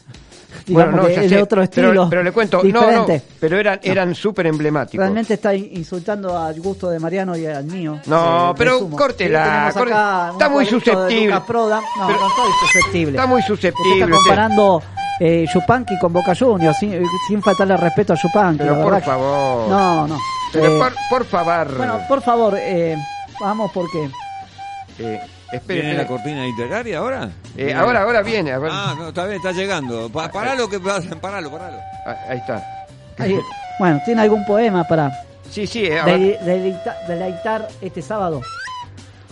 Bueno, 0.67 0.91
no, 0.91 1.05
que 1.07 1.13
es 1.15 1.29
sé, 1.29 1.35
de 1.35 1.41
otro 1.41 1.55
pero- 1.57 1.63
estilo. 1.63 2.07
Pero, 2.09 2.23
le 2.23 2.31
cuento, 2.31 2.57
no, 2.57 2.63
diferente. 2.63 3.17
no, 3.17 3.35
pero 3.39 3.57
eran 3.57 3.79
eran 3.83 4.15
súper 4.15 4.47
emblemáticos. 4.47 4.99
Realmente 5.03 5.33
está 5.33 5.53
in- 5.53 5.69
insultando 5.73 6.37
al 6.37 6.59
gusto 6.61 6.89
de 6.89 6.99
Mariano 6.99 7.35
y 7.35 7.45
al 7.47 7.65
mío. 7.65 7.99
No, 8.05 8.51
Eh, 8.51 8.53
pero 8.57 8.87
córtela, 8.89 9.71
corte- 9.73 9.91
un 9.93 10.31
está 10.33 10.49
muy 10.49 10.65
susceptible. 10.65 11.33
No, 11.33 11.43
Pero- 11.45 11.69
no 11.69 12.27
estoy. 12.27 13.03
Está 13.09 13.25
muy 13.25 13.39
Usted 13.41 13.53
susceptible. 13.55 14.03
está 14.03 14.11
comparando 14.15 14.81
eh, 15.19 15.45
Yupanqui 15.53 15.97
con 15.99 16.13
Boca 16.13 16.33
Juniors 16.35 16.77
sin, 16.77 17.03
sin 17.27 17.41
faltarle 17.41 17.75
respeto 17.77 18.13
a 18.13 18.15
Yupanqui. 18.15 18.59
Pero 18.59 18.75
por 18.81 18.91
verdad 18.93 19.05
favor. 19.05 19.69
No, 19.69 20.07
no. 20.07 20.17
Pero 20.53 20.65
Eh, 20.65 20.79
por, 20.79 20.93
por 21.09 21.25
favor. 21.25 21.77
Bueno, 21.77 21.99
por 22.07 22.21
favor, 22.21 22.55
eh, 22.59 22.95
vamos 23.41 23.71
porque... 23.73 24.09
Espere, 25.51 25.81
¿Viene 25.81 25.97
la 25.97 26.07
cortina 26.07 26.43
literaria 26.45 26.97
ahora? 26.97 27.25
Eh, 27.55 27.65
Viene. 27.65 27.73
ahora, 27.73 28.01
ahora 28.01 28.21
viene. 28.23 28.51
a 28.51 28.57
ver. 28.59 28.71
Ah, 28.73 28.95
no, 28.97 29.09
está 29.09 29.25
bien, 29.25 29.37
está 29.37 29.51
llegando. 29.51 30.09
Pa- 30.09 30.31
paralo, 30.31 30.67
que 30.69 30.79
paralo, 30.79 31.51
paralo. 31.51 31.77
Ah, 32.07 32.15
Ahí 32.29 32.37
está. 32.39 32.85
ahí- 33.19 33.39
bueno, 33.79 34.01
¿tiene 34.05 34.21
algún 34.23 34.43
poema 34.45 34.83
para 34.83 35.11
Sí, 35.51 35.67
sí, 35.67 35.85
eh, 35.85 35.99
ahora- 35.99 36.13
dele- 36.13 36.39
deleita- 36.43 36.97
deleitar 37.07 37.67
este 37.81 38.01
sábado? 38.01 38.41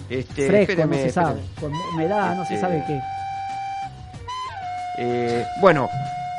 este, 0.10 0.48
Fresco, 0.48 0.72
espéreme, 0.74 0.98
no 0.98 1.02
se 1.04 1.10
sabe. 1.12 1.40
espéreme. 1.42 1.78
Con 1.80 1.94
humedad, 1.96 2.36
no 2.36 2.46
se 2.46 2.54
Este, 2.56 2.66
sabe 2.68 2.84
qué. 2.86 3.00
Eh, 4.98 5.46
bueno, 5.60 5.90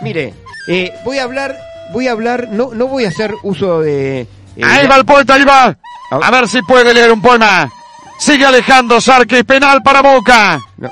Mire, 0.03 0.35
eh, 0.69 0.93
voy 1.05 1.19
a 1.19 1.23
hablar, 1.25 1.57
voy 1.93 2.09
a 2.09 2.13
hablar, 2.13 2.49
no, 2.51 2.71
no 2.75 2.89
voy 2.89 3.05
a 3.05 3.09
hacer 3.09 3.33
uso 3.45 3.81
de... 3.81 4.23
eh, 4.23 4.29
Ahí 4.65 4.85
va 4.89 4.97
el 4.97 5.05
poeta, 5.05 5.35
ahí 5.35 5.45
va. 5.45 5.77
A 6.11 6.31
ver 6.33 6.49
si 6.49 6.61
puede 6.63 6.93
leer 6.93 7.13
un 7.13 7.23
poema. 7.23 7.71
Sigue 8.23 8.45
Alejandro 8.45 9.01
Sarquis, 9.01 9.43
penal 9.43 9.83
para 9.83 10.01
Boca. 10.01 10.61
No. 10.77 10.89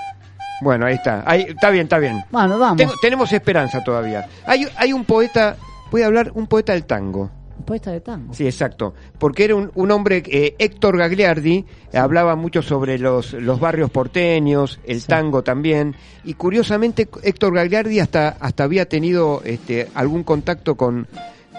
Bueno, 0.62 0.86
ahí 0.86 0.94
está. 0.94 1.22
Ahí, 1.24 1.42
está 1.48 1.70
bien, 1.70 1.84
está 1.84 1.98
bien. 1.98 2.24
Bueno, 2.30 2.58
vamos. 2.58 2.76
Tengo- 2.76 2.94
tenemos 3.00 3.32
esperanza 3.32 3.84
todavía. 3.84 4.26
Hay, 4.46 4.66
hay 4.76 4.92
un 4.92 5.04
poeta, 5.04 5.56
voy 5.92 6.02
a 6.02 6.06
hablar, 6.06 6.32
un 6.34 6.48
poeta 6.48 6.72
del 6.72 6.84
tango. 6.86 7.30
Poeta 7.64 7.92
de 7.92 8.00
tango. 8.00 8.34
Sí, 8.34 8.46
exacto. 8.46 8.94
Porque 9.18 9.44
era 9.44 9.54
un, 9.54 9.70
un 9.76 9.90
hombre, 9.92 10.24
eh, 10.26 10.56
Héctor 10.58 10.98
Gagliardi, 10.98 11.64
hablaba 11.94 12.34
mucho 12.34 12.62
sobre 12.62 12.98
los, 12.98 13.32
los 13.34 13.60
barrios 13.60 13.90
porteños, 13.90 14.80
el 14.84 15.04
tango 15.06 15.42
también. 15.44 15.94
Y 16.24 16.34
curiosamente, 16.34 17.08
Héctor 17.22 17.54
Gagliardi 17.54 18.00
hasta, 18.00 18.30
hasta 18.40 18.64
había 18.64 18.88
tenido 18.88 19.42
este, 19.44 19.88
algún 19.94 20.24
contacto 20.24 20.74
con, 20.74 21.06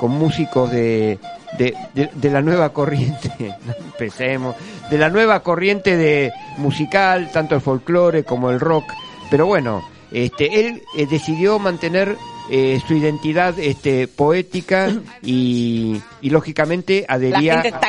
con 0.01 0.09
músicos 0.13 0.71
de, 0.71 1.19
de, 1.59 1.75
de- 1.93 2.09
de 2.11 2.29
la 2.31 2.41
nueva 2.41 2.73
corriente, 2.73 3.31
empecemos, 3.85 4.55
de 4.89 4.97
la 4.97 5.09
nueva 5.09 5.41
corriente 5.43 5.95
de 5.95 6.31
musical, 6.57 7.29
tanto 7.31 7.53
el 7.53 7.61
folclore 7.61 8.23
como 8.23 8.49
el 8.49 8.59
rock. 8.59 8.91
Pero 9.29 9.45
bueno, 9.45 9.87
este, 10.11 10.59
él 10.59 10.81
eh, 10.97 11.05
decidió 11.05 11.59
mantener 11.59 12.17
eh, 12.49 12.81
su 12.87 12.95
identidad 12.95 13.59
este, 13.59 14.07
poética 14.07 14.89
y, 15.21 16.01
y 16.19 16.29
lógicamente 16.31 17.05
adhería 17.07 17.61
La 17.69 17.79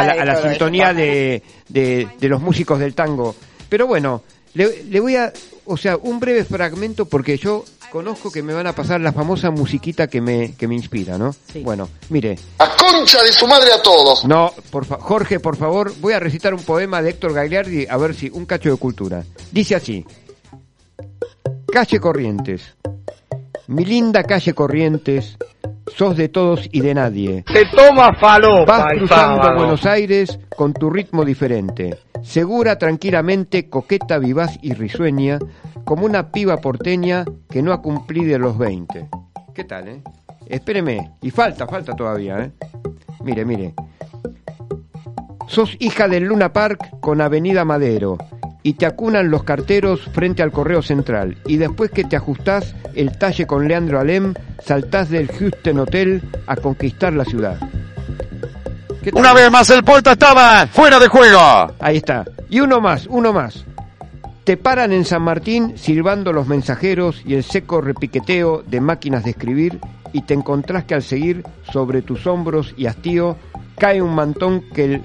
a 0.00 0.04
la, 0.06 0.22
a 0.22 0.24
sintonía 0.50 0.92
de, 0.92 1.42
de, 1.68 2.08
de 2.18 2.28
los 2.28 2.42
músicos 2.42 2.80
del 2.80 2.94
tango. 2.94 3.36
Pero 3.68 3.86
bueno, 3.86 4.24
le, 4.54 4.82
le 4.82 4.98
voy 4.98 5.14
a, 5.14 5.32
o 5.66 5.76
sea, 5.76 5.96
un 5.96 6.18
breve 6.18 6.44
fragmento 6.44 7.04
porque 7.06 7.38
yo 7.38 7.64
conozco 7.90 8.30
que 8.30 8.42
me 8.42 8.52
van 8.54 8.66
a 8.66 8.72
pasar 8.74 9.00
la 9.00 9.12
famosa 9.12 9.50
musiquita 9.50 10.06
que 10.06 10.20
me, 10.20 10.54
que 10.54 10.68
me 10.68 10.74
inspira, 10.74 11.18
¿no? 11.18 11.34
Bueno, 11.62 11.88
mire. 12.08 12.38
A 12.58 12.68
concha 12.76 13.22
de 13.22 13.32
su 13.32 13.46
madre 13.46 13.72
a 13.72 13.82
todos. 13.82 14.24
No, 14.24 14.52
por 14.70 14.84
fa- 14.84 14.98
Jorge, 15.00 15.40
por 15.40 15.56
favor, 15.56 15.92
voy 16.00 16.12
a 16.12 16.20
recitar 16.20 16.54
un 16.54 16.62
poema 16.62 17.02
de 17.02 17.10
Héctor 17.10 17.34
Gagliardi, 17.34 17.86
a 17.88 17.96
ver 17.96 18.14
si, 18.14 18.30
un 18.30 18.46
cacho 18.46 18.70
de 18.70 18.76
cultura. 18.76 19.24
Dice 19.52 19.74
así. 19.74 20.04
Calle 21.72 22.00
Corrientes. 22.00 22.74
Mi 23.68 23.84
linda 23.84 24.24
calle 24.24 24.52
Corrientes, 24.54 25.36
sos 25.96 26.16
de 26.16 26.28
todos 26.28 26.68
y 26.72 26.80
de 26.80 26.94
nadie. 26.94 27.44
Te 27.52 27.64
toma 27.66 28.12
falopa 28.18 28.78
Vas 28.78 28.92
cruzando 28.98 29.42
sábado. 29.42 29.58
Buenos 29.58 29.86
Aires 29.86 30.38
con 30.56 30.72
tu 30.72 30.90
ritmo 30.90 31.24
diferente. 31.24 31.98
Segura, 32.22 32.76
tranquilamente, 32.78 33.70
coqueta, 33.70 34.18
vivaz 34.18 34.58
y 34.60 34.74
risueña, 34.74 35.38
como 35.90 36.06
una 36.06 36.30
piba 36.30 36.58
porteña 36.58 37.24
que 37.48 37.64
no 37.64 37.72
ha 37.72 37.82
cumplido 37.82 38.38
los 38.38 38.56
20. 38.56 39.08
¿Qué 39.52 39.64
tal, 39.64 39.88
eh? 39.88 40.02
Espéreme, 40.46 41.10
y 41.20 41.32
falta, 41.32 41.66
falta 41.66 41.96
todavía, 41.96 42.38
¿eh? 42.38 42.52
Mire, 43.24 43.44
mire. 43.44 43.74
Sos 45.48 45.76
hija 45.80 46.06
del 46.06 46.26
Luna 46.26 46.52
Park 46.52 47.00
con 47.00 47.20
Avenida 47.20 47.64
Madero 47.64 48.18
y 48.62 48.74
te 48.74 48.86
acunan 48.86 49.32
los 49.32 49.42
carteros 49.42 50.02
frente 50.12 50.44
al 50.44 50.52
Correo 50.52 50.80
Central 50.80 51.38
y 51.44 51.56
después 51.56 51.90
que 51.90 52.04
te 52.04 52.14
ajustás 52.14 52.76
el 52.94 53.18
talle 53.18 53.48
con 53.48 53.66
Leandro 53.66 53.98
Alem, 53.98 54.34
saltás 54.64 55.10
del 55.10 55.26
Houston 55.26 55.80
Hotel 55.80 56.22
a 56.46 56.54
conquistar 56.54 57.14
la 57.14 57.24
ciudad. 57.24 57.58
Una 59.12 59.32
vez 59.32 59.50
más 59.50 59.68
el 59.70 59.82
poeta 59.82 60.12
estaba 60.12 60.68
fuera 60.68 61.00
de 61.00 61.08
juego. 61.08 61.40
Ahí 61.80 61.96
está. 61.96 62.24
Y 62.48 62.60
uno 62.60 62.80
más, 62.80 63.08
uno 63.08 63.32
más. 63.32 63.64
Te 64.44 64.56
paran 64.56 64.92
en 64.92 65.04
San 65.04 65.22
Martín 65.22 65.76
silbando 65.76 66.32
los 66.32 66.46
mensajeros 66.46 67.22
y 67.24 67.34
el 67.34 67.44
seco 67.44 67.80
repiqueteo 67.80 68.62
de 68.66 68.80
máquinas 68.80 69.24
de 69.24 69.30
escribir 69.30 69.78
y 70.12 70.22
te 70.22 70.34
encontrás 70.34 70.84
que 70.84 70.94
al 70.94 71.02
seguir 71.02 71.44
sobre 71.70 72.02
tus 72.02 72.26
hombros 72.26 72.74
y 72.76 72.86
hastío 72.86 73.36
cae 73.78 74.02
un 74.02 74.14
mantón 74.14 74.64
que 74.74 74.84
el 74.84 75.02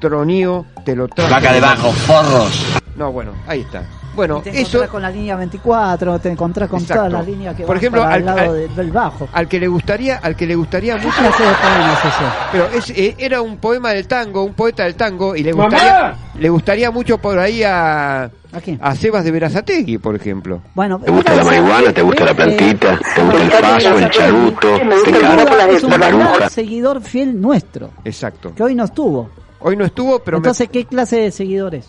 tronío 0.00 0.66
te 0.84 0.94
lo 0.94 1.08
trae. 1.08 1.30
Vaca 1.30 1.52
debajo, 1.52 1.90
forros. 1.92 2.80
No, 2.96 3.10
bueno, 3.12 3.32
ahí 3.46 3.60
está. 3.60 3.84
Bueno, 4.14 4.38
Y 4.38 4.42
te 4.42 4.50
eso 4.50 4.60
encontrás 4.78 4.90
con 4.90 5.02
la 5.02 5.10
línea 5.10 5.36
24, 5.36 6.18
te 6.18 6.30
encontrás 6.30 6.68
con 6.68 6.80
Exacto. 6.80 7.04
todas 7.04 7.12
las 7.12 7.26
líneas 7.26 7.54
que 7.54 7.62
Por 7.62 7.76
van 7.76 7.78
ejemplo, 7.78 8.02
para 8.02 8.16
el 8.16 8.28
al- 8.28 8.36
lado 8.36 8.50
al- 8.52 8.56
de- 8.58 8.68
del 8.68 8.90
bajo. 8.90 9.28
al 9.32 9.48
que 9.48 9.60
le 9.60 9.68
gustaría, 9.68 10.16
al 10.16 10.34
que 10.36 10.46
le 10.46 10.54
gustaría 10.56 10.98
¿Qué 10.98 11.06
mucho 11.06 11.18
clase 11.18 11.42
de 11.42 11.48
poema 11.48 11.92
es 11.92 11.98
ese? 12.04 12.24
Pero 12.52 12.66
es, 12.78 12.90
eh, 12.90 13.14
era 13.18 13.40
un 13.40 13.56
poema 13.58 13.90
del 13.92 14.06
tango, 14.08 14.42
un 14.42 14.54
poeta 14.54 14.82
del 14.84 14.94
tango, 14.96 15.36
y 15.36 15.42
le 15.44 15.52
¡Mamá! 15.54 15.68
gustaría, 15.70 16.14
le 16.38 16.48
gustaría 16.50 16.90
mucho 16.90 17.18
por 17.18 17.38
ahí 17.38 17.62
a, 17.62 18.24
¿A 18.24 18.60
quién? 18.62 18.78
a 18.82 18.94
Sebas 18.96 19.24
de 19.24 19.30
Verazategui, 19.30 19.98
por 19.98 20.16
ejemplo. 20.16 20.60
Bueno, 20.74 20.98
¿Te 20.98 21.10
gusta 21.10 21.34
la 21.36 21.44
marihuana? 21.44 21.92
¿Te 21.92 22.02
gusta 22.02 22.24
la 22.24 22.34
plantita? 22.34 22.98
¿Te 23.14 23.22
gusta 23.22 23.42
el 23.42 23.50
paso, 23.62 23.98
el 23.98 24.10
charuto? 24.10 24.68
¿Te 24.76 24.82
encanta 25.10 25.68
es 25.70 25.84
un 25.84 25.90
la 25.90 25.96
gran 25.98 26.18
maruja? 26.18 26.48
seguidor 26.50 27.00
fiel 27.00 27.40
nuestro, 27.40 27.90
Exacto. 28.04 28.52
que 28.56 28.62
hoy 28.64 28.74
no 28.74 28.84
estuvo. 28.84 29.30
Hoy 29.60 29.76
no 29.76 29.84
estuvo, 29.84 30.18
pero 30.20 30.38
me- 30.38 30.40
Entonces, 30.40 30.68
¿qué 30.72 30.84
clase 30.86 31.16
de 31.20 31.30
seguidores? 31.30 31.86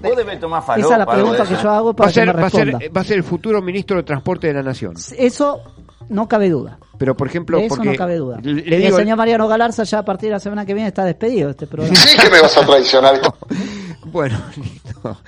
Vos 0.00 0.16
debes 0.16 0.40
tomar 0.40 0.62
Esa 0.62 0.92
es 0.92 0.98
la 0.98 1.06
pregunta 1.06 1.44
que 1.44 1.54
yo 1.54 1.70
hago 1.70 1.88
va 1.88 1.96
para 1.96 2.10
a, 2.10 2.12
ser, 2.12 2.26
que 2.26 2.34
me 2.34 2.40
va, 2.40 2.46
a 2.46 2.50
ser, 2.50 2.96
va 2.96 3.00
a 3.00 3.04
ser 3.04 3.16
el 3.16 3.24
futuro 3.24 3.62
ministro 3.62 3.96
de 3.96 4.02
Transporte 4.02 4.46
de 4.48 4.54
la 4.54 4.62
Nación. 4.62 4.94
Eso 5.16 5.62
no 6.08 6.28
cabe 6.28 6.50
duda. 6.50 6.78
Pero, 6.98 7.16
por 7.16 7.26
ejemplo, 7.26 7.58
De 7.58 7.66
eso 7.66 7.76
porque 7.76 7.90
no 7.90 7.96
cabe 7.96 8.16
duda. 8.16 8.38
le 8.42 8.62
digo, 8.62 8.96
el 8.96 9.02
señor 9.02 9.18
Mariano 9.18 9.48
Galarza 9.48 9.84
ya 9.84 9.98
a 10.00 10.04
partir 10.04 10.28
de 10.28 10.34
la 10.34 10.40
semana 10.40 10.64
que 10.64 10.74
viene 10.74 10.88
está 10.88 11.04
despedido 11.04 11.46
de 11.46 11.50
este 11.52 11.66
programa. 11.66 11.94
Sí 11.96 12.16
que 12.18 12.30
me 12.30 12.40
vas 12.40 12.56
a 12.56 12.64
traicionar 12.64 13.20
bueno, 14.06 14.38
listo. 14.56 15.18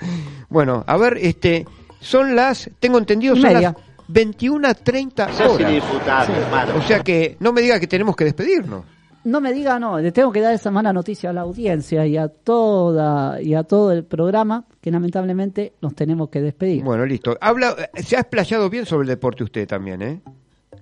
Bueno, 0.49 0.83
a 0.87 0.97
ver, 0.97 1.17
este, 1.21 1.65
son 1.99 2.35
las, 2.35 2.69
tengo 2.79 2.97
entendido, 2.97 3.35
son 3.35 3.43
media. 3.43 3.75
las 4.07 4.35
21.30 4.37 5.31
Sos 5.31 5.51
horas. 5.53 5.69
indisfrutable, 5.69 6.37
hermano. 6.37 6.73
O 6.77 6.81
sea 6.81 7.01
que 7.01 7.37
no 7.39 7.53
me 7.53 7.61
diga 7.61 7.79
que 7.79 7.87
tenemos 7.87 8.15
que 8.15 8.25
despedirnos. 8.25 8.83
No 9.29 9.41
me 9.41 9.53
diga, 9.53 9.77
no, 9.79 9.99
le 9.99 10.11
tengo 10.11 10.31
que 10.31 10.41
dar 10.41 10.53
esa 10.53 10.71
mala 10.71 10.91
noticia 10.91 11.29
a 11.29 11.33
la 11.33 11.41
audiencia 11.41 12.05
y 12.05 12.17
a 12.17 12.27
toda 12.27 13.41
y 13.41 13.53
a 13.53 13.63
todo 13.63 13.91
el 13.91 14.03
programa 14.03 14.65
que 14.81 14.91
lamentablemente 14.91 15.73
nos 15.81 15.93
tenemos 15.95 16.29
que 16.29 16.41
despedir. 16.41 16.83
Bueno, 16.83 17.05
listo. 17.05 17.37
Habla, 17.39 17.75
se 17.95 18.17
ha 18.17 18.21
explayado 18.21 18.69
bien 18.69 18.85
sobre 18.85 19.03
el 19.03 19.09
deporte 19.09 19.43
usted 19.43 19.67
también, 19.67 20.01
¿eh? 20.01 20.21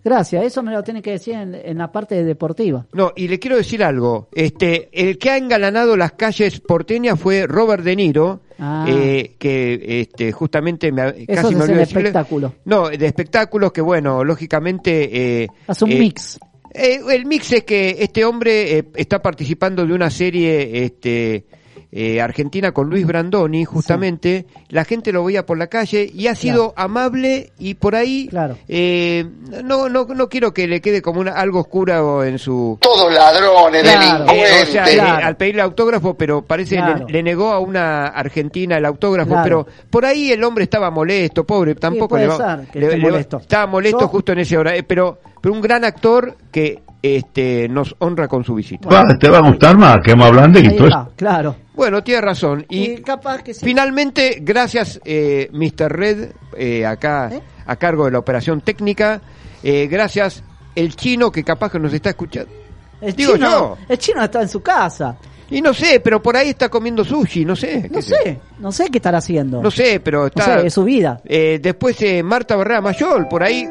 Gracias, 0.04 0.46
eso 0.46 0.64
me 0.64 0.72
lo 0.72 0.84
tiene 0.84 1.02
que 1.02 1.12
decir 1.12 1.34
en, 1.34 1.54
en 1.54 1.78
la 1.80 1.92
parte 1.92 2.24
deportiva. 2.24 2.86
No, 2.94 3.12
y 3.16 3.28
le 3.28 3.40
quiero 3.40 3.58
decir 3.58 3.84
algo. 3.84 4.30
Este, 4.34 4.88
el 4.94 5.18
que 5.18 5.32
ha 5.32 5.38
engalanado 5.38 5.98
las 5.98 6.14
calles 6.14 6.62
porteñas 6.62 7.20
fue 7.20 7.46
Robert 7.48 7.84
De 7.84 7.96
Niro, 7.96 8.40
Ah. 8.60 8.86
eh, 8.90 9.36
que 9.38 10.02
este, 10.02 10.32
justamente 10.32 10.92
me, 10.92 11.10
Eso 11.10 11.26
casi 11.28 11.54
me 11.54 11.60
es 11.64 11.70
olvidé 11.70 11.74
el 11.74 11.78
decirle. 11.80 12.02
espectáculo. 12.10 12.54
No, 12.66 12.90
de 12.90 13.06
espectáculos 13.06 13.72
que, 13.72 13.82
bueno, 13.82 14.24
lógicamente... 14.24 15.44
Eh, 15.44 15.48
Hace 15.68 15.86
un 15.86 15.92
eh, 15.92 16.00
mix. 16.00 16.40
Eh, 16.74 17.00
el 17.10 17.26
mix 17.26 17.52
es 17.54 17.64
que 17.64 17.98
este 18.00 18.26
hombre 18.26 18.78
eh, 18.78 18.86
está 18.96 19.22
participando 19.22 19.86
de 19.86 19.94
una 19.94 20.10
serie 20.10 20.84
este, 20.86 21.46
eh, 21.92 22.20
argentina 22.22 22.72
con 22.74 22.90
Luis 22.90 23.06
Brandoni, 23.08 23.64
justamente. 23.66 24.46
La 24.70 24.84
gente 24.86 25.12
lo 25.12 25.24
veía 25.24 25.46
por 25.46 25.58
la 25.58 25.68
calle 25.68 26.10
y 26.14 26.28
ha 26.28 26.36
sido 26.36 26.74
amable 26.76 27.52
y 27.58 27.76
por 27.76 27.96
ahí. 27.96 28.30
eh, 28.68 29.26
no, 29.64 29.88
no, 29.90 30.06
no 30.06 30.30
quiero 30.30 30.54
que 30.54 30.68
le 30.68 30.82
quede 30.82 31.02
como 31.02 31.22
una, 31.22 31.32
algo 31.32 31.60
oscuro 31.62 32.24
en 32.24 32.40
su. 32.40 32.78
Todos 32.82 33.14
ladrones, 33.14 33.84
Claro, 33.84 34.26
delincuentes. 34.26 34.52
eh, 34.52 34.64
o 34.64 34.72
sea, 34.72 34.86
eh, 34.92 35.00
al 35.00 35.38
pedirle 35.38 35.62
autógrafo, 35.62 36.14
pero 36.16 36.42
parece 36.42 36.76
Claro. 36.76 37.06
le, 37.08 37.14
le 37.14 37.24
negó 37.24 37.52
a 37.54 37.60
una 37.60 38.08
argentina 38.08 38.78
el 38.78 38.86
autógrafo, 38.86 39.30
Claro. 39.32 39.44
pero 39.44 39.68
por 39.90 40.06
ahí 40.06 40.32
el 40.32 40.44
hombre 40.44 40.66
estaba 40.66 40.92
molesto, 40.92 41.46
pobre, 41.46 41.76
tampoco 41.76 42.10
puede 42.10 42.24
le 42.28 42.30
va- 42.30 42.58
ser 42.58 42.68
que 42.68 42.80
le- 42.80 42.86
esté 42.88 42.98
le 42.98 43.04
molesto. 43.04 43.38
estaba 43.38 43.66
molesto 43.68 44.00
Yo- 44.02 44.08
justo 44.10 44.32
en 44.34 44.40
ese 44.40 44.58
hora, 44.58 44.76
eh, 44.76 44.84
pero, 44.84 45.20
pero 45.42 45.54
un 45.54 45.62
gran 45.62 45.86
actor 45.86 46.36
que 46.52 46.82
este 47.16 47.70
nos 47.70 47.96
honra 48.00 48.28
con 48.28 48.44
su 48.44 48.56
visita. 48.56 48.90
Va, 48.90 49.04
te 49.20 49.30
va 49.30 49.38
a 49.38 49.42
gustar 49.50 49.78
más 49.78 49.98
que 50.04 50.16
más 50.16 50.28
Ahí 50.28 50.34
blandito. 50.34 50.84
va, 50.90 51.10
claro. 51.16 51.56
Bueno, 51.74 52.04
tiene 52.04 52.22
razón. 52.22 52.66
Y, 52.70 52.92
Y 52.92 52.98
capaz 53.02 53.42
que 53.44 53.54
sí. 53.54 53.64
finalmente, 53.64 54.40
gracias 54.42 55.00
eh, 55.06 55.50
Mr. 55.54 55.90
Red, 55.92 56.32
eh, 56.58 56.86
acá 56.86 57.30
a 57.66 57.76
cargo 57.78 58.06
de 58.06 58.12
la 58.12 58.20
operación 58.20 58.62
técnica, 58.62 59.22
eh, 59.64 59.88
gracias 59.88 60.44
el 60.76 60.96
chino 60.96 61.32
que 61.32 61.44
capaz 61.44 61.72
que 61.72 61.80
nos 61.80 61.94
está 61.94 62.10
escuchando. 62.10 62.52
El 63.00 63.14
Digo 63.16 63.34
chino, 63.36 63.50
yo. 63.50 63.78
el 63.88 63.98
chino 63.98 64.24
está 64.24 64.42
en 64.42 64.50
su 64.50 64.62
casa. 64.62 65.16
Y 65.50 65.62
no 65.62 65.74
sé, 65.74 66.02
pero 66.04 66.22
por 66.22 66.36
ahí 66.36 66.50
está 66.50 66.68
comiendo 66.68 67.06
sushi, 67.06 67.46
no 67.46 67.56
sé. 67.56 67.88
No 67.90 68.02
sé, 68.02 68.38
no 68.60 68.70
sé 68.72 68.90
qué 68.90 68.98
estará 68.98 69.20
haciendo. 69.20 69.62
No 69.62 69.72
sé, 69.72 70.02
pero 70.02 70.22
No 70.22 70.28
está... 70.28 70.60
sé, 70.60 70.68
es 70.68 70.74
su 70.74 70.84
vida. 70.84 71.22
Eh, 71.24 71.60
después 71.62 72.02
eh, 72.02 72.22
Marta 72.22 72.56
Barrera 72.58 72.82
Mayol, 72.82 73.28
por 73.30 73.44
ahí... 73.44 73.66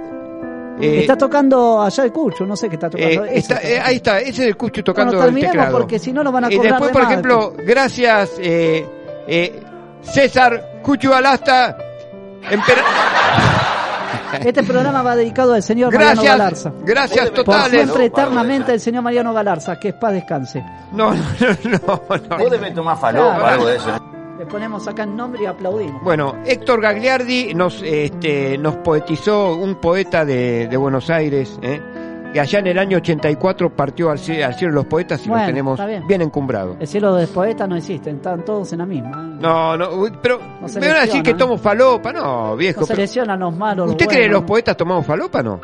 eh, 0.80 1.00
está 1.00 1.16
tocando 1.16 1.82
allá 1.82 2.04
el 2.04 2.12
cucho, 2.12 2.44
no 2.46 2.56
sé 2.56 2.68
qué 2.68 2.74
está 2.76 2.88
tocando. 2.90 3.24
eh, 3.24 3.30
está- 3.38 3.60
eh, 3.62 3.80
ahí 3.82 3.96
está, 3.96 4.18
ese 4.20 4.30
es 4.30 4.38
el 4.48 4.56
Cucho 4.56 4.82
tocando 4.84 5.12
Bueno, 5.12 5.24
el 5.24 5.28
terminemos 5.28 5.52
teclado. 5.52 5.78
porque 5.78 5.98
si 5.98 6.12
no 6.12 6.22
nos 6.24 6.32
van 6.32 6.44
a 6.44 6.52
Y 6.52 6.56
cobrar 6.56 6.72
después, 6.72 6.90
de 6.90 6.92
por 6.92 7.02
ejemplo, 7.02 7.52
gracias 7.64 8.30
eh, 8.38 8.86
eh, 9.26 9.62
César 10.02 10.80
Cucho 10.82 11.14
Alasta. 11.14 11.76
empera- 12.50 12.84
Este 14.44 14.62
programa 14.64 15.02
va 15.02 15.16
dedicado 15.16 15.54
al 15.54 15.62
señor 15.62 15.92
Mariano 15.92 16.14
Gracias, 16.22 16.38
Galarza. 16.38 16.72
gracias 16.84 17.26
Por 17.30 17.44
totales. 17.44 17.70
siempre, 17.70 18.04
eternamente, 18.06 18.72
el 18.74 18.80
señor 18.80 19.02
Mariano 19.02 19.32
Galarza. 19.32 19.78
Que 19.78 19.88
es 19.88 19.94
paz 19.94 20.12
descanse. 20.12 20.62
No, 20.92 21.14
no, 21.14 21.22
no, 21.64 21.78
no. 22.28 22.38
Vos 22.38 22.50
debes 22.50 22.74
tomar 22.74 22.98
falopa, 22.98 23.34
Claro. 23.36 23.46
algo 23.46 23.66
de 23.66 23.76
eso. 23.76 23.90
Le 24.46 24.52
ponemos 24.52 24.86
acá 24.86 25.02
el 25.02 25.16
nombre 25.16 25.42
y 25.42 25.46
aplaudimos. 25.46 26.00
Bueno, 26.04 26.36
Héctor 26.46 26.80
Gagliardi 26.80 27.52
nos, 27.52 27.82
este, 27.82 28.56
nos 28.58 28.76
poetizó 28.76 29.56
un 29.56 29.74
poeta 29.80 30.24
de, 30.24 30.68
de 30.68 30.76
Buenos 30.76 31.10
Aires, 31.10 31.58
¿eh? 31.62 31.80
que 32.32 32.38
allá 32.38 32.60
en 32.60 32.68
el 32.68 32.78
año 32.78 32.98
84 32.98 33.70
partió 33.74 34.08
al, 34.08 34.18
cie- 34.18 34.44
al 34.44 34.54
cielo 34.54 34.72
de 34.72 34.76
los 34.76 34.86
poetas 34.86 35.26
y 35.26 35.28
Bueno, 35.28 35.42
lo 35.44 35.48
tenemos 35.48 35.84
bien. 35.84 36.06
bien 36.06 36.22
encumbrado. 36.22 36.76
El 36.78 36.86
cielo 36.86 37.12
de 37.16 37.26
poeta 37.26 37.66
no 37.66 37.74
existe, 37.74 38.10
están 38.10 38.44
todos 38.44 38.72
en 38.72 38.78
la 38.78 38.86
misma. 38.86 39.10
¿eh? 39.10 39.36
No, 39.40 39.76
no, 39.76 39.88
pero 40.22 40.38
No 40.38 40.68
me 40.80 40.86
van 40.86 40.96
a 40.96 41.00
decir 41.00 41.24
que 41.24 41.34
tomo 41.34 41.58
falopa, 41.58 42.12
no, 42.12 42.54
viejo. 42.56 42.82
No 42.82 42.86
seleccionan 42.86 43.40
los 43.40 43.56
malos. 43.56 43.90
¿Usted 43.90 44.04
los 44.06 44.14
cree 44.14 44.26
que 44.28 44.32
los 44.32 44.42
poetas 44.44 44.76
tomamos 44.76 45.04
falopa, 45.04 45.42
no? 45.42 45.60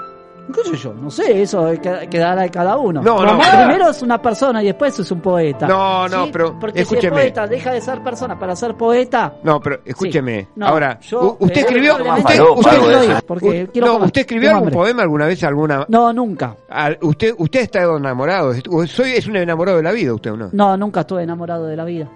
¿Qué 0.52 0.70
sé 0.70 0.76
yo? 0.76 0.92
No 0.94 1.10
sé, 1.10 1.42
eso 1.42 1.70
que- 1.80 2.08
quedará 2.10 2.42
de 2.42 2.50
cada 2.50 2.76
uno. 2.76 3.02
No, 3.02 3.16
Pero 3.18 3.32
no. 3.36 3.40
Primero 3.40 3.90
es 3.90 4.02
una 4.02 4.20
persona 4.20 4.62
y 4.62 4.66
después 4.66 4.98
es 4.98 5.10
un 5.10 5.20
poeta. 5.20 5.66
No, 5.66 6.08
no, 6.08 6.24
¿Sí? 6.26 6.30
pero 6.32 6.58
Porque 6.58 6.80
escúcheme. 6.82 7.00
si 7.00 7.06
es 7.06 7.12
poeta 7.32 7.46
deja 7.46 7.72
de 7.72 7.80
ser 7.80 8.02
persona 8.02 8.38
para 8.38 8.54
ser 8.56 8.74
poeta. 8.74 9.34
No, 9.42 9.60
pero 9.60 9.80
escúcheme. 9.84 10.48
No, 10.56 10.66
Ahora, 10.68 10.98
yo, 11.00 11.36
¿usted 11.40 11.56
eh, 11.56 11.60
escribió, 11.60 11.94
usted, 11.96 12.40
usted- 12.56 13.24
porque 13.26 13.68
u- 13.74 13.80
no, 13.80 13.96
usted 13.98 14.20
escribió 14.22 14.50
algún 14.50 14.70
poema 14.70 15.02
alguna 15.02 15.26
vez, 15.26 15.42
alguna? 15.44 15.84
No, 15.88 16.12
nunca. 16.12 16.56
Al- 16.68 16.98
usted, 17.02 17.34
usted 17.38 17.60
está 17.60 17.82
enamorado. 17.82 18.52
Soy 18.86 19.12
es 19.12 19.26
un 19.26 19.36
enamorado 19.36 19.78
de 19.78 19.82
la 19.82 19.92
vida, 19.92 20.12
usted 20.14 20.32
o 20.32 20.36
no. 20.36 20.48
No, 20.52 20.76
nunca 20.76 21.00
estuve 21.00 21.22
enamorado 21.22 21.66
de 21.66 21.76
la 21.76 21.84
vida. 21.84 22.08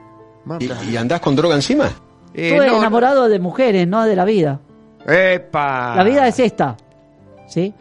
¿Y, 0.61 0.91
y 0.93 0.97
andás 0.97 1.21
con 1.21 1.35
droga 1.35 1.55
encima? 1.57 1.87
Eh, 2.35 2.51
estuve 2.51 2.67
no, 2.69 2.79
enamorado 2.79 3.29
de 3.29 3.39
mujeres, 3.39 3.89
no 3.89 4.05
de 4.05 4.15
la 4.15 4.25
vida. 4.25 4.61
Epa. 5.07 5.95
La 5.97 6.05
vida 6.05 6.27
es 6.29 6.39
esta. 6.39 6.77
¿Sí? 7.47 7.73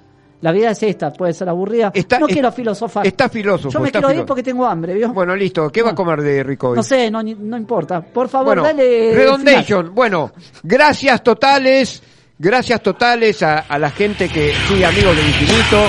La 0.45 0.51
vida 0.51 0.69
es 0.69 0.83
esta, 0.83 1.11
puede 1.11 1.33
ser 1.33 1.49
aburrida. 1.49 1.91
no 2.19 2.27
quiero 2.27 2.51
filosofar. 2.51 3.07
Está 3.07 3.29
filósofo. 3.29 3.71
Yo 3.71 3.79
me 3.79 3.89
quiero 3.89 4.13
ir 4.13 4.25
porque 4.25 4.43
tengo 4.43 4.63
hambre, 4.63 4.93
¿vio? 4.93 5.11
Bueno, 5.11 5.35
listo. 5.35 5.71
¿Qué 5.71 5.81
va 5.81 5.89
a 5.89 5.95
comer 5.95 6.21
de 6.21 6.43
rico? 6.43 6.75
No 6.75 6.83
sé, 6.83 7.09
no, 7.09 7.23
no 7.23 7.57
importa. 7.57 7.99
Por 8.01 8.29
favor, 8.29 8.49
Bueno, 8.57 8.61
dale. 8.61 9.09
el 9.09 9.15
Redondation. 9.15 9.95
Bueno, 9.95 10.33
gracias 10.61 11.23
totales. 11.23 12.03
Gracias 12.37 12.79
totales 12.83 13.41
a, 13.41 13.61
a 13.61 13.79
la 13.79 13.89
gente 13.89 14.29
que 14.29 14.53
sigue 14.67 14.85
Amigos 14.85 15.17
del 15.17 15.25
Infinito. 15.25 15.81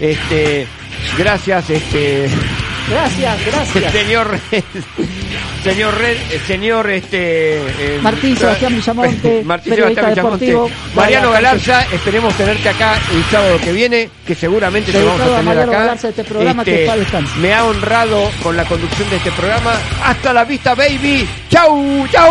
Este, 0.00 0.66
gracias, 1.16 1.70
este. 1.70 2.28
Gracias, 2.90 3.46
gracias. 3.46 3.92
Señor, 3.92 4.38
señor 5.62 5.98
Red, 5.98 6.16
señor, 6.46 6.90
este. 6.90 7.58
eh, 7.58 7.98
Martín 8.02 8.36
Sebastián 8.36 8.74
Villamonte, 8.74 9.42
Martín 9.44 9.74
Sebastián 9.74 10.06
Villamonte. 10.10 10.56
Mariano 10.94 11.30
Galarza, 11.30 11.82
esperemos 11.92 12.34
tenerte 12.34 12.68
acá 12.68 12.98
el 13.14 13.24
sábado 13.30 13.58
que 13.62 13.72
viene, 13.72 14.10
que 14.26 14.34
seguramente 14.34 14.90
te 14.92 15.02
vamos 15.04 15.20
a 15.20 15.38
tener 15.38 15.58
acá. 15.60 15.70
Galarza, 15.70 16.08
este 16.08 16.24
programa 16.24 16.64
que 16.64 16.86
paz 16.86 16.98
descanse. 16.98 17.36
me 17.38 17.54
ha 17.54 17.64
honrado 17.64 18.30
con 18.42 18.56
la 18.56 18.64
conducción 18.64 19.08
de 19.10 19.16
este 19.16 19.30
programa. 19.32 19.72
Hasta 20.04 20.32
la 20.32 20.44
vista, 20.44 20.74
baby. 20.74 21.28
Chau, 21.50 22.06
chau. 22.10 22.30